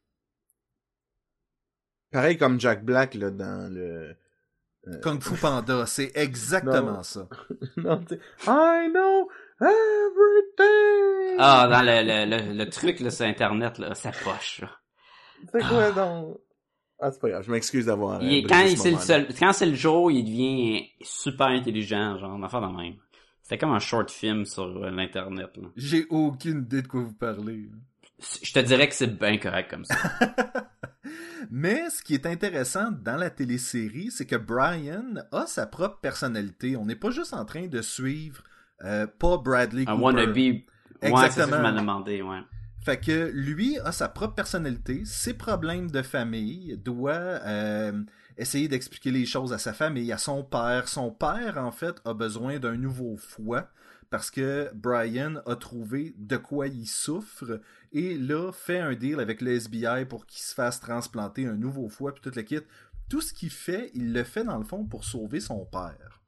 Pareil 2.11 2.37
comme 2.37 2.59
Jack 2.59 2.83
Black, 2.83 3.13
là, 3.13 3.29
dans 3.31 3.71
le... 3.73 4.15
Kung 5.03 5.21
Fu 5.21 5.35
Panda, 5.35 5.85
c'est 5.85 6.11
exactement 6.15 6.93
Non. 6.93 7.03
ça. 7.03 7.27
non, 7.77 8.03
I 8.47 8.89
know 8.91 9.29
everything! 9.61 11.37
Ah, 11.37 11.67
dans 11.69 11.81
le, 11.81 12.01
le, 12.03 12.25
le, 12.25 12.53
le 12.57 12.69
truc, 12.69 12.99
là, 13.01 13.11
sur 13.11 13.25
Internet, 13.25 13.77
là, 13.77 13.93
ça 13.93 14.11
poche, 14.11 14.61
là. 14.61 14.78
C'est 15.51 15.67
quoi 15.67 15.91
donc? 15.91 16.37
Ah, 17.01 17.11
c'est 17.11 17.21
pas 17.21 17.29
grave, 17.29 17.43
je 17.45 17.51
m'excuse 17.51 17.85
d'avoir... 17.85 18.21
Il 18.21 18.33
est- 18.33 18.45
euh, 18.45 18.47
quand 18.49 18.67
ce 18.67 18.75
c'est 18.75 18.83
le 18.89 18.95
moment-là. 18.97 19.05
seul, 19.05 19.27
quand 19.39 19.53
c'est 19.53 19.65
le 19.65 19.75
jour, 19.75 20.11
il 20.11 20.23
devient 20.25 20.83
super 21.01 21.47
intelligent, 21.47 22.17
genre, 22.17 22.35
une 22.35 22.43
affaire 22.43 22.61
de 22.61 22.75
même. 22.75 22.95
C'était 23.41 23.57
comme 23.57 23.71
un 23.71 23.79
short 23.79 24.11
film 24.11 24.43
sur 24.45 24.63
euh, 24.65 24.89
l'internet, 24.91 25.49
là. 25.57 25.69
J'ai 25.77 26.05
aucune 26.09 26.59
idée 26.63 26.81
de 26.81 26.87
quoi 26.87 27.01
vous 27.01 27.13
parlez. 27.13 27.69
Je 28.43 28.51
te 28.51 28.59
dirais 28.59 28.89
que 28.89 28.95
c'est 28.95 29.17
bien 29.17 29.37
correct 29.37 29.69
comme 29.71 29.85
ça. 29.85 29.95
Mais 31.51 31.89
ce 31.89 32.03
qui 32.03 32.13
est 32.15 32.25
intéressant 32.25 32.91
dans 32.91 33.15
la 33.15 33.29
télésérie, 33.29 34.11
c'est 34.11 34.25
que 34.25 34.35
Brian 34.35 35.13
a 35.31 35.45
sa 35.47 35.65
propre 35.65 35.99
personnalité. 36.01 36.75
On 36.75 36.85
n'est 36.85 36.95
pas 36.97 37.11
juste 37.11 37.33
en 37.33 37.45
train 37.45 37.67
de 37.67 37.81
suivre 37.81 38.43
euh, 38.83 39.07
pas 39.07 39.37
Bradley 39.37 39.83
Un 39.83 39.93
Cooper. 39.95 40.03
wannabe. 40.03 40.35
Ouais, 40.37 40.63
c'est 41.01 41.09
ça 41.09 41.09
que 41.11 41.23
je 41.23 41.25
Exactement. 41.25 41.61
m'as 41.61 41.71
demandé, 41.71 42.21
ouais. 42.21 42.39
Fait 42.81 42.99
que 42.99 43.29
lui 43.33 43.77
a 43.79 43.91
sa 43.91 44.07
propre 44.07 44.35
personnalité, 44.35 45.03
ses 45.05 45.33
problèmes 45.33 45.91
de 45.91 46.01
famille, 46.01 46.77
doit 46.77 47.13
euh, 47.13 48.03
essayer 48.37 48.67
d'expliquer 48.67 49.11
les 49.11 49.25
choses 49.25 49.51
à 49.51 49.57
sa 49.57 49.73
famille, 49.73 50.11
à 50.13 50.17
son 50.17 50.43
père. 50.43 50.87
Son 50.87 51.11
père, 51.11 51.57
en 51.57 51.71
fait, 51.71 51.95
a 52.05 52.13
besoin 52.13 52.57
d'un 52.59 52.77
nouveau 52.77 53.17
foie 53.17 53.69
parce 54.09 54.31
que 54.31 54.71
Brian 54.73 55.35
a 55.45 55.55
trouvé 55.55 56.15
de 56.17 56.37
quoi 56.37 56.67
il 56.67 56.87
souffre 56.87 57.61
et 57.91 58.17
là 58.17 58.51
fait 58.51 58.79
un 58.79 58.95
deal 58.95 59.19
avec 59.19 59.41
le 59.41 59.51
SBI 59.51 60.05
pour 60.07 60.25
qu'il 60.25 60.41
se 60.41 60.53
fasse 60.53 60.79
transplanter 60.79 61.45
un 61.45 61.55
nouveau 61.55 61.89
foie 61.89 62.13
puis 62.13 62.21
tout 62.21 62.31
le 62.35 62.41
kit. 62.41 62.61
Tout 63.07 63.21
ce 63.21 63.33
qu'il 63.33 63.51
fait, 63.51 63.91
il 63.93 64.13
le 64.13 64.23
fait 64.23 64.43
dans 64.43 64.57
le 64.57 64.63
fond 64.63 64.85
pour 64.85 65.03
sauver 65.03 65.39
son 65.39 65.65
père. 65.65 66.21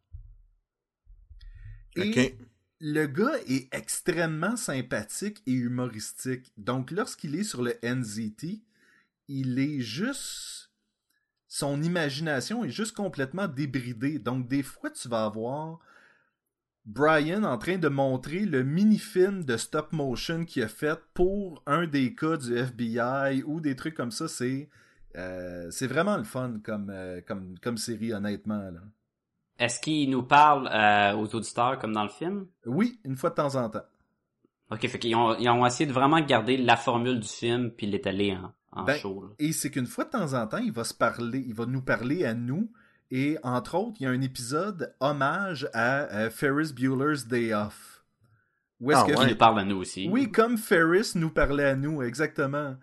Le 2.81 3.05
gars 3.05 3.37
est 3.47 3.73
extrêmement 3.73 4.57
sympathique 4.57 5.43
et 5.45 5.53
humoristique. 5.53 6.51
Donc, 6.57 6.89
lorsqu'il 6.89 7.35
est 7.35 7.43
sur 7.43 7.61
le 7.61 7.75
NZT, 7.83 8.63
il 9.27 9.59
est 9.59 9.81
juste 9.81 10.71
son 11.47 11.83
imagination 11.83 12.63
est 12.63 12.69
juste 12.69 12.95
complètement 12.95 13.47
débridée. 13.47 14.19
Donc, 14.19 14.47
des 14.47 14.63
fois, 14.63 14.89
tu 14.89 15.09
vas 15.09 15.25
avoir 15.25 15.79
Brian 16.85 17.43
en 17.43 17.57
train 17.57 17.77
de 17.77 17.89
montrer 17.89 18.45
le 18.45 18.63
mini-film 18.63 19.43
de 19.43 19.57
stop 19.57 19.91
motion 19.91 20.45
qu'il 20.45 20.63
a 20.63 20.67
fait 20.67 20.97
pour 21.13 21.61
un 21.67 21.85
des 21.85 22.15
cas 22.15 22.37
du 22.37 22.55
FBI 22.55 23.43
ou 23.43 23.59
des 23.59 23.75
trucs 23.75 23.95
comme 23.95 24.11
ça. 24.11 24.27
C'est 24.27 24.69
euh, 25.17 25.69
vraiment 25.81 26.17
le 26.17 26.23
fun 26.23 26.59
comme, 26.63 26.89
euh, 26.89 27.21
comme, 27.27 27.59
comme 27.59 27.77
série, 27.77 28.13
honnêtement. 28.13 28.71
Là. 28.71 28.81
Est-ce 29.61 29.79
qu'il 29.79 30.09
nous 30.09 30.23
parle 30.23 30.67
euh, 30.73 31.15
aux 31.15 31.33
auditeurs 31.35 31.77
comme 31.79 31.93
dans 31.93 32.03
le 32.03 32.09
film? 32.09 32.47
Oui, 32.65 32.99
une 33.05 33.15
fois 33.15 33.29
de 33.29 33.35
temps 33.35 33.55
en 33.55 33.69
temps. 33.69 33.83
Ok, 34.71 34.87
fait 34.87 34.99
qu'ils 34.99 35.15
ont, 35.15 35.37
ils 35.37 35.49
ont 35.49 35.65
essayé 35.65 35.85
de 35.85 35.93
vraiment 35.93 36.19
garder 36.21 36.57
la 36.57 36.75
formule 36.77 37.19
du 37.19 37.27
film 37.27 37.71
puis 37.71 37.85
l'étaler 37.87 38.33
en, 38.35 38.53
en 38.81 38.83
Ben, 38.85 38.97
show. 38.97 39.21
là. 39.21 39.29
Et 39.37 39.51
c'est 39.51 39.69
qu'une 39.69 39.85
fois 39.85 40.05
de 40.05 40.09
temps 40.09 40.33
en 40.33 40.47
temps, 40.47 40.57
il 40.57 40.71
va 40.71 40.83
se 40.83 40.93
parler, 40.93 41.43
il 41.45 41.53
va 41.53 41.65
nous 41.65 41.81
parler 41.81 42.25
à 42.25 42.33
nous. 42.33 42.71
Et 43.11 43.37
entre 43.43 43.75
autres, 43.75 43.97
il 43.99 44.03
y 44.03 44.05
a 44.07 44.09
un 44.09 44.21
épisode 44.21 44.95
hommage 45.01 45.69
à 45.73 46.03
euh, 46.15 46.29
Ferris 46.29 46.71
Bueller's 46.73 47.27
Day 47.27 47.53
Off. 47.53 48.03
Où 48.79 48.91
est-ce 48.91 49.01
Ah 49.01 49.11
que 49.11 49.13
Qui 49.21 49.29
nous 49.29 49.35
parle 49.37 49.59
à 49.59 49.63
nous 49.65 49.77
aussi. 49.77 50.07
Oui, 50.09 50.31
comme 50.31 50.57
Ferris 50.57 51.11
nous 51.15 51.29
parlait 51.29 51.65
à 51.65 51.75
nous, 51.75 52.01
exactement. 52.01 52.75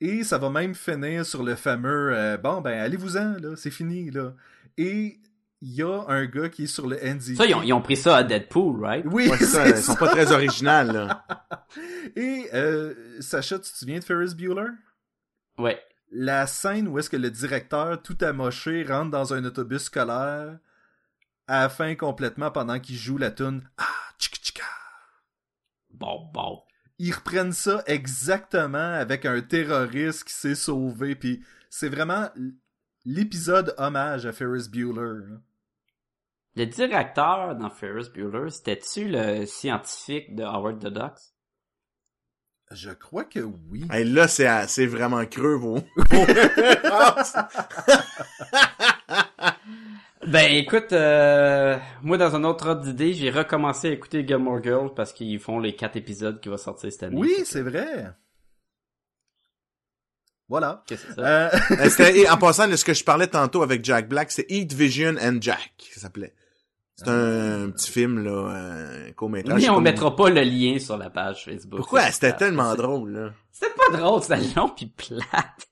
Et 0.00 0.24
ça 0.24 0.38
va 0.38 0.50
même 0.50 0.74
finir 0.74 1.24
sur 1.24 1.42
le 1.42 1.54
fameux 1.54 2.12
euh, 2.14 2.36
bon 2.36 2.60
ben 2.60 2.78
allez-vous-en 2.80 3.36
là, 3.40 3.54
c'est 3.56 3.70
fini 3.70 4.10
là. 4.10 4.32
Et 4.76 5.20
il 5.62 5.74
y 5.74 5.82
a 5.82 6.04
un 6.08 6.26
gars 6.26 6.48
qui 6.48 6.64
est 6.64 6.66
sur 6.66 6.86
le 6.86 6.96
NDT. 6.96 7.34
Ça, 7.36 7.46
ils 7.46 7.54
ont, 7.54 7.62
ils 7.62 7.72
ont 7.72 7.80
pris 7.80 7.96
ça 7.96 8.16
à 8.16 8.22
Deadpool, 8.22 8.84
right? 8.84 9.04
Oui, 9.08 9.28
Ouais, 9.28 9.38
c'est 9.38 9.46
ça, 9.46 9.64
c'est 9.64 9.70
ils 9.78 9.82
sont 9.82 9.92
ça. 9.94 9.98
pas 9.98 10.08
très 10.08 10.30
originales, 10.32 10.92
là. 10.92 11.26
Et 12.16 12.48
euh, 12.54 12.94
Sacha, 13.20 13.58
tu 13.58 13.70
te 13.70 13.76
souviens 13.76 13.98
de 13.98 14.04
Ferris 14.04 14.34
Bueller? 14.34 14.70
Ouais. 15.58 15.82
La 16.12 16.46
scène 16.46 16.86
où 16.88 16.98
est-ce 16.98 17.10
que 17.10 17.16
le 17.16 17.30
directeur 17.30 18.00
tout 18.02 18.16
amoché 18.20 18.84
rentre 18.84 19.10
dans 19.10 19.32
un 19.34 19.44
autobus 19.44 19.84
scolaire 19.84 20.58
à 21.48 21.60
la 21.62 21.68
fin 21.68 21.94
complètement 21.94 22.50
pendant 22.50 22.78
qu'il 22.78 22.96
joue 22.96 23.18
la 23.18 23.30
tune 23.30 23.62
Ah, 23.78 23.84
tchika 24.18 24.36
tchika. 24.36 24.62
Bon, 25.90 26.28
bon. 26.32 26.62
ils 26.98 27.12
reprennent 27.14 27.52
ça 27.52 27.82
exactement 27.86 28.78
avec 28.94 29.24
un 29.24 29.40
terroriste 29.40 30.24
qui 30.24 30.34
s'est 30.34 30.54
sauvé. 30.54 31.14
Puis 31.14 31.42
c'est 31.70 31.88
vraiment 31.88 32.28
l'épisode 33.06 33.74
hommage 33.78 34.26
à 34.26 34.32
Ferris 34.32 34.68
Bueller. 34.68 35.38
Le 36.56 36.66
directeur 36.66 37.54
dans 37.54 37.70
Ferris 37.70 38.10
Bueller, 38.12 38.50
c'était-tu 38.50 39.08
le 39.08 39.46
scientifique 39.46 40.34
de 40.34 40.42
Howard 40.42 40.80
the 40.80 40.92
Ducks? 40.92 41.32
Je 42.72 42.90
crois 42.90 43.24
que 43.24 43.38
oui. 43.38 43.86
Hey, 43.92 44.04
là, 44.04 44.26
c'est, 44.26 44.48
c'est 44.66 44.86
vraiment 44.86 45.24
creux, 45.24 45.54
vos... 45.54 45.78
Ben 50.26 50.52
écoute, 50.52 50.92
euh, 50.92 51.78
moi 52.02 52.16
dans 52.16 52.34
un 52.34 52.42
autre 52.42 52.68
ordre 52.68 52.82
d'idée, 52.82 53.12
j'ai 53.12 53.30
recommencé 53.30 53.88
à 53.88 53.92
écouter 53.92 54.26
Gilmore 54.26 54.60
Girls 54.60 54.92
parce 54.92 55.12
qu'ils 55.12 55.38
font 55.38 55.60
les 55.60 55.76
quatre 55.76 55.94
épisodes 55.94 56.40
qui 56.40 56.48
vont 56.48 56.56
sortir 56.56 56.90
cette 56.90 57.04
année. 57.04 57.16
Oui, 57.16 57.32
c'est 57.44 57.62
vrai. 57.62 58.08
Voilà. 60.48 60.84
que 60.88 60.94
c'est 60.96 61.14
ça. 61.14 61.20
Euh, 61.20 61.50
Euh, 61.72 61.88
c'était- 61.90 62.18
et 62.20 62.28
en 62.30 62.36
passant, 62.36 62.68
de 62.68 62.76
ce 62.76 62.84
que 62.84 62.94
je 62.94 63.02
parlais 63.04 63.26
tantôt 63.26 63.62
avec 63.62 63.84
Jack 63.84 64.08
Black, 64.08 64.30
c'est 64.30 64.46
Eat 64.48 64.72
Vision 64.72 65.14
and 65.20 65.38
Jack, 65.40 65.72
ça 65.92 66.00
s'appelait. 66.02 66.34
C'est 66.98 67.08
un, 67.08 67.68
petit 67.70 67.90
film, 67.90 68.24
là, 68.24 68.48
un 69.08 69.12
court-métrage. 69.12 69.54
Mais 69.56 69.60
C'est 69.60 69.68
on 69.70 69.74
comme- 69.74 69.84
mettra 69.84 70.16
pas 70.16 70.30
le 70.30 70.40
lien 70.42 70.78
sur 70.78 70.96
la 70.96 71.10
page 71.10 71.44
Facebook. 71.44 71.76
Pourquoi? 71.78 72.10
C'était 72.10 72.32
tellement 72.34 72.74
drôle, 72.74 73.10
là. 73.12 73.32
C'était 73.52 73.72
pas 73.74 73.96
drôle, 73.98 74.22
c'était 74.22 74.40
long 74.56 74.70
pis 74.70 74.86
plate. 74.86 75.68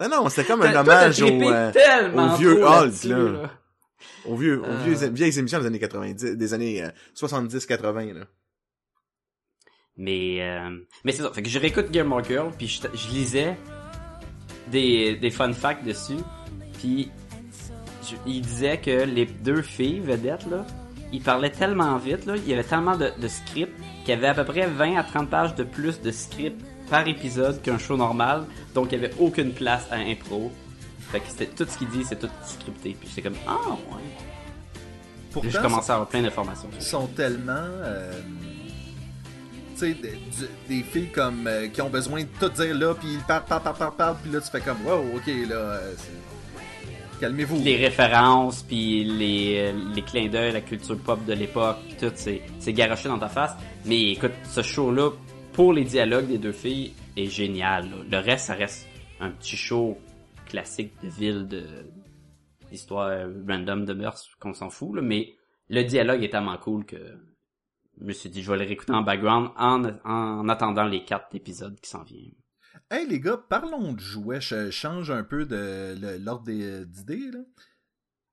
Non, 0.00 0.08
non, 0.08 0.28
c'était 0.28 0.44
comme 0.48 0.62
un 0.62 0.74
hommage 0.74 1.22
au, 1.22 1.26
euh, 1.28 1.70
au 2.12 2.36
vieux 2.36 2.64
Hulk, 2.66 3.04
là. 3.04 3.50
aux 4.24 4.36
vieux, 4.36 4.60
aux 4.60 4.64
Euh. 4.64 4.82
vieux, 4.84 5.08
vieilles 5.10 5.38
émissions 5.38 5.60
des 5.60 5.66
années 5.66 5.78
90, 5.78 6.24
des 6.36 6.54
années 6.54 6.82
euh, 6.82 6.88
70-80, 7.14 8.12
là. 8.14 8.24
Mais, 9.96 10.38
euh, 10.42 10.70
mais 11.04 11.12
c'est 11.12 11.22
ça. 11.22 11.30
Fait 11.32 11.42
que 11.42 11.48
je 11.48 11.58
réécoute 11.58 11.86
Gilmore 11.92 12.24
Girl, 12.24 12.52
puis 12.56 12.68
je, 12.68 12.80
je 12.94 13.08
lisais 13.10 13.56
des, 14.70 15.16
des 15.16 15.30
fun 15.30 15.52
facts 15.52 15.84
dessus, 15.84 16.18
puis 16.78 17.10
je- 18.08 18.16
il 18.26 18.40
disait 18.42 18.78
que 18.78 19.04
les 19.04 19.26
deux 19.26 19.62
filles 19.62 20.00
vedettes, 20.00 20.46
là, 20.50 20.64
ils 21.12 21.22
parlaient 21.22 21.50
tellement 21.50 21.96
vite, 21.98 22.26
là, 22.26 22.34
il 22.36 22.48
y 22.48 22.52
avait 22.52 22.64
tellement 22.64 22.96
de, 22.96 23.10
de 23.20 23.28
scripts 23.28 23.72
qu'il 24.04 24.10
y 24.14 24.16
avait 24.16 24.28
à 24.28 24.34
peu 24.34 24.44
près 24.44 24.66
20 24.66 24.96
à 24.96 25.02
30 25.04 25.28
pages 25.30 25.54
de 25.54 25.64
plus 25.64 26.00
de 26.00 26.10
script 26.10 26.60
par 26.90 27.06
épisode 27.06 27.60
qu'un 27.62 27.78
show 27.78 27.96
normal, 27.96 28.44
donc 28.74 28.92
il 28.92 29.00
y 29.00 29.04
avait 29.04 29.14
aucune 29.18 29.52
place 29.52 29.86
à 29.90 29.96
impro. 29.96 30.50
Fait 31.10 31.20
que 31.20 31.26
c'était 31.28 31.46
tout 31.46 31.66
ce 31.68 31.78
qu'il 31.78 31.88
dit, 31.88 32.04
c'est 32.04 32.18
tout 32.18 32.28
scripté. 32.44 32.94
Puis 32.98 33.08
j'étais 33.08 33.22
comme, 33.22 33.38
ah 33.46 33.56
ouais. 33.70 34.02
Puis 34.74 34.82
pourtant, 35.32 35.48
je 35.50 35.58
commençais 35.60 35.90
à 35.90 35.94
avoir 35.94 36.08
plein 36.08 36.22
d'informations. 36.22 36.68
ils 36.74 36.82
sont 36.82 37.06
tellement... 37.08 37.52
euh, 37.56 38.12
des, 39.86 40.82
filles 40.82 41.10
comme 41.12 41.46
euh, 41.46 41.68
qui 41.68 41.80
ont 41.82 41.88
besoin 41.88 42.22
de 42.22 42.28
tout 42.40 42.48
dire 42.48 42.74
là, 42.76 42.94
puis 42.94 43.08
ils 43.14 43.20
parlent, 43.20 43.44
parlent, 43.44 43.62
parlent, 43.62 43.76
parlent, 43.76 43.96
parlent, 43.96 44.16
puis 44.22 44.32
là 44.32 44.40
tu 44.40 44.50
fais 44.50 44.60
comme, 44.60 44.84
wow, 44.84 45.16
ok, 45.16 45.26
là, 45.48 45.54
euh, 45.54 45.94
calmez-vous. 47.20 47.62
les 47.62 47.76
références 47.76 48.62
puis 48.62 49.04
les, 49.04 49.56
euh, 49.58 49.92
les 49.94 50.02
clins 50.02 50.28
d'œil, 50.28 50.52
la 50.52 50.60
culture 50.60 50.98
pop 50.98 51.24
de 51.24 51.32
l'époque, 51.32 51.78
tout, 51.98 52.12
c'est, 52.14 52.72
garoché 52.72 53.08
dans 53.08 53.18
ta 53.18 53.28
face. 53.28 53.54
Mais 53.84 54.12
écoute, 54.12 54.32
ce 54.44 54.62
show-là, 54.62 55.10
pour 55.52 55.72
les 55.72 55.84
dialogues 55.84 56.26
des 56.26 56.38
deux 56.38 56.52
filles, 56.52 56.92
est 57.16 57.26
génial. 57.26 57.88
Le 58.10 58.18
reste, 58.18 58.46
ça 58.46 58.54
reste 58.54 58.86
un 59.20 59.30
petit 59.30 59.56
show 59.56 59.98
classique 60.46 60.92
de 61.02 61.08
ville, 61.08 61.48
de 61.48 61.64
d'histoire 62.70 63.26
random 63.48 63.86
de 63.86 63.94
mœurs 63.94 64.28
qu'on 64.38 64.52
s'en 64.52 64.68
fout, 64.68 64.94
là, 64.94 65.00
mais 65.00 65.34
le 65.70 65.84
dialogue 65.84 66.22
est 66.22 66.28
tellement 66.28 66.58
cool 66.58 66.84
que 66.84 66.96
je 68.00 68.04
me 68.04 68.12
suis 68.12 68.30
dit, 68.30 68.42
je 68.42 68.50
vais 68.50 68.58
le 68.58 68.64
réécouter 68.64 68.92
en 68.92 69.02
background 69.02 69.50
en, 69.56 69.84
en 70.04 70.48
attendant 70.48 70.84
les 70.84 71.04
quatre 71.04 71.34
épisodes 71.34 71.78
qui 71.80 71.90
s'en 71.90 72.02
viennent. 72.04 72.34
Hey 72.90 73.06
les 73.06 73.20
gars, 73.20 73.36
parlons 73.36 73.92
de 73.92 74.00
jouets. 74.00 74.40
Je 74.40 74.70
change 74.70 75.10
un 75.10 75.24
peu 75.24 75.44
de 75.46 75.96
l'ordre 76.24 76.44
des- 76.44 76.86
d'idées. 76.86 77.30
là. 77.32 77.40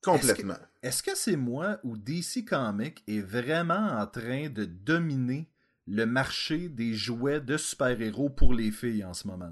Complètement. 0.04 0.58
Est-ce 0.84 1.02
que 1.02 1.16
c'est 1.16 1.36
moi 1.36 1.80
ou 1.84 1.98
DC 1.98 2.46
Comics 2.48 3.04
est 3.08 3.22
vraiment 3.22 4.00
en 4.00 4.06
train 4.06 4.50
de 4.50 4.66
dominer 4.66 5.50
le 5.88 6.06
marché 6.06 6.70
des 6.70 6.94
jouets 6.94 7.42
de 7.42 7.58
super-héros 7.58 8.30
pour 8.30 8.54
les 8.54 8.72
filles 8.72 9.04
en 9.04 9.14
ce 9.14 9.28
moment? 9.28 9.52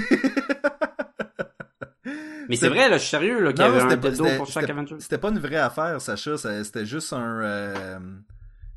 Mais 2.51 2.55
c'est 2.57 2.69
vrai, 2.69 2.89
là, 2.89 2.97
je 2.97 3.01
suis 3.01 3.09
sérieux, 3.09 3.41
là, 3.41 3.51
qu'il 3.53 3.61
y 3.61 3.67
avait 3.67 3.81
un 3.81 3.95
dildo 3.97 4.25
pour 4.37 4.47
chaque 4.47 4.67
c'était- 4.99 5.17
pas 5.17 5.29
une 5.29 5.39
vraie 5.39 5.55
affaire, 5.57 5.99
Sacha. 5.99 6.37
C'était 6.37 6.85
juste 6.85 7.11
un. 7.13 7.41
euh, 7.41 7.99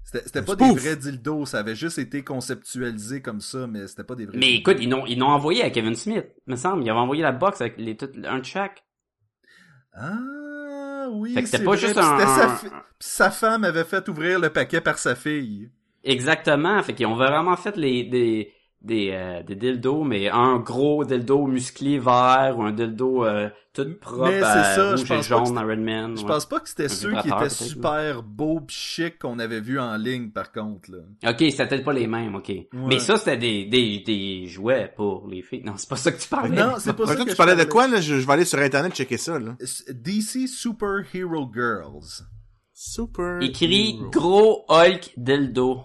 C'était 0.04 0.42
pas 0.42 0.54
des 0.54 0.70
vrais 0.74 0.96
dildos. 0.96 1.44
Ça 1.46 1.58
avait 1.58 1.74
juste 1.74 1.98
été 1.98 2.22
conceptualisé 2.22 3.20
comme 3.20 3.40
ça, 3.40 3.66
mais 3.66 3.86
c'était 3.88 4.04
pas 4.04 4.14
des 4.14 4.26
vrais. 4.26 4.36
Mais 4.38 4.46
dildos. 4.46 4.60
écoute, 4.70 4.76
ils 4.80 4.88
l'ont, 4.90 5.04
ils 5.06 5.18
l'ont 5.18 5.28
envoyé 5.30 5.62
à 5.64 5.70
Kevin 5.70 5.94
Smith, 5.96 6.26
me 6.46 6.56
semble. 6.56 6.84
Ils 6.84 6.90
avaient 6.90 6.98
envoyé 7.00 7.22
la 7.22 7.32
box 7.32 7.60
avec 7.60 7.74
les, 7.78 7.96
tout, 7.96 8.08
un 8.24 8.38
de 8.38 8.44
chaque. 8.44 8.84
Ah, 9.92 11.06
oui. 11.12 11.34
C'était 11.44 11.58
pas 11.64 11.70
vrai, 11.72 11.76
juste 11.78 11.94
puis 11.94 12.02
un- 12.04 12.18
Sa, 12.18 12.44
un- 12.52 12.56
fi- 12.56 12.66
puis 12.68 12.78
sa 13.00 13.30
femme 13.30 13.64
avait 13.64 13.84
fait 13.84 14.08
ouvrir 14.08 14.38
le 14.40 14.50
paquet 14.50 14.80
par 14.80 14.98
sa 14.98 15.14
fille. 15.14 15.70
Exactement. 16.02 16.82
Fait 16.82 16.94
qu'ils 16.94 17.06
ont 17.06 17.14
vraiment 17.16 17.56
fait 17.56 17.76
les, 17.76 18.04
des, 18.04 18.52
des, 18.84 19.10
euh, 19.12 19.42
des 19.42 19.56
dildos, 19.56 20.04
mais 20.04 20.28
un 20.28 20.58
gros 20.58 21.04
dildo 21.04 21.46
musclé 21.46 21.98
vert 21.98 22.54
ou 22.58 22.62
un 22.62 22.72
dildo 22.72 23.24
euh, 23.24 23.48
tout 23.72 23.86
propre 23.98 24.28
Mais 24.28 24.40
c'est 24.40 24.44
à 24.44 24.64
ça, 24.74 24.96
je 24.96 25.00
rouge 25.00 25.10
et 25.10 25.14
pas 25.16 25.22
jaune 25.22 25.56
Iron 25.56 25.76
Man. 25.76 26.16
Je 26.16 26.22
ouais. 26.22 26.28
pense 26.28 26.46
pas 26.46 26.60
que 26.60 26.68
c'était 26.68 26.90
ceux 26.90 27.14
qui 27.14 27.28
étaient 27.28 27.48
super 27.48 28.22
beaux 28.22 28.60
pis 28.60 28.74
chics 28.74 29.18
qu'on 29.18 29.38
avait 29.38 29.60
vus 29.60 29.80
en 29.80 29.96
ligne, 29.96 30.30
par 30.30 30.52
contre. 30.52 30.90
Là. 30.92 31.30
Ok, 31.30 31.38
c'était 31.38 31.66
peut-être 31.66 31.84
pas 31.84 31.94
les 31.94 32.06
mêmes, 32.06 32.34
ok. 32.34 32.52
Mais 32.72 32.98
ça, 32.98 33.16
c'était 33.16 33.38
des, 33.38 33.64
des, 33.64 34.00
des 34.00 34.46
jouets 34.46 34.92
pour 34.94 35.26
les 35.28 35.42
filles. 35.42 35.62
Non, 35.64 35.74
c'est 35.76 35.88
pas 35.88 35.96
ça 35.96 36.12
que 36.12 36.20
tu 36.20 36.28
parlais. 36.28 36.54
Non, 36.54 36.74
c'est 36.78 36.92
pas 36.92 37.06
Fait 37.06 37.12
ça 37.12 37.16
que 37.16 37.20
que 37.22 37.24
tu 37.26 37.32
je 37.32 37.36
parlais 37.36 37.56
de 37.56 37.64
quoi, 37.64 37.88
là? 37.88 38.00
Je, 38.00 38.20
je 38.20 38.26
vais 38.26 38.32
aller 38.34 38.44
sur 38.44 38.58
Internet 38.58 38.94
checker 38.94 39.16
ça, 39.16 39.38
là. 39.38 39.56
DC 39.88 40.46
Superhero 40.46 41.50
Girls. 41.52 42.24
Super. 42.74 43.40
Écrit 43.40 43.96
Hero. 43.98 44.10
gros 44.10 44.64
Hulk 44.68 45.12
dildo. 45.16 45.84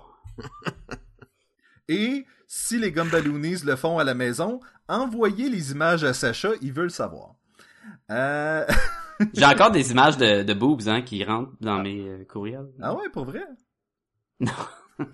Et 1.87 2.25
si 2.49 2.79
les 2.79 2.91
Gumballoonies 2.91 3.63
le 3.63 3.75
font 3.75 3.99
à 3.99 4.03
la 4.03 4.15
maison, 4.15 4.59
envoyez 4.87 5.49
les 5.49 5.71
images 5.71 6.03
à 6.03 6.13
Sacha, 6.13 6.49
il 6.61 6.73
veut 6.73 6.83
le 6.83 6.89
savoir. 6.89 7.35
Euh... 8.09 8.65
J'ai 9.33 9.45
encore 9.45 9.69
des 9.69 9.91
images 9.91 10.17
de, 10.17 10.41
de 10.41 10.53
boobs 10.53 10.87
hein, 10.87 11.03
qui 11.03 11.23
rentrent 11.23 11.53
dans 11.61 11.79
mes 11.83 12.07
euh, 12.07 12.25
courriels. 12.25 12.71
Ah 12.81 12.95
ouais, 12.95 13.09
pour 13.09 13.25
vrai? 13.25 13.43
Non. 14.39 14.51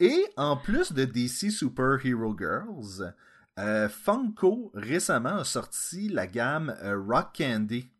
Et 0.00 0.24
en 0.36 0.56
plus 0.56 0.92
de 0.92 1.04
DC 1.04 1.50
Super 1.50 1.98
Hero 2.04 2.34
Girls, 2.38 3.12
euh, 3.58 3.88
Funko 3.90 4.70
récemment 4.72 5.36
a 5.36 5.44
sorti 5.44 6.08
la 6.08 6.26
gamme 6.26 6.74
Rock 6.82 7.36
Candy, 7.36 7.90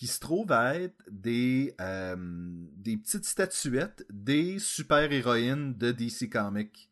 qui 0.00 0.06
se 0.06 0.18
trouve 0.18 0.50
à 0.50 0.76
être 0.76 1.04
des, 1.10 1.74
euh, 1.78 2.16
des 2.74 2.96
petites 2.96 3.26
statuettes 3.26 4.06
des 4.08 4.58
super-héroïnes 4.58 5.76
de 5.76 5.92
DC 5.92 6.30
Comics. 6.30 6.90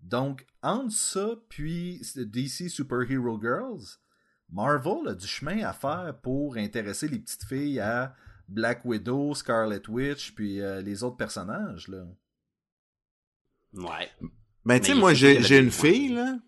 Donc, 0.00 0.46
entre 0.62 0.90
ça 0.90 1.34
puis 1.50 2.00
DC 2.16 2.70
Super 2.70 3.02
Hero 3.10 3.38
Girls, 3.38 3.98
Marvel 4.50 5.08
a 5.08 5.14
du 5.14 5.26
chemin 5.26 5.62
à 5.64 5.74
faire 5.74 6.18
pour 6.22 6.56
intéresser 6.56 7.08
les 7.08 7.18
petites 7.18 7.44
filles 7.44 7.78
à 7.78 8.14
Black 8.48 8.86
Widow, 8.86 9.34
Scarlet 9.34 9.82
Witch, 9.86 10.34
puis 10.34 10.62
euh, 10.62 10.80
les 10.80 11.04
autres 11.04 11.18
personnages, 11.18 11.88
là. 11.88 12.06
Ouais. 13.74 14.08
Ben, 14.64 14.80
tu 14.80 14.92
sais, 14.92 14.94
moi, 14.94 15.12
j'ai 15.12 15.58
une 15.58 15.70
fille, 15.70 16.14
là. 16.14 16.38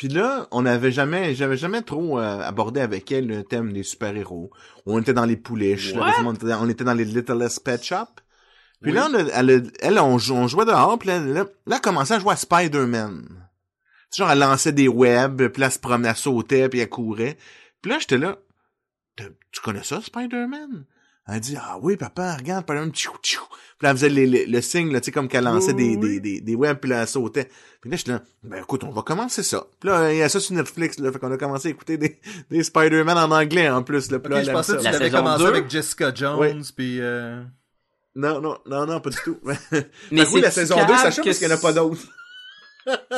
Puis 0.00 0.08
là, 0.08 0.48
on 0.50 0.64
avait 0.64 0.92
jamais, 0.92 1.34
j'avais 1.34 1.58
jamais 1.58 1.82
trop 1.82 2.18
euh, 2.18 2.40
abordé 2.40 2.80
avec 2.80 3.12
elle 3.12 3.26
le 3.26 3.44
thème 3.44 3.70
des 3.70 3.82
super-héros. 3.82 4.50
On 4.86 4.98
était 4.98 5.12
dans 5.12 5.26
les 5.26 5.36
pouliches, 5.36 5.92
là, 5.92 6.14
on, 6.24 6.32
était 6.70 6.84
dans, 6.84 6.94
les 6.94 7.04
Littlest 7.04 7.62
Pet 7.62 7.84
Shop. 7.84 8.06
Puis 8.80 8.92
Oui. 8.92 8.96
là, 8.96 9.10
on 9.10 9.14
elle, 9.14 9.70
elle, 9.78 9.98
on, 9.98 10.16
jou- 10.16 10.36
on 10.36 10.48
jouait 10.48 10.64
dehors, 10.64 10.98
puis 10.98 11.08
là, 11.08 11.18
là, 11.18 11.34
là, 11.42 11.44
elle 11.66 11.72
a 11.74 11.80
commencé 11.80 12.14
à 12.14 12.18
jouer 12.18 12.32
à 12.32 12.36
Spider-Man. 12.36 13.28
Genre, 14.16 14.30
elle 14.30 14.38
lançait 14.38 14.72
des 14.72 14.88
webs, 14.88 15.48
puis 15.50 15.60
là, 15.60 15.66
elle 15.66 15.72
se 15.72 15.78
promenait, 15.78 16.08
elle 16.08 16.16
sautait, 16.16 16.70
puis 16.70 16.78
elle 16.78 16.88
courait. 16.88 17.36
Puis 17.82 17.90
là, 17.90 17.98
j'étais 17.98 18.16
là, 18.16 18.38
tu 19.18 19.60
connais 19.62 19.84
ça, 19.84 20.00
Spider-Man? 20.00 20.86
Elle 21.28 21.40
dit, 21.40 21.56
ah 21.60 21.78
oui, 21.80 21.96
papa, 21.96 22.34
regarde, 22.36 22.64
Spider-Man, 22.64 22.92
tchou, 22.92 23.12
tchou. 23.22 23.42
Puis 23.78 23.84
là, 23.86 23.90
elle 23.90 23.96
faisait 23.96 24.08
les- 24.08 24.26
les- 24.26 24.46
le 24.46 24.60
signe, 24.60 24.92
là, 24.92 25.00
tu 25.00 25.06
sais, 25.06 25.12
comme 25.12 25.28
qu'elle 25.28 25.44
lançait 25.44 25.72
Oui, 25.74 25.96
des, 25.96 26.06
oui. 26.06 26.20
des, 26.20 26.20
des, 26.20 26.40
des 26.40 26.54
webs, 26.56 26.78
puis 26.78 26.90
là, 26.90 27.02
elle 27.02 27.06
sautait. 27.08 27.48
Puis 27.80 27.90
là, 27.90 27.96
j'étais 27.96 28.12
là, 28.12 28.22
ben 28.42 28.60
écoute, 28.62 28.82
on 28.84 28.90
va 28.90 29.02
commencer 29.02 29.42
ça. 29.42 29.64
Puis 29.78 29.88
là, 29.88 30.12
il 30.12 30.18
y 30.18 30.22
a 30.22 30.28
ça 30.28 30.40
sur 30.40 30.54
Netflix, 30.54 30.98
là, 30.98 31.12
fait 31.12 31.18
qu'on 31.18 31.30
a 31.32 31.36
commencé 31.38 31.68
à 31.68 31.70
écouter 31.70 31.96
des, 31.96 32.18
des 32.50 32.62
Spider-Man 32.64 33.16
en 33.16 33.30
anglais, 33.30 33.68
en 33.70 33.82
plus, 33.82 34.10
là. 34.10 34.18
Puis 34.18 34.32
là, 34.32 34.42
je 34.42 34.50
pensais 34.50 34.72
que 34.76 34.78
ça. 34.82 34.84
tu 34.84 34.84
La 34.86 34.92
l'avais 34.92 35.04
saison 35.10 35.16
commencé 35.18 35.42
deux? 35.44 35.48
avec 35.50 35.70
Jessica 35.70 36.12
Jones, 36.14 36.64
puis... 36.76 37.00
euh, 37.00 37.42
Non, 38.16 38.40
non, 38.40 38.58
non, 38.66 38.86
non, 38.86 39.00
pas 39.00 39.10
du 39.10 39.16
tout. 39.24 39.38
Mais 40.10 40.24
que 40.24 40.32
oui, 40.34 40.40
la 40.40 40.50
saison 40.50 40.76
2, 40.84 40.94
Sacha, 40.96 41.22
parce 41.22 41.38
qu'il 41.38 41.46
n'y 41.46 41.52
en 41.54 41.56
a 41.56 41.60
pas 41.60 41.72
d'autres. 41.72 42.02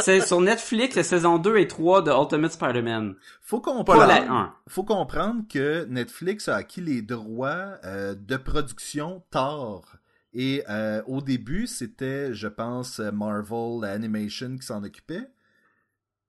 C'est 0.01 0.21
sur 0.27 0.41
Netflix, 0.41 0.97
la 0.97 1.05
saison 1.05 1.39
2 1.39 1.57
et 1.59 1.69
3 1.69 2.03
de 2.03 2.11
Ultimate 2.11 2.53
Spider-Man. 2.53 3.15
Faut 3.41 3.61
Pas 3.61 3.73
comprendre, 3.73 4.07
la 4.07 4.31
1. 4.33 4.55
faut 4.69 4.85
comprendre 4.85 5.43
que 5.49 5.85
Netflix 5.85 6.49
a 6.49 6.57
acquis 6.57 6.81
les 6.81 7.03
droits 7.03 7.79
euh, 7.85 8.15
de 8.15 8.37
production 8.37 9.23
tard. 9.31 9.97
Et 10.33 10.65
euh, 10.69 11.03
au 11.07 11.21
début, 11.21 11.67
c'était, 11.67 12.33
je 12.35 12.49
pense, 12.49 12.99
Marvel 12.99 13.85
Animation 13.89 14.57
qui 14.57 14.67
s'en 14.67 14.83
occupait. 14.83 15.27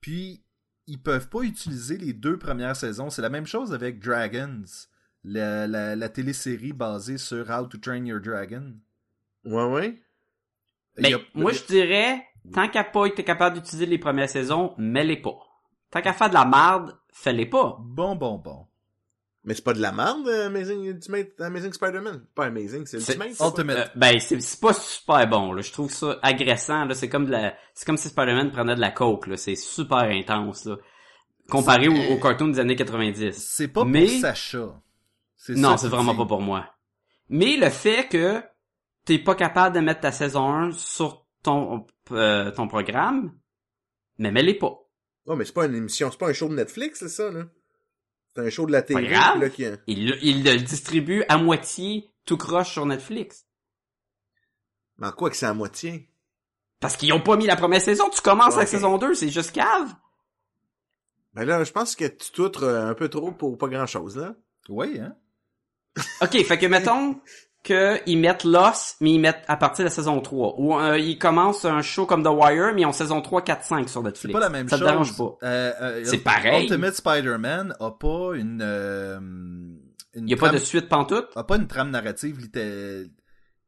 Puis, 0.01 0.43
ils 0.87 1.01
peuvent 1.01 1.29
pas 1.29 1.41
utiliser 1.41 1.97
les 1.97 2.13
deux 2.13 2.37
premières 2.37 2.75
saisons. 2.75 3.09
C'est 3.09 3.21
la 3.21 3.29
même 3.29 3.47
chose 3.47 3.73
avec 3.73 3.99
Dragons, 3.99 4.63
la, 5.23 5.65
la, 5.67 5.95
la 5.95 6.09
télésérie 6.09 6.73
basée 6.73 7.17
sur 7.17 7.49
How 7.49 7.65
to 7.67 7.77
Train 7.77 8.05
Your 8.05 8.19
Dragon. 8.19 8.73
Ouais, 9.45 9.65
ouais. 9.71 10.01
Mais 10.97 11.13
a- 11.13 11.19
moi, 11.33 11.53
je 11.53 11.63
dirais, 11.63 12.21
tant 12.51 12.67
qu'à 12.67 12.83
pas 12.83 13.05
été 13.05 13.23
capable 13.23 13.55
d'utiliser 13.57 13.85
les 13.85 13.97
premières 13.97 14.29
saisons, 14.29 14.73
mets-les 14.77 15.17
pas. 15.17 15.37
Tant 15.91 16.01
qu'à 16.01 16.13
faire 16.13 16.29
de 16.29 16.33
la 16.33 16.45
merde, 16.45 16.97
fais-les 17.13 17.45
pas. 17.45 17.77
Bon, 17.79 18.15
bon, 18.15 18.37
bon. 18.39 18.65
Mais 19.45 19.53
c'est 19.53 19.63
pas 19.63 19.73
de 19.73 19.81
la 19.81 19.91
merde, 19.91 20.25
euh, 20.27 20.47
Amazing 20.47 20.85
Ultimate, 20.85 21.39
Amazing 21.41 21.73
Spider-Man? 21.73 22.25
Pas 22.33 22.45
Amazing, 22.45 22.85
c'est 22.85 22.97
Ultimate. 22.97 23.29
Ultimate. 23.41 23.77
Euh, 23.77 23.85
ben, 23.95 24.17
c'est 24.19 24.59
pas 24.61 24.71
super 24.73 25.27
bon, 25.27 25.51
là. 25.51 25.61
Je 25.61 25.71
trouve 25.71 25.91
ça 25.91 26.17
agressant, 26.21 26.85
là. 26.85 26.95
C'est 26.95 27.09
comme 27.09 27.25
de 27.25 27.31
la, 27.31 27.53
c'est 27.73 27.85
comme 27.85 27.97
si 27.97 28.07
Spider-Man 28.07 28.51
prenait 28.51 28.75
de 28.75 28.79
la 28.79 28.91
coke, 28.91 29.27
là. 29.27 29.35
C'est 29.35 29.55
super 29.57 29.97
intense, 30.03 30.63
là. 30.65 30.77
Comparé 31.49 31.89
au, 31.89 32.13
au 32.13 32.17
cartoon 32.21 32.47
des 32.47 32.59
années 32.59 32.77
90. 32.77 33.33
C'est 33.37 33.67
pas 33.67 33.83
Mais- 33.83 34.05
pour 34.05 34.19
Sacha. 34.21 34.81
C'est 35.35 35.55
Non, 35.55 35.75
c'est 35.75 35.89
vraiment 35.89 36.15
pas 36.15 36.25
pour 36.25 36.41
moi. 36.41 36.65
Mais 37.27 37.57
le 37.57 37.69
fait 37.69 38.07
que 38.07 38.41
t'es 39.03 39.19
pas 39.19 39.35
capable 39.35 39.75
de 39.75 39.81
mettre 39.81 39.99
ta 39.99 40.13
saison 40.13 40.49
1 40.53 40.71
sur 40.71 41.25
ton, 41.43 41.85
euh, 42.11 42.51
ton 42.51 42.67
programme, 42.67 43.33
mais 44.17 44.31
mets-les 44.31 44.55
pas. 44.55 44.79
Non, 45.25 45.35
mais 45.35 45.45
c'est 45.45 45.53
pas 45.53 45.65
une 45.65 45.75
émission, 45.75 46.09
c'est 46.11 46.17
pas 46.19 46.29
un 46.29 46.33
show 46.33 46.49
de 46.49 46.55
Netflix, 46.55 46.99
c'est 46.99 47.09
ça, 47.09 47.31
là. 47.31 47.45
C'est 48.35 48.41
un 48.41 48.49
show 48.49 48.65
de 48.65 48.71
la 48.71 48.81
télé, 48.81 49.09
là, 49.09 49.49
qui... 49.49 49.63
Il, 49.87 50.09
le- 50.09 50.23
il 50.23 50.43
le 50.43 50.57
distribue 50.57 51.23
à 51.29 51.37
moitié 51.37 52.09
tout 52.25 52.35
croche 52.37 52.71
sur 52.71 52.85
Netflix. 52.85 53.45
Mais 54.97 55.07
en 55.07 55.11
quoi 55.11 55.29
que 55.29 55.35
c'est 55.35 55.45
à 55.45 55.53
moitié? 55.53 56.09
Parce 56.79 56.97
qu'ils 56.97 57.13
ont 57.13 57.21
pas 57.21 57.37
mis 57.37 57.45
la 57.45 57.55
première 57.55 57.81
saison, 57.81 58.09
tu 58.09 58.21
commences 58.21 58.55
Ok. 58.55 58.59
la 58.61 58.65
saison 58.65 58.97
2, 58.97 59.13
c'est 59.13 59.29
juste 59.29 59.51
cave. 59.51 59.93
Ben 61.33 61.45
là, 61.45 61.63
je 61.63 61.71
pense 61.71 61.95
que 61.95 62.05
tu 62.05 62.31
t'outres 62.31 62.63
euh, 62.63 62.89
un 62.89 62.93
peu 62.93 63.07
trop 63.07 63.31
pour 63.31 63.57
pas 63.57 63.67
grand-chose, 63.67 64.17
là. 64.17 64.35
Oui, 64.69 64.99
hein? 64.99 65.15
Ok, 66.21 66.43
fait 66.43 66.57
que 66.57 66.65
mettons 66.65 67.19
que 67.63 67.97
ils 68.05 68.17
mettent 68.17 68.43
Lost, 68.43 68.97
mais 68.99 69.11
ils 69.13 69.19
mettent 69.19 69.43
à 69.47 69.55
partir 69.55 69.83
de 69.83 69.89
la 69.89 69.95
saison 69.95 70.19
3. 70.19 70.55
Ou 70.59 70.77
euh, 70.77 70.97
ils 70.99 71.17
commencent 71.17 71.63
un 71.65 71.81
show 71.81 72.05
comme 72.05 72.21
The 72.23 72.27
Wire, 72.29 72.73
mais 72.75 72.81
ils 72.81 72.85
ont 72.85 72.91
saison 72.91 73.21
3, 73.21 73.41
4, 73.41 73.63
5 73.63 73.89
sur 73.89 74.03
Netflix. 74.03 74.21
C'est 74.27 74.33
pas 74.33 74.39
la 74.41 74.49
même 74.49 74.67
Ça 74.67 74.77
chose. 74.77 74.85
te 74.85 74.91
dérange 74.91 75.17
pas. 75.17 75.37
Euh, 75.43 75.71
euh, 75.81 76.01
C'est 76.03 76.17
pareil. 76.17 76.63
Ultimate 76.63 76.93
Spider-Man 76.95 77.73
a 77.79 77.91
pas 77.91 78.31
une, 78.35 78.59
euh, 78.61 79.17
une 79.19 80.27
Il 80.27 80.29
y 80.29 80.33
a 80.33 80.37
pas 80.37 80.49
de 80.49 80.57
suite 80.57 80.89
pantoute? 80.89 81.27
a 81.35 81.43
pas 81.45 81.55
une 81.55 81.67
trame 81.67 81.89
narrative 81.91 82.37
litté- 82.39 83.09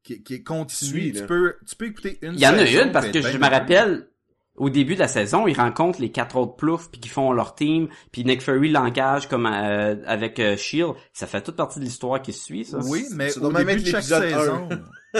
qui, 0.04 0.22
qui 0.24 0.34
est 0.36 0.43
continue. 0.43 1.14
Tu 1.14 1.26
peux, 1.26 1.56
tu 1.68 1.76
peux 1.76 1.86
écouter 1.86 2.20
une 2.22 2.34
Il 2.34 2.39
y 2.39 2.48
en 2.48 2.54
a 2.58 2.64
une 2.70 2.91
parce 2.91 3.08
que 3.08 3.22
je 3.22 3.38
me 3.38 3.50
rappelle, 3.50 4.08
au 4.58 4.70
début 4.70 4.95
de 4.95 4.99
la 4.99 5.08
saison, 5.08 5.47
ils 5.47 5.58
rencontrent 5.58 5.99
les 5.99 6.12
quatre 6.12 6.38
autres 6.38 6.56
ploufs 6.56 6.89
puis 6.89 7.01
qu'ils 7.01 7.12
font 7.12 7.32
leur 7.32 7.56
team, 7.56 7.89
puis 8.12 8.24
Nick 8.24 8.41
Fury 8.41 8.70
l'engage 8.70 9.28
comme 9.28 9.45
euh, 9.45 9.95
avec 10.06 10.39
euh, 10.39 10.56
Shield. 10.56 10.93
Ça 11.14 11.28
fait 11.28 11.41
toute 11.41 11.56
partie 11.56 11.80
de 11.80 11.84
l'histoire 11.84 12.22
qui 12.22 12.34
suit, 12.34 12.66
ça. 12.66 12.80
Oui, 12.80 13.06
mais 13.12 13.38
au 13.38 13.51
début 13.51 13.82
de 13.82 13.86
chaque 13.86 14.03
saison, 14.03 14.70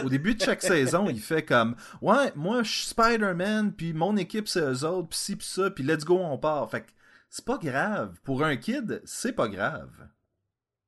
au 0.03 0.09
début 0.09 0.36
de 0.36 0.41
chaque 0.41 0.61
saison, 0.61 1.07
il 1.09 1.19
fait 1.19 1.43
comme 1.43 1.75
ouais, 2.01 2.31
moi 2.36 2.63
je 2.63 2.71
suis 2.71 2.88
Spider-Man, 2.88 3.73
puis 3.73 3.93
mon 3.93 4.15
équipe 4.17 4.47
c'est 4.47 4.61
eux 4.61 4.86
autres, 4.86 5.09
puis 5.09 5.19
ci 5.19 5.36
puis 5.36 5.47
ça, 5.47 5.69
puis 5.69 5.83
let's 5.83 6.05
go 6.05 6.17
on 6.17 6.38
part. 6.38 6.69
Fait 6.69 6.81
que 6.81 6.88
c'est 7.29 7.45
pas 7.45 7.57
grave 7.57 8.15
pour 8.23 8.43
un 8.43 8.55
kid, 8.55 9.01
c'est 9.05 9.33
pas 9.33 9.49
grave. 9.49 9.91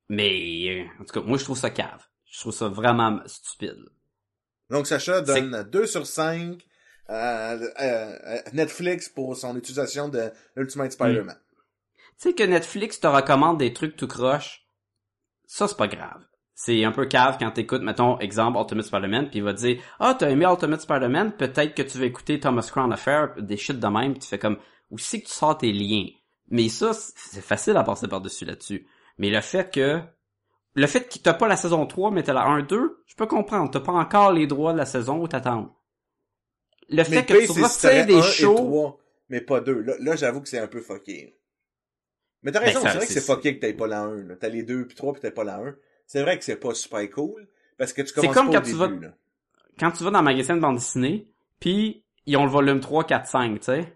Mais 0.09 0.69
euh, 0.69 1.01
en 1.01 1.05
tout 1.05 1.19
cas, 1.19 1.27
moi 1.27 1.37
je 1.37 1.43
trouve 1.43 1.57
ça 1.57 1.69
cave. 1.69 2.07
Je 2.29 2.39
trouve 2.39 2.53
ça 2.53 2.67
vraiment 2.67 3.19
stupide. 3.25 3.85
Donc, 4.69 4.85
Sacha 4.85 5.21
donne 5.21 5.63
2 5.71 5.87
sur 5.87 6.05
5 6.05 6.61
à 7.07 7.55
Netflix 8.53 9.09
pour 9.09 9.35
son 9.35 9.55
utilisation 9.55 10.09
de 10.09 10.31
Ultimate 10.55 10.91
Spider-Man. 10.91 11.37
Tu 12.19 12.29
sais 12.29 12.33
que 12.33 12.43
Netflix 12.43 12.99
te 12.99 13.07
recommande 13.07 13.59
des 13.59 13.73
trucs 13.73 13.95
tout 13.95 14.07
croche, 14.07 14.67
ça 15.45 15.67
c'est 15.67 15.77
pas 15.77 15.87
grave. 15.87 16.23
C'est 16.55 16.83
un 16.83 16.91
peu 16.91 17.05
cave 17.05 17.37
quand 17.39 17.51
t'écoutes, 17.51 17.83
mettons, 17.83 18.17
exemple, 18.17 18.57
Ultimate 18.57 18.85
Spider-Man, 18.85 19.29
puis 19.29 19.37
il 19.37 19.43
va 19.43 19.53
te 19.53 19.59
dire, 19.59 19.79
ah, 19.99 20.15
t'as 20.17 20.31
aimé 20.31 20.45
Ultimate 20.49 20.81
Spider-Man, 20.81 21.33
peut-être 21.33 21.75
que 21.75 21.83
tu 21.83 21.99
vas 21.99 22.05
écouter 22.05 22.39
Thomas 22.39 22.67
Crown 22.71 22.91
Affair, 22.91 23.35
des 23.37 23.57
shit 23.57 23.79
de 23.79 23.87
même, 23.87 24.13
pis 24.13 24.21
tu 24.21 24.27
fais 24.27 24.39
comme, 24.39 24.57
où 24.89 24.97
c'est 24.97 25.21
que 25.21 25.27
tu 25.27 25.33
sors 25.33 25.55
tes 25.55 25.71
liens? 25.71 26.07
Mais 26.49 26.67
ça, 26.69 26.93
c'est 26.93 27.41
facile 27.41 27.77
à 27.77 27.83
passer 27.83 28.07
par-dessus 28.07 28.45
là-dessus. 28.45 28.87
Mais 29.19 29.29
le 29.29 29.41
fait 29.41 29.71
que, 29.71 30.01
le 30.73 30.87
fait 30.87 31.07
que 31.07 31.19
t'as 31.19 31.35
pas 31.35 31.47
la 31.47 31.57
saison 31.57 31.85
3, 31.85 32.09
mais 32.09 32.23
t'as 32.23 32.33
la 32.33 32.45
1-2, 32.45 32.89
je 33.05 33.15
peux 33.15 33.27
comprendre, 33.27 33.69
t'as 33.69 33.79
pas 33.79 33.91
encore 33.91 34.31
les 34.31 34.47
droits 34.47 34.73
de 34.73 34.79
la 34.79 34.85
saison 34.87 35.21
où 35.21 35.27
t'attends. 35.27 35.76
Le 36.89 37.03
fait 37.03 37.15
Mais 37.17 37.25
que 37.25 37.45
tu 37.53 37.61
retires 37.63 38.05
des 38.05 38.15
un 38.15 38.19
et 38.19 38.21
shows, 38.23 38.55
trois, 38.55 38.99
mais 39.29 39.41
pas 39.41 39.59
deux. 39.61 39.81
Là, 39.81 39.95
là 39.99 40.15
j'avoue 40.15 40.41
que 40.41 40.47
c'est 40.49 40.59
un 40.59 40.67
peu 40.67 40.81
fucké. 40.81 41.37
Mais 42.43 42.51
t'as 42.51 42.59
Ben, 42.59 42.67
raison, 42.67 42.79
c'est 42.83 42.89
vrai 42.97 43.05
que 43.07 43.11
c'est- 43.13 43.21
fucké 43.21 43.55
que 43.55 43.61
t'aies 43.61 43.73
pas 43.73 43.87
la 43.87 44.01
1. 44.01 44.23
là. 44.23 44.35
T'as 44.39 44.49
les 44.49 44.63
deux 44.63 44.85
puis 44.87 44.95
trois 44.95 45.11
puis 45.13 45.21
t'as 45.21 45.31
pas 45.31 45.43
la 45.43 45.57
1. 45.57 45.75
C'est 46.05 46.21
vrai 46.21 46.37
que 46.37 46.45
c'est 46.45 46.55
pas 46.55 46.73
super 46.73 47.09
cool, 47.11 47.47
parce 47.77 47.91
que 47.93 48.01
tu 48.03 48.13
commences 48.13 48.33
comme 48.33 48.47
pas 48.51 48.53
quand 48.53 48.65
au 48.65 48.69
tu 48.69 48.75
vas- 48.75 48.87
début, 48.87 49.05
là. 49.05 49.13
quand 49.79 49.91
tu 49.91 50.03
vas 50.03 50.11
dans 50.11 50.19
le 50.19 50.25
magasin 50.25 50.55
de 50.55 50.61
bande 50.61 50.75
dessinée, 50.75 51.27
puis 51.59 52.03
ils 52.25 52.37
ont 52.37 52.45
le 52.45 52.51
volume 52.51 52.79
3, 52.79 53.03
4, 53.03 53.27
5, 53.27 53.59
tu 53.59 53.65
sais. 53.65 53.93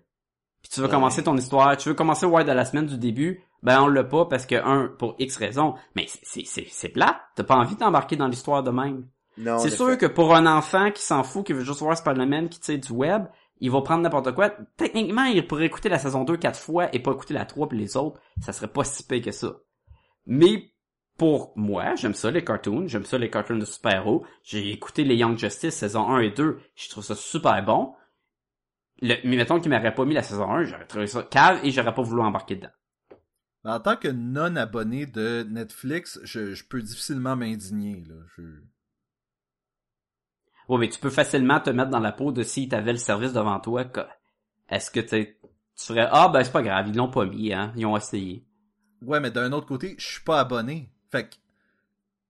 Puis 0.61 0.69
tu 0.69 0.79
veux 0.81 0.87
Ouais. 0.87 0.91
commencer 0.91 1.23
ton 1.23 1.37
histoire, 1.37 1.75
tu 1.77 1.89
veux 1.89 1.95
commencer 1.95 2.25
Wire 2.25 2.45
de 2.45 2.51
la 2.51 2.65
semaine 2.65 2.85
du 2.85 2.97
début, 2.97 3.41
ben 3.63 3.81
on 3.81 3.87
l'a 3.87 4.03
pas 4.03 4.25
parce 4.25 4.45
que, 4.45 4.55
un, 4.55 4.87
pour 4.87 5.15
X 5.19 5.37
raisons, 5.37 5.75
mais 5.95 6.05
c'est- 6.07 6.19
c'est 6.23 6.43
c'est- 6.45 6.67
c'est 6.69 6.89
plate, 6.89 7.17
t'as 7.35 7.43
pas 7.43 7.55
envie 7.55 7.75
d'embarquer 7.77 8.15
dans 8.17 8.27
l'histoire 8.27 8.61
de 8.63 8.71
même. 8.71 9.07
Non, 9.37 9.59
c'est 9.59 9.69
sûr 9.69 9.97
que 9.97 10.05
pour 10.05 10.35
un 10.35 10.45
enfant 10.45 10.91
qui 10.91 11.01
s'en 11.01 11.23
fout, 11.23 11.45
qui 11.45 11.53
veut 11.53 11.63
juste 11.63 11.79
voir 11.79 11.97
Spider-Man, 11.97 12.49
qui 12.49 12.59
tire 12.59 12.79
du 12.79 12.91
web, 12.91 13.25
il 13.59 13.71
va 13.71 13.81
prendre 13.81 14.01
n'importe 14.01 14.33
quoi. 14.33 14.49
Techniquement, 14.75 15.23
il 15.25 15.45
pourrait 15.45 15.67
écouter 15.67 15.87
la 15.89 15.99
saison 15.99 16.23
2 16.23 16.37
quatre 16.37 16.59
fois 16.59 16.93
et 16.93 16.99
pas 16.99 17.11
écouter 17.11 17.33
la 17.33 17.45
3 17.45 17.69
puis 17.69 17.77
les 17.77 17.95
autres. 17.95 18.19
Ça 18.41 18.53
serait 18.53 18.67
pas 18.67 18.83
si 18.83 19.03
pire 19.03 19.21
que 19.21 19.31
ça. 19.31 19.53
Mais 20.25 20.71
pour 21.17 21.53
moi, 21.55 21.95
j'aime 21.95 22.15
ça 22.15 22.31
les 22.31 22.43
cartoons, 22.43 22.87
j'aime 22.87 23.05
ça 23.05 23.17
les 23.17 23.29
cartoons 23.29 23.57
de 23.57 23.65
super-héros. 23.65 24.25
J'ai 24.43 24.71
écouté 24.71 25.03
les 25.03 25.15
Young 25.15 25.37
Justice 25.37 25.75
saison 25.75 26.09
1 26.09 26.19
et 26.21 26.31
2, 26.31 26.59
je 26.75 26.89
trouve 26.89 27.03
ça 27.03 27.15
super 27.15 27.63
bon. 27.63 27.93
Le, 29.01 29.15
mais 29.23 29.37
mettons 29.37 29.59
qu'il 29.59 29.71
m'aurait 29.71 29.93
pas 29.93 30.05
mis 30.05 30.15
la 30.15 30.23
saison 30.23 30.51
1, 30.51 30.63
j'aurais 30.63 30.87
trouvé 30.87 31.07
ça 31.07 31.23
cave 31.23 31.59
et 31.63 31.71
j'aurais 31.71 31.93
pas 31.93 32.01
voulu 32.01 32.21
embarquer 32.21 32.55
dedans. 32.55 32.69
En 33.63 33.79
tant 33.79 33.95
que 33.95 34.07
non-abonné 34.07 35.05
de 35.05 35.45
Netflix, 35.47 36.19
je, 36.23 36.55
je 36.55 36.65
peux 36.65 36.81
difficilement 36.81 37.35
m'indigner. 37.35 38.03
Là. 38.07 38.15
Je... 38.35 38.41
Ouais, 40.71 40.79
mais 40.79 40.89
tu 40.89 40.99
peux 40.99 41.09
facilement 41.11 41.59
te 41.59 41.69
mettre 41.69 41.91
dans 41.91 41.99
la 41.99 42.11
peau 42.13 42.31
de 42.31 42.43
si 42.43 42.67
t'avais 42.67 42.93
le 42.93 42.97
service 42.97 43.33
devant 43.33 43.59
toi. 43.59 43.85
Est-ce 44.69 44.89
que 44.89 45.01
tu 45.01 45.37
ferais 45.75 46.07
ah 46.11 46.29
ben 46.29 46.43
c'est 46.43 46.51
pas 46.51 46.63
grave, 46.63 46.87
ils 46.87 46.95
l'ont 46.95 47.11
pas 47.11 47.25
mis, 47.25 47.53
hein, 47.53 47.73
ils 47.75 47.85
ont 47.85 47.97
essayé. 47.97 48.43
Ouais, 49.01 49.19
mais 49.19 49.31
d'un 49.31 49.51
autre 49.51 49.67
côté, 49.67 49.95
je 49.97 50.07
suis 50.07 50.21
pas 50.23 50.39
abonné. 50.39 50.89
Fait 51.09 51.29
que 51.29 51.35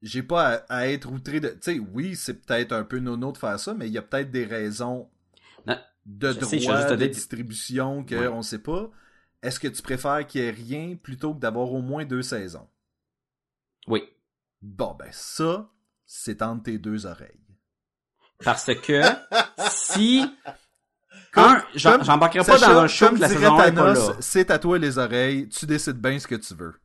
j'ai 0.01 0.23
pas 0.23 0.63
à, 0.69 0.77
à 0.79 0.87
être 0.87 1.11
outré 1.11 1.39
de. 1.39 1.49
Tu 1.49 1.57
sais, 1.61 1.79
oui, 1.79 2.15
c'est 2.15 2.41
peut-être 2.45 2.71
un 2.71 2.83
peu 2.83 2.99
nono 2.99 3.31
de 3.31 3.37
faire 3.37 3.59
ça, 3.59 3.73
mais 3.73 3.87
il 3.87 3.93
y 3.93 3.97
a 3.97 4.01
peut-être 4.01 4.31
des 4.31 4.45
raisons 4.45 5.09
Non, 5.67 5.77
de 6.05 6.31
sais, 6.31 6.57
droit, 6.57 6.95
de 6.95 7.05
distribution 7.05 8.03
que 8.03 8.15
Ouais. 8.15 8.27
on 8.27 8.41
sait 8.41 8.59
pas. 8.63 8.89
Est-ce 9.43 9.59
que 9.59 9.67
tu 9.67 9.81
préfères 9.81 10.25
qu'il 10.27 10.41
y 10.41 10.45
ait 10.45 10.51
rien 10.51 10.95
plutôt 10.95 11.33
que 11.33 11.39
d'avoir 11.39 11.71
au 11.73 11.81
moins 11.81 12.05
deux 12.05 12.21
saisons? 12.23 12.67
Oui, 13.87 14.03
Bon, 14.61 14.95
ben 14.97 15.09
ça, 15.11 15.69
c'est 16.05 16.41
entre 16.41 16.63
tes 16.63 16.77
deux 16.77 17.05
oreilles. 17.05 17.50
Parce 18.43 18.71
que 18.75 19.01
si 19.69 20.25
un, 21.35 21.61
j'embarquerai 21.75 22.43
pas 22.45 22.57
dans 22.59 22.79
un 22.79 22.87
show 22.87 23.05
comme 23.07 23.15
que 23.15 23.21
la 23.21 23.29
saison 23.29 23.57
1 23.57 23.63
est 23.63 23.71
pas 23.71 23.71
Thanos, 23.83 24.09
là. 24.09 24.15
c'est 24.19 24.51
à 24.51 24.59
toi 24.59 24.77
les 24.77 24.97
oreilles, 24.97 25.47
tu 25.49 25.65
décides 25.65 25.97
bien 25.97 26.19
ce 26.19 26.27
que 26.27 26.35
tu 26.35 26.53
veux. 26.55 26.75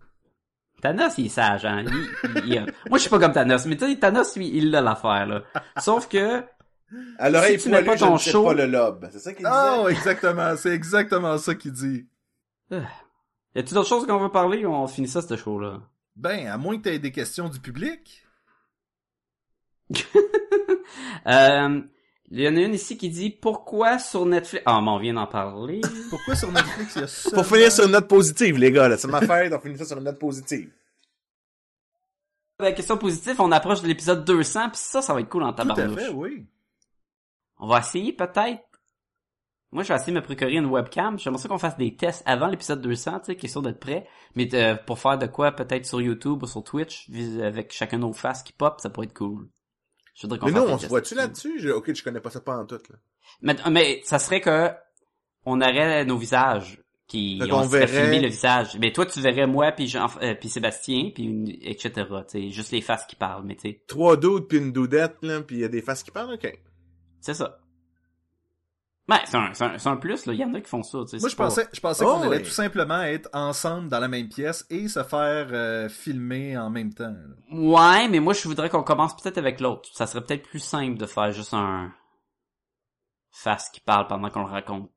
Thanos, 0.83 1.15
il 1.19 1.27
est 1.27 1.31
sage, 1.31 1.65
hein. 1.65 1.85
Il- 1.87 2.11
il- 2.45 2.53
il- 2.55 2.61
Moi, 2.89 2.99
je 2.99 2.99
suis 2.99 3.11
pas 3.11 3.19
comme 3.19 3.33
Thanos, 3.33 3.67
mais 3.67 3.77
tu 3.77 3.87
sais, 3.91 3.97
Thanos, 3.99 4.37
lui, 4.37 4.51
il 4.57 4.75
a 4.77 4.81
l'affaire, 4.81 5.27
là. 5.27 5.43
Sauf 5.81 6.07
que, 6.09 6.45
À 7.19 7.29
l'oreille 7.31 7.59
Si 7.59 7.65
tu 7.65 7.71
mets 7.71 7.83
pas 7.83 7.97
ton 7.97 8.17
show- 8.19 8.45
pas 8.45 8.55
le 8.55 8.67
lobe. 8.67 9.09
C'est 9.11 9.19
ça 9.19 9.33
qu'il 9.33 9.45
disait? 9.45 9.59
Oh, 9.81 9.89
exactement, 9.89 10.55
c'est 10.57 10.71
exactement 10.71 11.39
ça 11.39 11.55
qu'il 11.57 11.73
dit. 11.73 12.07
y 12.71 13.59
a-tu 13.59 13.75
d'autres 13.75 13.89
choses 13.89 14.07
qu'on 14.07 14.19
veut 14.19 14.31
parler 14.31 14.65
ou 14.65 14.73
on 14.73 14.87
finit 14.87 15.09
ça, 15.09 15.23
ce 15.23 15.37
show-là? 15.37 15.81
Ben, 16.15 16.47
à 16.47 16.57
moins 16.57 16.77
que 16.79 16.83
tu 16.85 16.89
aies 16.91 16.99
des 17.01 17.11
questions 17.11 17.49
du 17.49 17.59
public. 17.59 18.23
Euh, 21.27 21.81
il 22.31 22.41
y 22.41 22.49
en 22.49 22.57
a 22.57 22.61
une 22.61 22.75
ici 22.75 22.97
qui 22.97 23.09
dit, 23.09 23.31
pourquoi 23.31 23.99
sur 23.99 24.27
Netflix... 24.27 24.63
Ah, 24.67 24.81
mais 24.81 24.91
on 24.91 24.99
vient 24.99 25.15
d'en 25.15 25.27
parler. 25.27 25.81
Pourquoi 26.11 26.35
sur 26.35 26.51
Netflix 26.51 26.95
il 26.97 27.01
y 27.01 27.05
a 27.05 27.07
ça? 27.09 27.31
Pour 27.35 27.47
finir 27.47 27.71
sur 27.71 27.85
une 27.85 27.93
note 27.93 28.09
positive, 28.09 28.59
les 28.59 28.73
gars, 28.73 28.89
là. 28.89 28.97
C'est 28.97 29.09
ma 29.09 29.21
fête, 29.21 29.53
on 29.53 29.61
finit 29.61 29.79
ça 29.79 29.85
sur 29.85 29.99
une 29.99 30.05
note 30.05 30.19
positive. 30.19 30.71
La 32.59 32.73
question 32.73 32.97
positive, 32.97 33.41
on 33.41 33.53
approche 33.53 33.83
de 33.83 33.87
l'épisode 33.87 34.25
200, 34.25 34.71
puis 34.71 34.81
ça, 34.81 35.03
ça 35.03 35.15
va 35.15 35.21
être 35.21 35.29
cool 35.29 35.43
en 35.43 35.53
Tout 35.53 35.63
à 35.63 35.67
tabarnouche. 35.67 36.01
fait, 36.01 36.09
oui. 36.09 36.47
On 37.59 37.69
va 37.69 37.79
essayer, 37.79 38.13
peut-être. 38.13 38.63
Moi, 39.73 39.83
je 39.83 39.89
vais 39.89 39.95
essayer 39.97 40.13
de 40.13 40.19
me 40.19 40.25
procurer 40.25 40.55
une 40.55 40.67
webcam. 40.67 41.19
J'aimerais 41.19 41.41
ça 41.41 41.49
qu'on 41.49 41.59
fasse 41.59 41.77
des 41.77 41.97
tests 41.97 42.23
avant 42.25 42.47
l'épisode 42.47 42.81
200, 42.81 43.21
tu 43.21 43.25
sais, 43.27 43.37
question 43.37 43.63
d'être 43.63 43.81
prêt. 43.81 44.07
Mais 44.35 44.49
euh, 44.55 44.75
pour 44.75 44.99
faire 44.99 45.19
de 45.19 45.27
quoi, 45.27 45.53
peut-être 45.53 45.85
sur 45.85 46.01
YouTube 46.01 46.43
ou 46.43 46.47
sur 46.47 46.65
Twitch, 46.65 47.11
avec 47.43 47.73
chacun 47.73 47.99
nos 47.99 48.13
faces 48.13 48.43
qui 48.43 48.53
pop, 48.53 48.81
ça 48.81 48.91
pourrait 48.91 49.07
être 49.07 49.15
cool. 49.15 49.49
Je 50.17 50.23
voudrais 50.23 50.39
qu'on 50.39 50.47
Mais 50.47 50.53
nous, 50.53 50.63
on 50.63 50.79
se 50.79 50.87
voit-tu 50.89 51.15
là-dessus? 51.15 51.61
Je- 51.61 51.69
Ok, 51.69 51.93
je 51.95 52.03
connais 52.03 52.21
pas 52.21 52.31
ça 52.31 52.41
pas 52.41 52.57
en 52.57 52.65
tout, 52.67 52.75
là. 52.91 52.97
Mais, 53.43 53.55
mais 53.71 54.01
ça 54.05 54.19
serait 54.19 54.41
que 54.41 54.71
on 55.45 55.61
aurait 55.61 56.05
nos 56.05 56.17
visages 56.17 56.81
qui 57.07 57.39
Fait 57.41 57.53
on 57.53 57.61
verrait- 57.67 58.21
le 58.21 58.29
visage. 58.29 58.77
Mais 58.81 58.93
toi 58.93 59.07
tu 59.07 59.21
verrais 59.21 59.47
moi 59.47 59.71
puis 59.73 59.87
Jean 59.87 60.07
euh, 60.23 60.35
puis 60.35 60.49
Sébastien 60.49 61.11
puis 61.15 61.25
une- 61.25 61.49
etc. 61.63 61.91
Tu 61.93 62.03
sais, 62.29 62.51
juste 62.51 62.73
les 62.73 62.81
faces 62.81 63.05
qui 63.07 63.15
parlent. 63.15 63.45
Mais 63.45 63.55
tu 63.55 63.69
sais, 63.71 63.83
Trois 63.87 64.17
doutes 64.17 64.49
puis 64.49 64.59
une 64.59 64.73
doudette, 64.73 65.17
là, 65.23 65.41
puis 65.43 65.57
il 65.57 65.61
y 65.61 65.65
a 65.65 65.69
des 65.69 65.83
faces 65.83 66.03
qui 66.03 66.11
parlent, 66.11 66.35
ok. 66.35 66.59
c'est 67.21 67.35
ça. 67.35 67.61
Ben 69.09 69.21
c'est 69.25 69.37
un, 69.37 69.55
c'est 69.55 69.65
un, 69.65 69.79
c'est 69.79 69.89
un 69.89 69.97
plus 69.97 70.27
là. 70.27 70.33
Il 70.33 70.41
y 70.41 70.45
en 70.45 70.53
a 70.55 70.61
qui 70.61 70.69
font 70.69 70.83
ça. 70.83 70.99
tu 71.03 71.11
sais, 71.11 71.19
Moi, 71.21 71.29
je 71.29 71.37
pas- 71.37 71.45
pensais, 71.45 71.69
je 71.73 71.79
pensais 71.81 72.05
Oh, 72.05 72.15
qu'on 72.15 72.23
allait 72.23 72.39
oui. 72.39 72.43
tout 72.43 72.51
simplement 72.51 73.03
être 73.03 73.29
ensemble 73.33 73.89
dans 73.89 74.01
la 74.01 74.09
même 74.09 74.29
pièce 74.29 74.67
et 74.69 74.89
se 74.89 75.05
faire 75.05 75.47
euh, 75.53 75.89
filmer 75.89 76.59
en 76.59 76.71
même 76.71 76.93
temps. 76.93 77.15
là. 77.15 77.57
Ouais, 77.57 78.09
mais 78.09 78.19
moi 78.19 78.33
je 78.33 78.43
voudrais 78.49 78.69
qu'on 78.69 78.83
commence 78.83 79.15
peut-être 79.17 79.39
avec 79.39 79.61
l'autre. 79.61 79.89
Ça 79.93 80.09
serait 80.09 80.25
peut-être 80.25 80.43
plus 80.49 80.59
simple 80.59 80.99
de 80.99 81.07
faire 81.07 81.31
juste 81.31 81.55
un 81.55 81.93
face 83.31 83.69
qui 83.71 83.81
parle 83.81 84.07
pendant 84.09 84.29
qu'on 84.31 84.41
le 84.45 84.51
raconte. 84.51 84.91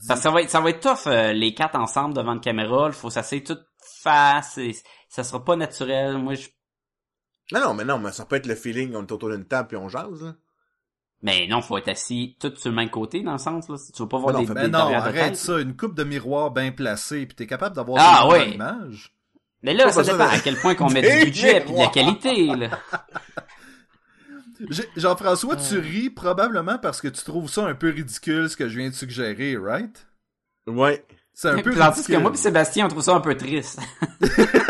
Ça, 0.00 0.16
ça 0.16 0.30
va 0.30 0.42
être 0.42 0.50
ça 0.50 0.60
va 0.60 0.70
être 0.70 0.80
tough 0.80 1.06
euh, 1.06 1.32
les 1.32 1.54
quatre 1.54 1.76
ensemble 1.76 2.14
devant 2.14 2.32
une 2.34 2.40
caméra. 2.40 2.86
Il 2.88 2.92
faut 2.92 3.10
s'asseoir 3.10 3.42
tout 3.44 3.58
face. 4.00 4.58
Et, 4.58 4.74
ça 5.08 5.22
sera 5.22 5.44
pas 5.44 5.54
naturel. 5.56 6.18
Moi 6.18 6.34
je 6.34 6.48
Non, 7.52 7.60
non, 7.60 7.74
mais 7.74 7.84
non, 7.84 7.98
mais 7.98 8.10
ça 8.12 8.24
peut 8.24 8.36
être 8.36 8.46
le 8.46 8.54
feeling, 8.56 8.94
on 8.96 9.02
est 9.06 9.12
autour 9.12 9.30
d'une 9.30 9.44
table 9.46 9.68
puis 9.68 9.76
on 9.76 9.88
jase, 9.88 10.22
là. 10.22 10.34
Mais 11.24 11.46
non, 11.46 11.62
faut 11.62 11.78
être 11.78 11.88
assis 11.88 12.36
tout 12.40 12.52
sur 12.56 12.70
le 12.70 12.74
même 12.76 12.90
côté, 12.90 13.22
dans 13.22 13.32
le 13.32 13.38
sens, 13.38 13.68
là. 13.68 13.76
Tu 13.94 14.02
veux 14.02 14.08
pas 14.08 14.18
voir 14.18 14.32
Mais 14.34 14.40
non, 14.40 14.40
des, 14.40 14.46
fait- 14.48 14.54
des 14.54 14.60
Mais 14.62 14.68
non, 14.68 14.78
derrière 14.78 15.02
de 15.04 15.08
arrête 15.08 15.24
tête. 15.32 15.36
ça, 15.36 15.60
une 15.60 15.76
coupe 15.76 15.94
de 15.94 16.02
miroir 16.04 16.50
bien 16.50 16.72
placée, 16.72 17.26
puis 17.26 17.36
t'es 17.36 17.46
capable 17.46 17.76
d'avoir 17.76 17.98
Ah, 18.04 18.24
des 18.26 18.32
ouais. 18.32 18.46
l'image. 18.46 19.14
Mais 19.62 19.72
là, 19.74 19.84
Pas 19.84 19.92
ça 19.92 20.02
dépend 20.02 20.16
de- 20.16 20.34
à 20.34 20.38
quel 20.40 20.56
point 20.56 20.74
qu'on 20.74 20.90
met 20.90 21.00
Des 21.02 21.18
du 21.20 21.24
budget 21.26 21.60
puis 21.60 21.74
de 21.74 21.78
la 21.78 21.86
qualité, 21.86 22.46
là. 22.56 22.70
Jean-François, 24.96 25.56
tu 25.56 25.78
ris 25.78 26.10
probablement 26.10 26.78
parce 26.78 27.00
que 27.00 27.08
tu 27.08 27.22
trouves 27.24 27.48
ça 27.50 27.66
un 27.66 27.74
peu 27.74 27.90
ridicule 27.90 28.48
ce 28.48 28.56
que 28.56 28.68
je 28.68 28.78
viens 28.78 28.90
de 28.90 28.94
suggérer, 28.94 29.56
right? 29.56 30.06
Ouais. 30.66 31.04
C'est 31.34 31.48
un 31.48 31.56
peu 31.62 31.72
Tandis 31.74 31.78
que 31.78 31.88
ridicule. 31.96 32.18
moi 32.20 32.32
pis 32.32 32.38
Sébastien, 32.38 32.86
on 32.86 32.88
trouve 32.88 33.02
ça 33.02 33.14
un 33.14 33.20
peu 33.20 33.36
triste. 33.36 33.80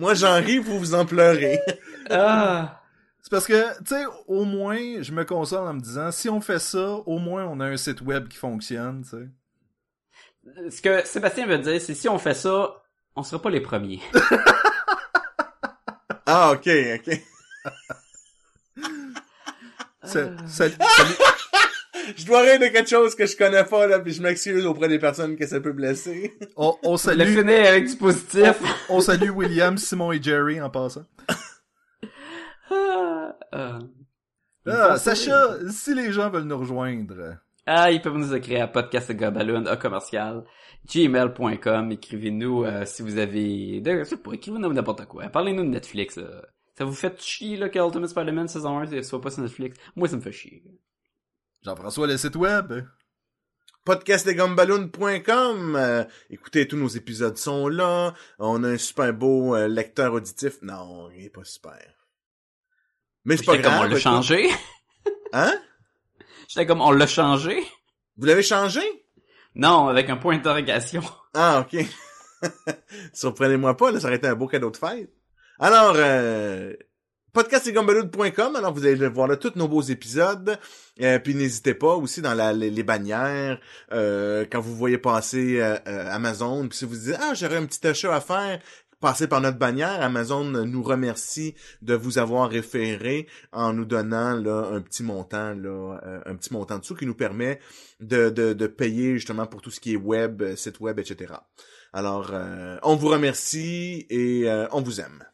Moi, 0.00 0.14
j'en 0.14 0.36
ris, 0.36 0.58
vous 0.58 0.78
vous 0.78 0.94
en 0.94 1.04
pleurez. 1.04 1.60
ah. 2.10 2.80
C'est 3.22 3.30
parce 3.30 3.46
que, 3.46 3.78
tu 3.80 3.88
sais, 3.94 4.04
au 4.26 4.44
moins, 4.44 4.78
je 5.02 5.12
me 5.12 5.24
console 5.26 5.68
en 5.68 5.74
me 5.74 5.80
disant, 5.80 6.10
si 6.10 6.30
on 6.30 6.40
fait 6.40 6.58
ça, 6.58 6.94
au 7.04 7.18
moins 7.18 7.44
on 7.44 7.60
a 7.60 7.66
un 7.66 7.76
site 7.76 8.00
web 8.00 8.26
qui 8.26 8.38
fonctionne, 8.38 9.02
tu 9.04 9.10
sais. 9.10 10.70
Ce 10.70 10.80
que 10.80 11.06
Sébastien 11.06 11.46
veut 11.46 11.58
dire, 11.58 11.78
c'est 11.82 11.94
si 11.94 12.08
on 12.08 12.18
fait 12.18 12.32
ça, 12.32 12.82
on 13.14 13.22
sera 13.22 13.40
pas 13.42 13.50
les 13.50 13.60
premiers. 13.60 14.00
Ah, 16.32 16.52
ok, 16.52 16.68
ok. 16.94 17.20
C'est- 20.04 20.30
c'est- 20.46 20.48
salut- 20.48 20.76
Je 22.16 22.24
dois 22.26 22.42
rire 22.42 22.58
de 22.58 22.66
quelque 22.66 22.88
chose 22.88 23.14
que 23.14 23.26
je 23.26 23.36
connais 23.36 23.64
pas, 23.64 23.86
là, 23.86 23.98
puis 24.00 24.12
je 24.12 24.22
m'excuse 24.22 24.66
auprès 24.66 24.88
des 24.88 24.98
personnes 24.98 25.36
que 25.36 25.46
ça 25.46 25.60
peut 25.60 25.72
blesser. 25.72 26.32
on, 26.56 26.76
on 26.82 26.92
Le 26.92 26.98
salue, 26.98 27.36
finir 27.36 27.66
avec 27.66 27.86
du 27.88 27.96
positif. 27.96 28.54
on 28.88 29.00
salue 29.00 29.30
William, 29.30 29.76
Simon 29.78 30.12
et 30.12 30.22
Jerry 30.22 30.60
en 30.60 30.70
passant. 30.70 31.04
Ah, 32.70 33.36
euh. 33.54 33.78
Ah, 34.66 34.96
Sacha, 34.98 35.56
si 35.70 35.94
les 35.94 36.12
gens 36.12 36.30
veulent 36.30 36.44
nous 36.44 36.58
rejoindre, 36.58 37.36
Ah, 37.66 37.90
ils 37.90 38.00
peuvent 38.00 38.16
nous 38.16 38.34
écrire 38.34 38.64
à 38.64 38.68
podcastgabaloon, 38.68 39.66
à 39.66 39.76
commercial, 39.76 40.44
gmail.com. 40.92 41.92
Écrivez-nous 41.92 42.64
euh, 42.64 42.84
si 42.84 43.02
vous 43.02 43.18
avez... 43.18 43.80
De, 43.80 43.98
je 43.98 44.04
sais 44.04 44.16
pas, 44.16 44.32
écrivez-nous 44.32 44.72
n'importe 44.72 45.06
quoi. 45.06 45.24
Parlez-nous 45.28 45.64
de 45.64 45.68
Netflix, 45.68 46.16
là. 46.16 46.42
Ça 46.76 46.84
vous 46.84 46.92
fait 46.94 47.20
chier, 47.20 47.56
là, 47.56 47.68
que 47.68 47.78
Ultimate 47.78 48.08
Spider-Man 48.10 48.48
saison 48.48 48.78
1 48.78 48.86
ne 48.86 49.02
soit 49.02 49.20
pas 49.20 49.30
sur 49.30 49.42
Netflix? 49.42 49.76
Moi, 49.96 50.08
ça 50.08 50.16
me 50.16 50.22
fait 50.22 50.32
chier. 50.32 50.62
Jean-François, 51.62 52.06
le 52.06 52.16
site 52.16 52.36
web? 52.36 52.72
podcastdesgumballoons.com. 53.84 55.76
Euh, 55.76 56.04
écoutez, 56.30 56.66
tous 56.68 56.76
nos 56.76 56.88
épisodes 56.88 57.36
sont 57.36 57.68
là. 57.68 58.14
On 58.38 58.62
a 58.64 58.68
un 58.68 58.78
super 58.78 59.12
beau 59.12 59.54
euh, 59.56 59.68
lecteur 59.68 60.12
auditif. 60.14 60.58
Non, 60.62 61.10
il 61.10 61.26
est 61.26 61.30
pas 61.30 61.44
super. 61.44 61.78
Mais 63.24 63.36
c'est 63.36 63.44
pas 63.44 63.52
J'étais 63.52 63.64
comme, 63.64 63.74
grave. 63.74 63.90
on 63.90 63.94
l'a 63.94 63.98
changé. 64.00 64.48
Hein? 65.32 65.52
J'étais 66.48 66.66
comme, 66.66 66.80
on 66.80 66.92
l'a 66.92 67.06
changé. 67.06 67.62
Vous 68.16 68.26
l'avez 68.26 68.42
changé? 68.42 68.80
Non, 69.54 69.88
avec 69.88 70.08
un 70.10 70.16
point 70.16 70.36
d'interrogation. 70.36 71.02
Ah, 71.34 71.60
ok. 71.60 71.84
Surprenez-moi 73.12 73.76
pas, 73.76 73.90
là, 73.92 74.00
ça 74.00 74.06
aurait 74.06 74.16
été 74.16 74.28
un 74.28 74.34
beau 74.34 74.46
cadeau 74.46 74.70
de 74.70 74.76
fête. 74.76 75.12
Alors, 75.58 75.94
euh, 75.96 76.72
podcastdesgumballoons.com, 77.32 78.56
alors 78.56 78.72
vous 78.72 78.84
allez 78.84 79.08
voir 79.08 79.28
là 79.28 79.36
tous 79.36 79.52
nos 79.56 79.68
beaux 79.68 79.82
épisodes. 79.82 80.58
Euh, 81.00 81.18
puis 81.18 81.34
n'hésitez 81.34 81.74
pas 81.74 81.94
aussi 81.94 82.20
dans 82.20 82.34
la, 82.34 82.52
les, 82.52 82.82
bannières, 82.82 83.60
euh, 83.92 84.44
quand 84.50 84.60
vous 84.60 84.74
voyez 84.74 84.98
passer 84.98 85.60
euh, 85.60 85.76
euh, 85.86 86.10
Amazon, 86.10 86.68
puis 86.68 86.78
si 86.78 86.84
vous 86.84 86.96
dites 86.96 87.16
ah 87.20 87.34
j'aurais 87.34 87.56
un 87.56 87.66
petit 87.66 87.86
achat 87.86 88.14
à 88.14 88.20
faire, 88.20 88.60
passez 89.00 89.28
par 89.28 89.40
notre 89.40 89.58
bannière. 89.58 90.02
Amazon 90.02 90.44
nous 90.44 90.82
remercie 90.82 91.54
de 91.82 91.94
vous 91.94 92.18
avoir 92.18 92.50
référé 92.50 93.26
en 93.52 93.72
nous 93.72 93.84
donnant 93.84 94.34
là 94.34 94.68
un 94.72 94.80
petit 94.80 95.02
montant 95.02 95.54
là, 95.54 96.00
euh, 96.04 96.20
un 96.26 96.34
petit 96.34 96.52
montant 96.52 96.78
dessous 96.78 96.96
qui 96.96 97.06
nous 97.06 97.14
permet 97.14 97.60
de, 98.00 98.28
de, 98.28 98.52
de 98.52 98.66
payer 98.66 99.14
justement 99.14 99.46
pour 99.46 99.62
tout 99.62 99.70
ce 99.70 99.80
qui 99.80 99.94
est 99.94 99.96
web, 99.96 100.42
site 100.56 100.80
web, 100.80 100.98
etc. 100.98 101.34
Alors, 101.92 102.32
on 102.84 102.94
vous 102.94 103.08
remercie 103.08 104.06
et 104.10 104.48
on 104.70 104.80
vous 104.80 105.00
aime. 105.00 105.24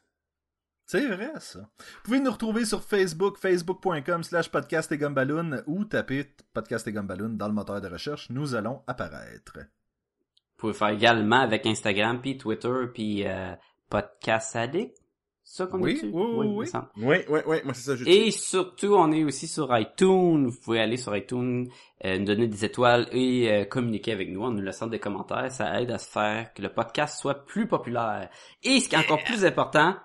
C'est 0.87 1.09
vrai, 1.09 1.33
ça. 1.41 1.59
Vous 1.59 2.03
pouvez 2.05 2.21
nous 2.21 2.31
retrouver 2.31 2.65
sur 2.65 2.81
Facebook, 2.81 3.39
facebook.com 3.39 4.23
slash 4.23 4.49
podcast 4.49 4.93
et 4.93 4.99
gumballoon 4.99 5.63
ou 5.67 5.85
taper 5.85 6.27
podcast 6.55 6.87
et 6.87 6.93
gumballoon 6.93 7.31
dans 7.31 7.49
le 7.49 7.55
moteur 7.55 7.81
de 7.81 7.89
recherche. 7.89 8.31
Nous 8.31 8.55
allons 8.55 8.83
apparaître. 8.87 9.59
Vous 9.59 10.59
pouvez 10.59 10.75
faire 10.75 10.91
également 10.91 11.41
avec 11.41 11.67
Instagram, 11.67 12.21
puis 12.23 12.39
Twitter, 12.39 12.87
puis 12.95 13.27
euh, 13.27 13.53
Podcast 13.91 14.55
Addict. 14.55 14.97
Ça 15.43 15.67
qu'on 15.67 15.81
Oui, 15.81 16.01
oui, 16.05 16.11
oui, 16.13 16.47
oui. 16.47 16.67
Oui, 16.97 17.17
oui, 17.29 17.41
oui, 17.47 17.57
moi 17.65 17.75
c'est 17.75 17.83
ça. 17.83 17.97
je 17.97 18.05
Et 18.05 18.31
surtout, 18.31 18.95
on 18.95 19.11
est 19.11 19.25
aussi 19.25 19.49
sur 19.49 19.77
iTunes. 19.77 20.47
Vous 20.47 20.61
pouvez 20.61 20.81
aller 20.81 20.97
sur 20.97 21.17
iTunes, 21.17 21.69
euh, 22.05 22.19
nous 22.19 22.25
donner 22.25 22.47
des 22.47 22.65
étoiles 22.65 23.09
et 23.11 23.51
euh, 23.51 23.65
communiquer 23.65 24.13
avec 24.13 24.31
nous 24.31 24.43
en 24.43 24.53
nous 24.53 24.63
laissant 24.63 24.87
des 24.87 25.01
commentaires. 25.01 25.51
Ça 25.51 25.81
aide 25.81 25.91
à 25.91 25.99
se 25.99 26.09
faire 26.09 26.55
que 26.55 26.63
le 26.63 26.69
podcast 26.69 27.19
soit 27.19 27.45
plus 27.45 27.67
populaire. 27.67 28.29
Et 28.63 28.79
ce 28.79 28.89
qui 28.89 28.95
est 28.95 28.99
encore 28.99 29.23
plus 29.25 29.45
important, 29.45 29.97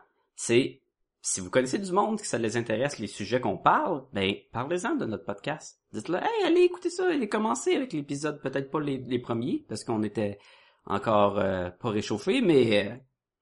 c'est 0.43 0.81
si 1.21 1.39
vous 1.39 1.51
connaissez 1.51 1.77
du 1.77 1.91
monde 1.91 2.19
que 2.19 2.25
ça 2.25 2.39
les 2.39 2.57
intéresse, 2.57 2.97
les 2.97 3.05
sujets 3.05 3.39
qu'on 3.39 3.57
parle, 3.59 4.03
ben 4.11 4.33
parlez-en 4.51 4.95
de 4.95 5.05
notre 5.05 5.23
podcast. 5.23 5.79
Dites-leur, 5.93 6.23
hey, 6.23 6.45
allez 6.47 6.61
écouter 6.61 6.89
ça, 6.89 7.05
allez 7.11 7.29
commencer 7.29 7.75
avec 7.75 7.93
l'épisode, 7.93 8.41
peut-être 8.41 8.71
pas 8.71 8.79
les, 8.79 8.97
les 8.97 9.19
premiers, 9.19 9.63
parce 9.69 9.83
qu'on 9.83 10.01
était 10.01 10.39
encore 10.87 11.37
euh, 11.37 11.69
pas 11.69 11.89
réchauffés, 11.91 12.41
mais 12.41 12.87
euh, 12.87 12.95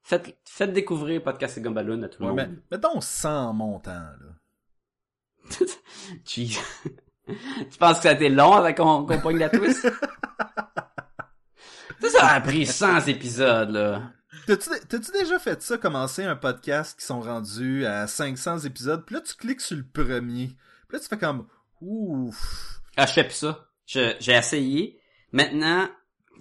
faites, 0.04 0.38
faites 0.44 0.74
découvrir 0.74 1.24
Podcast 1.24 1.58
et 1.58 1.62
Gumballoon 1.62 2.04
à 2.04 2.10
tout 2.10 2.22
le 2.22 2.32
Ouais, 2.32 2.36
monde. 2.48 2.58
mais, 2.70 2.78
mettons 2.78 3.00
100 3.00 3.54
montants, 3.54 3.92
là. 3.92 4.36
tu... 6.26 6.48
tu 6.48 7.78
penses 7.80 7.98
que 7.98 8.04
ça 8.04 8.10
a 8.10 8.14
été 8.14 8.28
long 8.28 8.52
avant 8.52 8.74
qu'on 8.74 9.06
qu'on 9.06 9.22
pogne 9.22 9.38
la 9.38 9.50
twist? 9.50 9.84
ça, 12.02 12.10
ça 12.10 12.28
a 12.28 12.42
pris 12.42 12.66
100 12.66 13.08
épisodes, 13.08 13.70
là. 13.70 14.12
T'as-tu 14.58 15.12
déjà 15.12 15.38
fait 15.38 15.62
ça, 15.62 15.78
commencer 15.78 16.24
un 16.24 16.36
podcast 16.36 17.00
qui 17.00 17.06
sont 17.06 17.22
rendus 17.22 17.86
à 17.86 18.08
500 18.08 18.60
épisodes, 18.60 19.06
puis 19.06 19.16
là 19.16 19.22
tu 19.22 19.36
cliques 19.36 19.62
sur 19.62 19.78
le 19.78 19.86
premier, 19.86 20.48
puis 20.88 20.98
là 20.98 21.00
tu 21.00 21.08
fais 21.08 21.20
comme 21.20 21.48
ouf. 21.82 22.82
Ah, 22.98 23.06
je 23.06 23.14
fais 23.14 23.24
plus 23.24 23.36
ça. 23.36 23.68
J'ai 23.86 24.34
essayé. 24.34 25.00
Maintenant, 25.32 25.88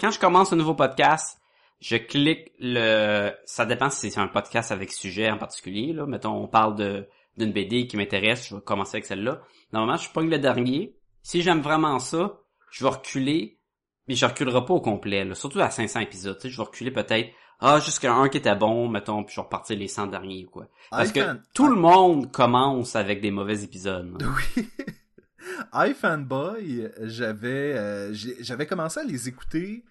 quand 0.01 0.10
je 0.10 0.18
commence 0.18 0.52
un 0.52 0.56
nouveau 0.56 0.74
podcast, 0.74 1.39
je 1.80 1.97
clique 1.97 2.51
le... 2.59 3.30
Ça 3.44 3.66
dépend 3.66 3.90
si 3.90 4.10
c'est 4.10 4.20
un 4.20 4.28
podcast 4.28 4.72
avec 4.72 4.90
sujet 4.90 5.30
en 5.30 5.36
particulier, 5.36 5.93
là. 5.93 6.06
Mettons, 6.06 6.32
on 6.32 6.48
parle 6.48 6.76
de 6.76 7.09
d'une 7.36 7.52
BD 7.52 7.86
qui 7.86 7.97
m'intéresse, 7.97 8.48
je 8.48 8.56
vais 8.56 8.60
commencer 8.60 8.97
avec 8.97 9.06
celle-là. 9.06 9.43
Normalement, 9.72 9.97
je 9.97 10.10
pogne 10.10 10.28
le 10.28 10.39
dernier. 10.39 10.97
Si 11.22 11.40
j'aime 11.43 11.60
vraiment 11.60 12.01
ça, 12.01 12.40
je 12.72 12.85
vais 12.85 12.90
reculer, 12.90 13.60
mais 14.09 14.14
je 14.14 14.26
reculerai 14.26 14.64
pas 14.64 14.74
au 14.74 14.80
complet, 14.80 15.24
là. 15.24 15.35
Surtout 15.35 15.60
à 15.60 15.70
500 15.70 16.01
épisodes, 16.01 16.39
je 16.43 16.56
vais 16.56 16.62
reculer 16.62 16.90
peut-être, 16.90 17.30
ah, 17.60 17.80
jusqu'à 17.80 18.14
un 18.14 18.28
qui 18.28 18.39
était 18.39 18.55
bon, 18.55 18.89
mettons, 18.89 19.24
puis 19.24 19.35
je 19.35 19.40
vais 19.40 19.44
repartir 19.44 19.76
les 19.76 19.89
100 19.89 20.09
derniers, 20.09 20.44
quoi. 20.44 20.68
Parce 20.90 21.12
que 21.12 21.40
tout 21.55 21.68
le 21.68 21.76
monde 21.76 22.30
commence 22.30 22.94
avec 22.94 23.20
des 23.20 23.30
mauvais 23.30 23.64
épisodes. 23.64 24.22
Oui. 24.56 24.68
iFanboy, 25.72 26.90
j'avais 27.02 27.76
euh, 27.76 28.14
j'avais 28.40 28.66
commencé 28.66 29.01
à 29.01 29.05
les 29.05 29.28
écouter 29.28 29.85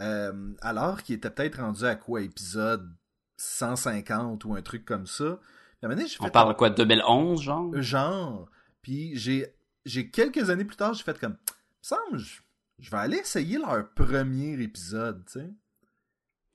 euh, 0.00 0.52
alors 0.60 1.02
qu'ils 1.02 1.16
étaient 1.16 1.30
peut-être 1.30 1.60
rendus 1.60 1.84
à 1.84 1.96
quoi 1.96 2.20
épisode 2.22 2.94
150 3.38 4.44
ou 4.44 4.54
un 4.54 4.62
truc 4.62 4.84
comme 4.84 5.06
ça. 5.06 5.38
Puis 5.38 5.82
à 5.82 5.86
un 5.86 5.88
moment 5.88 6.00
donné, 6.00 6.14
On 6.20 6.24
fait 6.24 6.30
parle 6.30 6.52
de 6.52 6.58
quoi, 6.58 6.70
2011, 6.70 7.42
genre? 7.42 7.82
genre. 7.82 8.50
Puis 8.82 9.16
j'ai 9.16 9.46
j'ai 9.84 10.10
quelques 10.10 10.50
années 10.50 10.64
plus 10.64 10.76
tard, 10.76 10.94
j'ai 10.94 11.04
fait 11.04 11.18
comme 11.18 11.32
me 11.32 11.38
semble 11.80 12.18
je, 12.18 12.40
je 12.78 12.90
vais 12.90 12.96
aller 12.98 13.18
essayer 13.18 13.58
leur 13.58 13.88
premier 13.94 14.60
épisode, 14.60 15.24
tu 15.26 15.40
sais. 15.40 15.50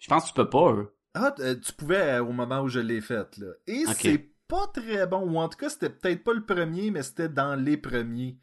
Je 0.02 0.08
pense 0.10 0.24
que 0.24 0.28
tu 0.30 0.34
peux 0.34 0.50
pas, 0.50 0.74
eux. 0.74 0.94
Ah, 1.14 1.34
euh, 1.40 1.56
tu 1.64 1.72
pouvais 1.74 2.16
euh, 2.16 2.24
au 2.24 2.32
moment 2.34 2.62
où 2.62 2.68
je 2.68 2.80
l'ai 2.80 3.00
fait, 3.02 3.38
là. 3.38 3.48
Et 3.68 3.84
c'est 3.96 4.30
pas 4.48 4.68
très 4.74 5.08
bon, 5.08 5.20
ou 5.30 5.38
en 5.38 5.48
tout 5.48 5.58
cas, 5.58 5.70
c'était 5.70 5.90
peut-être 5.90 6.24
pas 6.24 6.34
le 6.34 6.44
premier, 6.46 6.92
mais 6.92 7.04
c'était 7.04 7.30
dans 7.30 7.56
les 7.56 7.78
premiers. 7.78 8.38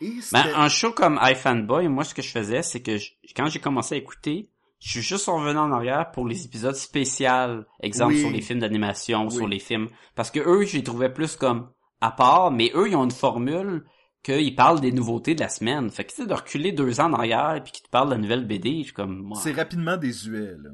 Et 0.00 0.12
Ben, 0.32 0.68
show 0.68 0.92
comme 0.92 1.18
iFanboy, 1.22 1.88
moi, 1.88 2.04
ce 2.04 2.14
que 2.14 2.22
je 2.22 2.30
faisais, 2.30 2.62
c'est 2.62 2.80
que 2.80 2.96
je- 2.98 3.10
quand 3.36 3.46
j'ai 3.46 3.58
commencé 3.60 3.94
à 3.94 3.98
écouter, 3.98 4.48
je 4.78 4.90
suis 4.90 5.02
juste 5.02 5.26
revenu 5.26 5.58
en 5.58 5.72
arrière 5.72 6.10
pour 6.10 6.26
les 6.26 6.44
épisodes 6.44 6.74
spéciaux, 6.74 7.64
exemple 7.82 8.14
Oui. 8.14 8.20
sur 8.20 8.30
les 8.30 8.40
films 8.40 8.60
d'animation, 8.60 9.24
Oui. 9.26 9.30
sur 9.34 9.46
les 9.48 9.58
films. 9.58 9.88
Parce 10.14 10.30
que 10.30 10.40
eux, 10.40 10.64
je 10.64 10.76
les 10.76 10.82
trouvais 10.82 11.12
plus 11.12 11.36
comme 11.36 11.70
à 12.00 12.10
part, 12.12 12.50
mais 12.50 12.70
eux, 12.74 12.88
ils 12.88 12.96
ont 12.96 13.04
une 13.04 13.10
formule 13.10 13.84
qu'ils 14.22 14.54
parlent 14.54 14.80
des 14.80 14.92
nouveautés 14.92 15.34
de 15.34 15.40
la 15.40 15.48
semaine. 15.50 15.90
Fait 15.90 16.04
que, 16.04 16.10
tu 16.10 16.16
sais, 16.22 16.26
de 16.26 16.32
reculer 16.34 16.72
deux 16.72 16.98
ans 17.00 17.10
en 17.10 17.14
arrière 17.14 17.54
et 17.56 17.62
puis 17.62 17.72
qu'ils 17.72 17.84
te 17.84 17.90
parlent 17.90 18.08
de 18.08 18.14
la 18.14 18.20
nouvelle 18.20 18.46
BD, 18.46 18.78
je 18.80 18.84
suis 18.84 18.92
comme, 18.94 19.18
moi. 19.18 19.38
C'est 19.42 19.52
rapidement 19.52 19.96
désuet, 19.98 20.54
là. 20.62 20.70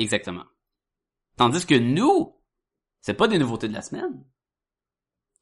Exactement. 0.00 0.44
Tandis 1.36 1.64
que 1.66 1.74
nous, 1.74 2.34
c'est 3.00 3.14
pas 3.14 3.28
des 3.28 3.38
nouveautés 3.38 3.68
de 3.68 3.74
la 3.74 3.82
semaine. 3.82 4.24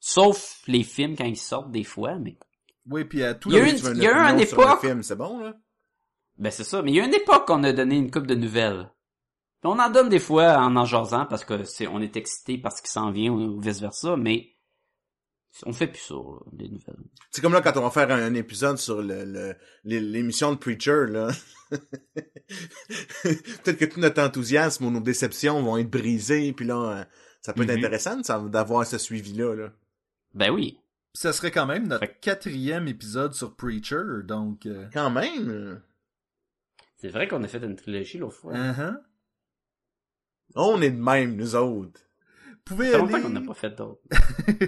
Sauf 0.00 0.62
les 0.66 0.84
films 0.84 1.16
quand 1.16 1.24
ils 1.24 1.36
sortent 1.36 1.70
des 1.70 1.84
fois, 1.84 2.16
mais 2.18 2.38
Oui, 2.86 3.04
puis 3.04 3.22
à 3.22 3.34
tout 3.34 3.50
Il 3.50 3.56
y 3.56 3.58
a 3.60 3.62
le 3.64 3.68
eu 3.70 3.74
Tu 3.76 3.82
veux 3.82 3.94
il 3.96 4.02
y 4.02 4.06
a 4.06 4.10
eu 4.12 4.32
une 4.34 4.40
époque- 4.40 4.80
c'est 5.02 5.16
bon, 5.16 5.38
là? 5.40 5.54
Ben 6.36 6.50
c'est 6.50 6.64
ça, 6.64 6.82
mais 6.82 6.92
il 6.92 6.96
y 6.96 7.00
a 7.00 7.04
une 7.04 7.14
époque 7.14 7.46
qu'on 7.46 7.64
a 7.64 7.72
donné 7.72 7.96
une 7.96 8.10
coupe 8.10 8.26
de 8.26 8.34
nouvelles. 8.36 8.90
Puis 9.60 9.70
on 9.72 9.78
en 9.78 9.90
donne 9.90 10.08
des 10.08 10.20
fois 10.20 10.58
en 10.58 10.76
en 10.76 10.84
jasant 10.84 11.26
parce 11.26 11.44
que 11.44 11.64
c'est 11.64 11.88
on 11.88 12.00
est 12.00 12.16
excité 12.16 12.58
parce 12.58 12.80
qu'il 12.80 12.90
s'en 12.90 13.10
vient 13.10 13.32
ou 13.32 13.58
vice 13.60 13.80
versa, 13.80 14.16
mais 14.16 14.54
on 15.66 15.72
fait 15.72 15.86
plus 15.88 16.00
ça, 16.00 16.14
là, 16.14 16.38
des 16.52 16.68
nouvelles. 16.68 17.04
C'est 17.30 17.40
comme 17.40 17.52
là 17.52 17.60
quand 17.60 17.76
on 17.76 17.82
va 17.82 17.90
faire 17.90 18.10
un, 18.10 18.22
un 18.22 18.34
épisode 18.34 18.78
sur 18.78 19.02
le, 19.02 19.24
le- 19.24 19.54
l'é- 19.84 20.00
l'émission 20.00 20.52
de 20.52 20.56
Preacher, 20.58 21.06
là. 21.08 21.30
Peut-être 23.22 23.78
que 23.78 23.84
tout 23.84 24.00
notre 24.00 24.22
enthousiasme 24.22 24.84
ou 24.86 24.90
nos 24.90 25.00
déceptions 25.00 25.62
vont 25.62 25.76
être 25.78 25.90
brisés, 25.90 26.52
puis 26.52 26.66
là, 26.66 26.98
euh, 27.00 27.04
ça 27.40 27.52
peut 27.52 27.62
être 27.62 27.70
Mhm. 27.72 27.78
intéressant 27.78 28.22
ça, 28.22 28.38
d'avoir 28.40 28.86
ce 28.86 28.98
suivi-là, 28.98 29.54
là. 29.54 29.72
Ben 30.34 30.50
oui. 30.50 30.78
Ça 31.14 31.32
serait 31.32 31.50
quand 31.50 31.66
même 31.66 31.88
notre 31.88 32.06
Fait- 32.06 32.18
quatrième 32.20 32.86
épisode 32.88 33.32
sur 33.34 33.56
Preacher, 33.56 34.02
donc... 34.24 34.66
euh, 34.66 34.86
Quand 34.92 35.10
même! 35.10 35.82
C'est 36.96 37.08
vrai 37.08 37.28
qu'on 37.28 37.42
a 37.44 37.48
fait 37.48 37.58
une 37.64 37.76
trilogie 37.76 38.18
l'autre 38.18 38.36
fois. 38.36 38.54
uh-huh. 38.54 38.96
On 40.54 40.80
est 40.80 40.90
de 40.90 41.00
même, 41.00 41.36
nous 41.36 41.54
autres. 41.54 42.00
Vous 42.68 42.76
pouvez 42.76 42.90
Ça 42.90 42.92
fait 42.92 42.98
longtemps 42.98 43.14
aller... 43.14 43.22
qu'on 43.22 43.28
n'a 43.30 43.40
pas 43.40 43.54
fait 43.54 43.70
d'autres. 43.70 44.02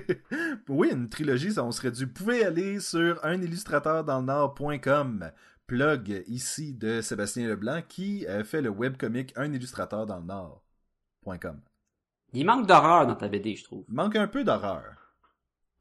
oui, 0.69 0.89
une 0.91 1.09
trilogie, 1.11 1.53
ça 1.53 1.65
on 1.65 1.71
serait 1.71 1.91
dû. 1.91 2.07
Vous 2.07 2.13
pouvez 2.13 2.45
aller 2.45 2.81
sur 2.81 3.25
unillustrateurdanslenord.com. 3.25 5.31
Plug 5.67 6.25
ici 6.27 6.75
de 6.75 7.01
Sébastien 7.01 7.47
Leblanc 7.47 7.83
qui 7.87 8.27
euh, 8.27 8.43
fait 8.43 8.63
le 8.63 8.71
webcomic 8.71 9.33
Un 9.37 9.53
illustrateur 9.53 10.07
dans 10.07 10.19
le 10.19 10.25
Nord.com. 10.25 11.61
Il 12.33 12.47
manque 12.47 12.67
d'horreur 12.67 13.07
dans 13.07 13.15
ta 13.15 13.29
BD, 13.29 13.57
je 13.57 13.65
trouve. 13.65 13.85
Il 13.89 13.95
manque 13.95 14.17
un 14.17 14.29
peu 14.29 14.45
d'horreur. 14.45 15.15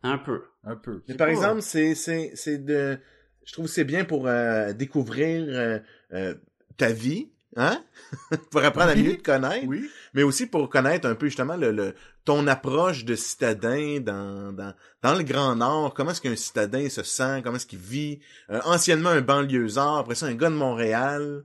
Un 0.04 0.18
peu. 0.18 0.44
Un 0.64 0.76
peu. 0.76 1.04
Mais 1.08 1.16
par 1.16 1.28
pas- 1.28 1.34
exemple, 1.34 1.62
c'est, 1.62 1.96
c'est, 1.96 2.32
c'est 2.36 2.58
de, 2.60 3.00
je 3.46 3.54
trouve 3.54 3.66
que 3.66 3.72
c'est 3.72 3.84
bien 3.84 4.06
pour 4.06 4.28
euh, 4.28 4.74
découvrir 4.74 5.46
euh, 5.48 5.80
euh, 6.14 6.36
ta 6.78 6.92
vie, 6.92 7.32
hein? 7.56 7.84
pour 8.52 8.64
apprendre 8.64 8.92
à 8.92 8.96
mieux 8.96 9.18
te 9.18 9.24
connaître. 9.24 9.66
Oui. 9.68 9.90
mais 10.14 10.24
aussi 10.24 10.46
pour 10.48 10.70
connaître 10.70 11.08
un 11.08 11.16
peu 11.16 11.28
justement 11.28 11.56
le, 11.58 11.72
le- 11.72 11.94
ton 12.26 12.46
approche 12.48 13.06
de 13.06 13.16
citadin 13.16 14.00
dans, 14.02 14.52
dans, 14.54 14.74
dans 15.02 15.16
le 15.16 15.24
Grand 15.24 15.56
Nord, 15.56 15.94
comment 15.94 16.12
est-ce 16.12 16.22
qu'un 16.22 16.36
citadin 16.36 16.88
se 16.90 17.02
sent, 17.04 17.42
comment 17.44 17.56
est-ce 17.56 17.66
qu'il 17.66 17.80
vit, 17.80 18.20
Euh, 18.52 18.60
anciennement 18.66 19.10
un 19.10 19.22
banlieusard, 19.22 19.98
après 19.98 20.16
ça 20.16 20.28
un 20.28 20.36
gars 20.36 20.50
de 20.50 20.56
Montréal, 20.56 21.44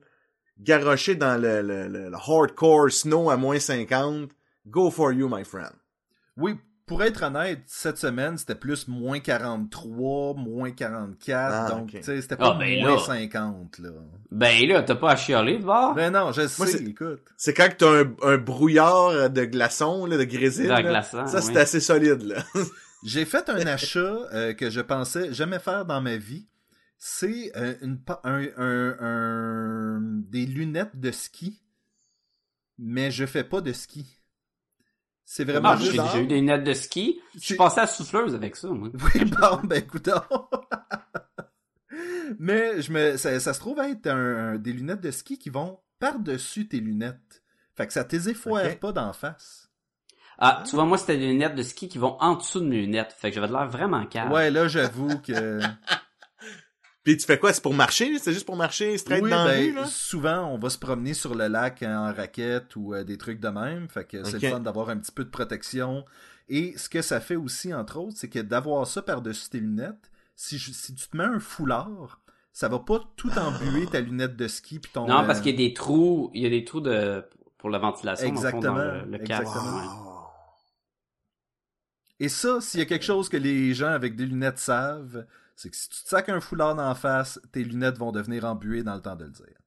garoché 0.60 1.14
dans 1.14 1.40
le, 1.40 1.62
le, 1.62 1.88
le- 1.88 2.08
le 2.10 2.14
hardcore 2.16 2.90
snow 2.90 3.30
à 3.30 3.36
moins 3.36 3.58
50, 3.58 4.30
go 4.66 4.90
for 4.90 5.12
you 5.12 5.28
my 5.28 5.44
friend. 5.44 5.72
Oui, 6.36 6.56
pour 6.86 7.02
être 7.02 7.22
honnête, 7.24 7.60
cette 7.66 7.96
semaine, 7.98 8.36
c'était 8.36 8.54
plus 8.54 8.88
moins 8.88 9.18
43, 9.20 10.34
moins 10.34 10.70
44, 10.70 11.54
Ah, 11.54 11.70
donc 11.70 11.90
tu 11.92 12.02
sais, 12.02 12.20
c'était 12.20 12.36
pas 12.36 12.52
Ah, 12.54 12.58
ben 12.58 12.80
moins 12.82 12.94
là. 12.96 12.98
50, 13.00 13.78
là. 13.78 13.90
Ben 14.30 14.68
là, 14.68 14.82
t'as 14.82 14.94
pas 14.94 15.12
à 15.12 15.16
chialer 15.16 15.58
de 15.58 15.64
bord? 15.64 15.94
Ben 15.94 16.10
non, 16.12 16.32
je 16.32 16.46
sais, 16.46 16.62
Moi, 16.62 16.66
c'est- 16.66 16.84
écoute. 16.84 17.22
C'est 17.36 17.54
quand 17.54 17.68
que 17.70 17.74
t'as 17.76 18.02
un, 18.02 18.34
un 18.34 18.36
brouillard 18.38 19.30
de 19.30 19.44
glaçons, 19.44 20.04
là, 20.06 20.16
de 20.18 20.24
grésil, 20.24 20.66
là. 20.66 20.82
glaçant, 20.82 21.26
ça 21.26 21.40
c'est 21.40 21.52
oui. 21.52 21.58
assez 21.58 21.80
solide 21.80 22.22
là. 22.22 22.42
J'ai 23.02 23.24
fait 23.26 23.48
un 23.50 23.66
achat 23.66 24.16
euh, 24.32 24.54
que 24.54 24.70
je 24.70 24.80
pensais 24.80 25.32
jamais 25.32 25.58
faire 25.58 25.84
dans 25.84 26.00
ma 26.00 26.16
vie. 26.16 26.46
C'est 26.98 27.52
euh, 27.54 27.74
une 27.82 27.98
pa- 28.00 28.20
un, 28.24 28.46
un- 28.56 28.96
un- 28.98 30.00
des 30.30 30.46
lunettes 30.46 30.98
de 30.98 31.10
ski, 31.10 31.60
mais 32.78 33.10
je 33.10 33.26
fais 33.26 33.44
pas 33.44 33.60
de 33.60 33.72
ski. 33.72 34.06
C'est 35.26 35.44
vraiment 35.44 35.70
Ah, 35.70 35.76
j'ai 35.80 35.92
juste... 35.92 36.02
j'ai 36.12 36.22
eu 36.22 36.26
des 36.26 36.34
lunettes 36.36 36.64
de 36.64 36.74
ski. 36.74 37.20
Je 37.34 37.40
suis 37.40 37.56
passé 37.56 37.80
à 37.80 37.86
souffleuse 37.86 38.34
avec 38.34 38.56
ça, 38.56 38.68
moi. 38.68 38.90
Oui, 39.14 39.24
bon, 39.40 39.60
ben 39.64 39.78
écoute. 39.78 40.08
mais 42.38 42.82
je 42.82 42.92
me, 42.92 43.16
ça, 43.16 43.38
ça 43.40 43.54
se 43.54 43.60
trouve 43.60 43.78
être 43.80 44.06
un- 44.06 44.54
un- 44.54 44.58
des 44.58 44.72
lunettes 44.72 45.00
de 45.00 45.10
ski 45.10 45.38
qui 45.38 45.50
vont 45.50 45.80
par-dessus 45.98 46.68
tes 46.68 46.80
lunettes. 46.80 47.42
Fait 47.74 47.86
que 47.86 47.92
ça 47.92 48.04
t'ézéfoire 48.04 48.64
Ok. 48.66 48.80
pas 48.80 48.92
d'en 48.92 49.12
face. 49.12 49.70
Ah, 50.38 50.64
tu 50.68 50.74
vois, 50.74 50.84
moi, 50.84 50.98
c'était 50.98 51.16
des 51.16 51.28
lunettes 51.28 51.54
de 51.54 51.62
ski 51.62 51.88
qui 51.88 51.98
vont 51.98 52.16
en 52.20 52.34
dessous 52.34 52.58
de 52.60 52.66
mes 52.66 52.80
lunettes. 52.80 53.14
Fait 53.16 53.30
que 53.30 53.36
j'avais 53.36 53.46
de 53.46 53.52
l'air 53.52 53.68
vraiment 53.68 54.04
calme. 54.06 54.32
Ouais, 54.32 54.50
là, 54.50 54.66
j'avoue 54.66 55.18
que... 55.20 55.60
Puis 57.04 57.18
tu 57.18 57.26
fais 57.26 57.38
quoi, 57.38 57.52
c'est 57.52 57.62
pour 57.62 57.74
marcher, 57.74 58.18
c'est 58.18 58.32
juste 58.32 58.46
pour 58.46 58.56
marcher 58.56 58.96
straight 58.96 59.22
oui, 59.22 59.30
dans 59.30 59.44
la 59.44 59.52
ben, 59.52 59.60
rue 59.70 59.74
là? 59.74 59.84
souvent, 59.86 60.46
on 60.52 60.58
va 60.58 60.70
se 60.70 60.78
promener 60.78 61.12
sur 61.14 61.34
le 61.34 61.48
lac 61.48 61.82
en 61.82 62.12
raquette 62.14 62.74
ou 62.76 62.94
euh, 62.94 63.04
des 63.04 63.18
trucs 63.18 63.40
de 63.40 63.48
même. 63.48 63.88
Fait 63.90 64.04
que 64.06 64.24
c'est 64.24 64.40
le 64.42 64.50
fun 64.50 64.60
d'avoir 64.60 64.88
un 64.88 64.96
petit 64.96 65.12
peu 65.12 65.22
de 65.24 65.28
protection. 65.30 66.04
Et 66.48 66.76
ce 66.78 66.88
que 66.88 67.02
ça 67.02 67.20
fait 67.20 67.36
aussi, 67.36 67.72
entre 67.74 67.98
autres, 67.98 68.16
c'est 68.16 68.28
que 68.30 68.38
d'avoir 68.38 68.86
ça 68.86 69.02
par-dessus 69.02 69.50
tes 69.50 69.60
lunettes, 69.60 70.10
si, 70.34 70.56
je- 70.58 70.72
si 70.72 70.94
tu 70.94 71.06
te 71.08 71.16
mets 71.16 71.24
un 71.24 71.40
foulard, 71.40 72.20
ça 72.52 72.68
va 72.68 72.78
pas 72.78 73.00
tout 73.16 73.30
embuer 73.38 73.86
ta 73.86 74.00
lunette 74.00 74.36
de 74.36 74.48
ski 74.48 74.78
puis 74.78 74.90
ton... 74.92 75.06
Non, 75.06 75.20
euh, 75.20 75.26
parce 75.26 75.40
qu'il 75.40 75.50
y 75.52 75.54
a 75.54 75.68
des 75.68 75.74
trous, 75.74 76.30
il 76.34 76.42
y 76.42 76.46
a 76.46 76.50
des 76.50 76.64
trous 76.64 76.80
de 76.80 77.22
pour 77.58 77.68
la 77.70 77.78
ventilation 77.78 78.28
dans 78.28 78.34
le 78.34 78.38
fond, 78.40 78.46
Exactement, 78.58 78.74
dans 78.78 79.04
le, 79.06 79.10
le 79.10 79.18
casque. 79.18 79.42
exactement. 79.42 80.04
Wow. 80.04 80.26
Et 82.20 82.28
ça, 82.28 82.60
s'il 82.60 82.80
y 82.80 82.82
a 82.82 82.86
quelque 82.86 83.04
chose 83.04 83.28
que 83.28 83.36
les 83.36 83.74
gens 83.74 83.88
avec 83.90 84.16
des 84.16 84.26
lunettes 84.26 84.58
savent, 84.58 85.26
c'est 85.56 85.70
que 85.70 85.76
si 85.76 85.88
tu 85.88 86.02
te 86.02 86.08
sacs 86.08 86.28
un 86.28 86.40
foulard 86.40 86.78
en 86.78 86.94
face, 86.94 87.40
tes 87.52 87.62
lunettes 87.64 87.98
vont 87.98 88.12
devenir 88.12 88.44
embuées 88.44 88.82
dans 88.82 88.94
le 88.94 89.00
temps 89.00 89.16
de 89.16 89.24
le 89.24 89.30
dire. 89.30 89.58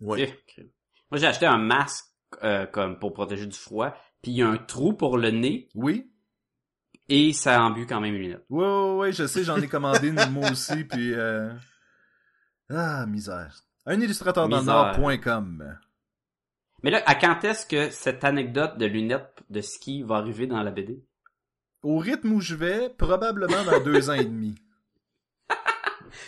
Ouais. 0.00 0.28
Ok. 0.28 0.64
Moi, 1.10 1.18
j'ai 1.18 1.26
acheté 1.26 1.46
un 1.46 1.58
masque 1.58 2.06
euh, 2.42 2.66
comme 2.66 2.98
pour 2.98 3.12
protéger 3.12 3.46
du 3.46 3.56
froid, 3.56 3.94
puis 4.22 4.32
il 4.32 4.36
y 4.38 4.42
a 4.42 4.48
un 4.48 4.56
trou 4.58 4.92
pour 4.92 5.18
le 5.18 5.30
nez, 5.30 5.68
Oui? 5.74 6.10
et 7.08 7.32
ça 7.34 7.62
embue 7.62 7.86
quand 7.86 8.00
même 8.00 8.14
une 8.14 8.22
lunette. 8.22 8.46
Ouais, 8.48 8.64
ouais, 8.64 8.96
ouais, 8.96 9.12
je 9.12 9.26
sais, 9.26 9.44
j'en 9.44 9.58
ai 9.60 9.68
commandé 9.68 10.08
une 10.08 10.30
moi 10.30 10.50
aussi, 10.50 10.84
puis... 10.84 11.12
Euh... 11.12 11.52
Ah, 12.70 13.04
misère. 13.06 13.62
Un 13.86 14.00
illustrateur 14.00 14.48
dans 14.48 14.56
le 14.56 14.62
Misère. 14.62 14.98
Nord.com. 14.98 15.78
Mais 16.82 16.90
là, 16.90 17.02
à 17.06 17.14
quand 17.14 17.44
est-ce 17.44 17.66
que 17.66 17.90
cette 17.90 18.24
anecdote 18.24 18.78
de 18.78 18.86
lunettes 18.86 19.42
de 19.50 19.60
ski 19.60 20.02
va 20.02 20.16
arriver 20.16 20.46
dans 20.46 20.62
la 20.62 20.70
BD? 20.70 21.04
Au 21.82 21.98
rythme 21.98 22.32
où 22.32 22.40
je 22.40 22.54
vais, 22.54 22.88
probablement 22.88 23.62
dans 23.64 23.82
deux 23.84 24.08
ans 24.08 24.14
et 24.14 24.24
demi. 24.24 24.54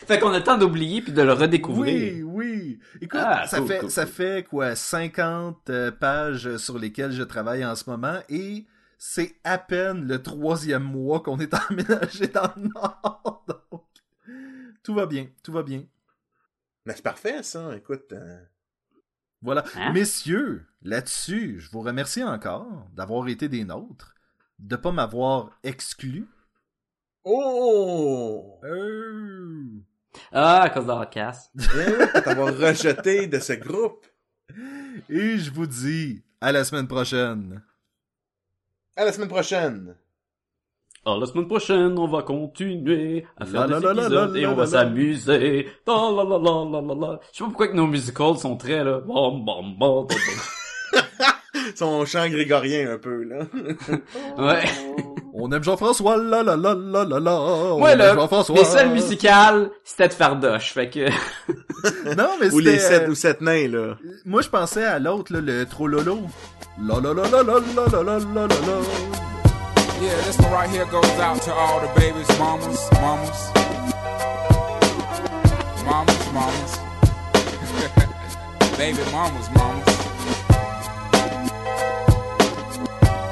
Fait 0.06 0.18
qu'on 0.18 0.32
a 0.32 0.38
le 0.38 0.44
temps 0.44 0.58
d'oublier 0.58 1.02
puis 1.02 1.12
de 1.12 1.22
le 1.22 1.32
redécouvrir. 1.32 2.14
Oui, 2.14 2.22
oui. 2.22 2.78
Écoute, 3.00 3.20
Ah, 3.22 3.46
ça, 3.46 3.58
cool, 3.58 3.68
fait, 3.68 3.78
cool, 3.80 3.90
ça 3.90 4.04
cool. 4.04 4.12
fait 4.14 4.46
quoi, 4.48 4.74
50 4.76 5.70
euh, 5.70 5.90
pages 5.90 6.56
sur 6.56 6.78
lesquelles 6.78 7.12
je 7.12 7.22
travaille 7.22 7.64
en 7.64 7.74
ce 7.74 7.88
moment 7.88 8.18
et 8.28 8.66
c'est 8.98 9.36
à 9.44 9.58
peine 9.58 10.06
le 10.06 10.22
troisième 10.22 10.82
mois 10.84 11.20
qu'on 11.20 11.38
est 11.38 11.52
emménagé 11.70 12.28
dans 12.28 12.50
le 12.56 12.68
Nord. 12.68 13.44
Donc, 13.48 13.84
tout 14.82 14.94
va 14.94 15.06
bien, 15.06 15.26
tout 15.42 15.52
va 15.52 15.62
bien. 15.62 15.84
Mais 16.86 16.94
c'est 16.94 17.02
parfait, 17.02 17.42
ça. 17.42 17.76
Écoute. 17.76 18.12
euh, 18.12 18.38
Voilà. 19.42 19.64
Hein? 19.76 19.92
Messieurs, 19.92 20.66
là-dessus, 20.82 21.58
je 21.60 21.70
vous 21.70 21.80
remercie 21.80 22.22
encore 22.24 22.88
d'avoir 22.94 23.26
été 23.28 23.48
des 23.48 23.64
nôtres, 23.64 24.14
de 24.58 24.76
pas 24.76 24.92
m'avoir 24.92 25.50
exclu. 25.64 26.28
Oh! 27.28 28.60
Euh, 28.62 29.82
Ah, 30.30 30.62
à 30.62 30.70
cause 30.70 30.86
de 30.86 30.92
la 30.92 31.06
casse. 31.06 31.50
Eh 31.58 32.22
t'avoir 32.22 32.56
rejeté 32.56 33.26
de 33.26 33.40
ce 33.40 33.54
groupe. 33.54 34.06
Et 35.10 35.36
je 35.36 35.50
vous 35.50 35.66
dis 35.66 36.22
à 36.40 36.52
la 36.52 36.62
semaine 36.62 36.86
prochaine. 36.86 37.64
À 38.96 39.04
la 39.04 39.12
semaine 39.12 39.28
prochaine. 39.28 39.96
Alors, 41.04 41.18
la 41.18 41.26
semaine 41.26 41.48
prochaine, 41.48 41.98
on 41.98 42.06
va 42.06 42.22
continuer 42.22 43.26
à 43.36 43.44
faire 43.44 43.66
La 43.66 43.80
des 43.80 43.86
la 43.86 43.92
la 43.92 43.94
la 43.94 44.02
épisodes 44.02 44.32
la 44.34 44.38
et 44.38 44.42
la 44.42 44.50
on 44.50 44.54
va 44.54 44.66
s'amuser. 44.66 45.68
La 45.84 45.94
la 45.94 46.24
la 46.24 46.38
la 46.38 46.64
la 46.64 46.80
la 46.80 46.94
la. 46.94 47.20
Je 47.32 47.38
sais 47.38 47.44
pas 47.44 47.48
pourquoi 47.50 47.68
que 47.68 47.76
nos 47.76 47.86
musicals 47.88 48.38
sont 48.38 48.56
très 48.56 48.84
là. 48.84 49.00
Bom, 49.00 49.38
bom, 49.40 49.64
bom, 49.76 50.06
bom, 50.06 50.16
Son 51.74 52.04
chant 52.06 52.28
grégorien 52.28 52.92
un 52.92 52.98
peu, 52.98 53.22
là. 53.24 53.38
Ouais. 54.38 54.64
On 55.34 55.52
aime 55.52 55.62
Jean-François, 55.62 56.16
la 56.16 56.42
la 56.42 56.56
la 56.56 56.74
la 56.74 57.04
la 57.04 57.20
la. 57.20 57.40
On 57.40 57.86
aime 57.86 57.98
là, 57.98 58.14
Jean-François. 58.14 58.56
les 58.56 58.64
seuls 58.64 58.88
musicales, 58.90 59.70
c'était 59.84 60.08
de 60.08 60.14
fardoche. 60.14 60.72
Fait 60.72 60.88
que, 60.88 61.06
Non, 62.16 62.30
mais 62.40 62.50
Ou 62.52 62.58
les 62.60 62.78
c'était... 62.78 62.94
sept 63.00 63.08
ou 63.08 63.14
sept 63.14 63.40
nains, 63.42 63.68
là. 63.68 63.96
Moi, 64.24 64.40
je 64.42 64.48
pensais 64.48 64.84
à 64.84 64.98
l'autre, 64.98 65.32
là, 65.34 65.40
le 65.40 65.66
Trololo. 65.66 66.20
La 66.82 66.94
la 67.00 67.12
la 67.12 67.22
la 67.28 67.42
la 67.42 67.42
la 67.42 67.86
la 67.90 68.02
la 68.02 68.18
la 68.18 68.18
la 68.18 68.46
la. 68.46 69.26
Yeah, 70.02 70.14
this 70.26 70.38
one 70.40 70.52
right 70.52 70.68
here 70.70 70.84
goes 70.90 71.04
out 71.20 71.40
to 71.42 71.52
all 71.52 71.80
the 71.80 71.88
babies, 71.98 72.28
mamas, 72.38 72.90
mamas. 73.00 73.52
Mamas, 75.86 76.32
mamas. 76.34 76.80
Baby 78.76 79.00
mamas, 79.10 79.48
mamas. 79.54 79.85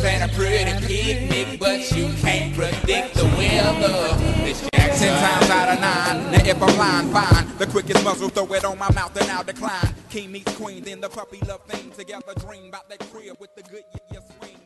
plan 0.00 0.28
a 0.28 0.32
pretty 0.32 0.86
picnic, 0.86 1.60
but 1.60 1.90
you 1.92 2.12
can't 2.20 2.54
predict 2.54 3.14
the 3.14 3.24
weather. 3.36 4.70
Jackson. 4.72 5.08
Ten 5.08 5.40
times 5.40 5.50
out 5.50 5.68
of 5.68 5.80
nine, 5.80 6.32
now 6.32 6.50
if 6.50 6.62
I'm 6.62 6.78
lying, 6.78 7.08
fine. 7.12 7.58
The 7.58 7.66
quickest 7.66 8.04
muzzle, 8.04 8.28
throw 8.28 8.52
it 8.54 8.64
on 8.64 8.78
my 8.78 8.90
mouth 8.92 9.16
and 9.20 9.30
I'll 9.30 9.44
decline. 9.44 9.94
King 10.10 10.32
meets 10.32 10.54
queen, 10.56 10.82
then 10.84 11.00
the 11.00 11.08
puppy 11.08 11.40
love 11.46 11.62
thing. 11.64 11.90
Together 11.90 12.32
dream 12.38 12.68
about 12.68 12.88
that 12.88 13.00
crib 13.10 13.36
with 13.38 13.54
the 13.54 13.62
good 13.62 13.84
yeah 14.12 14.20
swing 14.38 14.65